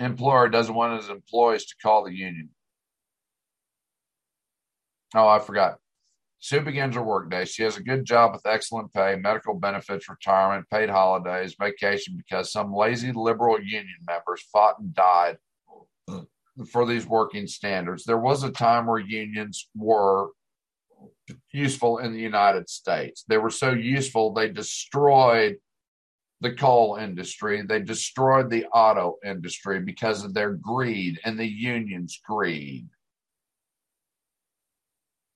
employer 0.01 0.49
doesn't 0.49 0.75
want 0.75 1.01
his 1.01 1.11
employees 1.11 1.67
to 1.67 1.75
call 1.81 2.05
the 2.05 2.15
union. 2.15 2.51
Oh, 5.15 5.29
I 5.29 5.39
forgot. 5.39 5.77
Sue 6.39 6.61
begins 6.61 6.95
her 6.95 7.03
workday. 7.03 7.45
She 7.45 7.63
has 7.63 7.77
a 7.77 7.83
good 7.83 8.05
job 8.05 8.33
with 8.33 8.47
excellent 8.47 8.93
pay, 8.93 9.17
medical 9.17 9.55
benefits, 9.55 10.09
retirement, 10.09 10.69
paid 10.71 10.91
holidays, 10.91 11.57
vacation 11.59 12.17
because 12.17 12.53
some 12.53 12.75
lazy 12.75 13.13
liberal 13.13 13.61
union 13.61 13.97
members 14.07 14.43
fought 14.53 14.79
and 14.79 14.95
died 14.95 15.39
for 16.71 16.87
these 16.87 17.07
working 17.07 17.47
standards. 17.47 18.05
There 18.05 18.19
was 18.19 18.43
a 18.43 18.51
time 18.51 18.87
where 18.87 18.99
unions 18.99 19.69
were 19.77 20.31
useful 21.53 21.99
in 21.99 22.13
the 22.13 22.21
United 22.21 22.69
States. 22.69 23.25
They 23.29 23.39
were 23.39 23.51
so 23.51 23.73
useful, 23.73 24.33
they 24.33 24.49
destroyed 24.49 25.57
the 26.41 26.55
coal 26.55 26.97
industry, 26.97 27.63
they 27.63 27.81
destroyed 27.81 28.51
the 28.51 28.67
auto 28.67 29.17
industry 29.25 29.81
because 29.81 30.25
of 30.25 30.35
their 30.35 30.53
greed 30.53 31.19
and 31.25 31.39
the 31.39 31.47
union's 31.47 32.21
greed 32.27 32.89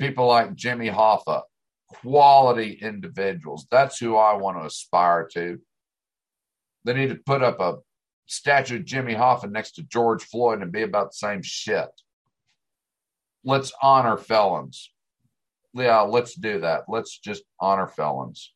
people 0.00 0.26
like 0.26 0.54
Jimmy 0.54 0.88
Hoffa, 0.88 1.42
quality 1.86 2.72
individuals. 2.80 3.66
That's 3.70 3.98
who 3.98 4.16
I 4.16 4.34
want 4.34 4.58
to 4.58 4.64
aspire 4.64 5.28
to. 5.34 5.60
They 6.84 6.94
need 6.94 7.10
to 7.10 7.20
put 7.26 7.42
up 7.42 7.60
a 7.60 7.76
statue 8.30 8.76
of 8.76 8.84
Jimmy 8.84 9.14
Hoffa 9.14 9.50
next 9.50 9.72
to 9.72 9.82
George 9.82 10.22
Floyd 10.22 10.62
and 10.62 10.72
be 10.72 10.82
about 10.82 11.10
the 11.10 11.16
same 11.16 11.42
shit. 11.42 11.88
Let's 13.44 13.72
honor 13.82 14.16
felons. 14.16 14.92
Yeah, 15.74 16.00
let's 16.02 16.34
do 16.34 16.60
that. 16.60 16.84
Let's 16.88 17.18
just 17.18 17.42
honor 17.58 17.88
felons. 17.88 18.52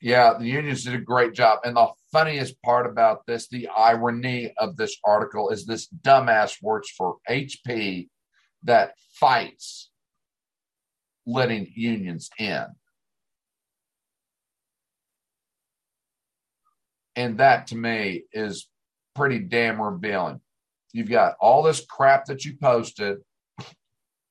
Yeah, 0.00 0.34
the 0.38 0.46
unions 0.46 0.84
did 0.84 0.94
a 0.94 1.00
great 1.00 1.32
job. 1.32 1.60
And 1.64 1.76
the 1.76 1.88
funniest 2.12 2.60
part 2.62 2.86
about 2.86 3.26
this, 3.26 3.48
the 3.48 3.68
irony 3.68 4.52
of 4.58 4.76
this 4.76 4.96
article, 5.04 5.50
is 5.50 5.64
this 5.64 5.88
dumbass 5.88 6.60
works 6.60 6.90
for 6.90 7.16
HP 7.28 8.08
that 8.64 8.94
fights 9.18 9.90
letting 11.26 11.70
unions 11.74 12.30
in. 12.38 12.66
And 17.16 17.38
that 17.38 17.68
to 17.68 17.76
me 17.76 18.24
is 18.32 18.68
pretty 19.14 19.38
damn 19.38 19.80
revealing. 19.80 20.40
You've 20.92 21.10
got 21.10 21.34
all 21.40 21.62
this 21.62 21.84
crap 21.84 22.26
that 22.26 22.44
you 22.44 22.56
posted. 22.60 23.18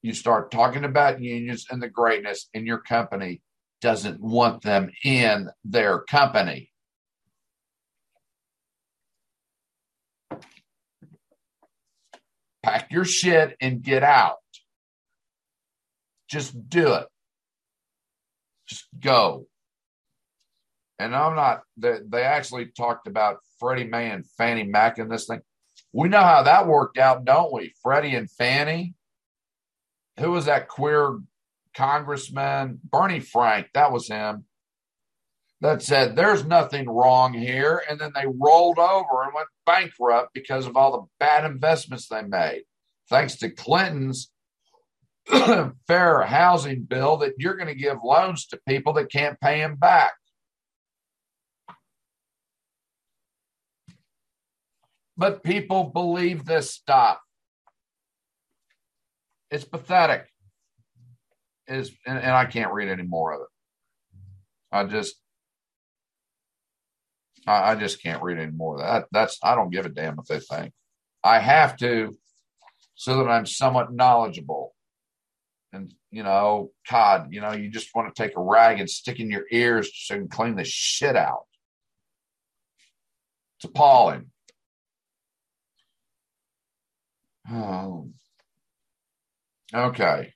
You 0.02 0.14
start 0.14 0.52
talking 0.52 0.84
about 0.84 1.22
unions 1.22 1.66
and 1.70 1.82
the 1.82 1.90
greatness, 1.90 2.50
and 2.54 2.68
your 2.68 2.80
company 2.80 3.42
doesn't 3.82 4.22
want 4.22 4.62
them 4.62 4.92
in 5.04 5.50
their 5.64 6.00
company. 6.00 6.74
pack 12.64 12.92
your 12.92 13.06
shit 13.06 13.56
and 13.62 13.84
get 13.84 14.04
out. 14.04 14.38
Just 16.30 16.70
do 16.70 16.94
it. 16.94 17.08
Just 18.66 18.88
go. 19.00 19.46
And 21.04 21.16
I'm 21.16 21.36
not, 21.36 21.62
they, 21.78 22.00
they 22.08 22.24
actually 22.24 22.68
talked 22.68 23.08
about 23.08 23.38
Freddie 23.60 23.86
Mae 23.86 24.12
and 24.12 24.26
Fannie 24.38 24.64
Mac 24.64 24.98
in 24.98 25.10
this 25.10 25.28
thing. 25.28 25.42
We 25.92 26.10
know 26.10 26.24
how 26.24 26.44
that 26.44 26.68
worked 26.68 26.98
out, 26.98 27.26
don't 27.26 27.54
we? 27.54 27.74
Freddie 27.82 28.16
and 28.16 28.30
Fannie. 28.30 28.96
Who 30.20 30.32
was 30.32 30.46
that 30.46 30.68
queer 30.68 31.20
congressman? 31.76 32.80
Barney 32.84 33.20
Frank, 33.20 33.68
that 33.74 33.92
was 33.92 34.08
him 34.08 34.46
that 35.64 35.82
said 35.82 36.16
there's 36.16 36.44
nothing 36.44 36.90
wrong 36.90 37.34
here 37.34 37.82
and 37.90 37.98
then 37.98 38.12
they 38.14 38.26
rolled 38.28 38.78
over 38.78 39.24
and 39.24 39.34
went 39.34 39.48
bankrupt 39.66 40.34
because 40.34 40.68
of 40.68 40.76
all 40.76 40.92
the 40.92 41.08
bad 41.20 41.50
investments 41.50 42.10
they 42.10 42.22
made 42.22 42.64
thanks 43.10 43.38
to 43.38 43.50
clinton's 43.50 44.30
fair 45.88 46.22
housing 46.24 46.84
bill 46.84 47.16
that 47.16 47.32
you're 47.38 47.56
going 47.56 47.70
to 47.70 47.74
give 47.74 47.98
loans 48.04 48.46
to 48.46 48.60
people 48.68 48.92
that 48.92 49.10
can't 49.10 49.40
pay 49.40 49.60
them 49.60 49.78
back 49.78 50.12
but 55.18 55.44
people 55.44 55.86
believe 55.86 56.46
this 56.46 56.72
stuff 56.72 57.20
it's 59.52 59.66
pathetic 59.66 60.26
is 61.68 61.92
and, 62.06 62.18
and 62.18 62.32
i 62.32 62.46
can't 62.46 62.74
read 62.74 62.90
any 62.90 63.04
more 63.04 63.34
of 63.34 63.42
it 63.42 63.48
i 64.72 64.84
just 64.84 65.16
I, 67.48 67.72
I 67.72 67.76
just 67.76 68.02
can't 68.02 68.24
read 68.24 68.40
any 68.40 68.52
more. 68.52 68.78
That 68.80 69.06
that's 69.12 69.40
I 69.44 69.56
don't 69.56 69.72
give 69.72 69.86
a 69.86 69.90
damn 69.90 70.16
what 70.16 70.28
they 70.28 70.40
think. 70.40 70.74
I 71.24 71.40
have 71.40 71.78
to 71.78 72.18
so 72.96 73.18
that 73.18 73.30
I'm 73.30 73.46
somewhat 73.46 73.94
knowledgeable. 73.94 74.74
And 75.72 75.94
you 76.12 76.24
know, 76.24 76.72
God, 76.90 77.30
you 77.32 77.42
know, 77.42 77.54
you 77.54 77.70
just 77.70 77.94
want 77.96 78.14
to 78.14 78.22
take 78.22 78.38
a 78.38 78.42
rag 78.42 78.80
and 78.80 78.90
stick 78.90 79.20
in 79.20 79.32
your 79.32 79.46
ears 79.52 79.92
so 79.94 80.14
you 80.14 80.22
can 80.22 80.30
clean 80.30 80.56
the 80.56 80.64
shit 80.64 81.16
out. 81.16 81.44
It's 83.58 83.66
appalling. 83.66 84.30
Oh. 87.50 88.10
Okay. 89.74 90.34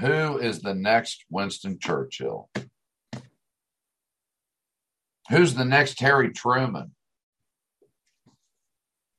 Who 0.00 0.38
is 0.38 0.60
the 0.60 0.74
next 0.74 1.24
Winston 1.28 1.78
Churchill? 1.78 2.48
Who's 5.28 5.54
the 5.54 5.64
next 5.64 6.00
Harry 6.00 6.32
Truman? 6.32 6.94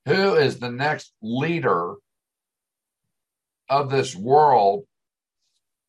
Who 0.06 0.36
is 0.36 0.60
the 0.60 0.72
next 0.72 1.14
leader 1.22 1.96
of 3.70 3.90
this 3.90 4.16
world 4.16 4.86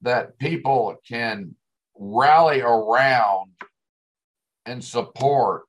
that 0.03 0.39
people 0.39 0.97
can 1.09 1.57
rally 1.99 2.61
around 2.61 3.53
and 4.67 4.85
support 4.85 5.65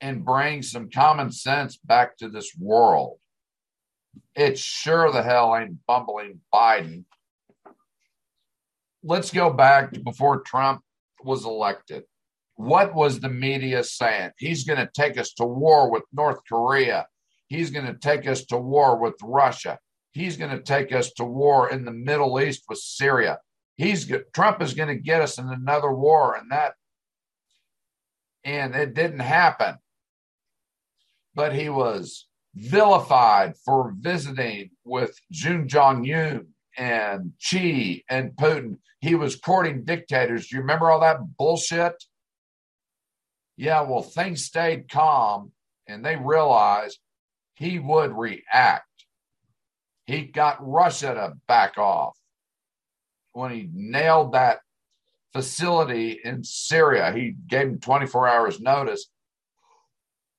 and 0.00 0.24
bring 0.24 0.62
some 0.62 0.90
common 0.90 1.32
sense 1.32 1.76
back 1.76 2.16
to 2.18 2.28
this 2.28 2.52
world? 2.58 3.18
It 4.34 4.58
sure 4.58 5.10
the 5.10 5.22
hell 5.22 5.56
ain't 5.56 5.84
bumbling 5.86 6.40
Biden 6.52 7.04
let's 9.06 9.30
go 9.30 9.50
back 9.50 9.92
to 9.92 10.00
before 10.00 10.40
Trump 10.40 10.82
was 11.22 11.44
elected. 11.44 12.04
What 12.56 12.94
was 12.94 13.20
the 13.20 13.28
media 13.28 13.84
saying? 13.84 14.32
He's 14.38 14.64
going 14.64 14.78
to 14.78 14.90
take 14.92 15.16
us 15.16 15.32
to 15.34 15.44
war 15.44 15.90
with 15.90 16.02
North 16.12 16.40
Korea. 16.48 17.06
He's 17.46 17.70
going 17.70 17.86
to 17.86 17.94
take 17.94 18.26
us 18.26 18.44
to 18.46 18.58
war 18.58 18.98
with 18.98 19.14
Russia. 19.22 19.78
He's 20.12 20.36
going 20.36 20.50
to 20.50 20.62
take 20.62 20.92
us 20.92 21.12
to 21.12 21.24
war 21.24 21.70
in 21.70 21.84
the 21.84 21.92
Middle 21.92 22.40
East 22.40 22.64
with 22.68 22.78
Syria. 22.78 23.38
He's 23.76 24.10
Trump 24.34 24.62
is 24.62 24.74
going 24.74 24.88
to 24.88 24.96
get 24.96 25.20
us 25.20 25.38
in 25.38 25.48
another 25.48 25.92
war, 25.92 26.34
and 26.34 26.50
that, 26.50 26.72
and 28.42 28.74
it 28.74 28.94
didn't 28.94 29.20
happen. 29.20 29.76
But 31.36 31.54
he 31.54 31.68
was 31.68 32.26
vilified 32.56 33.54
for 33.64 33.94
visiting 33.96 34.70
with 34.84 35.14
Jun 35.30 35.68
Jong 35.68 36.10
Un 36.10 36.46
and 36.76 37.32
Xi 37.38 38.04
and 38.08 38.32
Putin. 38.32 38.78
He 39.00 39.14
was 39.14 39.36
courting 39.36 39.84
dictators. 39.84 40.48
Do 40.48 40.56
you 40.56 40.62
remember 40.62 40.90
all 40.90 41.00
that 41.00 41.36
bullshit? 41.36 42.02
Yeah, 43.58 43.82
well, 43.82 44.02
things 44.02 44.44
stayed 44.44 44.90
calm 44.90 45.52
and 45.86 46.04
they 46.04 46.16
realized 46.16 46.98
he 47.54 47.78
would 47.78 48.16
react. 48.16 48.84
He 50.06 50.22
got 50.22 50.58
Russia 50.60 51.14
to 51.14 51.32
back 51.46 51.78
off 51.78 52.16
when 53.32 53.50
he 53.50 53.68
nailed 53.72 54.32
that 54.32 54.60
facility 55.32 56.18
in 56.24 56.44
Syria. 56.44 57.12
He 57.12 57.34
gave 57.46 57.68
him 57.68 57.80
24 57.80 58.26
hours 58.26 58.60
notice. 58.60 59.06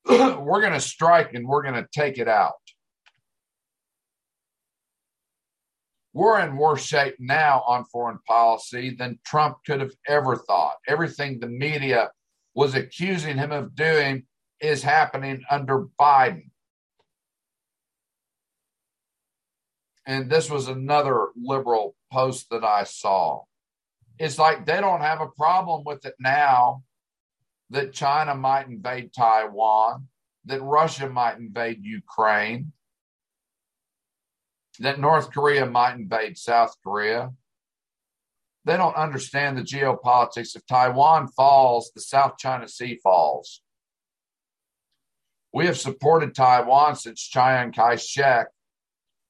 we're 0.39 0.61
going 0.61 0.73
to 0.73 0.79
strike 0.79 1.33
and 1.33 1.47
we're 1.47 1.63
going 1.63 1.75
to 1.75 1.87
take 1.93 2.17
it 2.17 2.27
out. 2.27 2.53
we're 6.17 6.39
in 6.39 6.57
worse 6.57 6.83
shape 6.83 7.13
now 7.19 7.63
on 7.67 7.85
foreign 7.85 8.17
policy 8.27 8.89
than 8.89 9.19
Trump 9.23 9.57
could 9.67 9.79
have 9.79 9.93
ever 10.07 10.35
thought. 10.35 10.73
Everything 10.87 11.39
the 11.39 11.47
media 11.47 12.09
was 12.55 12.73
accusing 12.73 13.37
him 13.37 13.51
of 13.51 13.75
doing 13.75 14.23
is 14.59 14.81
happening 14.81 15.43
under 15.51 15.85
Biden. 16.01 16.49
And 20.07 20.27
this 20.27 20.49
was 20.49 20.67
another 20.67 21.27
liberal 21.35 21.93
post 22.11 22.47
that 22.49 22.63
I 22.63 22.85
saw. 22.85 23.43
It's 24.17 24.39
like 24.39 24.65
they 24.65 24.81
don't 24.81 25.01
have 25.01 25.21
a 25.21 25.27
problem 25.27 25.83
with 25.85 26.03
it 26.03 26.15
now 26.19 26.81
that 27.69 27.93
China 27.93 28.35
might 28.35 28.67
invade 28.67 29.13
Taiwan, 29.13 30.07
that 30.45 30.61
Russia 30.61 31.09
might 31.09 31.37
invade 31.37 31.83
Ukraine, 31.83 32.71
that 34.79 34.99
North 34.99 35.31
Korea 35.31 35.65
might 35.65 35.95
invade 35.95 36.37
South 36.37 36.75
Korea. 36.83 37.31
They 38.65 38.77
don't 38.77 38.95
understand 38.95 39.57
the 39.57 39.61
geopolitics. 39.61 40.55
If 40.55 40.65
Taiwan 40.65 41.27
falls, 41.29 41.91
the 41.93 42.01
South 42.01 42.37
China 42.37 42.67
Sea 42.67 42.99
falls. 43.01 43.61
We 45.53 45.65
have 45.65 45.77
supported 45.77 46.35
Taiwan 46.35 46.95
since 46.95 47.21
Chiang 47.21 47.71
Kai 47.71 47.95
shek 47.95 48.47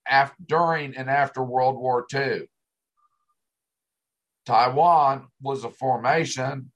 after, 0.07 0.35
during 0.45 0.95
and 0.97 1.09
after 1.09 1.43
World 1.43 1.77
War 1.77 2.05
II. 2.13 2.49
Taiwan 4.45 5.27
was 5.41 5.63
a 5.63 5.69
formation 5.69 6.71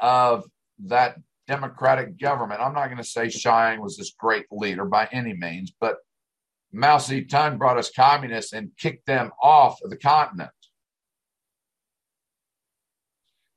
of 0.00 0.44
that 0.86 1.16
democratic 1.46 2.18
government. 2.18 2.60
I'm 2.60 2.74
not 2.74 2.86
going 2.86 2.98
to 2.98 3.04
say 3.04 3.28
Chiang 3.28 3.80
was 3.80 3.96
this 3.96 4.14
great 4.18 4.46
leader 4.50 4.84
by 4.84 5.08
any 5.12 5.34
means, 5.34 5.72
but 5.80 5.96
Mao 6.72 6.98
Zedong 6.98 7.58
brought 7.58 7.78
us 7.78 7.90
communists 7.90 8.52
and 8.52 8.70
kicked 8.78 9.06
them 9.06 9.30
off 9.42 9.78
of 9.82 9.90
the 9.90 9.96
continent. 9.96 10.50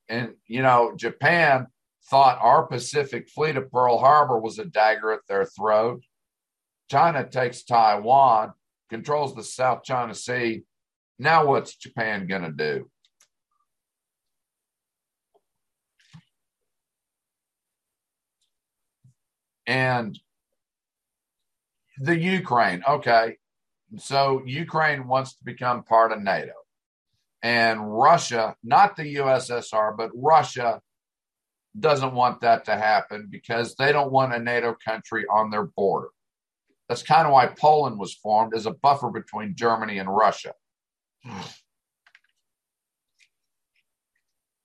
And, 0.10 0.34
you 0.48 0.61
know, 0.61 0.94
Japan 0.95 1.68
thought 2.10 2.40
our 2.41 2.65
Pacific 2.68 3.30
fleet 3.30 3.56
of 3.56 3.72
Pearl 3.72 3.98
Harbor 3.99 4.40
was 4.40 4.60
a 4.60 4.65
dagger 4.65 5.11
at 5.11 5.22
their 5.28 5.45
throat. 5.45 6.03
China 6.90 7.28
takes 7.28 7.64
Taiwan, 7.64 8.53
controls 8.90 9.34
the 9.36 9.44
South 9.44 9.84
China 9.84 10.14
Sea. 10.14 10.64
Now, 11.20 11.45
what's 11.45 11.76
Japan 11.76 12.28
going 12.28 12.41
to 12.41 12.52
do? 12.52 12.90
And 19.65 20.19
the 21.98 22.18
Ukraine. 22.18 22.84
Okay. 22.88 23.38
So 23.98 24.41
Ukraine 24.45 25.07
wants 25.07 25.35
to 25.35 25.44
become 25.44 25.84
part 25.84 26.11
of 26.11 26.22
NATO. 26.22 26.53
And 27.41 27.94
Russia, 27.94 28.56
not 28.64 28.95
the 28.95 29.15
USSR, 29.18 29.95
but 29.98 30.11
Russia 30.15 30.81
doesn't 31.77 32.14
want 32.14 32.41
that 32.41 32.65
to 32.65 32.76
happen 32.76 33.27
because 33.30 33.76
they 33.76 33.91
don't 33.91 34.11
want 34.11 34.34
a 34.34 34.40
NATO 34.40 34.76
country 34.85 35.26
on 35.30 35.49
their 35.49 35.65
border. 35.65 36.10
That's 36.88 37.03
kind 37.03 37.26
of 37.26 37.34
why 37.34 37.48
Poland 37.48 37.99
was 37.99 38.14
formed 38.14 38.53
as 38.56 38.65
a 38.65 38.72
buffer 38.72 39.10
between 39.10 39.56
Germany 39.56 39.98
and 39.98 40.14
Russia. 40.14 40.53
Hmm. 41.26 41.41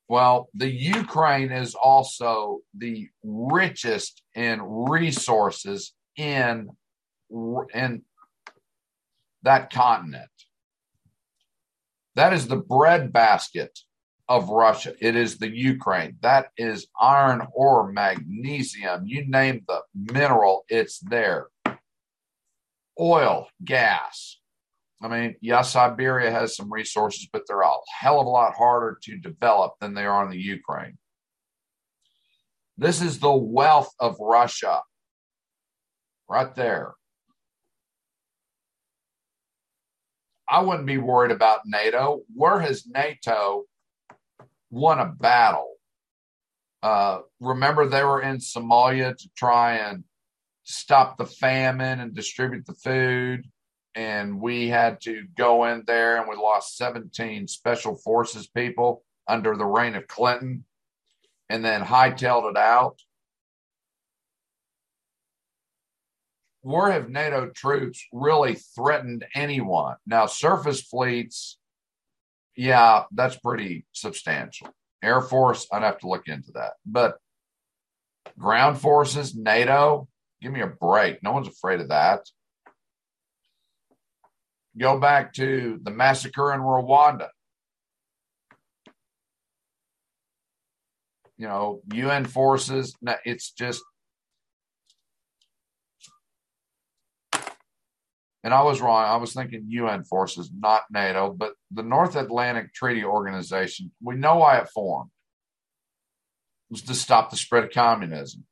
Well, 0.08 0.48
the 0.54 0.70
Ukraine 0.70 1.52
is 1.52 1.74
also 1.74 2.60
the 2.76 3.08
richest 3.22 4.22
in 4.34 4.62
resources 4.62 5.92
in 6.16 6.70
in 7.74 8.02
that 9.42 9.70
continent. 9.70 10.30
That 12.14 12.32
is 12.32 12.48
the 12.48 12.56
breadbasket 12.56 13.78
of 14.28 14.48
Russia. 14.48 14.94
It 15.00 15.14
is 15.14 15.38
the 15.38 15.48
Ukraine. 15.48 16.16
That 16.22 16.48
is 16.56 16.86
iron 17.00 17.46
ore, 17.52 17.92
magnesium, 17.92 19.06
you 19.06 19.26
name 19.26 19.64
the 19.68 19.82
mineral, 19.94 20.64
it's 20.68 20.98
there. 20.98 21.48
Oil, 22.98 23.48
gas. 23.64 24.38
I 25.00 25.08
mean, 25.08 25.36
yes, 25.40 25.72
Siberia 25.72 26.30
has 26.30 26.56
some 26.56 26.72
resources, 26.72 27.28
but 27.32 27.42
they're 27.46 27.60
a 27.60 27.70
hell 28.00 28.20
of 28.20 28.26
a 28.26 28.30
lot 28.30 28.54
harder 28.54 28.98
to 29.04 29.16
develop 29.18 29.74
than 29.80 29.94
they 29.94 30.04
are 30.04 30.24
in 30.24 30.30
the 30.30 30.40
Ukraine. 30.40 30.98
This 32.76 33.00
is 33.00 33.18
the 33.18 33.32
wealth 33.32 33.92
of 34.00 34.16
Russia 34.20 34.82
right 36.28 36.54
there. 36.54 36.94
I 40.48 40.62
wouldn't 40.62 40.86
be 40.86 40.98
worried 40.98 41.32
about 41.32 41.60
NATO. 41.66 42.22
Where 42.34 42.58
has 42.60 42.86
NATO 42.86 43.64
won 44.70 44.98
a 44.98 45.06
battle? 45.06 45.74
Uh, 46.82 47.20
remember, 47.40 47.86
they 47.86 48.02
were 48.02 48.22
in 48.22 48.38
Somalia 48.38 49.16
to 49.16 49.28
try 49.36 49.76
and 49.76 50.04
stop 50.64 51.18
the 51.18 51.26
famine 51.26 52.00
and 52.00 52.14
distribute 52.14 52.66
the 52.66 52.74
food. 52.74 53.46
And 53.98 54.40
we 54.40 54.68
had 54.68 55.00
to 55.02 55.24
go 55.36 55.64
in 55.64 55.82
there 55.86 56.18
and 56.18 56.28
we 56.28 56.36
lost 56.36 56.76
17 56.76 57.48
special 57.48 57.96
forces 57.96 58.46
people 58.46 59.02
under 59.26 59.56
the 59.56 59.64
reign 59.66 59.96
of 59.96 60.06
Clinton 60.06 60.64
and 61.48 61.64
then 61.64 61.82
hightailed 61.82 62.50
it 62.50 62.56
out. 62.56 63.00
where 66.68 66.90
have 66.90 67.08
NATO 67.08 67.48
troops 67.48 68.04
really 68.12 68.54
threatened 68.54 69.24
anyone? 69.34 69.96
Now, 70.06 70.26
surface 70.26 70.82
fleets, 70.82 71.58
yeah, 72.56 73.04
that's 73.12 73.36
pretty 73.36 73.86
substantial. 73.92 74.68
Air 75.02 75.22
Force, 75.22 75.66
I'd 75.72 75.82
have 75.82 75.98
to 76.00 76.08
look 76.08 76.28
into 76.28 76.52
that. 76.52 76.72
But 76.84 77.16
ground 78.38 78.78
forces, 78.80 79.34
NATO, 79.34 80.08
give 80.42 80.52
me 80.52 80.60
a 80.60 80.66
break. 80.66 81.22
No 81.22 81.32
one's 81.32 81.48
afraid 81.48 81.80
of 81.80 81.88
that. 81.88 82.28
Go 84.78 84.98
back 84.98 85.34
to 85.34 85.78
the 85.82 85.90
massacre 85.90 86.52
in 86.54 86.60
Rwanda. 86.60 87.28
You 91.36 91.46
know, 91.46 91.80
UN 91.92 92.24
forces, 92.24 92.94
it's 93.24 93.50
just 93.52 93.82
and 98.44 98.54
I 98.54 98.62
was 98.62 98.80
wrong. 98.80 99.04
I 99.04 99.16
was 99.16 99.34
thinking 99.34 99.64
UN 99.68 100.04
forces, 100.04 100.50
not 100.56 100.84
NATO, 100.90 101.32
but 101.36 101.52
the 101.70 101.82
North 101.82 102.16
Atlantic 102.16 102.72
Treaty 102.72 103.04
Organization. 103.04 103.92
We 104.02 104.14
know 104.16 104.36
why 104.36 104.58
it 104.58 104.68
formed. 104.68 105.10
It 106.70 106.74
was 106.74 106.82
to 106.82 106.94
stop 106.94 107.30
the 107.30 107.36
spread 107.36 107.64
of 107.64 107.70
communism. 107.72 108.46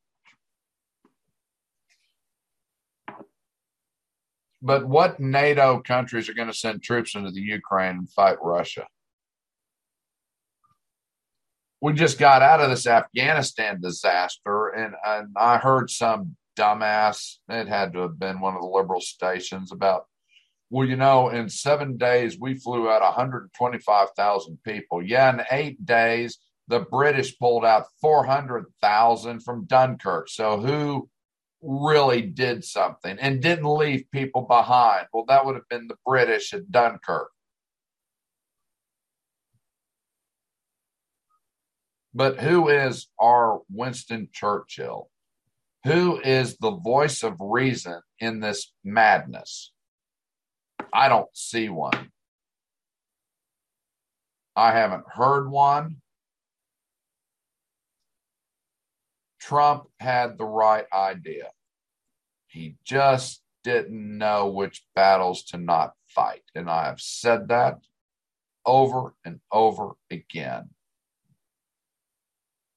But 4.67 4.89
what 4.89 5.21
NATO 5.21 5.81
countries 5.81 6.29
are 6.29 6.35
going 6.35 6.49
to 6.49 6.55
send 6.55 6.83
troops 6.83 7.15
into 7.15 7.31
the 7.31 7.41
Ukraine 7.41 7.99
and 7.99 8.11
fight 8.11 8.39
Russia? 8.43 8.89
We 11.81 11.93
just 11.93 12.19
got 12.19 12.43
out 12.43 12.61
of 12.61 12.71
this 12.71 12.85
Afghanistan 12.85 13.81
disaster, 13.81 14.71
and, 14.71 14.97
and 15.07 15.29
I 15.37 15.59
heard 15.59 15.89
some 15.89 16.35
dumbass. 16.59 17.37
It 17.49 17.69
had 17.69 17.93
to 17.93 18.01
have 18.01 18.19
been 18.19 18.41
one 18.41 18.57
of 18.57 18.61
the 18.61 18.67
liberal 18.67 19.01
stations 19.01 19.71
about, 19.71 20.07
well, 20.69 20.89
you 20.89 20.97
know, 20.97 21.29
in 21.29 21.49
seven 21.49 21.97
days 21.97 22.37
we 22.41 22.55
flew 22.55 22.91
out 22.91 23.03
125,000 23.03 24.59
people. 24.65 25.01
Yeah, 25.01 25.33
in 25.33 25.43
eight 25.53 25.87
days 25.87 26.39
the 26.67 26.81
British 26.81 27.39
pulled 27.39 27.65
out 27.65 27.85
400,000 28.01 29.45
from 29.45 29.67
Dunkirk. 29.67 30.29
So 30.29 30.59
who 30.59 31.09
really 31.63 32.23
did 32.23 32.65
something 32.65 33.19
and 33.19 33.43
didn't 33.43 33.65
leave 33.65 34.11
people 34.13 34.43
behind? 34.43 35.07
Well, 35.13 35.25
that 35.29 35.45
would 35.45 35.55
have 35.55 35.69
been 35.69 35.89
the 35.89 35.97
British 36.05 36.53
at 36.53 36.71
Dunkirk. 36.71 37.31
But 42.15 42.41
who 42.41 42.69
is 42.69 43.09
our 43.21 43.61
Winston 43.71 44.29
Churchill? 44.33 45.11
Who 45.85 46.19
is 46.21 46.57
the 46.57 46.71
voice 46.71 47.23
of 47.23 47.37
reason 47.39 48.01
in 48.19 48.41
this 48.41 48.73
madness? 48.83 49.73
I 50.93 51.09
don't 51.09 51.29
see 51.35 51.69
one. 51.69 52.11
I 54.57 54.73
haven't 54.73 55.05
heard 55.13 55.51
one. 55.51 55.97
Trump 59.41 59.85
had 60.01 60.39
the 60.39 60.45
right 60.45 60.87
idea. 60.93 61.51
He 62.47 62.77
just 62.85 63.43
didn't 63.65 64.19
know 64.19 64.49
which 64.49 64.85
battles 64.95 65.43
to 65.45 65.59
not 65.59 65.95
fight. 66.09 66.43
And 66.55 66.71
I 66.71 66.87
have 66.87 67.01
said 67.01 67.49
that 67.49 67.79
over 68.65 69.15
and 69.25 69.41
over 69.53 69.93
again. 70.11 70.71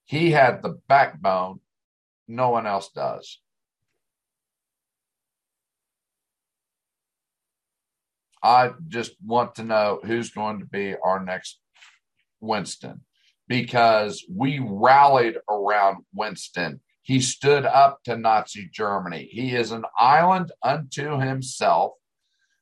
He 0.06 0.32
had 0.32 0.62
the 0.62 0.80
backbone 0.88 1.60
no 2.28 2.50
one 2.50 2.68
else 2.68 2.90
does. 2.90 3.40
I 8.42 8.72
just 8.88 9.16
want 9.26 9.56
to 9.56 9.64
know 9.64 10.00
who's 10.04 10.30
going 10.30 10.60
to 10.60 10.66
be 10.66 10.96
our 11.04 11.24
next 11.24 11.60
Winston 12.40 13.02
because 13.50 14.24
we 14.34 14.60
rallied 14.64 15.38
around 15.50 16.06
Winston. 16.14 16.80
He 17.02 17.20
stood 17.20 17.66
up 17.66 18.00
to 18.06 18.16
Nazi 18.16 18.70
Germany. 18.72 19.28
He 19.30 19.56
is 19.56 19.72
an 19.72 19.84
island 19.98 20.52
unto 20.64 21.20
himself 21.20 21.94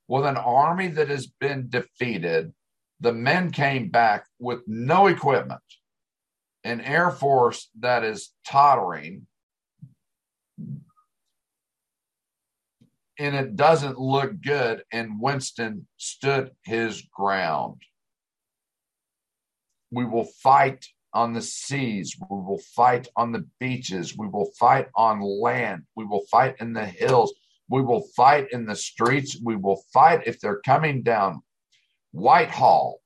with 0.08 0.26
an 0.26 0.38
army 0.38 0.88
that 0.88 1.10
has 1.10 1.28
been 1.28 1.70
defeated. 1.70 2.54
The 3.02 3.12
men 3.12 3.52
came 3.52 3.90
back 3.90 4.26
with 4.40 4.62
no 4.66 5.08
equipment, 5.08 5.62
an 6.64 6.80
air 6.80 7.12
force 7.12 7.70
that 7.80 8.06
is 8.06 8.32
tottering, 8.48 9.28
and 13.20 13.36
it 13.36 13.58
doesn't 13.58 14.00
look 14.00 14.42
good. 14.42 14.84
And 14.94 15.20
Winston 15.20 15.88
stood 15.98 16.52
his 16.64 17.02
ground. 17.14 17.82
We 19.92 20.06
will 20.06 20.28
fight 20.44 20.86
on 21.14 21.34
the 21.34 21.42
seas. 21.42 22.16
We 22.20 22.38
will 22.38 22.62
fight 22.76 23.08
on 23.16 23.32
the 23.32 23.48
beaches. 23.60 24.18
We 24.18 24.28
will 24.28 24.52
fight 24.60 24.88
on 24.96 25.22
land. 25.22 25.84
We 25.96 26.06
will 26.06 26.26
fight 26.30 26.56
in 26.60 26.74
the 26.74 26.86
hills. 26.86 27.34
We 27.70 27.82
will 27.82 28.08
fight 28.16 28.48
in 28.52 28.66
the 28.66 28.76
streets. 28.76 29.40
We 29.44 29.56
will 29.56 29.82
fight 29.94 30.22
if 30.26 30.40
they're 30.40 30.62
coming 30.66 31.04
down 31.04 31.42
Whitehall. 32.12 33.00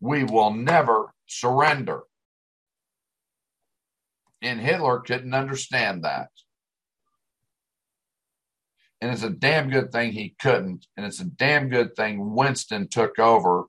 We 0.00 0.24
will 0.24 0.52
never 0.52 1.14
surrender. 1.26 2.02
And 4.42 4.60
Hitler 4.60 5.00
couldn't 5.00 5.34
understand 5.34 6.04
that. 6.04 6.28
And 9.00 9.10
it's 9.10 9.22
a 9.22 9.30
damn 9.30 9.70
good 9.70 9.92
thing 9.92 10.12
he 10.12 10.34
couldn't. 10.40 10.86
And 10.96 11.06
it's 11.06 11.20
a 11.20 11.24
damn 11.24 11.68
good 11.68 11.96
thing 11.96 12.34
Winston 12.34 12.88
took 12.88 13.18
over 13.18 13.64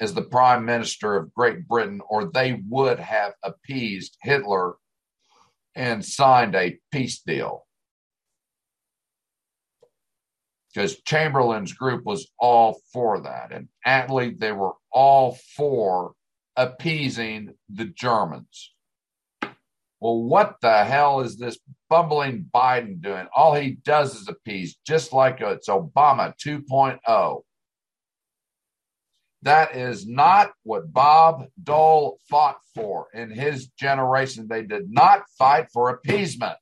as 0.00 0.14
the 0.14 0.22
prime 0.22 0.64
minister 0.64 1.16
of 1.16 1.34
Great 1.34 1.66
Britain, 1.66 2.00
or 2.08 2.30
they 2.30 2.62
would 2.68 2.98
have 3.00 3.32
appeased 3.42 4.16
Hitler 4.22 4.74
and 5.74 6.04
signed 6.04 6.54
a 6.54 6.78
peace 6.92 7.20
deal. 7.20 7.66
Because 10.72 11.00
Chamberlain's 11.02 11.72
group 11.72 12.04
was 12.04 12.28
all 12.38 12.80
for 12.92 13.20
that. 13.22 13.52
And 13.52 13.68
Attlee, 13.86 14.38
they 14.38 14.52
were 14.52 14.74
all 14.92 15.38
for 15.56 16.12
appeasing 16.56 17.54
the 17.68 17.86
Germans. 17.86 18.74
Well, 20.00 20.22
what 20.22 20.56
the 20.60 20.84
hell 20.84 21.20
is 21.20 21.38
this 21.38 21.58
bumbling 21.90 22.48
Biden 22.54 23.00
doing? 23.00 23.26
All 23.34 23.54
he 23.54 23.78
does 23.84 24.14
is 24.14 24.28
appease, 24.28 24.76
just 24.86 25.12
like 25.12 25.40
it's 25.40 25.68
Obama 25.68 26.34
2.0. 26.44 27.42
That 29.42 29.76
is 29.76 30.06
not 30.06 30.50
what 30.64 30.92
Bob 30.92 31.46
Dole 31.62 32.18
fought 32.28 32.58
for 32.74 33.06
in 33.14 33.30
his 33.30 33.68
generation. 33.68 34.48
They 34.48 34.62
did 34.62 34.90
not 34.90 35.22
fight 35.38 35.68
for 35.72 35.90
appeasement. 35.90 36.58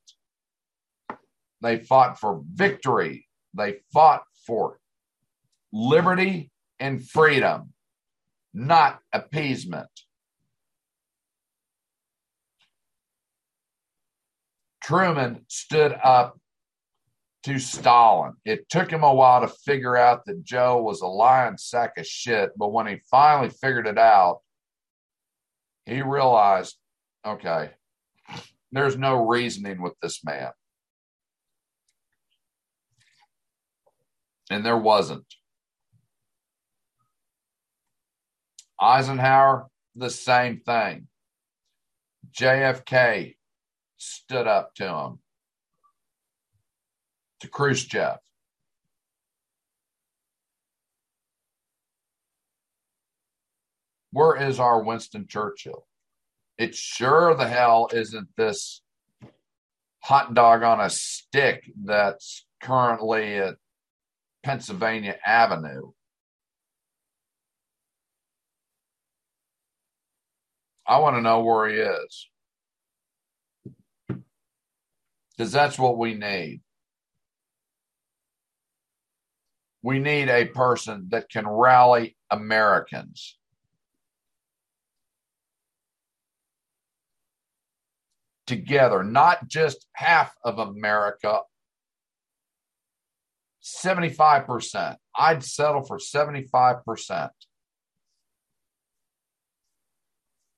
They 1.61 1.79
fought 1.79 2.19
for 2.19 2.43
victory. 2.53 3.27
They 3.55 3.77
fought 3.91 4.23
for 4.45 4.79
liberty 5.73 6.51
and 6.79 7.03
freedom, 7.03 7.73
not 8.53 8.99
appeasement. 9.11 9.89
Truman 14.83 15.43
stood 15.47 15.97
up 16.03 16.39
to 17.47 17.59
Stalin. 17.59 18.33
It 18.43 18.67
took 18.67 18.91
him 18.91 19.03
a 19.03 19.13
while 19.13 19.39
to 19.39 19.47
figure 19.47 19.95
out 19.95 20.25
that 20.25 20.43
Joe 20.43 20.81
was 20.81 20.99
a 20.99 21.07
lying 21.07 21.55
sack 21.57 21.93
of 21.97 22.05
shit, 22.05 22.51
but 22.57 22.73
when 22.73 22.87
he 22.87 22.99
finally 23.09 23.47
figured 23.47 23.87
it 23.87 23.97
out, 23.97 24.41
he 25.85 26.01
realized, 26.01 26.75
okay, 27.25 27.69
there's 28.73 28.97
no 28.97 29.25
reasoning 29.25 29.81
with 29.81 29.93
this 30.01 30.25
man. 30.25 30.49
And 34.49 34.65
there 34.65 34.77
wasn't. 34.77 35.23
Eisenhower, 38.77 39.67
the 39.95 40.09
same 40.09 40.59
thing. 40.59 41.07
JFK 42.37 43.37
stood 43.95 44.47
up 44.47 44.75
to 44.75 44.83
him, 44.83 45.19
to 47.41 47.47
Khrushchev. 47.47 48.17
Where 54.11 54.35
is 54.35 54.59
our 54.59 54.83
Winston 54.83 55.27
Churchill? 55.27 55.85
It 56.57 56.73
sure 56.73 57.35
the 57.35 57.47
hell 57.47 57.89
isn't 57.93 58.29
this 58.35 58.81
hot 60.03 60.33
dog 60.33 60.63
on 60.63 60.79
a 60.79 60.89
stick 60.89 61.69
that's 61.83 62.45
currently 62.61 63.37
at 63.37 63.55
Pennsylvania 64.43 65.17
Avenue. 65.25 65.91
I 70.87 70.99
want 70.99 71.17
to 71.17 71.21
know 71.21 71.43
where 71.43 71.69
he 71.69 71.75
is. 71.75 72.29
Because 75.37 75.51
that's 75.51 75.77
what 75.77 75.97
we 75.97 76.13
need. 76.13 76.61
We 79.87 79.99
need 79.99 80.27
a 80.27 80.43
person 80.43 81.07
that 81.11 81.29
can 81.29 81.47
rally 81.47 82.17
Americans. 82.29 83.37
Together, 88.45 89.01
not 89.01 89.47
just 89.47 89.87
half 89.93 90.33
of 90.43 90.59
America, 90.59 91.39
75%. 93.63 94.97
I'd 95.17 95.45
settle 95.45 95.85
for 95.85 95.99
75%. 95.99 97.29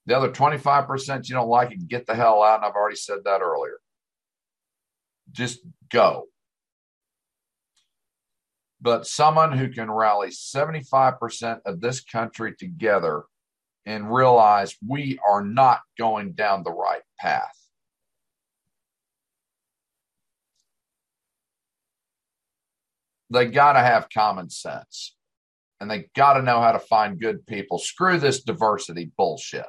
The 0.08 0.18
other 0.18 0.32
25% 0.32 1.30
you 1.30 1.36
don't 1.36 1.48
like 1.48 1.72
it, 1.72 1.88
get 1.88 2.08
the 2.08 2.16
hell 2.16 2.42
out. 2.42 2.56
And 2.56 2.66
I've 2.66 2.74
already 2.74 2.96
said 2.96 3.20
that 3.26 3.42
earlier. 3.42 3.78
Just 5.32 5.60
go. 5.92 6.30
But 8.82 9.08
someone 9.08 9.58
who 9.58 9.70
can 9.70 9.92
rally 9.92 10.30
75% 10.30 11.60
of 11.66 11.82
this 11.82 12.02
country 12.02 12.56
together 12.56 13.24
and 13.86 14.14
realize 14.14 14.78
we 14.88 15.20
are 15.28 15.44
not 15.44 15.82
going 15.98 16.34
down 16.34 16.64
the 16.64 16.72
right 16.72 17.02
path. 17.20 17.56
They 23.32 23.46
got 23.46 23.74
to 23.74 23.80
have 23.80 24.10
common 24.10 24.50
sense 24.50 25.16
and 25.80 25.90
they 25.90 26.10
got 26.16 26.34
to 26.34 26.42
know 26.42 26.62
how 26.62 26.72
to 26.72 26.80
find 26.80 27.20
good 27.20 27.46
people. 27.48 27.80
Screw 27.80 28.20
this 28.20 28.44
diversity 28.44 29.12
bullshit. 29.18 29.66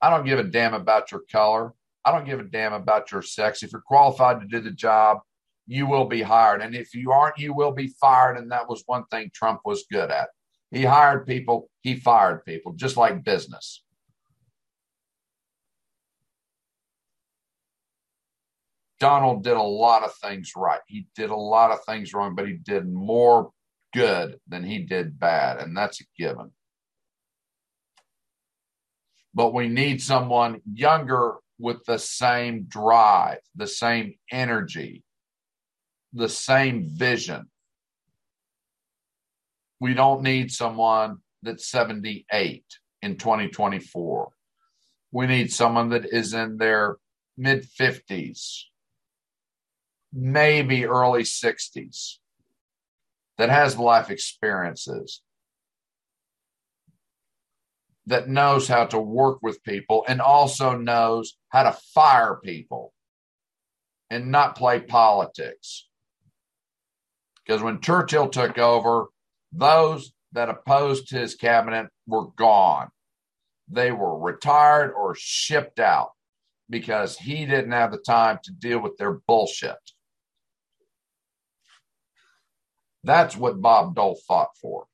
I 0.00 0.10
don't 0.10 0.26
give 0.26 0.38
a 0.38 0.44
damn 0.44 0.74
about 0.74 1.10
your 1.10 1.22
color. 1.30 1.72
I 2.04 2.12
don't 2.12 2.26
give 2.26 2.38
a 2.38 2.44
damn 2.44 2.72
about 2.72 3.10
your 3.12 3.22
sex. 3.22 3.62
If 3.62 3.72
you're 3.72 3.80
qualified 3.80 4.40
to 4.40 4.46
do 4.46 4.60
the 4.60 4.70
job, 4.70 5.18
you 5.66 5.86
will 5.86 6.06
be 6.06 6.22
hired. 6.22 6.62
And 6.62 6.74
if 6.74 6.94
you 6.94 7.12
aren't, 7.12 7.38
you 7.38 7.54
will 7.54 7.72
be 7.72 7.88
fired. 8.00 8.36
And 8.36 8.50
that 8.52 8.68
was 8.68 8.82
one 8.86 9.04
thing 9.06 9.30
Trump 9.34 9.60
was 9.64 9.84
good 9.90 10.10
at. 10.10 10.28
He 10.70 10.84
hired 10.84 11.26
people, 11.26 11.70
he 11.80 11.96
fired 11.96 12.44
people, 12.44 12.72
just 12.72 12.96
like 12.96 13.24
business. 13.24 13.82
Donald 18.98 19.44
did 19.44 19.56
a 19.56 19.62
lot 19.62 20.02
of 20.02 20.14
things 20.16 20.52
right. 20.56 20.80
He 20.86 21.06
did 21.14 21.30
a 21.30 21.36
lot 21.36 21.70
of 21.70 21.84
things 21.84 22.14
wrong, 22.14 22.34
but 22.34 22.48
he 22.48 22.54
did 22.54 22.88
more 22.90 23.50
good 23.92 24.40
than 24.48 24.64
he 24.64 24.78
did 24.78 25.20
bad. 25.20 25.58
And 25.58 25.76
that's 25.76 26.00
a 26.00 26.04
given 26.16 26.50
but 29.36 29.52
we 29.52 29.68
need 29.68 30.00
someone 30.00 30.62
younger 30.72 31.34
with 31.58 31.84
the 31.84 31.98
same 31.98 32.64
drive, 32.64 33.38
the 33.54 33.66
same 33.66 34.14
energy, 34.32 35.04
the 36.16 36.28
same 36.28 36.88
vision. 36.88 37.50
We 39.80 39.94
don't 39.94 40.22
need 40.22 40.50
someone 40.50 41.18
that's 41.42 41.68
78 41.68 42.64
in 43.02 43.16
2024. 43.16 44.30
We 45.12 45.26
need 45.26 45.52
someone 45.52 45.90
that 45.90 46.06
is 46.06 46.32
in 46.32 46.56
their 46.56 46.96
mid 47.36 47.66
50s, 47.68 48.62
maybe 50.12 50.86
early 50.86 51.22
60s, 51.22 52.14
that 53.38 53.50
has 53.50 53.78
life 53.78 54.10
experiences, 54.10 55.22
that 58.06 58.28
knows 58.28 58.68
how 58.68 58.86
to 58.86 58.98
work 58.98 59.38
with 59.42 59.62
people 59.62 60.04
and 60.08 60.20
also 60.20 60.76
knows 60.76 61.36
how 61.50 61.64
to 61.64 61.76
fire 61.94 62.40
people 62.42 62.94
and 64.10 64.30
not 64.30 64.56
play 64.56 64.80
politics. 64.80 65.86
Because 67.46 67.62
when 67.62 67.80
Churchill 67.80 68.28
took 68.28 68.58
over, 68.58 69.06
those 69.52 70.12
that 70.32 70.48
opposed 70.48 71.10
his 71.10 71.34
cabinet 71.34 71.86
were 72.06 72.26
gone. 72.36 72.88
They 73.68 73.92
were 73.92 74.18
retired 74.18 74.92
or 74.92 75.14
shipped 75.16 75.78
out 75.78 76.10
because 76.68 77.16
he 77.16 77.46
didn't 77.46 77.72
have 77.72 77.92
the 77.92 77.98
time 77.98 78.38
to 78.44 78.52
deal 78.52 78.80
with 78.80 78.96
their 78.96 79.20
bullshit. 79.26 79.76
That's 83.04 83.36
what 83.36 83.60
Bob 83.60 83.94
Dole 83.94 84.18
fought 84.26 84.50
for. 84.60 84.86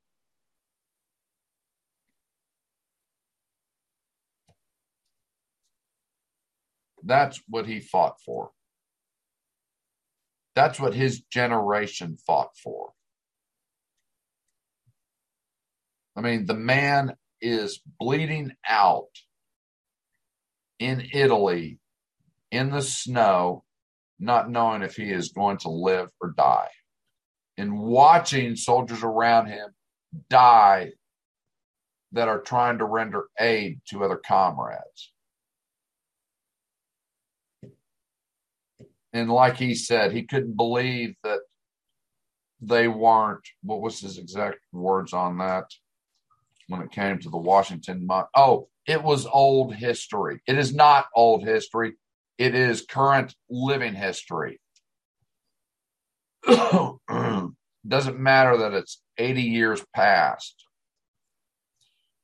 That's 7.02 7.40
what 7.48 7.66
he 7.66 7.80
fought 7.80 8.20
for. 8.24 8.50
That's 10.54 10.78
what 10.78 10.94
his 10.94 11.20
generation 11.22 12.16
fought 12.26 12.56
for. 12.62 12.90
I 16.14 16.20
mean, 16.20 16.46
the 16.46 16.54
man 16.54 17.16
is 17.40 17.80
bleeding 17.98 18.52
out 18.68 19.08
in 20.78 21.08
Italy 21.12 21.78
in 22.50 22.70
the 22.70 22.82
snow, 22.82 23.64
not 24.18 24.50
knowing 24.50 24.82
if 24.82 24.96
he 24.96 25.10
is 25.10 25.32
going 25.32 25.56
to 25.58 25.70
live 25.70 26.10
or 26.20 26.34
die, 26.36 26.68
and 27.56 27.78
watching 27.78 28.56
soldiers 28.56 29.02
around 29.02 29.46
him 29.46 29.70
die 30.28 30.92
that 32.12 32.28
are 32.28 32.40
trying 32.40 32.78
to 32.78 32.84
render 32.84 33.28
aid 33.40 33.80
to 33.88 34.04
other 34.04 34.16
comrades. 34.18 35.11
And 39.12 39.30
like 39.30 39.56
he 39.56 39.74
said, 39.74 40.12
he 40.12 40.22
couldn't 40.22 40.56
believe 40.56 41.14
that 41.22 41.40
they 42.60 42.89
weren't. 42.89 43.47
What 43.62 43.80
was 43.80 44.01
his 44.01 44.18
exact 44.18 44.60
words 44.72 45.12
on 45.12 45.39
that 45.39 45.66
when 46.68 46.80
it 46.82 46.93
came 46.93 47.18
to 47.18 47.30
the 47.30 47.36
Washington? 47.36 48.09
Oh, 48.34 48.68
it 48.86 49.02
was 49.02 49.26
old 49.26 49.74
history. 49.74 50.40
It 50.47 50.59
is 50.59 50.74
not 50.74 51.06
old 51.14 51.44
history. 51.44 51.94
It 52.39 52.55
is 52.55 52.86
current 52.89 53.34
living 53.51 53.94
history. 53.94 54.60
Doesn't 56.47 58.18
matter 58.18 58.56
that 58.59 58.72
it's 58.72 59.02
80 59.18 59.43
years 59.43 59.84
past. 59.94 60.64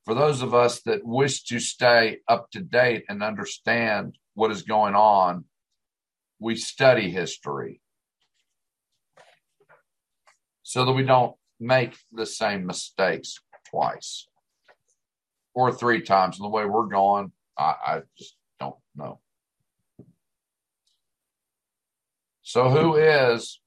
For 0.05 0.15
those 0.15 0.40
of 0.40 0.55
us 0.55 0.81
that 0.82 1.05
wish 1.05 1.44
to 1.44 1.60
stay 1.60 2.19
up 2.27 2.51
to 2.52 2.60
date 2.60 3.05
and 3.09 3.23
understand 3.23 4.16
what 4.35 4.51
is 4.51 4.62
going 4.62 4.94
on, 4.94 5.44
we 6.39 6.56
study 6.56 7.10
history 7.10 7.81
so 10.62 10.85
that 10.85 10.93
we 10.93 11.02
don't 11.02 11.35
make 11.59 11.97
the 12.12 12.27
same 12.27 12.66
mistakes 12.66 13.40
twice 13.70 14.28
or 15.55 15.73
three 15.73 16.02
times. 16.02 16.39
And 16.39 16.44
the 16.44 16.51
way 16.51 16.65
we're 16.65 16.86
going, 16.86 17.32
I, 17.59 17.74
I 17.86 18.02
just 18.16 18.36
don't 18.60 18.77
know. 18.94 19.20
So, 22.43 22.70
who 22.70 22.97
is 22.97 23.60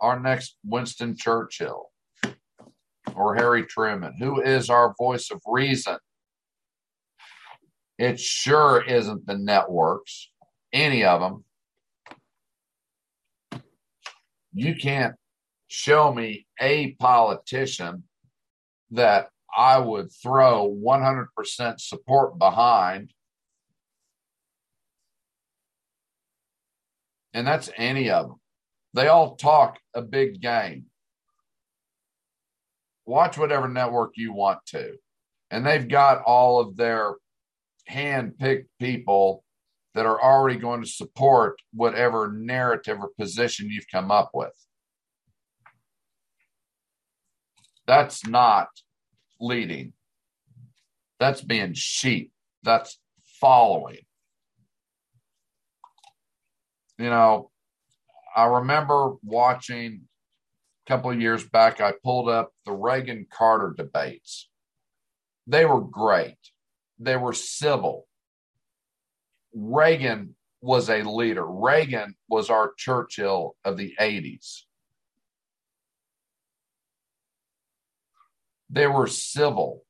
our 0.00 0.20
next 0.20 0.56
Winston 0.64 1.16
Churchill 1.16 1.90
or 3.14 3.36
Harry 3.36 3.64
Truman? 3.64 4.14
Who 4.18 4.42
is 4.42 4.68
our 4.68 4.94
voice 4.98 5.30
of 5.30 5.40
reason? 5.46 5.96
It 7.98 8.18
sure 8.18 8.82
isn't 8.82 9.26
the 9.26 9.38
networks 9.38 10.30
any 10.74 11.04
of 11.04 11.20
them, 11.20 11.44
you 14.52 14.74
can't 14.74 15.14
show 15.68 16.12
me 16.12 16.46
a 16.60 16.92
politician 16.94 18.04
that 18.90 19.28
I 19.56 19.78
would 19.78 20.10
throw 20.12 20.68
100% 20.68 21.80
support 21.80 22.38
behind. 22.38 23.12
And 27.32 27.46
that's 27.46 27.70
any 27.76 28.10
of 28.10 28.28
them. 28.28 28.40
They 28.94 29.08
all 29.08 29.36
talk 29.36 29.78
a 29.94 30.02
big 30.02 30.40
game. 30.40 30.86
Watch 33.06 33.38
whatever 33.38 33.68
network 33.68 34.12
you 34.16 34.32
want 34.32 34.60
to. 34.66 34.94
And 35.50 35.64
they've 35.64 35.88
got 35.88 36.22
all 36.22 36.60
of 36.60 36.76
their 36.76 37.14
hand 37.86 38.38
picked 38.38 38.70
people 38.80 39.43
that 39.94 40.06
are 40.06 40.20
already 40.20 40.58
going 40.58 40.82
to 40.82 40.88
support 40.88 41.60
whatever 41.72 42.32
narrative 42.32 42.98
or 43.00 43.10
position 43.18 43.70
you've 43.70 43.90
come 43.90 44.10
up 44.10 44.30
with. 44.34 44.52
That's 47.86 48.26
not 48.26 48.68
leading. 49.40 49.92
That's 51.20 51.40
being 51.40 51.74
sheep. 51.74 52.32
That's 52.62 52.98
following. 53.40 53.98
You 56.98 57.10
know, 57.10 57.50
I 58.34 58.46
remember 58.46 59.14
watching 59.22 60.02
a 60.86 60.90
couple 60.90 61.10
of 61.10 61.20
years 61.20 61.44
back, 61.44 61.80
I 61.80 61.92
pulled 62.02 62.28
up 62.28 62.52
the 62.64 62.72
Reagan 62.72 63.26
Carter 63.30 63.74
debates. 63.76 64.48
They 65.46 65.64
were 65.64 65.80
great, 65.80 66.38
they 66.98 67.16
were 67.16 67.32
civil. 67.32 68.06
Reagan 69.54 70.34
was 70.60 70.90
a 70.90 71.02
leader. 71.02 71.46
Reagan 71.46 72.14
was 72.28 72.50
our 72.50 72.72
Churchill 72.76 73.56
of 73.64 73.76
the 73.76 73.94
80s. 74.00 74.62
They 78.70 78.86
were 78.86 79.06
civil. 79.06 79.82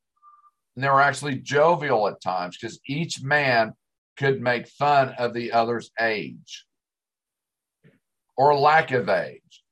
And 0.74 0.84
they 0.84 0.88
were 0.88 1.00
actually 1.00 1.36
jovial 1.36 2.08
at 2.08 2.20
times 2.20 2.58
because 2.60 2.80
each 2.86 3.22
man 3.22 3.72
could 4.16 4.40
make 4.40 4.68
fun 4.68 5.10
of 5.18 5.32
the 5.32 5.52
other's 5.52 5.90
age 6.00 6.66
or 8.36 8.54
lack 8.56 8.90
of 8.90 9.08
age. 9.08 9.62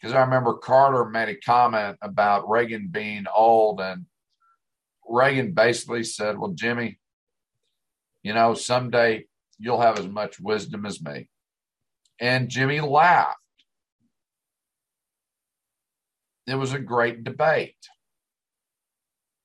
Because 0.00 0.14
I 0.14 0.20
remember 0.20 0.54
Carter 0.54 1.06
made 1.06 1.28
a 1.28 1.36
comment 1.36 1.98
about 2.00 2.48
Reagan 2.48 2.88
being 2.90 3.26
old, 3.34 3.80
and 3.80 4.06
Reagan 5.06 5.52
basically 5.52 6.04
said, 6.04 6.38
Well, 6.38 6.52
Jimmy, 6.52 6.99
you 8.22 8.34
know, 8.34 8.54
someday 8.54 9.24
you'll 9.58 9.80
have 9.80 9.98
as 9.98 10.06
much 10.06 10.40
wisdom 10.40 10.86
as 10.86 11.02
me. 11.02 11.28
And 12.20 12.48
Jimmy 12.48 12.80
laughed. 12.80 13.36
It 16.46 16.54
was 16.54 16.72
a 16.72 16.78
great 16.78 17.24
debate. 17.24 17.76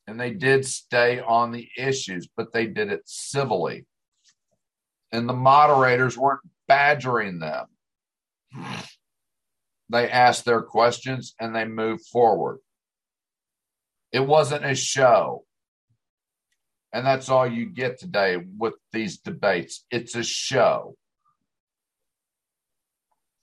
And 0.07 0.19
they 0.19 0.31
did 0.31 0.65
stay 0.65 1.19
on 1.19 1.52
the 1.52 1.68
issues, 1.77 2.27
but 2.35 2.53
they 2.53 2.68
did 2.68 2.91
it 2.91 3.02
civilly. 3.06 3.85
And 5.11 5.27
the 5.27 5.34
moderators 5.34 6.18
weren't 6.18 6.41
badgering 6.68 7.39
them. 7.39 7.68
They 9.89 10.10
asked 10.10 10.45
their 10.45 10.61
questions 10.61 11.35
and 11.39 11.56
they 11.56 11.65
moved 11.65 12.06
forward. 12.07 12.60
It 14.11 14.22
wasn't 14.22 14.65
a 14.65 14.76
show. 14.76 15.44
And 16.95 17.05
that's 17.05 17.27
all 17.27 17.45
you 17.45 17.65
get 17.65 17.99
today 17.99 18.38
with 18.57 18.76
these 18.93 19.17
debates. 19.17 19.84
It's 19.91 20.15
a 20.15 20.23
show. 20.23 20.95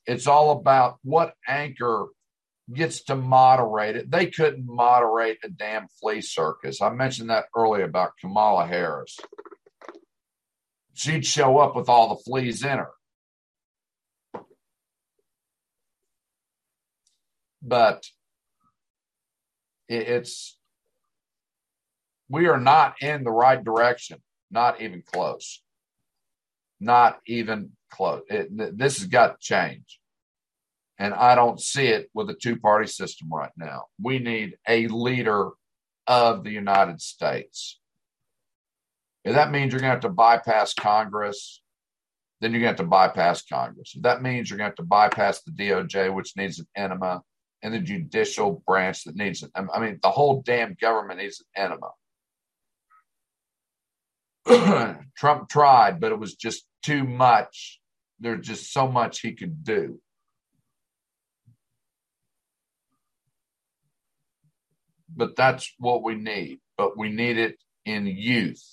It's 0.07 0.27
all 0.27 0.53
about 0.53 0.97
what 1.05 1.35
anchor 1.47 2.07
gets 2.73 3.05
to 3.05 3.15
moderate 3.15 3.97
it. 3.97 4.11
They 4.11 4.29
couldn't 4.29 4.65
moderate 4.67 5.37
a 5.45 5.51
damn 5.51 5.89
flea 6.01 6.23
circus. 6.23 6.81
I 6.81 6.95
mentioned 6.95 7.29
that 7.29 7.45
earlier 7.55 7.85
about 7.85 8.13
Kamala 8.19 8.67
Harris. 8.67 9.19
She'd 10.95 11.27
show 11.27 11.59
up 11.59 11.77
with 11.77 11.91
all 11.91 12.09
the 12.09 12.23
fleas 12.25 12.65
in 12.65 12.79
her. 12.79 12.93
But 17.61 18.07
it's 19.91 20.57
we 22.33 22.49
are 22.49 22.59
not 22.59 22.95
in 23.03 23.25
the 23.25 23.31
right 23.31 23.63
direction, 23.63 24.19
not 24.51 24.81
even 24.81 25.03
close. 25.03 25.63
Not 26.81 27.21
even 27.27 27.73
close. 27.91 28.23
It, 28.29 28.79
this 28.79 28.99
has 28.99 29.07
got 29.07 29.29
to 29.29 29.37
change. 29.39 30.01
And 30.99 31.13
I 31.13 31.35
don't 31.35 31.61
see 31.61 31.87
it 31.89 32.11
with 32.15 32.31
a 32.31 32.35
two 32.35 32.59
party 32.59 32.87
system 32.87 33.29
right 33.31 33.53
now. 33.57 33.85
We 34.01 34.19
need 34.19 34.57
a 34.67 34.89
leader 34.89 35.51
of 36.07 36.43
the 36.43 36.51
United 36.51 37.03
States. 37.03 37.79
If 39.25 39.35
that 39.35 39.53
means 39.53 39.73
you're 39.73 39.81
going 39.81 39.91
to 39.91 39.95
have 39.95 40.01
to 40.01 40.09
bypass 40.09 40.73
Congress, 40.75 41.61
then 42.41 42.53
you're 42.53 42.63
going 42.63 42.75
to 42.75 42.83
have 42.83 42.89
to 42.89 42.91
bypass 42.91 43.43
Congress. 43.43 43.93
If 43.95 44.03
that 44.03 44.23
means 44.23 44.49
you're 44.49 44.57
going 44.57 44.71
to 44.71 44.71
have 44.71 44.77
to 44.77 44.83
bypass 44.85 45.43
the 45.43 45.53
DOJ, 45.53 46.13
which 46.13 46.37
needs 46.37 46.59
an 46.59 46.67
enema, 46.77 47.23
and 47.63 47.73
the 47.75 47.79
judicial 47.79 48.63
branch 48.67 49.05
that 49.05 49.17
needs 49.17 49.43
it. 49.43 49.51
I 49.55 49.79
mean, 49.79 50.01
the 50.03 50.11
whole 50.11 50.43
damn 50.43 50.77
government 50.81 51.21
needs 51.21 51.45
an 51.55 51.65
enema. 51.65 51.91
Trump 55.17 55.49
tried, 55.49 56.01
but 56.01 56.13
it 56.13 56.19
was 56.19 56.35
just 56.35 56.65
too 56.83 57.05
much. 57.05 57.81
There's 58.21 58.47
just 58.47 58.73
so 58.73 58.89
much 58.89 59.21
he 59.21 59.33
could 59.33 59.65
do. 59.65 60.01
But 65.15 65.37
that's 65.37 65.73
what 65.79 66.03
we 66.03 66.15
need. 66.15 66.61
But 66.77 66.97
we 66.97 67.11
need 67.11 67.37
it 67.39 67.57
in 67.85 68.07
youth, 68.07 68.65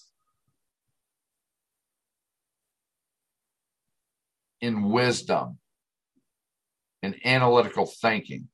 in 4.61 4.89
wisdom, 4.89 5.57
in 7.03 7.15
analytical 7.25 7.85
thinking 7.85 8.47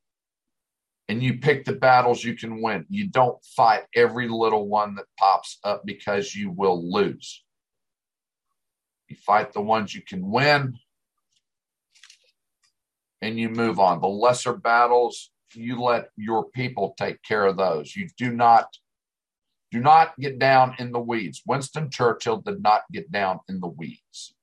and 1.08 1.22
you 1.22 1.40
pick 1.40 1.66
the 1.66 1.74
battles 1.74 2.24
you 2.24 2.36
can 2.36 2.62
win. 2.62 2.86
You 2.90 3.08
don't 3.08 3.44
fight 3.44 3.84
every 3.96 4.28
little 4.28 4.68
one 4.68 4.96
that 4.96 5.06
pops 5.20 5.60
up 5.64 5.84
because 5.86 6.34
you 6.34 6.50
will 6.50 6.92
lose. 6.92 7.44
You 9.08 9.16
fight 9.16 9.54
the 9.54 9.62
ones 9.62 9.94
you 9.94 10.02
can 10.02 10.30
win 10.32 10.80
and 13.22 13.40
you 13.40 13.50
move 13.50 13.80
on. 13.80 14.02
The 14.02 14.08
lesser 14.08 14.54
battles, 14.54 15.32
you 15.54 15.82
let 15.82 16.10
your 16.18 16.46
people 16.50 16.96
take 16.98 17.22
care 17.22 17.46
of 17.46 17.58
those. 17.58 17.96
You 17.96 18.08
do 18.18 18.32
not 18.32 18.68
do 19.72 19.80
not 19.80 20.18
get 20.20 20.40
down 20.40 20.76
in 20.80 20.92
the 20.92 21.00
weeds. 21.00 21.42
Winston 21.46 21.90
Churchill 21.90 22.38
did 22.38 22.62
not 22.62 22.84
get 22.92 23.12
down 23.12 23.40
in 23.50 23.60
the 23.60 23.68
weeds. 23.68 24.36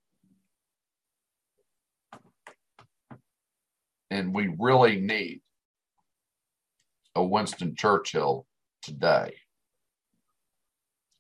And 4.11 4.35
we 4.35 4.55
really 4.59 5.01
need 5.01 5.42
a 7.15 7.25
Winston 7.25 7.75
Churchill 7.77 8.47
today 8.83 9.35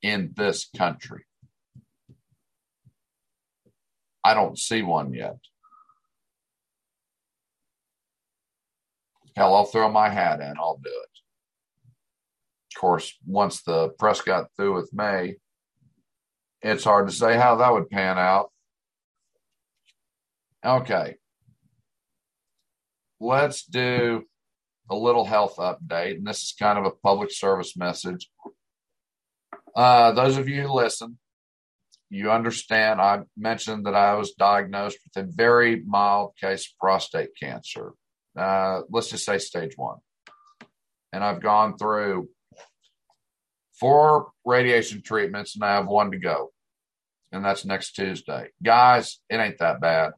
in 0.02 0.32
this 0.36 0.69
country? 0.77 1.24
I 4.24 4.35
don't 4.35 4.59
see 4.59 4.82
one 4.82 5.12
yet. 5.12 5.39
Hell, 9.35 9.55
I'll 9.55 9.64
throw 9.64 9.90
my 9.90 10.10
hat 10.10 10.40
in, 10.40 10.55
I'll 10.59 10.81
do 10.82 10.90
it. 10.90 11.09
Of 12.74 12.81
course, 12.81 13.14
once 13.27 13.62
the 13.62 13.89
press 13.98 14.20
got 14.20 14.47
through 14.56 14.74
with 14.74 14.93
May, 14.93 15.36
it's 16.60 16.85
hard 16.85 17.09
to 17.09 17.14
say 17.14 17.36
how 17.36 17.56
that 17.56 17.73
would 17.73 17.90
pan 17.90 18.19
out. 18.19 18.51
Okay. 20.64 21.16
Let's 23.20 23.64
do 23.64 24.24
a 24.93 24.97
little 24.97 25.24
health 25.24 25.56
update, 25.56 26.16
and 26.16 26.27
this 26.27 26.43
is 26.43 26.55
kind 26.59 26.78
of 26.78 26.85
a 26.85 26.90
public 26.90 27.32
service 27.32 27.77
message. 27.77 28.28
Uh, 29.74 30.12
those 30.12 30.36
of 30.36 30.48
you 30.48 30.62
who 30.62 30.73
listen, 30.73 31.19
you 32.10 32.31
understand 32.31 33.01
I 33.01 33.20
mentioned 33.39 33.86
that 33.86 33.94
I 33.94 34.14
was 34.14 34.32
diagnosed 34.32 34.98
with 35.05 35.24
a 35.24 35.27
very 35.32 35.82
mild 35.86 36.36
case 36.39 36.66
of 36.66 36.78
prostate 36.78 37.31
cancer. 37.40 37.93
Uh, 38.39 38.82
let's 38.90 39.09
just 39.09 39.24
say 39.24 39.39
stage 39.39 39.73
one. 39.77 39.97
And 41.12 41.24
I've 41.24 41.40
gone 41.40 41.78
through 41.78 42.28
four 43.81 44.28
radiation 44.44 45.02
treatments 45.02 45.55
and 45.55 45.64
I 45.64 45.77
have 45.77 45.86
one 45.86 46.10
to 46.10 46.19
go. 46.19 46.52
And 47.32 47.43
that's 47.43 47.64
next 47.64 47.93
Tuesday. 47.93 48.48
Guys, 48.62 49.20
it 49.31 49.36
ain't 49.36 49.59
that 49.59 49.81
bad 49.81 50.12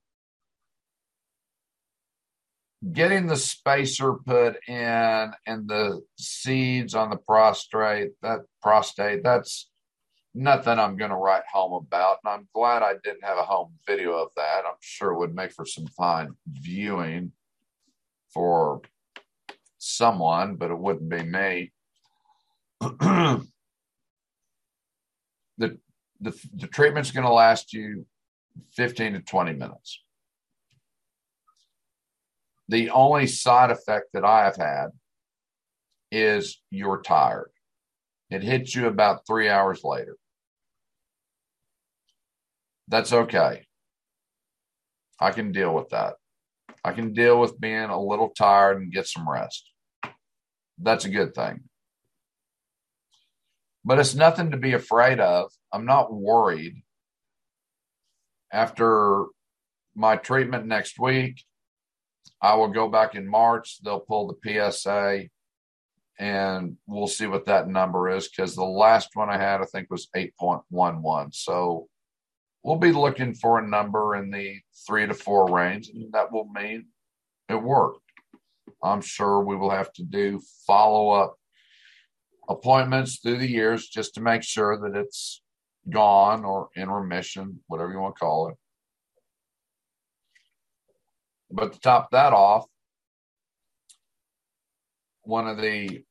getting 2.93 3.27
the 3.27 3.37
spacer 3.37 4.15
put 4.15 4.57
in 4.69 5.33
and 5.47 5.69
the 5.69 6.03
seeds 6.19 6.95
on 6.95 7.11
the 7.11 7.17
prostate 7.17 8.11
that 8.23 8.41
prostate 8.61 9.23
that's 9.23 9.71
nothing 10.35 10.79
i'm 10.79 10.97
going 10.97 11.11
to 11.11 11.17
write 11.17 11.45
home 11.51 11.73
about. 11.73 12.19
And 12.25 12.33
i'm 12.33 12.49
glad 12.55 12.83
i 12.83 12.95
didn't 13.03 13.25
have 13.25 13.39
a 13.39 13.43
home 13.43 13.73
video 13.87 14.13
of 14.13 14.31
that. 14.37 14.65
I'm 14.67 14.75
sure 14.81 15.13
it 15.13 15.19
would 15.19 15.35
make 15.35 15.53
for 15.53 15.65
some 15.65 15.87
fine 15.87 16.35
viewing 16.47 17.33
for 18.33 18.83
someone 19.79 20.57
but 20.57 20.71
it 20.71 20.79
wouldn't 20.79 21.09
be 21.09 21.23
me. 21.23 21.73
The, 25.57 25.79
the, 26.21 26.37
the 26.53 26.67
treatment's 26.67 27.13
going 27.13 27.27
to 27.27 27.33
last 27.33 27.73
you 27.73 28.07
15 28.73 29.13
to 29.13 29.21
20 29.21 29.53
minutes. 29.53 30.03
The 32.69 32.91
only 32.91 33.27
side 33.27 33.71
effect 33.71 34.07
that 34.15 34.25
I 34.25 34.45
have 34.45 34.57
had 34.57 34.87
is 36.11 36.61
you're 36.71 37.03
tired. 37.03 37.51
It 38.31 38.43
hits 38.43 38.75
you 38.75 38.87
about 38.87 39.27
three 39.27 39.49
hours 39.49 39.83
later. 39.85 40.17
That's 42.89 43.13
okay. 43.13 43.67
I 45.21 45.31
can 45.31 45.53
deal 45.53 45.75
with 45.75 45.91
that. 45.91 46.15
I 46.85 46.93
can 46.93 47.13
deal 47.13 47.41
with 47.41 47.61
being 47.61 47.85
a 47.85 48.01
little 48.01 48.29
tired 48.31 48.81
and 48.81 48.93
get 48.93 49.07
some 49.07 49.29
rest. 49.29 49.71
That's 50.79 51.05
a 51.05 51.11
good 51.11 51.35
thing. 51.35 51.65
But 53.85 53.99
it's 53.99 54.15
nothing 54.15 54.51
to 54.51 54.57
be 54.57 54.73
afraid 54.73 55.21
of. 55.21 55.51
I'm 55.73 55.85
not 55.87 56.13
worried. 56.13 56.83
After 58.53 59.27
my 59.95 60.17
treatment 60.17 60.67
next 60.67 60.99
week, 60.99 61.43
I 62.43 62.55
will 62.55 62.69
go 62.69 62.89
back 62.89 63.15
in 63.15 63.27
March. 63.27 63.83
They'll 63.83 64.01
pull 64.01 64.27
the 64.29 64.71
PSA 64.71 65.29
and 66.19 66.77
we'll 66.87 67.09
see 67.09 67.27
what 67.27 67.47
that 67.47 67.69
number 67.69 68.09
is 68.11 68.29
because 68.29 68.55
the 68.55 68.65
last 68.65 69.11
one 69.15 69.29
I 69.29 69.39
had, 69.39 69.61
I 69.61 69.65
think, 69.65 69.91
was 69.91 70.09
8.11. 70.15 71.35
So 71.35 71.89
we'll 72.63 72.77
be 72.77 72.93
looking 72.93 73.35
for 73.35 73.59
a 73.59 73.67
number 73.67 74.15
in 74.15 74.31
the 74.31 74.61
three 74.87 75.07
to 75.07 75.15
four 75.15 75.51
range, 75.51 75.89
and 75.89 76.13
that 76.13 76.33
will 76.33 76.49
mean 76.55 76.87
it 77.49 77.61
worked. 77.61 78.01
I'm 78.83 79.01
sure 79.01 79.41
we 79.41 79.57
will 79.57 79.71
have 79.71 79.93
to 79.95 80.05
do 80.05 80.41
follow 80.67 81.11
up 81.11 81.37
appointments 82.49 83.19
through 83.19 83.39
the 83.39 83.51
years 83.51 83.89
just 83.89 84.15
to 84.15 84.21
make 84.21 84.43
sure 84.43 84.79
that 84.79 84.99
it's 84.99 85.43
gone 85.91 86.45
or 86.45 86.69
in 86.77 86.91
remission, 86.91 87.61
whatever 87.67 87.93
you 87.93 87.99
want 87.99 88.15
to 88.17 88.21
call 88.21 88.49
it. 88.49 88.57
But 91.55 91.73
to 91.73 91.81
top 91.81 92.11
that 92.11 92.33
off, 92.33 92.67
one 95.23 95.47
of 95.47 95.57
the 95.59 96.03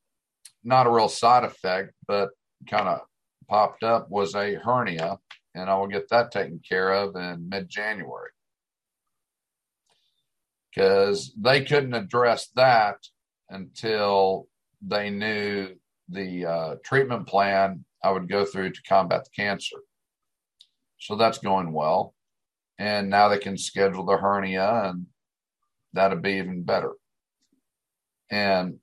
not 0.64 0.88
a 0.88 0.90
real 0.90 1.10
side 1.10 1.44
effect, 1.44 1.92
but 2.08 2.30
kind 2.70 2.88
of 2.88 3.02
popped 3.50 3.84
up 3.84 4.10
was 4.10 4.36
a 4.36 4.56
hernia, 4.56 5.20
and 5.54 5.70
I 5.70 5.76
will 5.76 5.88
get 5.88 6.10
that 6.10 6.32
taken 6.32 6.62
care 6.68 6.94
of 6.94 7.18
in 7.18 7.50
mid 7.50 7.68
January 7.68 8.30
because 10.74 11.34
they 11.38 11.66
couldn't 11.66 11.94
address 11.94 12.48
that 12.56 12.96
until 13.50 14.48
they 14.82 15.10
knew 15.10 15.76
the 16.08 16.46
uh, 16.46 16.76
treatment 16.86 17.28
plan 17.28 17.84
I 18.02 18.12
would 18.12 18.30
go 18.30 18.46
through 18.46 18.72
to 18.72 18.82
combat 18.88 19.26
the 19.26 19.44
cancer. 19.44 19.78
So 21.00 21.16
that's 21.16 21.38
going 21.38 21.74
well. 21.74 22.16
And 22.80 23.10
now 23.10 23.28
they 23.28 23.38
can 23.38 23.58
schedule 23.58 24.06
the 24.06 24.18
hernia, 24.18 24.86
and 24.86 25.06
that'll 25.94 26.20
be 26.20 26.34
even 26.34 26.64
better. 26.64 26.92
And 28.30 28.80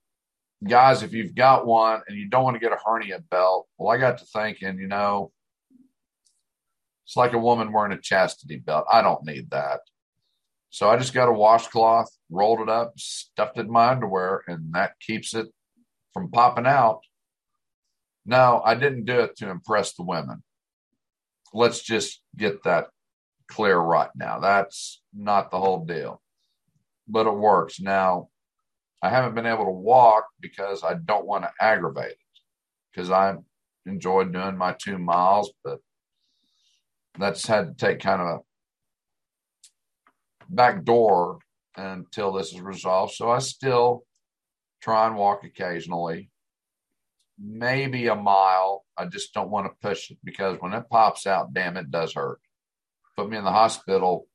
guys, 0.66 1.02
if 1.02 1.12
you've 1.12 1.34
got 1.34 1.66
one 1.66 2.02
and 2.06 2.16
you 2.16 2.28
don't 2.28 2.44
want 2.44 2.54
to 2.54 2.60
get 2.60 2.72
a 2.72 2.78
hernia 2.84 3.20
belt, 3.30 3.66
well, 3.78 3.94
I 3.94 3.98
got 3.98 4.18
to 4.18 4.24
thinking, 4.24 4.78
you 4.78 4.88
know, 4.88 5.32
it's 7.04 7.16
like 7.16 7.32
a 7.32 7.38
woman 7.38 7.72
wearing 7.72 7.92
a 7.92 8.00
chastity 8.00 8.56
belt. 8.56 8.86
I 8.92 9.02
don't 9.02 9.24
need 9.24 9.50
that. 9.50 9.80
So 10.70 10.88
I 10.88 10.96
just 10.96 11.12
got 11.12 11.28
a 11.28 11.32
washcloth, 11.32 12.08
rolled 12.30 12.60
it 12.60 12.68
up, 12.68 12.92
stuffed 12.96 13.58
it 13.58 13.66
in 13.66 13.72
my 13.72 13.88
underwear, 13.88 14.44
and 14.46 14.72
that 14.74 14.92
keeps 15.00 15.34
it 15.34 15.48
from 16.14 16.30
popping 16.30 16.66
out. 16.66 17.00
No, 18.24 18.62
I 18.64 18.76
didn't 18.76 19.06
do 19.06 19.18
it 19.20 19.36
to 19.38 19.50
impress 19.50 19.94
the 19.94 20.04
women. 20.04 20.44
Let's 21.52 21.82
just 21.82 22.22
get 22.36 22.62
that 22.62 22.86
clear 23.48 23.76
right 23.76 24.10
now. 24.14 24.38
That's 24.38 25.02
not 25.12 25.50
the 25.50 25.58
whole 25.58 25.84
deal, 25.84 26.22
but 27.10 27.26
it 27.26 27.34
works. 27.34 27.80
Now, 27.80 28.28
I 29.02 29.08
haven't 29.08 29.34
been 29.34 29.46
able 29.46 29.64
to 29.64 29.70
walk 29.70 30.26
because 30.40 30.84
I 30.84 30.94
don't 30.94 31.26
want 31.26 31.44
to 31.44 31.50
aggravate 31.60 32.12
it 32.12 32.18
because 32.92 33.10
I 33.10 33.34
enjoyed 33.86 34.32
doing 34.32 34.56
my 34.56 34.74
two 34.78 34.98
miles, 34.98 35.52
but 35.64 35.78
that's 37.18 37.46
had 37.46 37.78
to 37.78 37.86
take 37.86 38.00
kind 38.00 38.20
of 38.20 38.26
a 38.28 38.38
back 40.48 40.84
door 40.84 41.38
until 41.76 42.32
this 42.32 42.52
is 42.52 42.60
resolved. 42.60 43.14
So 43.14 43.30
I 43.30 43.38
still 43.38 44.04
try 44.82 45.06
and 45.06 45.16
walk 45.16 45.44
occasionally, 45.44 46.30
maybe 47.38 48.06
a 48.06 48.14
mile. 48.14 48.84
I 48.96 49.06
just 49.06 49.32
don't 49.32 49.50
want 49.50 49.66
to 49.66 49.88
push 49.88 50.10
it 50.10 50.18
because 50.22 50.58
when 50.60 50.74
it 50.74 50.90
pops 50.90 51.26
out, 51.26 51.54
damn, 51.54 51.76
it 51.76 51.90
does 51.90 52.14
hurt. 52.14 52.40
Put 53.16 53.30
me 53.30 53.38
in 53.38 53.44
the 53.44 53.50
hospital 53.50 54.26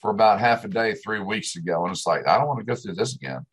for 0.00 0.10
about 0.10 0.40
half 0.40 0.64
a 0.64 0.68
day 0.68 0.94
three 0.94 1.20
weeks 1.20 1.56
ago, 1.56 1.84
and 1.84 1.92
it's 1.92 2.06
like 2.06 2.26
I 2.26 2.38
don't 2.38 2.46
want 2.46 2.60
to 2.60 2.66
go 2.66 2.74
through 2.74 2.94
this 2.94 3.14
again. 3.14 3.46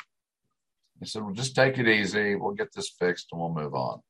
He 1.00 1.06
said, 1.06 1.24
"Well, 1.24 1.34
just 1.34 1.56
take 1.56 1.78
it 1.78 1.88
easy. 1.88 2.36
We'll 2.36 2.54
get 2.54 2.74
this 2.74 2.90
fixed, 2.90 3.28
and 3.32 3.42
we'll 3.42 3.54
move 3.54 3.74
on." 3.74 4.02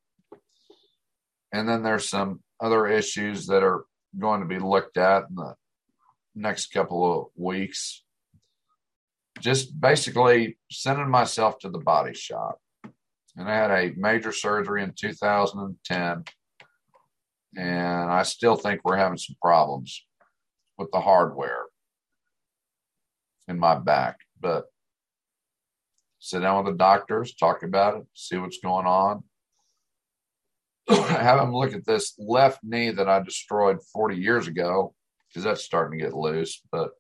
And 1.52 1.68
then 1.68 1.84
there's 1.84 2.10
some 2.10 2.42
other 2.60 2.88
issues 2.88 3.48
that 3.48 3.64
are 3.64 3.86
going 4.18 4.42
to 4.42 4.48
be 4.48 4.60
looked 4.60 4.98
at 4.98 5.24
in 5.30 5.36
the 5.36 5.56
next 6.36 6.68
couple 6.68 7.20
of 7.20 7.28
weeks. 7.36 8.04
Just 9.40 9.80
basically 9.80 10.58
sending 10.72 11.10
myself 11.10 11.60
to 11.60 11.70
the 11.70 11.80
body 11.80 12.14
shop. 12.14 12.60
And 13.38 13.50
I 13.50 13.56
had 13.56 13.72
a 13.72 13.94
major 13.98 14.32
surgery 14.32 14.84
in 14.84 14.94
2010. 14.98 16.24
And 17.58 18.12
I 18.12 18.24
still 18.24 18.56
think 18.56 18.82
we're 18.84 18.98
having 18.98 19.18
some 19.18 19.36
problems 19.42 20.06
with 20.78 20.90
the 20.92 21.02
hardware 21.02 21.65
in 23.48 23.60
my 23.60 23.76
back. 23.76 24.18
But 24.40 24.66
sit 26.20 26.42
down 26.42 26.64
with 26.64 26.74
the 26.74 26.78
doctors, 26.78 27.36
talk 27.36 27.64
about 27.64 27.98
it, 27.98 28.04
see 28.14 28.38
what's 28.38 28.60
going 28.60 28.86
on. 28.86 29.24
Have 30.90 31.40
them 31.40 31.54
look 31.54 31.74
at 31.74 31.86
this 31.86 32.14
left 32.20 32.60
knee 32.64 32.92
that 32.92 33.10
I 33.10 33.22
destroyed 33.22 33.80
40 33.94 34.18
years 34.18 34.48
ago 34.48 34.94
because 35.28 35.44
that's 35.44 35.64
starting 35.64 36.00
to 36.00 36.06
get 36.06 36.16
loose. 36.16 36.62
But, 36.72 36.92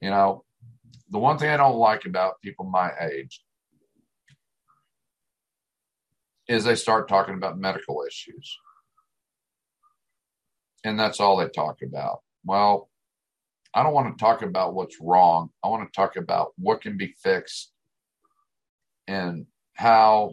you 0.00 0.10
know, 0.10 0.44
the 1.10 1.18
one 1.18 1.38
thing 1.38 1.50
I 1.50 1.56
don't 1.56 1.76
like 1.76 2.04
about 2.04 2.40
people 2.42 2.64
my 2.64 2.90
age 3.00 3.42
is 6.48 6.64
they 6.64 6.76
start 6.76 7.08
talking 7.08 7.34
about 7.34 7.58
medical 7.58 8.04
issues. 8.06 8.58
And 10.84 10.98
that's 10.98 11.18
all 11.18 11.36
they 11.36 11.48
talk 11.48 11.78
about. 11.82 12.20
Well, 12.44 12.88
I 13.76 13.82
don't 13.82 13.92
want 13.92 14.16
to 14.16 14.18
talk 14.18 14.40
about 14.40 14.72
what's 14.72 14.96
wrong. 15.02 15.50
I 15.62 15.68
want 15.68 15.86
to 15.86 15.94
talk 15.94 16.16
about 16.16 16.52
what 16.56 16.80
can 16.80 16.96
be 16.96 17.14
fixed 17.22 17.72
and 19.06 19.44
how 19.74 20.32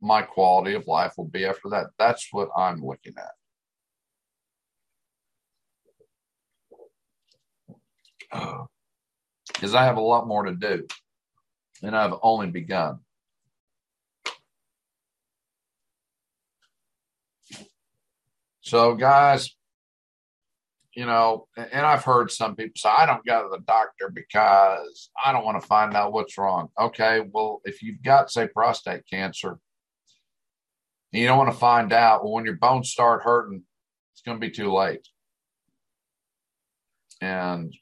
my 0.00 0.22
quality 0.22 0.72
of 0.72 0.86
life 0.86 1.12
will 1.18 1.28
be 1.28 1.44
after 1.44 1.68
that. 1.68 1.88
That's 1.98 2.28
what 2.32 2.48
I'm 2.56 2.82
looking 2.82 3.12
at. 8.32 8.32
because 9.48 9.74
I 9.74 9.84
have 9.84 9.98
a 9.98 10.00
lot 10.00 10.26
more 10.26 10.44
to 10.44 10.54
do, 10.54 10.86
and 11.82 11.94
I've 11.94 12.14
only 12.22 12.46
begun. 12.46 13.00
So, 18.62 18.94
guys, 18.94 19.54
you 20.96 21.04
know, 21.04 21.46
and 21.58 21.84
I've 21.84 22.04
heard 22.04 22.30
some 22.30 22.56
people 22.56 22.72
say, 22.76 22.88
I 22.88 23.04
don't 23.04 23.24
go 23.24 23.42
to 23.42 23.50
the 23.50 23.62
doctor 23.66 24.10
because 24.12 25.10
I 25.22 25.30
don't 25.30 25.44
want 25.44 25.60
to 25.60 25.66
find 25.66 25.94
out 25.94 26.14
what's 26.14 26.38
wrong. 26.38 26.70
Okay, 26.80 27.20
well, 27.30 27.60
if 27.64 27.82
you've 27.82 28.02
got, 28.02 28.30
say, 28.30 28.48
prostate 28.48 29.02
cancer, 29.08 29.58
and 31.12 31.20
you 31.20 31.28
don't 31.28 31.36
want 31.36 31.52
to 31.52 31.58
find 31.58 31.92
out, 31.92 32.24
well, 32.24 32.32
when 32.32 32.46
your 32.46 32.56
bones 32.56 32.88
start 32.88 33.22
hurting, 33.22 33.62
it's 34.14 34.22
going 34.22 34.40
to 34.40 34.46
be 34.46 34.50
too 34.50 34.72
late. 34.72 35.06
And 37.20 37.74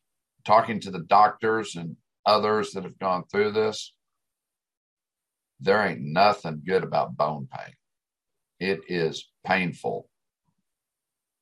talking 0.45 0.81
to 0.81 0.91
the 0.91 0.99
doctors 0.99 1.77
and 1.77 1.97
others 2.27 2.73
that 2.73 2.83
have 2.83 2.99
gone 2.99 3.23
through 3.31 3.53
this, 3.53 3.95
there 5.61 5.87
ain't 5.87 6.01
nothing 6.01 6.63
good 6.67 6.83
about 6.83 7.17
bone 7.17 7.47
pain. 7.51 7.75
It 8.59 8.81
is 8.89 9.29
painful 9.47 10.09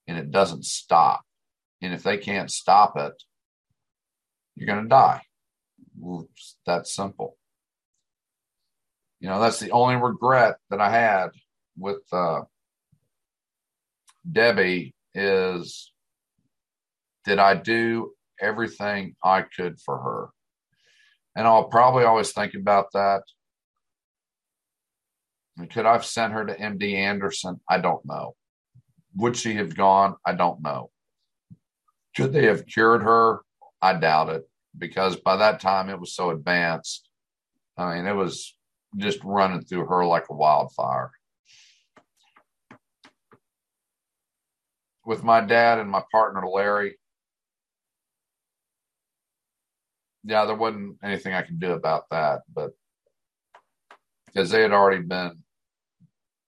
and 0.06 0.18
it 0.18 0.30
doesn't 0.30 0.66
stop. 0.66 1.22
And 1.82 1.92
if 1.92 2.04
they 2.04 2.16
can't 2.16 2.50
stop 2.50 2.96
it, 2.96 3.12
you're 4.54 4.68
going 4.68 4.84
to 4.84 4.88
die. 4.88 5.22
It's 6.00 6.56
that 6.64 6.86
simple. 6.86 7.36
You 9.20 9.28
know, 9.28 9.40
that's 9.40 9.58
the 9.58 9.70
only 9.72 9.96
regret 9.96 10.56
that 10.70 10.80
I 10.80 10.90
had 10.90 11.30
with 11.76 12.02
uh, 12.12 12.42
Debbie 14.30 14.94
is 15.14 15.92
did 17.24 17.38
I 17.38 17.54
do 17.54 18.12
everything 18.40 19.14
I 19.22 19.42
could 19.42 19.80
for 19.80 19.98
her. 19.98 20.28
And 21.36 21.46
I'll 21.46 21.68
probably 21.68 22.04
always 22.04 22.32
think 22.32 22.54
about 22.54 22.86
that. 22.92 23.22
Could 25.70 25.86
I 25.86 25.92
have 25.92 26.04
sent 26.04 26.32
her 26.32 26.44
to 26.44 26.56
MD 26.56 26.94
Anderson? 26.94 27.60
I 27.68 27.78
don't 27.78 28.04
know. 28.04 28.34
Would 29.16 29.36
she 29.36 29.54
have 29.54 29.76
gone? 29.76 30.16
I 30.26 30.32
don't 30.32 30.62
know. 30.62 30.90
Could 32.16 32.32
they 32.32 32.46
have 32.46 32.66
cured 32.66 33.02
her? 33.02 33.40
I 33.80 33.94
doubt 33.94 34.28
it 34.28 34.48
because 34.76 35.16
by 35.16 35.36
that 35.36 35.60
time 35.60 35.88
it 35.88 35.98
was 35.98 36.14
so 36.14 36.30
advanced. 36.30 37.08
I 37.76 37.94
mean, 37.94 38.06
it 38.06 38.14
was 38.14 38.56
just 38.96 39.22
running 39.24 39.62
through 39.62 39.86
her 39.86 40.04
like 40.04 40.26
a 40.30 40.34
wildfire. 40.34 41.10
With 45.04 45.24
my 45.24 45.40
dad 45.40 45.78
and 45.78 45.90
my 45.90 46.02
partner 46.12 46.46
Larry, 46.46 46.96
yeah, 50.24 50.44
there 50.44 50.54
wasn't 50.54 50.98
anything 51.02 51.34
I 51.34 51.42
could 51.42 51.58
do 51.58 51.72
about 51.72 52.04
that, 52.10 52.42
but 52.52 52.70
because 54.26 54.50
they 54.50 54.62
had 54.62 54.72
already 54.72 55.02
been 55.02 55.42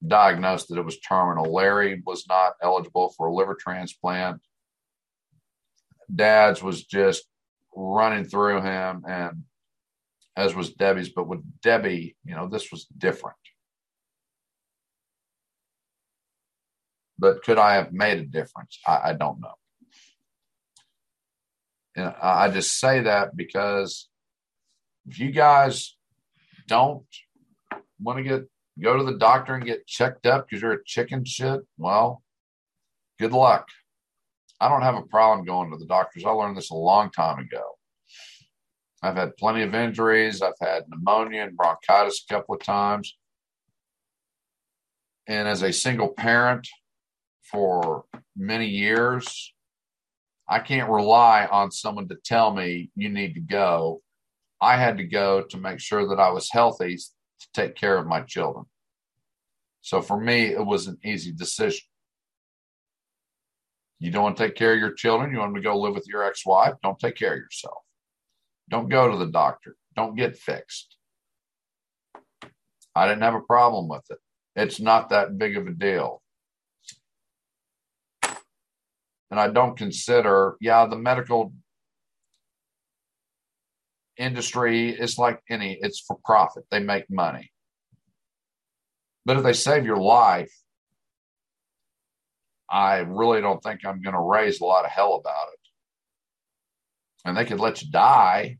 diagnosed 0.06 0.68
that 0.68 0.78
it 0.78 0.84
was 0.84 1.00
terminal. 1.00 1.52
Larry 1.52 2.02
was 2.06 2.26
not 2.28 2.52
eligible 2.62 3.12
for 3.16 3.26
a 3.26 3.34
liver 3.34 3.56
transplant. 3.58 4.40
Dad's 6.12 6.62
was 6.62 6.84
just 6.84 7.24
running 7.74 8.24
through 8.24 8.62
him, 8.62 9.04
and 9.08 9.44
as 10.36 10.54
was 10.54 10.72
Debbie's. 10.72 11.10
But 11.10 11.28
with 11.28 11.42
Debbie, 11.62 12.16
you 12.24 12.34
know, 12.34 12.48
this 12.48 12.70
was 12.70 12.86
different. 12.96 13.36
But 17.18 17.42
could 17.42 17.58
I 17.58 17.74
have 17.74 17.92
made 17.92 18.18
a 18.18 18.24
difference? 18.24 18.78
I, 18.86 19.00
I 19.04 19.12
don't 19.12 19.40
know. 19.40 19.54
And 21.96 22.12
I 22.20 22.50
just 22.50 22.78
say 22.78 23.02
that 23.02 23.36
because 23.36 24.08
if 25.06 25.20
you 25.20 25.30
guys 25.30 25.96
don't 26.66 27.04
want 28.00 28.18
to 28.18 28.24
get 28.24 28.48
go 28.82 28.96
to 28.96 29.04
the 29.04 29.16
doctor 29.16 29.54
and 29.54 29.64
get 29.64 29.86
checked 29.86 30.26
up 30.26 30.46
because 30.48 30.60
you're 30.60 30.72
a 30.72 30.84
chicken 30.84 31.24
shit, 31.24 31.60
well, 31.78 32.22
good 33.20 33.32
luck. 33.32 33.68
I 34.60 34.68
don't 34.68 34.82
have 34.82 34.96
a 34.96 35.02
problem 35.02 35.46
going 35.46 35.70
to 35.70 35.76
the 35.76 35.86
doctors. 35.86 36.24
I 36.24 36.30
learned 36.30 36.56
this 36.56 36.70
a 36.70 36.74
long 36.74 37.10
time 37.10 37.38
ago. 37.38 37.62
I've 39.02 39.16
had 39.16 39.36
plenty 39.36 39.62
of 39.62 39.74
injuries. 39.74 40.40
I've 40.40 40.52
had 40.60 40.84
pneumonia 40.88 41.42
and 41.42 41.56
bronchitis 41.56 42.24
a 42.28 42.32
couple 42.32 42.54
of 42.54 42.62
times. 42.62 43.14
And 45.26 45.48
as 45.48 45.62
a 45.62 45.72
single 45.72 46.08
parent 46.08 46.68
for 47.50 48.04
many 48.36 48.66
years, 48.66 49.52
I 50.48 50.58
can't 50.58 50.90
rely 50.90 51.46
on 51.46 51.70
someone 51.70 52.08
to 52.08 52.16
tell 52.24 52.54
me 52.54 52.90
you 52.94 53.08
need 53.08 53.34
to 53.34 53.40
go. 53.40 54.02
I 54.60 54.76
had 54.76 54.98
to 54.98 55.04
go 55.04 55.42
to 55.42 55.56
make 55.58 55.80
sure 55.80 56.08
that 56.08 56.20
I 56.20 56.30
was 56.30 56.48
healthy 56.50 56.96
to 56.96 57.48
take 57.52 57.74
care 57.74 57.98
of 57.98 58.06
my 58.06 58.22
children. 58.22 58.66
So 59.80 60.00
for 60.00 60.18
me, 60.18 60.46
it 60.46 60.64
was 60.64 60.86
an 60.86 60.98
easy 61.04 61.32
decision. 61.32 61.86
You 64.00 64.10
don't 64.10 64.22
want 64.22 64.36
to 64.36 64.46
take 64.46 64.56
care 64.56 64.74
of 64.74 64.78
your 64.78 64.92
children. 64.92 65.32
You 65.32 65.38
want 65.38 65.54
to 65.54 65.60
go 65.60 65.78
live 65.78 65.94
with 65.94 66.06
your 66.06 66.24
ex 66.24 66.44
wife. 66.44 66.74
Don't 66.82 66.98
take 66.98 67.16
care 67.16 67.32
of 67.32 67.38
yourself. 67.38 67.78
Don't 68.68 68.88
go 68.88 69.10
to 69.10 69.16
the 69.16 69.30
doctor. 69.30 69.76
Don't 69.94 70.16
get 70.16 70.36
fixed. 70.36 70.96
I 72.94 73.08
didn't 73.08 73.22
have 73.22 73.34
a 73.34 73.40
problem 73.40 73.88
with 73.88 74.04
it. 74.10 74.18
It's 74.56 74.80
not 74.80 75.10
that 75.10 75.38
big 75.38 75.56
of 75.56 75.66
a 75.66 75.72
deal. 75.72 76.22
And 79.30 79.40
I 79.40 79.48
don't 79.48 79.76
consider, 79.76 80.56
yeah, 80.60 80.86
the 80.86 80.96
medical 80.96 81.52
industry 84.16 84.90
is 84.90 85.18
like 85.18 85.40
any, 85.50 85.76
it's 85.80 86.00
for 86.00 86.18
profit. 86.24 86.64
They 86.70 86.78
make 86.78 87.10
money. 87.10 87.50
But 89.24 89.38
if 89.38 89.42
they 89.42 89.54
save 89.54 89.84
your 89.84 89.96
life, 89.96 90.52
I 92.74 92.96
really 93.06 93.40
don't 93.40 93.62
think 93.62 93.86
I'm 93.86 94.02
going 94.02 94.16
to 94.16 94.20
raise 94.20 94.60
a 94.60 94.64
lot 94.64 94.84
of 94.84 94.90
hell 94.90 95.14
about 95.14 95.46
it. 95.52 95.60
And 97.24 97.36
they 97.36 97.44
could 97.44 97.60
let 97.60 97.80
you 97.80 97.90
die. 97.92 98.58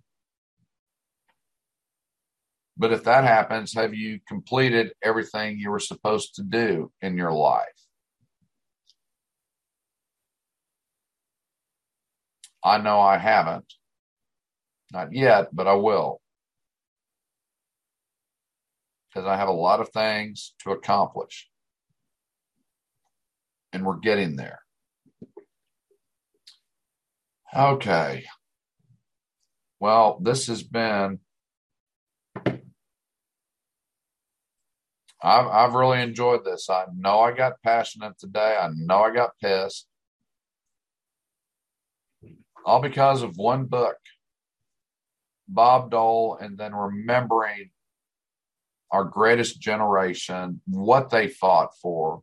But 2.77 2.93
if 2.93 3.03
that 3.05 3.25
happens, 3.25 3.75
have 3.75 3.93
you 3.93 4.21
completed 4.29 4.93
everything 5.03 5.59
you 5.59 5.69
were 5.73 5.81
supposed 5.81 6.37
to 6.37 6.45
do 6.45 6.93
in 7.03 7.17
your 7.17 7.33
life? 7.33 7.67
I 12.63 12.79
know 12.79 13.01
I 13.01 13.19
haven't. 13.19 13.75
Not 14.93 15.13
yet, 15.13 15.49
but 15.53 15.67
I 15.67 15.75
will. 15.75 16.21
Because 19.09 19.27
I 19.27 19.37
have 19.37 19.49
a 19.49 19.53
lot 19.53 19.81
of 19.81 19.89
things 19.89 20.55
to 20.61 20.71
accomplish 20.71 21.49
and 23.75 23.85
we're 23.85 23.99
getting 23.99 24.37
there. 24.37 24.61
Okay. 27.55 28.25
Well, 29.81 30.19
this 30.23 30.47
has 30.47 30.63
been. 30.63 31.19
I've, 35.23 35.47
I've 35.47 35.75
really 35.75 36.03
enjoyed 36.03 36.45
this. 36.45 36.71
I 36.71 36.85
know 36.95 37.21
I 37.21 37.33
got 37.33 37.63
passionate 37.63 38.19
today. 38.19 38.57
I 38.61 38.71
know 38.75 39.03
I 39.05 39.15
got 39.15 39.39
pissed. 39.43 39.87
All 42.65 42.81
because 42.81 43.23
of 43.23 43.37
one 43.37 43.65
book, 43.65 43.97
Bob 45.49 45.91
Dole, 45.91 46.39
and 46.41 46.57
then 46.57 46.75
remembering 46.75 47.71
our 48.91 49.05
greatest 49.05 49.61
generation, 49.61 50.61
what 50.67 51.11
they 51.11 51.29
fought 51.29 51.71
for, 51.81 52.23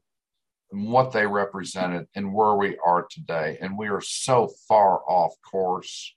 and 0.72 0.88
what 0.90 1.12
they 1.12 1.28
represented 1.28 2.08
and 2.16 2.34
where 2.34 2.56
we 2.56 2.78
are 2.86 3.06
today. 3.10 3.58
And 3.62 3.78
we 3.78 3.90
are 3.90 4.02
so 4.02 4.50
far 4.68 5.02
off 5.08 5.34
course. 5.50 6.16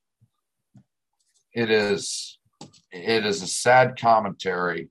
It 1.53 1.71
is 1.71 2.39
it 2.91 3.27
is 3.27 3.43
a 3.43 3.47
sad 3.47 3.99
commentary 3.99 4.91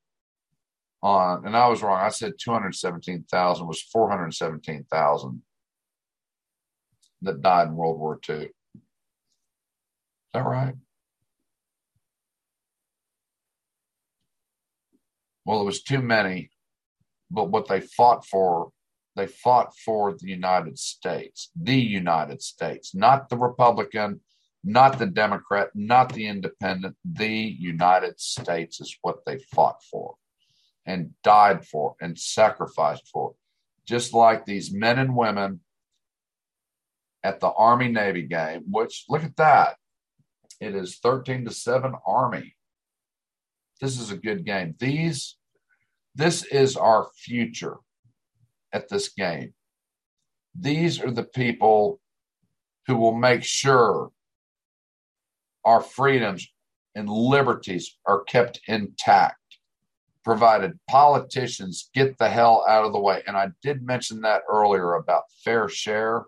on 1.02 1.46
and 1.46 1.56
I 1.56 1.68
was 1.68 1.82
wrong. 1.82 2.00
I 2.00 2.10
said 2.10 2.34
217,000 2.40 3.68
was 3.68 3.82
417,000 3.82 5.42
that 7.22 7.42
died 7.42 7.70
in 7.70 7.76
World 7.76 8.00
War 8.00 8.20
II. 8.30 8.36
Is 8.36 8.52
that 10.34 10.46
right? 10.46 10.76
Well, 15.46 15.62
it 15.62 15.66
was 15.66 15.84
too 15.84 16.02
many, 16.02 16.52
but 17.30 17.50
what 17.50 17.68
they 17.68 17.82
fought 17.82 18.26
for 18.26 18.73
they 19.16 19.28
fought 19.28 19.76
for 19.78 20.16
the 20.18 20.28
United 20.28 20.80
States, 20.80 21.52
the 21.56 21.80
United 21.80 22.42
States, 22.42 22.96
not 22.96 23.30
the 23.30 23.38
Republican, 23.38 24.22
not 24.64 24.98
the 24.98 25.06
Democrat, 25.06 25.70
not 25.76 26.14
the 26.14 26.26
independent. 26.28 26.96
The 27.06 27.28
United 27.28 28.20
States 28.20 28.82
is 28.82 28.98
what 29.02 29.26
they 29.26 29.38
fought 29.38 29.84
for 29.84 30.16
and 30.86 31.12
died 31.24 31.66
for 31.66 31.96
and 32.02 32.18
sacrificed 32.18 33.08
for. 33.08 33.36
Just 33.86 34.14
like 34.14 34.46
these 34.46 34.74
men 34.74 34.98
and 34.98 35.16
women 35.16 35.60
at 37.24 37.40
the 37.40 37.52
Army 37.52 37.90
Navy 37.90 38.24
game, 38.24 38.64
which 38.70 39.06
look 39.10 39.24
at 39.24 39.36
that. 39.38 39.76
It 40.60 40.76
is 40.76 40.98
13 41.00 41.46
to 41.46 41.52
7 41.52 41.94
Army. 42.06 42.56
This 43.82 44.00
is 44.00 44.12
a 44.12 44.18
good 44.18 44.46
game. 44.46 44.76
These, 44.80 45.36
this 46.16 46.46
is 46.46 46.78
our 46.78 47.08
future 47.16 47.78
at 48.74 48.90
this 48.90 49.10
game. 49.10 49.54
These 50.56 51.02
are 51.02 51.12
the 51.12 51.24
people 51.24 52.00
who 52.88 52.98
will 52.98 53.16
make 53.16 53.44
sure 53.44 54.12
our 55.64 55.82
freedoms 55.82 56.48
and 56.96 57.10
liberties 57.10 57.98
are 58.06 58.24
kept 58.24 58.60
intact, 58.68 59.38
provided 60.24 60.80
politicians 60.90 61.90
get 61.94 62.18
the 62.18 62.30
hell 62.30 62.66
out 62.68 62.86
of 62.86 62.94
the 62.94 63.00
way. 63.00 63.24
And 63.26 63.38
I 63.38 63.48
did 63.62 63.86
mention 63.86 64.22
that 64.22 64.42
earlier 64.50 64.94
about 64.94 65.24
fair 65.44 65.70
share. 65.70 66.26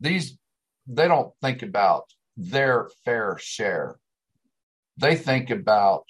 These, 0.00 0.38
they 0.86 1.08
don't 1.08 1.32
think 1.40 1.62
about 1.62 2.04
their 2.36 2.88
fair 3.04 3.36
share. 3.38 3.96
They 4.96 5.14
think 5.14 5.50
about 5.50 6.04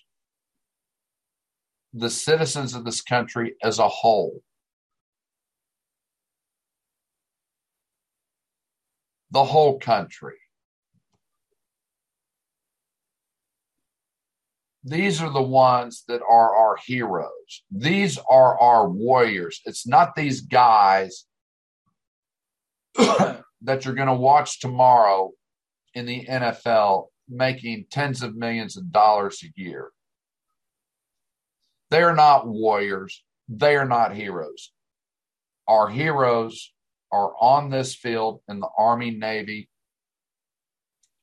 the 1.93 2.11
citizens 2.11 2.75
of 2.75 2.85
this 2.85 3.03
country 3.03 3.55
as 3.62 3.79
a 3.79 3.89
whole. 3.89 4.43
The 9.31 9.45
whole 9.45 9.79
country. 9.79 10.37
These 14.83 15.21
are 15.21 15.31
the 15.31 15.43
ones 15.43 16.05
that 16.09 16.23
are 16.23 16.57
our 16.57 16.77
heroes. 16.85 17.62
These 17.71 18.19
are 18.29 18.59
our 18.59 18.89
warriors. 18.89 19.61
It's 19.67 19.87
not 19.87 20.15
these 20.15 20.41
guys 20.41 21.27
that 22.97 23.85
you're 23.85 23.95
going 23.95 24.09
to 24.09 24.15
watch 24.15 24.61
tomorrow 24.61 25.33
in 25.95 26.07
the 26.07 26.25
NFL 26.27 27.07
making 27.29 27.87
tens 27.91 28.23
of 28.23 28.37
millions 28.37 28.77
of 28.77 28.91
dollars 28.91 29.43
a 29.45 29.61
year. 29.61 29.91
They're 31.91 32.15
not 32.15 32.47
warriors. 32.47 33.23
They 33.49 33.77
are 33.77 33.87
not 33.87 34.15
heroes. 34.15 34.73
Our 35.67 35.89
heroes 35.89 36.73
are 37.12 37.33
on 37.41 37.71
this 37.71 37.95
field 37.95 38.43
in 38.49 38.61
the 38.61 38.69
Army, 38.79 39.11
Navy, 39.11 39.69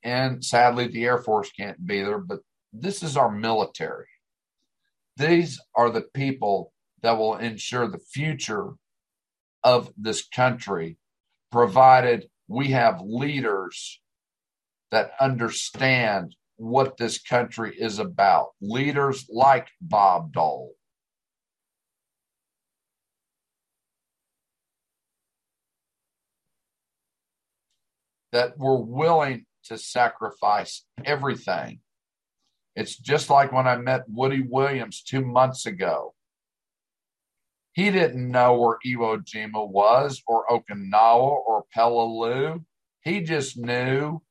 and 0.07 0.43
sadly, 0.43 0.87
the 0.87 1.03
Air 1.03 1.17
Force 1.17 1.51
can't 1.51 1.85
be 1.85 2.01
there, 2.01 2.19
but 2.19 2.39
this 2.71 3.03
is 3.03 3.17
our 3.17 3.29
military. 3.29 4.07
These 5.17 5.59
are 5.75 5.89
the 5.89 6.05
people 6.13 6.71
that 7.01 7.17
will 7.17 7.35
ensure 7.35 7.89
the 7.89 7.99
future 7.99 8.69
of 9.65 9.91
this 9.97 10.25
country, 10.25 10.97
provided 11.51 12.29
we 12.47 12.69
have 12.69 13.01
leaders 13.01 13.99
that 14.91 15.11
understand 15.19 16.36
what 16.57 16.97
this 16.97 17.21
country 17.21 17.75
is 17.77 17.99
about. 17.99 18.49
Leaders 18.61 19.25
like 19.29 19.69
Bob 19.81 20.33
Dole. 20.33 20.73
That 28.31 28.57
were 28.57 28.81
willing 28.81 29.45
to 29.65 29.77
sacrifice 29.77 30.83
everything. 31.05 31.79
It's 32.75 32.95
just 32.95 33.29
like 33.29 33.51
when 33.51 33.67
I 33.67 33.77
met 33.77 34.03
Woody 34.07 34.41
Williams 34.41 35.01
two 35.01 35.25
months 35.25 35.65
ago. 35.65 36.13
He 37.73 37.91
didn't 37.91 38.29
know 38.29 38.59
where 38.59 38.77
Iwo 38.85 39.23
Jima 39.23 39.67
was, 39.69 40.21
or 40.27 40.45
Okinawa, 40.47 41.41
or 41.47 41.65
Peleliu. 41.75 42.65
He 43.01 43.21
just 43.21 43.57
knew 43.57 44.21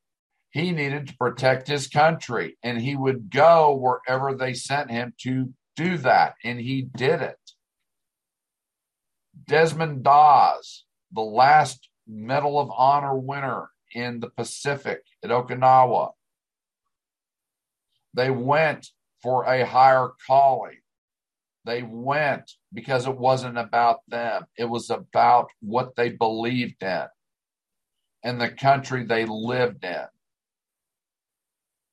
he 0.56 0.72
needed 0.72 1.06
to 1.06 1.16
protect 1.18 1.68
his 1.68 1.86
country, 1.86 2.56
and 2.62 2.80
he 2.80 2.96
would 2.96 3.30
go 3.30 3.74
wherever 3.74 4.34
they 4.34 4.54
sent 4.54 4.90
him 4.90 5.12
to 5.18 5.52
do 5.76 5.98
that, 5.98 6.34
and 6.42 6.58
he 6.58 6.80
did 6.80 7.20
it. 7.20 7.36
Desmond 9.46 10.02
Doss, 10.02 10.86
the 11.12 11.20
last 11.20 11.90
Medal 12.08 12.58
of 12.58 12.70
Honor 12.74 13.18
winner 13.18 13.68
in 13.94 14.20
the 14.20 14.30
Pacific 14.30 15.02
at 15.22 15.28
Okinawa, 15.28 16.12
they 18.14 18.30
went 18.30 18.88
for 19.22 19.44
a 19.44 19.66
higher 19.66 20.12
calling. 20.26 20.78
They 21.66 21.82
went 21.82 22.50
because 22.72 23.06
it 23.06 23.18
wasn't 23.18 23.58
about 23.58 23.98
them. 24.08 24.46
It 24.56 24.70
was 24.70 24.88
about 24.88 25.50
what 25.60 25.96
they 25.96 26.08
believed 26.08 26.82
in 26.82 27.08
and 28.24 28.40
the 28.40 28.48
country 28.48 29.04
they 29.04 29.26
lived 29.26 29.84
in 29.84 30.06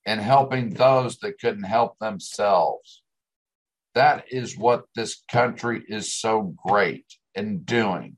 and 0.06 0.20
helping 0.20 0.74
those 0.74 1.18
that 1.18 1.40
couldn't 1.40 1.64
help 1.64 1.98
themselves. 2.00 3.02
That 3.96 4.26
is 4.32 4.58
what 4.58 4.86
this 4.96 5.22
country 5.32 5.84
is 5.88 6.14
so 6.14 6.56
great 6.66 7.06
in 7.36 7.64
doing. 7.64 8.18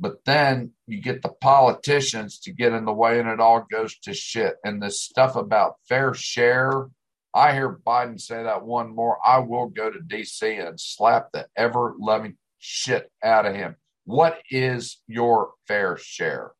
But 0.00 0.24
then 0.24 0.72
you 0.86 1.00
get 1.00 1.22
the 1.22 1.32
politicians 1.40 2.38
to 2.40 2.52
get 2.52 2.72
in 2.72 2.84
the 2.84 2.92
way 2.92 3.18
and 3.18 3.28
it 3.28 3.40
all 3.40 3.66
goes 3.70 3.98
to 4.00 4.14
shit. 4.14 4.56
And 4.64 4.82
this 4.82 5.02
stuff 5.02 5.36
about 5.36 5.76
fair 5.88 6.14
share 6.14 6.88
I 7.34 7.52
hear 7.52 7.78
Biden 7.86 8.20
say 8.20 8.42
that 8.42 8.64
one 8.64 8.94
more, 8.94 9.18
I 9.24 9.38
will 9.38 9.68
go 9.68 9.90
to 9.90 9.98
DC 9.98 10.66
and 10.66 10.80
slap 10.80 11.28
the 11.32 11.46
ever 11.56 11.94
loving 11.98 12.36
shit 12.58 13.10
out 13.22 13.46
of 13.46 13.54
him. 13.54 13.76
What 14.04 14.40
is 14.50 15.00
your 15.06 15.52
fair 15.66 15.98
share? 15.98 16.52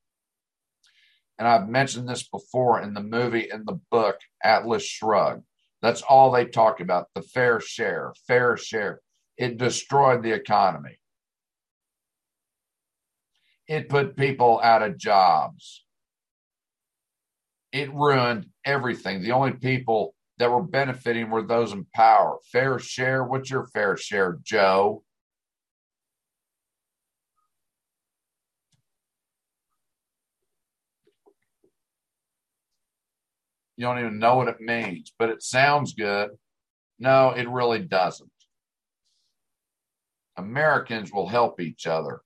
And 1.38 1.46
I've 1.46 1.68
mentioned 1.68 2.08
this 2.08 2.28
before 2.28 2.80
in 2.80 2.94
the 2.94 3.02
movie, 3.02 3.48
in 3.52 3.64
the 3.64 3.80
book, 3.90 4.16
Atlas 4.42 4.84
Shrugged. 4.84 5.44
That's 5.80 6.02
all 6.02 6.32
they 6.32 6.44
talk 6.44 6.80
about 6.80 7.06
the 7.14 7.22
fair 7.22 7.60
share, 7.60 8.12
fair 8.26 8.56
share. 8.56 9.00
It 9.36 9.58
destroyed 9.58 10.22
the 10.22 10.32
economy. 10.32 10.98
It 13.68 13.88
put 13.88 14.16
people 14.16 14.60
out 14.62 14.82
of 14.82 14.98
jobs. 14.98 15.84
It 17.70 17.92
ruined 17.94 18.46
everything. 18.64 19.22
The 19.22 19.32
only 19.32 19.52
people 19.52 20.14
that 20.38 20.50
were 20.50 20.62
benefiting 20.62 21.30
were 21.30 21.42
those 21.42 21.72
in 21.72 21.86
power. 21.94 22.38
Fair 22.50 22.78
share. 22.78 23.22
What's 23.22 23.50
your 23.50 23.66
fair 23.66 23.96
share, 23.96 24.38
Joe? 24.42 25.04
You 33.78 33.84
don't 33.84 34.00
even 34.00 34.18
know 34.18 34.34
what 34.34 34.48
it 34.48 34.60
means, 34.60 35.12
but 35.20 35.30
it 35.30 35.40
sounds 35.40 35.94
good. 35.94 36.30
No, 36.98 37.30
it 37.30 37.48
really 37.48 37.78
doesn't. 37.78 38.28
Americans 40.36 41.12
will 41.12 41.28
help 41.28 41.60
each 41.60 41.86
other. 41.86 42.20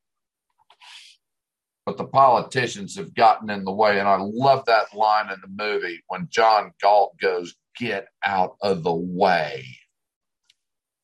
But 1.85 1.99
the 1.99 2.07
politicians 2.07 2.97
have 2.97 3.15
gotten 3.15 3.51
in 3.51 3.65
the 3.65 3.73
way. 3.73 3.99
And 3.99 4.09
I 4.09 4.17
love 4.19 4.65
that 4.65 4.95
line 4.95 5.29
in 5.31 5.43
the 5.43 5.63
movie 5.63 6.01
when 6.09 6.29
John 6.31 6.73
Galt 6.81 7.19
goes, 7.21 7.55
get 7.79 8.07
out 8.25 8.57
of 8.63 8.83
the 8.83 8.95
way. 8.95 9.67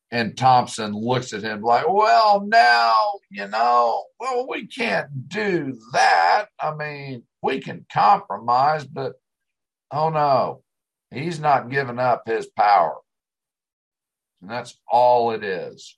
And 0.09 0.35
Thompson 0.35 0.93
looks 0.93 1.31
at 1.31 1.43
him 1.43 1.61
like, 1.61 1.87
well, 1.87 2.43
now, 2.47 2.95
you 3.29 3.47
know, 3.47 4.03
well, 4.19 4.47
we 4.49 4.65
can't 4.65 5.29
do 5.29 5.77
that. 5.93 6.47
I 6.59 6.73
mean, 6.73 7.23
we 7.43 7.61
can 7.61 7.85
compromise, 7.93 8.83
but 8.85 9.13
oh 9.91 10.09
no, 10.09 10.63
he's 11.11 11.39
not 11.39 11.69
giving 11.69 11.99
up 11.99 12.23
his 12.25 12.47
power. 12.47 12.97
And 14.41 14.49
that's 14.49 14.79
all 14.89 15.31
it 15.31 15.43
is. 15.43 15.97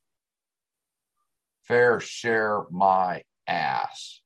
Fair 1.63 1.99
share 1.99 2.63
my 2.71 3.23
ass. 3.47 4.21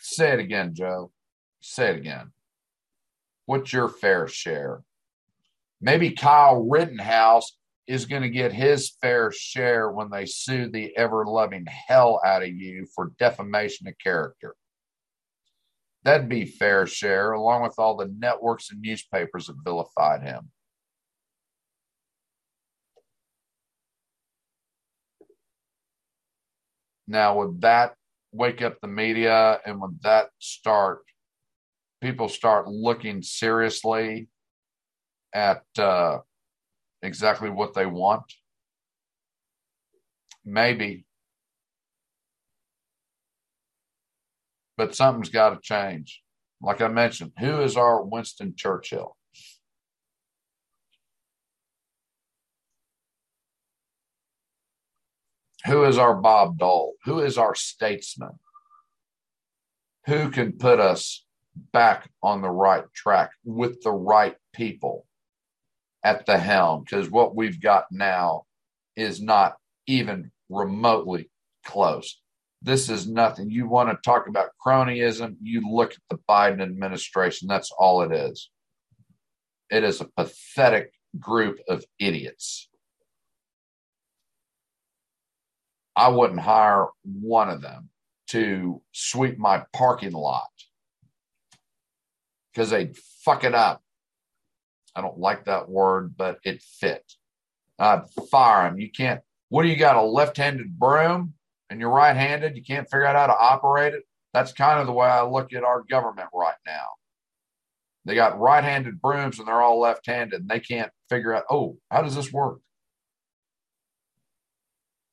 Say 0.00 0.32
it 0.32 0.40
again, 0.40 0.74
Joe. 0.74 1.12
Say 1.60 1.90
it 1.90 1.96
again. 1.96 2.32
What's 3.46 3.72
your 3.72 3.88
fair 3.88 4.26
share? 4.26 4.82
Maybe 5.80 6.12
Kyle 6.12 6.68
Rittenhouse 6.68 7.56
is 7.86 8.06
going 8.06 8.22
to 8.22 8.30
get 8.30 8.52
his 8.52 8.90
fair 9.02 9.32
share 9.32 9.90
when 9.90 10.10
they 10.10 10.26
sue 10.26 10.70
the 10.70 10.96
ever 10.96 11.24
loving 11.26 11.66
hell 11.66 12.20
out 12.24 12.42
of 12.42 12.48
you 12.48 12.86
for 12.94 13.12
defamation 13.18 13.88
of 13.88 13.94
character. 14.02 14.54
That'd 16.02 16.28
be 16.28 16.46
fair 16.46 16.86
share, 16.86 17.32
along 17.32 17.62
with 17.62 17.74
all 17.78 17.96
the 17.96 18.12
networks 18.18 18.70
and 18.70 18.80
newspapers 18.80 19.46
that 19.46 19.56
vilified 19.62 20.22
him. 20.22 20.50
Now, 27.06 27.38
would 27.38 27.60
that 27.62 27.94
wake 28.32 28.62
up 28.62 28.80
the 28.80 28.88
media 28.88 29.60
and 29.66 29.80
would 29.80 30.00
that 30.02 30.28
start 30.38 31.00
people 32.00 32.28
start 32.28 32.66
looking 32.66 33.20
seriously 33.20 34.28
at 35.34 35.62
uh, 35.76 36.18
exactly 37.02 37.50
what 37.50 37.74
they 37.74 37.84
want? 37.84 38.32
Maybe. 40.44 41.04
But 44.80 44.94
something's 44.94 45.28
got 45.28 45.50
to 45.50 45.58
change. 45.60 46.22
Like 46.62 46.80
I 46.80 46.88
mentioned, 46.88 47.32
who 47.38 47.60
is 47.60 47.76
our 47.76 48.02
Winston 48.02 48.54
Churchill? 48.56 49.14
Who 55.66 55.84
is 55.84 55.98
our 55.98 56.14
Bob 56.14 56.56
Dole? 56.56 56.94
Who 57.04 57.18
is 57.18 57.36
our 57.36 57.54
statesman? 57.54 58.38
Who 60.06 60.30
can 60.30 60.52
put 60.52 60.80
us 60.80 61.26
back 61.74 62.08
on 62.22 62.40
the 62.40 62.48
right 62.48 62.84
track 62.94 63.32
with 63.44 63.82
the 63.82 63.92
right 63.92 64.36
people 64.54 65.04
at 66.02 66.24
the 66.24 66.38
helm 66.38 66.84
because 66.84 67.10
what 67.10 67.36
we've 67.36 67.60
got 67.60 67.84
now 67.90 68.44
is 68.96 69.20
not 69.20 69.56
even 69.86 70.30
remotely 70.48 71.28
close. 71.66 72.18
This 72.62 72.90
is 72.90 73.08
nothing. 73.08 73.50
You 73.50 73.66
want 73.66 73.88
to 73.88 73.96
talk 74.04 74.28
about 74.28 74.50
cronyism, 74.64 75.36
you 75.42 75.62
look 75.70 75.92
at 75.92 75.98
the 76.10 76.18
Biden 76.28 76.60
administration. 76.60 77.48
That's 77.48 77.70
all 77.70 78.02
it 78.02 78.12
is. 78.12 78.50
It 79.70 79.82
is 79.82 80.00
a 80.00 80.08
pathetic 80.16 80.92
group 81.18 81.58
of 81.68 81.84
idiots. 81.98 82.68
I 85.96 86.08
wouldn't 86.08 86.40
hire 86.40 86.86
one 87.02 87.48
of 87.48 87.62
them 87.62 87.88
to 88.28 88.82
sweep 88.92 89.38
my 89.38 89.64
parking 89.72 90.12
lot 90.12 90.48
because 92.52 92.70
they'd 92.70 92.96
fuck 93.24 93.44
it 93.44 93.54
up. 93.54 93.82
I 94.94 95.00
don't 95.00 95.18
like 95.18 95.46
that 95.46 95.68
word, 95.68 96.16
but 96.16 96.38
it 96.44 96.62
fit. 96.62 97.04
I'd 97.78 98.10
fire 98.30 98.68
them. 98.68 98.78
You 98.78 98.90
can't, 98.90 99.20
what 99.48 99.62
do 99.62 99.68
you 99.68 99.76
got? 99.76 99.96
A 99.96 100.02
left 100.02 100.36
handed 100.36 100.78
broom 100.78 101.34
and 101.70 101.80
you're 101.80 101.90
right 101.90 102.16
handed? 102.16 102.56
You 102.56 102.62
can't 102.62 102.90
figure 102.90 103.06
out 103.06 103.16
how 103.16 103.28
to 103.28 103.38
operate 103.38 103.94
it? 103.94 104.02
That's 104.34 104.52
kind 104.52 104.80
of 104.80 104.86
the 104.86 104.92
way 104.92 105.08
I 105.08 105.22
look 105.22 105.52
at 105.52 105.64
our 105.64 105.82
government 105.88 106.28
right 106.34 106.54
now. 106.66 106.86
They 108.04 108.14
got 108.14 108.38
right 108.38 108.64
handed 108.64 109.00
brooms 109.00 109.38
and 109.38 109.46
they're 109.46 109.62
all 109.62 109.80
left 109.80 110.06
handed 110.06 110.40
and 110.40 110.48
they 110.48 110.60
can't 110.60 110.90
figure 111.08 111.34
out, 111.34 111.44
oh, 111.50 111.78
how 111.90 112.02
does 112.02 112.14
this 112.14 112.32
work? 112.32 112.58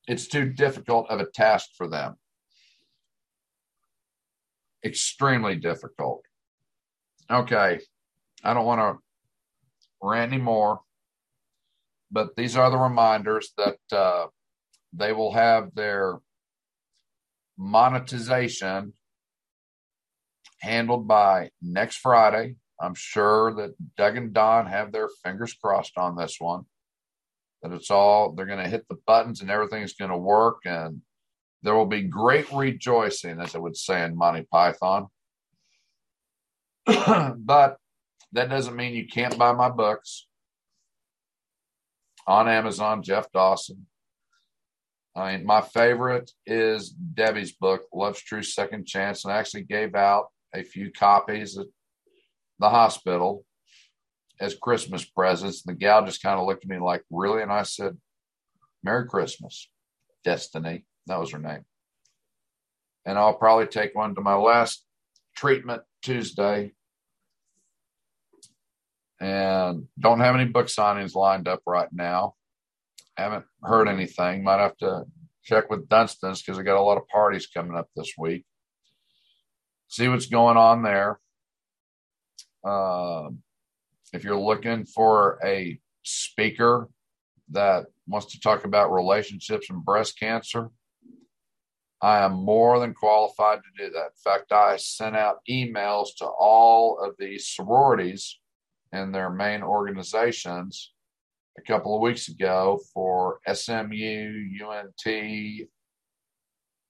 It's 0.06 0.26
too 0.26 0.46
difficult 0.46 1.10
of 1.10 1.20
a 1.20 1.26
task 1.26 1.68
for 1.76 1.86
them. 1.86 2.16
Extremely 4.84 5.56
difficult. 5.56 6.24
Okay, 7.30 7.80
I 8.42 8.54
don't 8.54 8.64
want 8.64 8.80
to 8.80 9.02
rant 10.00 10.32
anymore, 10.32 10.80
but 12.10 12.36
these 12.36 12.56
are 12.56 12.70
the 12.70 12.78
reminders 12.78 13.52
that 13.58 13.78
uh, 13.92 14.26
they 14.94 15.12
will 15.12 15.32
have 15.32 15.74
their 15.74 16.20
monetization 17.58 18.92
handled 20.60 21.08
by 21.08 21.50
next 21.60 21.96
Friday. 21.96 22.56
I'm 22.80 22.94
sure 22.94 23.54
that 23.54 23.74
Doug 23.96 24.16
and 24.16 24.32
Don 24.32 24.66
have 24.66 24.92
their 24.92 25.08
fingers 25.24 25.52
crossed 25.52 25.98
on 25.98 26.16
this 26.16 26.36
one. 26.38 26.64
That 27.62 27.72
it's 27.72 27.90
all, 27.90 28.32
they're 28.32 28.46
going 28.46 28.62
to 28.62 28.70
hit 28.70 28.86
the 28.88 28.98
buttons 29.06 29.40
and 29.40 29.50
everything's 29.50 29.94
going 29.94 30.12
to 30.12 30.16
work. 30.16 30.58
And 30.64 31.02
there 31.62 31.74
will 31.74 31.86
be 31.86 32.02
great 32.02 32.50
rejoicing, 32.52 33.40
as 33.40 33.56
I 33.56 33.58
would 33.58 33.76
say 33.76 34.04
in 34.04 34.16
Monty 34.16 34.46
Python. 34.50 35.08
but 36.86 37.76
that 38.32 38.48
doesn't 38.48 38.76
mean 38.76 38.94
you 38.94 39.08
can't 39.08 39.36
buy 39.36 39.52
my 39.52 39.68
books 39.68 40.26
on 42.28 42.48
Amazon, 42.48 43.02
Jeff 43.02 43.30
Dawson. 43.32 43.86
I 45.18 45.36
mean, 45.36 45.46
my 45.46 45.62
favorite 45.62 46.30
is 46.46 46.90
Debbie's 46.90 47.52
book, 47.52 47.82
Love's 47.92 48.22
True 48.22 48.42
Second 48.42 48.86
Chance, 48.86 49.24
and 49.24 49.34
I 49.34 49.38
actually 49.38 49.64
gave 49.64 49.96
out 49.96 50.26
a 50.54 50.62
few 50.62 50.92
copies 50.92 51.58
at 51.58 51.66
the 52.60 52.68
hospital 52.68 53.44
as 54.40 54.54
Christmas 54.54 55.04
presents. 55.04 55.66
And 55.66 55.74
the 55.74 55.78
gal 55.78 56.04
just 56.04 56.22
kind 56.22 56.38
of 56.38 56.46
looked 56.46 56.64
at 56.64 56.70
me 56.70 56.78
like, 56.78 57.02
really? 57.10 57.42
And 57.42 57.50
I 57.50 57.64
said, 57.64 57.96
Merry 58.84 59.08
Christmas, 59.08 59.68
Destiny. 60.24 60.84
That 61.06 61.18
was 61.18 61.32
her 61.32 61.38
name. 61.38 61.64
And 63.04 63.18
I'll 63.18 63.34
probably 63.34 63.66
take 63.66 63.96
one 63.96 64.14
to 64.14 64.20
my 64.20 64.36
last 64.36 64.84
treatment 65.34 65.82
Tuesday. 66.02 66.72
And 69.20 69.88
don't 69.98 70.20
have 70.20 70.36
any 70.36 70.44
book 70.44 70.66
signings 70.66 71.16
lined 71.16 71.48
up 71.48 71.62
right 71.66 71.88
now. 71.92 72.34
Haven't 73.18 73.46
heard 73.64 73.88
anything. 73.88 74.44
Might 74.44 74.60
have 74.60 74.76
to 74.76 75.02
check 75.42 75.68
with 75.68 75.88
Dunston's 75.88 76.40
because 76.40 76.56
I 76.56 76.62
got 76.62 76.78
a 76.78 76.82
lot 76.82 76.98
of 76.98 77.08
parties 77.08 77.48
coming 77.48 77.76
up 77.76 77.88
this 77.96 78.12
week. 78.16 78.44
See 79.88 80.06
what's 80.06 80.26
going 80.26 80.56
on 80.56 80.84
there. 80.84 81.18
Uh, 82.64 83.30
if 84.12 84.22
you're 84.22 84.38
looking 84.38 84.84
for 84.84 85.40
a 85.44 85.80
speaker 86.04 86.88
that 87.50 87.86
wants 88.06 88.32
to 88.32 88.40
talk 88.40 88.64
about 88.64 88.92
relationships 88.92 89.68
and 89.68 89.84
breast 89.84 90.16
cancer, 90.16 90.70
I 92.00 92.20
am 92.20 92.34
more 92.34 92.78
than 92.78 92.94
qualified 92.94 93.58
to 93.58 93.84
do 93.84 93.90
that. 93.94 94.04
In 94.04 94.32
fact, 94.32 94.52
I 94.52 94.76
sent 94.76 95.16
out 95.16 95.38
emails 95.50 96.10
to 96.18 96.26
all 96.26 97.00
of 97.00 97.16
these 97.18 97.48
sororities 97.48 98.38
and 98.92 99.12
their 99.12 99.28
main 99.28 99.62
organizations 99.62 100.92
a 101.58 101.62
couple 101.62 101.94
of 101.94 102.02
weeks 102.02 102.28
ago 102.28 102.80
for 102.94 103.40
SMU, 103.52 104.48
UNT, 104.62 105.68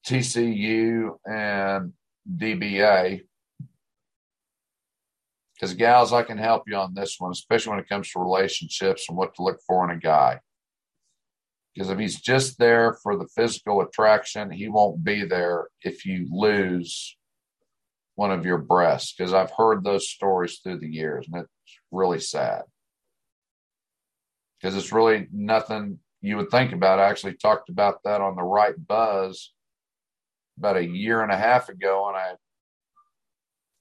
TCU, 0.07 1.17
and 1.27 1.93
DBA 2.31 3.23
because 5.59 5.75
gals, 5.75 6.13
I 6.13 6.23
can 6.23 6.39
help 6.39 6.65
you 6.69 6.77
on 6.77 6.95
this 6.95 7.17
one, 7.19 7.33
especially 7.33 7.71
when 7.71 7.81
it 7.81 7.89
comes 7.89 8.11
to 8.11 8.21
relationships 8.21 9.07
and 9.09 9.19
what 9.19 9.35
to 9.35 9.43
look 9.43 9.59
for 9.67 9.85
in 9.85 9.97
a 9.97 10.01
guy. 10.01 10.39
Because 11.75 11.91
if 11.91 11.99
he's 11.99 12.21
just 12.21 12.59
there 12.59 12.97
for 13.03 13.17
the 13.17 13.27
physical 13.35 13.81
attraction, 13.81 14.51
he 14.51 14.69
won't 14.69 15.03
be 15.03 15.25
there 15.25 15.69
if 15.83 16.07
you 16.07 16.29
lose 16.31 17.17
one 18.15 18.31
of 18.31 18.47
your 18.47 18.59
breasts. 18.59 19.15
Because 19.17 19.33
I've 19.33 19.51
heard 19.51 19.83
those 19.83 20.09
stories 20.09 20.59
through 20.59 20.79
the 20.79 20.89
years, 20.89 21.27
and 21.31 21.43
it's 21.43 21.81
really 21.91 22.21
sad. 22.21 22.63
Because 24.61 24.77
it's 24.77 24.93
really 24.93 25.29
nothing 25.33 25.99
you 26.21 26.37
would 26.37 26.51
think 26.51 26.73
about. 26.73 26.99
I 26.99 27.09
actually 27.09 27.35
talked 27.35 27.69
about 27.69 28.03
that 28.05 28.21
on 28.21 28.37
the 28.37 28.43
right 28.43 28.75
buzz 28.87 29.53
about 30.59 30.77
a 30.77 30.87
year 30.87 31.23
and 31.23 31.31
a 31.31 31.37
half 31.37 31.69
ago, 31.69 32.09
and 32.09 32.17
I 32.17 32.33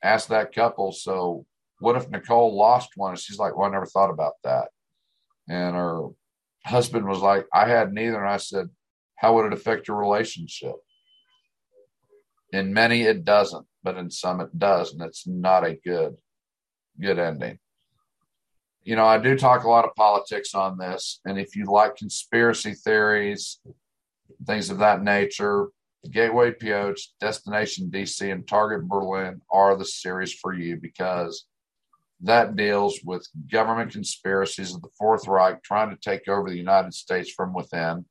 asked 0.03 0.29
that 0.29 0.53
couple, 0.53 0.91
so 0.91 1.45
what 1.79 1.95
if 1.95 2.09
Nicole 2.09 2.55
lost 2.55 2.91
one? 2.95 3.11
And 3.11 3.19
she's 3.19 3.39
like, 3.39 3.57
well, 3.57 3.67
I 3.67 3.71
never 3.71 3.85
thought 3.85 4.11
about 4.11 4.33
that. 4.43 4.69
And 5.49 5.75
her 5.75 6.09
husband 6.65 7.07
was 7.07 7.19
like, 7.19 7.45
I 7.53 7.67
had 7.67 7.93
neither. 7.93 8.19
And 8.19 8.29
I 8.29 8.37
said, 8.37 8.69
how 9.15 9.33
would 9.35 9.45
it 9.47 9.53
affect 9.53 9.87
your 9.87 9.97
relationship? 9.97 10.75
In 12.51 12.73
many, 12.73 13.01
it 13.01 13.25
doesn't, 13.25 13.65
but 13.83 13.97
in 13.97 14.09
some, 14.09 14.39
it 14.41 14.57
does. 14.57 14.93
And 14.93 15.01
it's 15.01 15.27
not 15.27 15.65
a 15.65 15.77
good, 15.83 16.17
good 16.99 17.19
ending. 17.19 17.59
You 18.87 18.95
know, 18.95 19.05
I 19.05 19.17
do 19.17 19.37
talk 19.37 19.65
a 19.65 19.69
lot 19.69 19.83
of 19.83 19.93
politics 19.95 20.55
on 20.55 20.77
this. 20.77 21.19
And 21.25 21.37
if 21.37 21.57
you 21.57 21.65
like 21.65 21.97
conspiracy 21.97 22.71
theories, 22.71 23.59
things 24.45 24.69
of 24.69 24.77
that 24.77 25.03
nature, 25.03 25.67
Gateway 26.09 26.53
Pioche, 26.53 27.09
Destination 27.19 27.91
DC, 27.91 28.31
and 28.31 28.47
Target 28.47 28.87
Berlin 28.87 29.41
are 29.51 29.75
the 29.75 29.83
series 29.83 30.31
for 30.31 30.53
you 30.53 30.77
because 30.77 31.47
that 32.21 32.55
deals 32.55 33.01
with 33.03 33.27
government 33.51 33.91
conspiracies 33.91 34.73
of 34.73 34.81
the 34.81 34.89
Fourth 34.97 35.27
Reich 35.27 35.61
trying 35.63 35.89
to 35.89 35.97
take 35.97 36.29
over 36.29 36.49
the 36.49 36.55
United 36.55 36.93
States 36.93 37.29
from 37.29 37.53
within. 37.53 38.05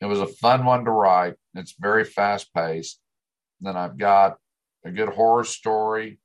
It 0.00 0.06
was 0.06 0.18
a 0.18 0.26
fun 0.26 0.64
one 0.64 0.84
to 0.84 0.90
write. 0.90 1.34
It's 1.54 1.76
very 1.78 2.02
fast 2.02 2.52
paced. 2.52 2.98
Then 3.60 3.76
I've 3.76 3.98
got 3.98 4.38
a 4.84 4.90
good 4.90 5.10
horror 5.10 5.44
story 5.44 6.18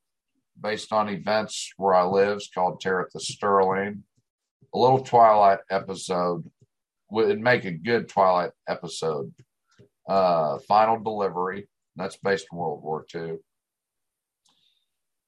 based 0.61 0.91
on 0.91 1.09
events 1.09 1.71
where 1.77 1.93
I 1.93 2.03
live. 2.03 2.37
It's 2.37 2.49
called 2.49 2.81
Tabitha 2.81 3.19
Sterling. 3.19 4.03
A 4.73 4.77
little 4.77 5.01
Twilight 5.01 5.59
episode 5.69 6.49
would 7.09 7.39
make 7.39 7.65
a 7.65 7.71
good 7.71 8.09
Twilight 8.09 8.51
episode. 8.67 9.33
Uh, 10.07 10.59
Final 10.67 10.99
Delivery. 10.99 11.67
That's 11.95 12.17
based 12.17 12.47
in 12.51 12.57
World 12.57 12.83
War 12.83 13.05
II. 13.13 13.37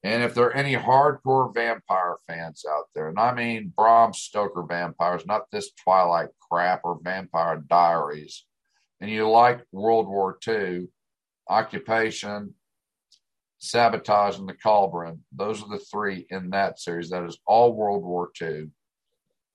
And 0.02 0.22
if 0.22 0.34
there 0.34 0.46
are 0.46 0.54
any 0.54 0.74
hardcore 0.74 1.52
vampire 1.54 2.16
fans 2.26 2.64
out 2.68 2.84
there, 2.94 3.08
and 3.08 3.18
I 3.18 3.34
mean 3.34 3.72
Bram 3.76 4.14
Stoker 4.14 4.62
vampires, 4.62 5.26
not 5.26 5.50
this 5.50 5.72
Twilight 5.72 6.28
crap 6.40 6.80
or 6.84 6.98
Vampire 7.02 7.62
Diaries, 7.68 8.46
and 9.00 9.10
you 9.10 9.28
like 9.28 9.62
World 9.72 10.08
War 10.08 10.38
II, 10.46 10.88
Occupation, 11.48 12.54
Sabotage, 13.60 14.38
and 14.38 14.48
The 14.48 14.54
Cauldron, 14.54 15.22
those 15.32 15.62
are 15.62 15.68
the 15.68 15.78
three 15.78 16.26
in 16.30 16.50
that 16.50 16.80
series. 16.80 17.10
That 17.10 17.24
is 17.24 17.38
all 17.46 17.74
World 17.74 18.02
War 18.02 18.30
II, 18.40 18.70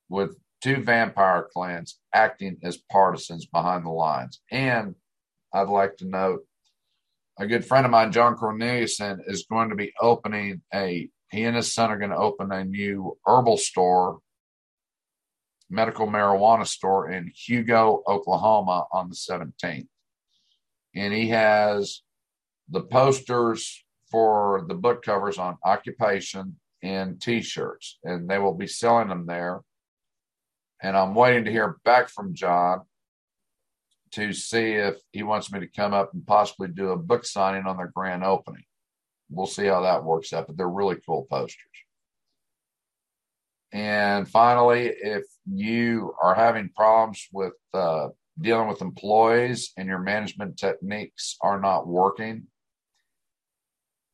with 0.10 0.38
two 0.61 0.77
vampire 0.77 1.48
clans 1.52 1.99
acting 2.14 2.57
as 2.64 2.77
partisans 2.91 3.48
behind 3.48 3.84
the 3.86 3.90
lines. 3.90 4.41
And 4.52 4.95
I'd 5.53 5.69
like 5.69 5.98
to 5.98 6.06
note 6.06 6.45
a 7.40 7.48
good 7.48 7.65
friend 7.65 7.86
of 7.86 7.91
mine, 7.91 8.11
John 8.11 8.38
Corneliuson, 8.38 9.19
is 9.27 9.45
going 9.49 9.69
to 9.69 9.76
be 9.76 9.91
opening 9.99 10.61
a, 10.73 11.10
he 11.32 11.44
and 11.44 11.56
his 11.56 11.73
son 11.73 11.90
are 11.90 11.98
going 11.98 12.11
to 12.11 12.18
open 12.18 12.52
a 12.52 12.64
new 12.64 13.18
herbal 13.26 13.57
store, 13.57 14.19
medical 15.69 16.07
marijuana 16.07 16.68
store 16.68 17.10
in 17.10 17.32
Hugo, 17.36 18.03
Oklahoma 18.07 18.86
on 18.94 19.10
the 19.10 19.15
17th. 19.15 19.88
And 20.95 21.14
he 21.14 21.30
has 21.30 22.02
the 22.69 22.82
posters 22.82 23.85
for 24.16 24.64
the 24.70 24.74
book 24.74 25.04
covers 25.04 25.38
on 25.38 25.58
occupation 25.66 26.56
and 26.82 27.22
t 27.22 27.42
shirts, 27.42 28.00
and 28.06 28.30
they 28.30 28.40
will 28.40 28.54
be 28.54 28.66
selling 28.66 29.10
them 29.10 29.26
there. 29.26 29.60
And 30.82 30.96
I'm 30.96 31.14
waiting 31.14 31.44
to 31.44 31.52
hear 31.52 31.76
back 31.84 32.08
from 32.08 32.34
John 32.34 32.84
to 34.12 34.32
see 34.32 34.72
if 34.72 34.96
he 35.12 35.24
wants 35.24 35.52
me 35.52 35.60
to 35.60 35.68
come 35.68 35.94
up 35.94 36.14
and 36.14 36.26
possibly 36.26 36.70
do 36.70 36.92
a 36.92 36.98
book 36.98 37.26
signing 37.26 37.66
on 37.66 37.76
their 37.76 37.92
grand 37.94 38.24
opening. 38.24 38.64
We'll 39.30 39.48
see 39.48 39.66
how 39.66 39.82
that 39.82 40.06
works 40.06 40.32
out, 40.32 40.48
but 40.48 40.56
they're 40.56 40.70
really 40.70 40.96
cool 41.06 41.28
posters. 41.30 41.60
And 43.74 44.30
finally, 44.30 44.86
if 44.86 45.26
you 45.46 46.14
are 46.24 46.36
having 46.36 46.70
problems 46.74 47.28
with 47.34 47.56
uh, 47.74 48.08
dealing 48.40 48.70
with 48.70 48.82
employees 48.82 49.74
and 49.76 49.90
your 49.90 50.00
management 50.00 50.58
techniques 50.58 51.36
are 51.42 51.60
not 51.60 51.86
working, 51.86 52.48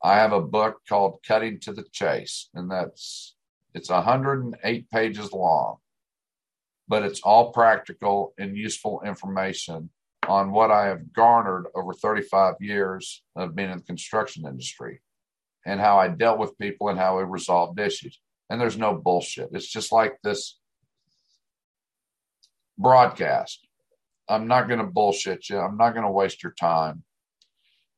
I 0.02 0.16
have 0.16 0.32
a 0.32 0.40
book 0.40 0.80
called 0.88 1.20
Cutting 1.26 1.60
to 1.60 1.72
the 1.72 1.84
Chase, 1.92 2.48
and 2.54 2.70
that's 2.70 3.36
it's 3.74 3.88
108 3.88 4.90
pages 4.90 5.32
long 5.32 5.78
but 6.92 7.02
it's 7.02 7.20
all 7.22 7.52
practical 7.52 8.34
and 8.38 8.54
useful 8.54 9.00
information 9.02 9.88
on 10.28 10.52
what 10.52 10.70
I 10.70 10.88
have 10.88 11.12
garnered 11.12 11.64
over 11.74 11.94
35 11.94 12.56
years 12.60 13.22
of 13.34 13.54
being 13.56 13.70
in 13.70 13.78
the 13.78 13.84
construction 13.84 14.46
industry 14.46 15.00
and 15.64 15.80
how 15.80 15.98
I 15.98 16.08
dealt 16.08 16.38
with 16.38 16.58
people 16.58 16.90
and 16.90 16.98
how 16.98 17.16
we 17.16 17.24
resolved 17.24 17.80
issues. 17.80 18.20
and 18.50 18.60
there's 18.60 18.76
no 18.76 18.92
bullshit. 18.94 19.48
It's 19.52 19.66
just 19.66 19.90
like 19.90 20.18
this 20.22 20.58
broadcast. 22.76 23.66
I'm 24.28 24.46
not 24.46 24.68
going 24.68 24.80
to 24.80 24.86
bullshit 24.86 25.48
you. 25.48 25.58
I'm 25.58 25.78
not 25.78 25.92
going 25.94 26.04
to 26.04 26.10
waste 26.10 26.42
your 26.42 26.52
time. 26.52 27.04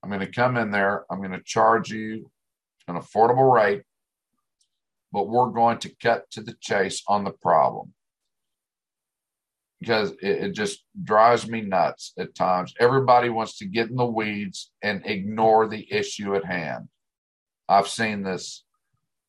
I'm 0.05 0.10
going 0.10 0.20
to 0.20 0.26
come 0.26 0.59
in 0.59 0.70
there. 0.70 1.06
I'm 1.10 1.20
going 1.20 1.32
to 1.32 1.43
charge 1.43 1.89
you 1.89 2.31
an 2.89 2.97
affordable 2.97 3.51
rate, 3.51 3.85
but 5.10 5.31
we're 5.31 5.48
going 5.48 5.78
to 5.78 5.97
cut 5.97 6.31
to 6.32 6.43
the 6.43 6.55
chase 6.60 7.02
on 7.09 7.24
the 7.24 7.31
problem 7.31 7.94
because 9.81 10.10
it, 10.20 10.44
it, 10.44 10.52
just 10.52 10.85
drives 11.02 11.48
me 11.48 11.62
nuts 11.62 12.12
at 12.18 12.35
times. 12.35 12.74
Everybody 12.78 13.31
wants 13.31 13.56
to 13.59 13.64
get 13.64 13.89
in 13.89 13.97
the 13.97 14.05
weeds 14.05 14.70
and 14.82 15.01
ignore 15.06 15.68
the 15.68 15.90
issue 15.90 16.35
at 16.35 16.44
hand. 16.44 16.89
I've 17.66 17.89
seen 17.89 18.24
this 18.24 18.62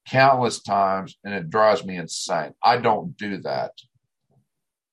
countless 0.05 0.61
times 0.61 1.17
and 1.23 1.33
it 1.33 1.49
drives 1.49 1.85
me 1.85 1.95
insane. 1.95 2.53
I 2.61 2.79
don't 2.79 3.15
do 3.15 3.37
that. 3.43 3.71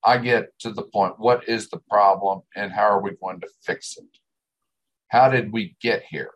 I 0.01 0.17
get 0.17 0.57
to 0.59 0.71
the 0.71 0.83
point 0.83 1.19
what 1.19 1.49
is 1.49 1.67
the 1.67 1.81
problem 1.89 2.43
and 2.55 2.71
how 2.71 2.83
are 2.83 3.01
we 3.01 3.17
going 3.21 3.41
to 3.41 3.49
fix 3.65 3.97
it? 3.97 4.22
How 5.13 5.29
did 5.29 5.53
we 5.53 5.77
get 5.81 6.03
here? 6.09 6.31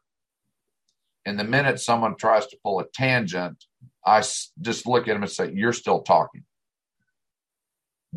And 1.25 1.37
the 1.37 1.43
minute 1.43 1.81
someone 1.81 2.15
tries 2.15 2.47
to 2.47 2.57
pull 2.63 2.79
a 2.79 2.85
tangent, 2.93 3.65
I 4.05 4.19
just 4.61 4.87
look 4.87 5.09
at 5.09 5.13
them 5.13 5.23
and 5.23 5.31
say, 5.31 5.51
You're 5.53 5.73
still 5.73 6.03
talking 6.03 6.43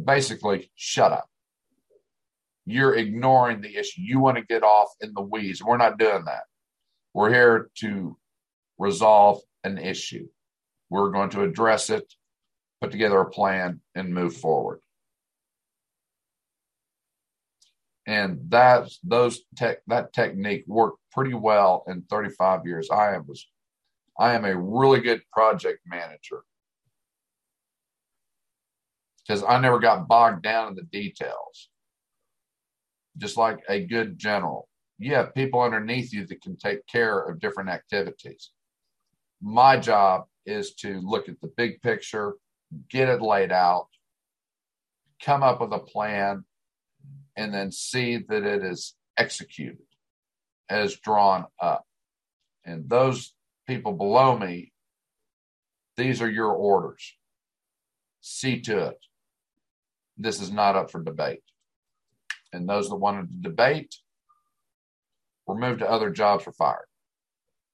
basically 0.05 0.71
shut 0.77 1.13
up. 1.13 1.29
You're 2.67 2.95
ignoring 2.95 3.61
the 3.61 3.77
issue. 3.77 4.03
You 4.03 4.21
want 4.21 4.37
to 4.37 4.45
get 4.45 4.63
off 4.63 4.89
in 5.01 5.13
the 5.15 5.23
weeds. 5.23 5.63
We're 5.63 5.77
not 5.77 5.99
doing 5.99 6.25
that. 6.27 6.45
We're 7.15 7.33
here 7.33 7.71
to 7.79 8.17
resolve 8.79 9.41
an 9.65 9.79
issue. 9.79 10.29
We're 10.89 11.11
going 11.11 11.31
to 11.31 11.43
address 11.43 11.91
it, 11.91 12.13
put 12.81 12.91
together 12.93 13.21
a 13.21 13.31
plan, 13.31 13.81
and 13.95 14.15
move 14.15 14.37
forward. 14.37 14.81
And 18.07 18.41
that 18.49 18.91
those 19.05 19.43
tech 19.57 19.79
that 19.87 20.13
technique 20.13 20.65
worked 20.67 20.99
pretty 21.13 21.35
well 21.35 21.85
in 21.87 22.03
35 22.11 22.67
years. 22.67 22.89
I 22.91 23.19
was 23.19 23.47
I 24.19 24.35
am 24.35 24.45
a 24.45 24.57
really 24.57 25.01
good 25.01 25.23
project 25.33 25.81
manager 25.87 26.43
because 29.31 29.45
I 29.45 29.61
never 29.61 29.79
got 29.79 30.09
bogged 30.09 30.43
down 30.43 30.69
in 30.69 30.75
the 30.75 30.83
details. 30.83 31.69
Just 33.17 33.37
like 33.37 33.61
a 33.69 33.85
good 33.85 34.19
general, 34.19 34.69
you 34.99 35.15
have 35.15 35.35
people 35.35 35.61
underneath 35.61 36.13
you 36.13 36.27
that 36.27 36.43
can 36.43 36.57
take 36.57 36.87
care 36.87 37.21
of 37.21 37.41
different 37.41 37.71
activities. 37.71 38.51
My 39.41 39.79
job 39.79 40.25
is 40.47 40.75
to 40.77 41.01
look 41.01 41.29
at 41.29 41.41
the 41.41 41.51
big 41.57 41.81
picture, 41.81 42.35
get 42.91 43.09
it 43.09 43.23
laid 43.23 43.53
out, 43.53 43.89
come 45.23 45.43
up 45.43 45.61
with 45.61 45.73
a 45.73 45.79
plan, 45.79 46.45
and 47.41 47.55
then 47.55 47.73
see 47.73 48.19
that 48.19 48.45
it 48.45 48.63
is 48.63 48.95
executed 49.17 49.87
as 50.69 50.97
drawn 50.97 51.47
up. 51.61 51.85
And 52.67 52.89
those 52.89 53.33
people 53.67 53.95
below 53.95 54.39
me, 54.39 54.73
these 55.97 56.21
are 56.21 56.31
your 56.31 56.53
orders. 56.53 57.17
See 58.21 58.61
to 58.61 58.89
it 58.89 58.99
this 60.19 60.43
is 60.43 60.53
not 60.53 60.77
up 60.77 60.91
for 60.91 61.03
debate. 61.03 61.43
And 62.53 62.69
those 62.69 62.91
that 62.91 62.97
wanted 62.97 63.31
to 63.31 63.37
debate 63.37 63.97
were 65.47 65.55
moved 65.55 65.79
to 65.79 65.91
other 65.91 66.11
jobs 66.11 66.47
or 66.47 66.53
fired 66.53 66.85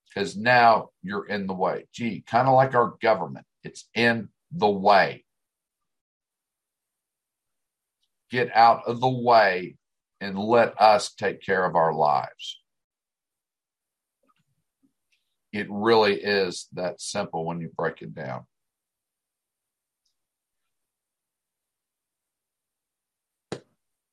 because 0.06 0.36
now 0.36 0.90
you're 1.02 1.26
in 1.26 1.48
the 1.48 1.54
way. 1.54 1.86
Gee, 1.92 2.22
kind 2.24 2.46
of 2.46 2.54
like 2.54 2.76
our 2.76 2.94
government, 3.02 3.46
it's 3.64 3.88
in 3.94 4.28
the 4.52 4.70
way. 4.70 5.24
Get 8.30 8.54
out 8.54 8.82
of 8.86 9.00
the 9.00 9.08
way 9.08 9.76
and 10.20 10.38
let 10.38 10.80
us 10.80 11.12
take 11.14 11.42
care 11.42 11.64
of 11.64 11.76
our 11.76 11.92
lives. 11.92 12.60
It 15.52 15.66
really 15.70 16.14
is 16.14 16.68
that 16.72 17.00
simple 17.00 17.44
when 17.46 17.60
you 17.60 17.70
break 17.76 18.02
it 18.02 18.14
down. 18.14 18.44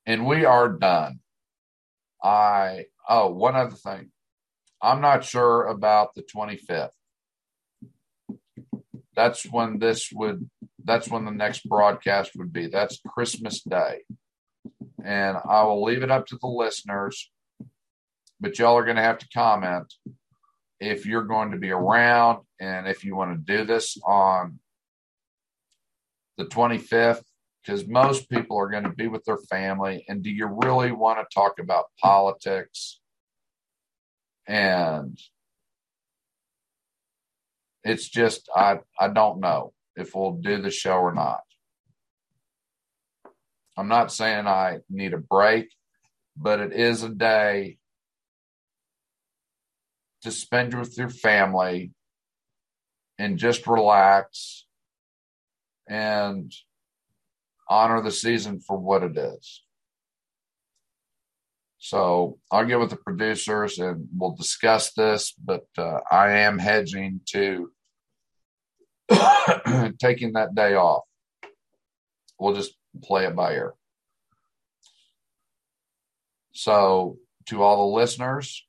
and 0.05 0.25
we 0.25 0.45
are 0.45 0.69
done. 0.69 1.19
I 2.23 2.85
oh 3.07 3.29
one 3.31 3.55
other 3.55 3.75
thing, 3.75 4.11
I'm 4.81 5.01
not 5.01 5.23
sure 5.23 5.65
about 5.67 6.15
the 6.15 6.23
25th. 6.23 6.89
That's 9.15 9.43
when 9.43 9.79
this 9.79 10.09
would. 10.11 10.49
That's 10.83 11.09
when 11.09 11.25
the 11.25 11.31
next 11.31 11.67
broadcast 11.67 12.31
would 12.35 12.51
be. 12.51 12.67
That's 12.67 12.99
Christmas 13.07 13.61
Day, 13.61 14.01
and 15.03 15.37
I 15.49 15.63
will 15.63 15.83
leave 15.83 16.03
it 16.03 16.11
up 16.11 16.27
to 16.27 16.37
the 16.41 16.47
listeners. 16.47 17.31
But 18.39 18.59
y'all 18.59 18.77
are 18.77 18.83
going 18.83 18.97
to 18.97 19.01
have 19.01 19.19
to 19.19 19.27
comment 19.33 19.93
if 20.79 21.05
you're 21.05 21.23
going 21.23 21.51
to 21.51 21.57
be 21.57 21.71
around 21.71 22.39
and 22.59 22.87
if 22.87 23.05
you 23.05 23.15
want 23.15 23.33
to 23.33 23.57
do 23.57 23.63
this 23.63 23.97
on 24.05 24.59
the 26.37 26.45
25th 26.45 27.23
because 27.63 27.87
most 27.87 28.29
people 28.29 28.57
are 28.57 28.69
going 28.69 28.83
to 28.83 28.89
be 28.89 29.07
with 29.07 29.23
their 29.23 29.37
family. 29.37 30.03
And 30.09 30.21
do 30.21 30.29
you 30.29 30.47
really 30.47 30.91
want 30.91 31.19
to 31.19 31.33
talk 31.33 31.59
about 31.59 31.85
politics? 32.01 32.99
And 34.45 35.17
it's 37.83 38.09
just 38.09 38.49
I 38.53 38.79
I 38.99 39.07
don't 39.07 39.39
know 39.39 39.73
if 39.95 40.15
we'll 40.15 40.33
do 40.33 40.61
the 40.61 40.71
show 40.71 40.97
or 40.97 41.13
not. 41.13 41.41
I'm 43.77 43.87
not 43.87 44.11
saying 44.11 44.47
I 44.47 44.79
need 44.89 45.13
a 45.13 45.17
break, 45.17 45.69
but 46.37 46.59
it 46.59 46.73
is 46.73 47.03
a 47.03 47.09
day 47.09 47.77
to 50.21 50.31
spend 50.31 50.73
with 50.73 50.97
your 50.97 51.09
family 51.09 51.91
and 53.17 53.37
just 53.37 53.67
relax 53.67 54.65
and 55.87 56.51
honor 57.69 58.01
the 58.01 58.11
season 58.11 58.59
for 58.59 58.77
what 58.77 59.03
it 59.03 59.17
is. 59.17 59.63
So 61.79 62.39
I'll 62.49 62.65
get 62.65 62.79
with 62.79 62.91
the 62.91 62.95
producers 62.95 63.77
and 63.77 64.07
we'll 64.15 64.35
discuss 64.35 64.93
this, 64.93 65.33
but 65.33 65.65
uh, 65.77 65.99
I 66.09 66.31
am 66.31 66.57
hedging 66.57 67.19
to 67.31 67.72
taking 69.99 70.33
that 70.33 70.55
day 70.55 70.75
off. 70.75 71.03
We'll 72.39 72.55
just 72.55 72.73
play 73.03 73.25
it 73.25 73.35
by 73.35 73.53
ear. 73.53 73.73
So, 76.53 77.17
to 77.47 77.61
all 77.63 77.89
the 77.89 77.95
listeners, 77.95 78.65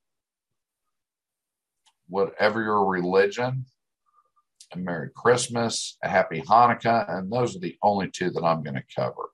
whatever 2.09 2.63
your 2.63 2.85
religion, 2.87 3.67
a 4.73 4.79
Merry 4.79 5.11
Christmas, 5.15 5.97
a 6.03 6.09
Happy 6.09 6.41
Hanukkah, 6.41 7.09
and 7.09 7.31
those 7.31 7.57
are 7.57 7.61
the 7.61 7.77
only 7.83 8.11
two 8.11 8.31
that 8.31 8.45
I'm 8.45 8.63
going 8.63 8.75
to 8.75 8.83
cover. 8.95 9.31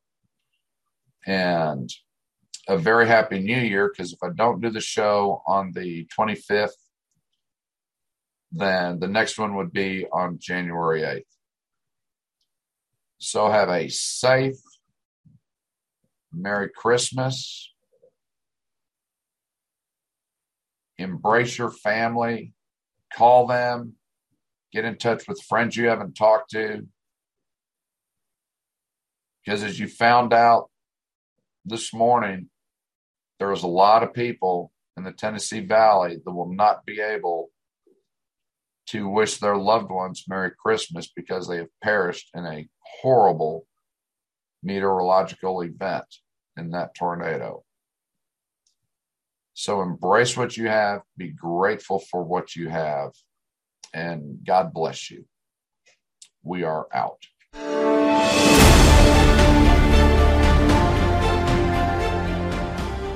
And 1.26 1.90
a 2.68 2.76
very 2.76 3.06
Happy 3.06 3.40
New 3.40 3.58
Year, 3.58 3.88
because 3.90 4.12
if 4.12 4.18
I 4.22 4.30
don't 4.34 4.60
do 4.60 4.70
the 4.70 4.80
show 4.80 5.42
on 5.46 5.72
the 5.72 6.06
25th, 6.16 6.70
then 8.52 8.98
the 8.98 9.08
next 9.08 9.38
one 9.38 9.56
would 9.56 9.72
be 9.72 10.06
on 10.12 10.38
January 10.40 11.02
8th. 11.02 11.22
So 13.18 13.50
have 13.50 13.68
a 13.68 13.88
safe, 13.88 14.60
Merry 16.32 16.70
Christmas. 16.74 17.72
Embrace 20.98 21.56
your 21.56 21.70
family. 21.70 22.52
Call 23.14 23.46
them, 23.46 23.94
Get 24.72 24.84
in 24.84 24.96
touch 24.98 25.26
with 25.26 25.42
friends 25.42 25.76
you 25.76 25.88
haven't 25.88 26.14
talked 26.14 26.50
to. 26.50 26.86
Because 29.44 29.62
as 29.64 29.80
you 29.80 29.88
found 29.88 30.32
out 30.32 30.70
this 31.64 31.92
morning, 31.92 32.50
there 33.38 33.48
was 33.48 33.64
a 33.64 33.68
lot 33.68 34.02
of 34.02 34.14
people 34.14 34.70
in 34.96 35.02
the 35.02 35.12
Tennessee 35.12 35.60
Valley 35.60 36.18
that 36.24 36.30
will 36.30 36.52
not 36.52 36.84
be 36.86 37.00
able 37.00 37.50
to 38.90 39.08
wish 39.08 39.38
their 39.38 39.56
loved 39.56 39.90
ones 39.90 40.24
Merry 40.28 40.50
Christmas 40.60 41.10
because 41.14 41.46
they 41.46 41.58
have 41.58 41.68
perished 41.82 42.30
in 42.34 42.44
a 42.44 42.68
horrible 43.00 43.66
meteorological 44.62 45.62
event 45.62 46.04
in 46.56 46.70
that 46.70 46.94
tornado. 46.94 47.62
So 49.54 49.82
embrace 49.82 50.36
what 50.36 50.56
you 50.56 50.68
have, 50.68 51.02
be 51.16 51.28
grateful 51.28 52.00
for 52.10 52.24
what 52.24 52.56
you 52.56 52.68
have, 52.68 53.10
and 53.94 54.38
God 54.44 54.72
bless 54.72 55.10
you. 55.10 55.24
We 56.42 56.64
are 56.64 56.86
out. 56.92 58.69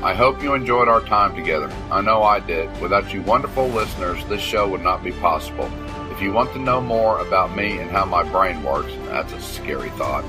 I 0.04 0.12
hope 0.12 0.42
you 0.42 0.52
enjoyed 0.52 0.86
our 0.86 1.00
time 1.00 1.34
together. 1.34 1.72
I 1.90 2.02
know 2.02 2.22
I 2.22 2.38
did. 2.38 2.70
Without 2.78 3.14
you 3.14 3.22
wonderful 3.22 3.68
listeners, 3.68 4.22
this 4.26 4.42
show 4.42 4.68
would 4.68 4.82
not 4.82 5.02
be 5.02 5.12
possible. 5.12 5.64
If 6.12 6.20
you 6.20 6.30
want 6.30 6.52
to 6.52 6.58
know 6.58 6.82
more 6.82 7.20
about 7.20 7.56
me 7.56 7.78
and 7.78 7.90
how 7.90 8.04
my 8.04 8.22
brain 8.22 8.62
works, 8.62 8.92
that's 9.06 9.32
a 9.32 9.40
scary 9.40 9.88
thought. 9.92 10.22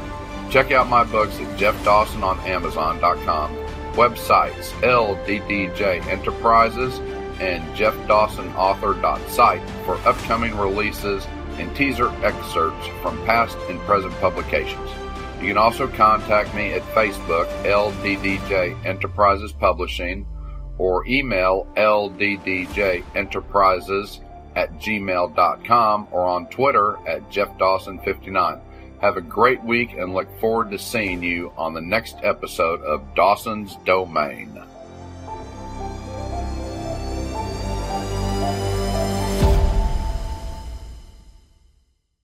Check 0.50 0.72
out 0.72 0.88
my 0.88 1.04
books 1.04 1.38
at 1.42 1.60
jeffdawsononamazon.com, 1.60 3.56
websites 3.96 4.70
LDDJ 4.80 6.08
Enterprises, 6.08 7.00
and 7.42 7.62
jeffdawsonauthor.site 7.76 9.70
for 9.86 9.96
upcoming 10.08 10.56
releases 10.56 11.28
and 11.58 11.76
teaser 11.76 12.08
excerpts 12.24 12.88
from 13.02 13.18
past 13.26 13.58
and 13.70 13.82
present 13.82 14.14
publications. 14.22 14.90
You 15.42 15.50
can 15.50 15.58
also 15.58 15.88
contact 15.88 16.56
me 16.56 16.74
at 16.74 16.82
Facebook, 16.94 17.48
LDDJ 17.64 18.86
Enterprises 18.86 19.52
Publishing, 19.52 20.26
or 20.78 21.06
email 21.08 21.68
LDDJ 21.76 23.04
Enterprises 23.16 24.22
at 24.56 24.74
gmail.com 24.80 26.08
or 26.12 26.26
on 26.26 26.48
Twitter 26.48 26.98
at 27.08 27.30
Jeff 27.30 27.58
Dawson 27.58 28.00
59 28.00 28.62
Have 29.02 29.18
a 29.18 29.22
great 29.22 29.64
week 29.64 29.94
and 29.94 30.14
look 30.14 30.30
forward 30.40 30.72
to 30.72 30.80
seeing 30.80 31.22
you 31.22 31.52
on 31.58 31.74
the 31.74 31.82
next 31.82 32.18
episode 32.24 32.82
of 32.82 33.14
Dawson's 33.16 33.76
Domain. 33.86 34.62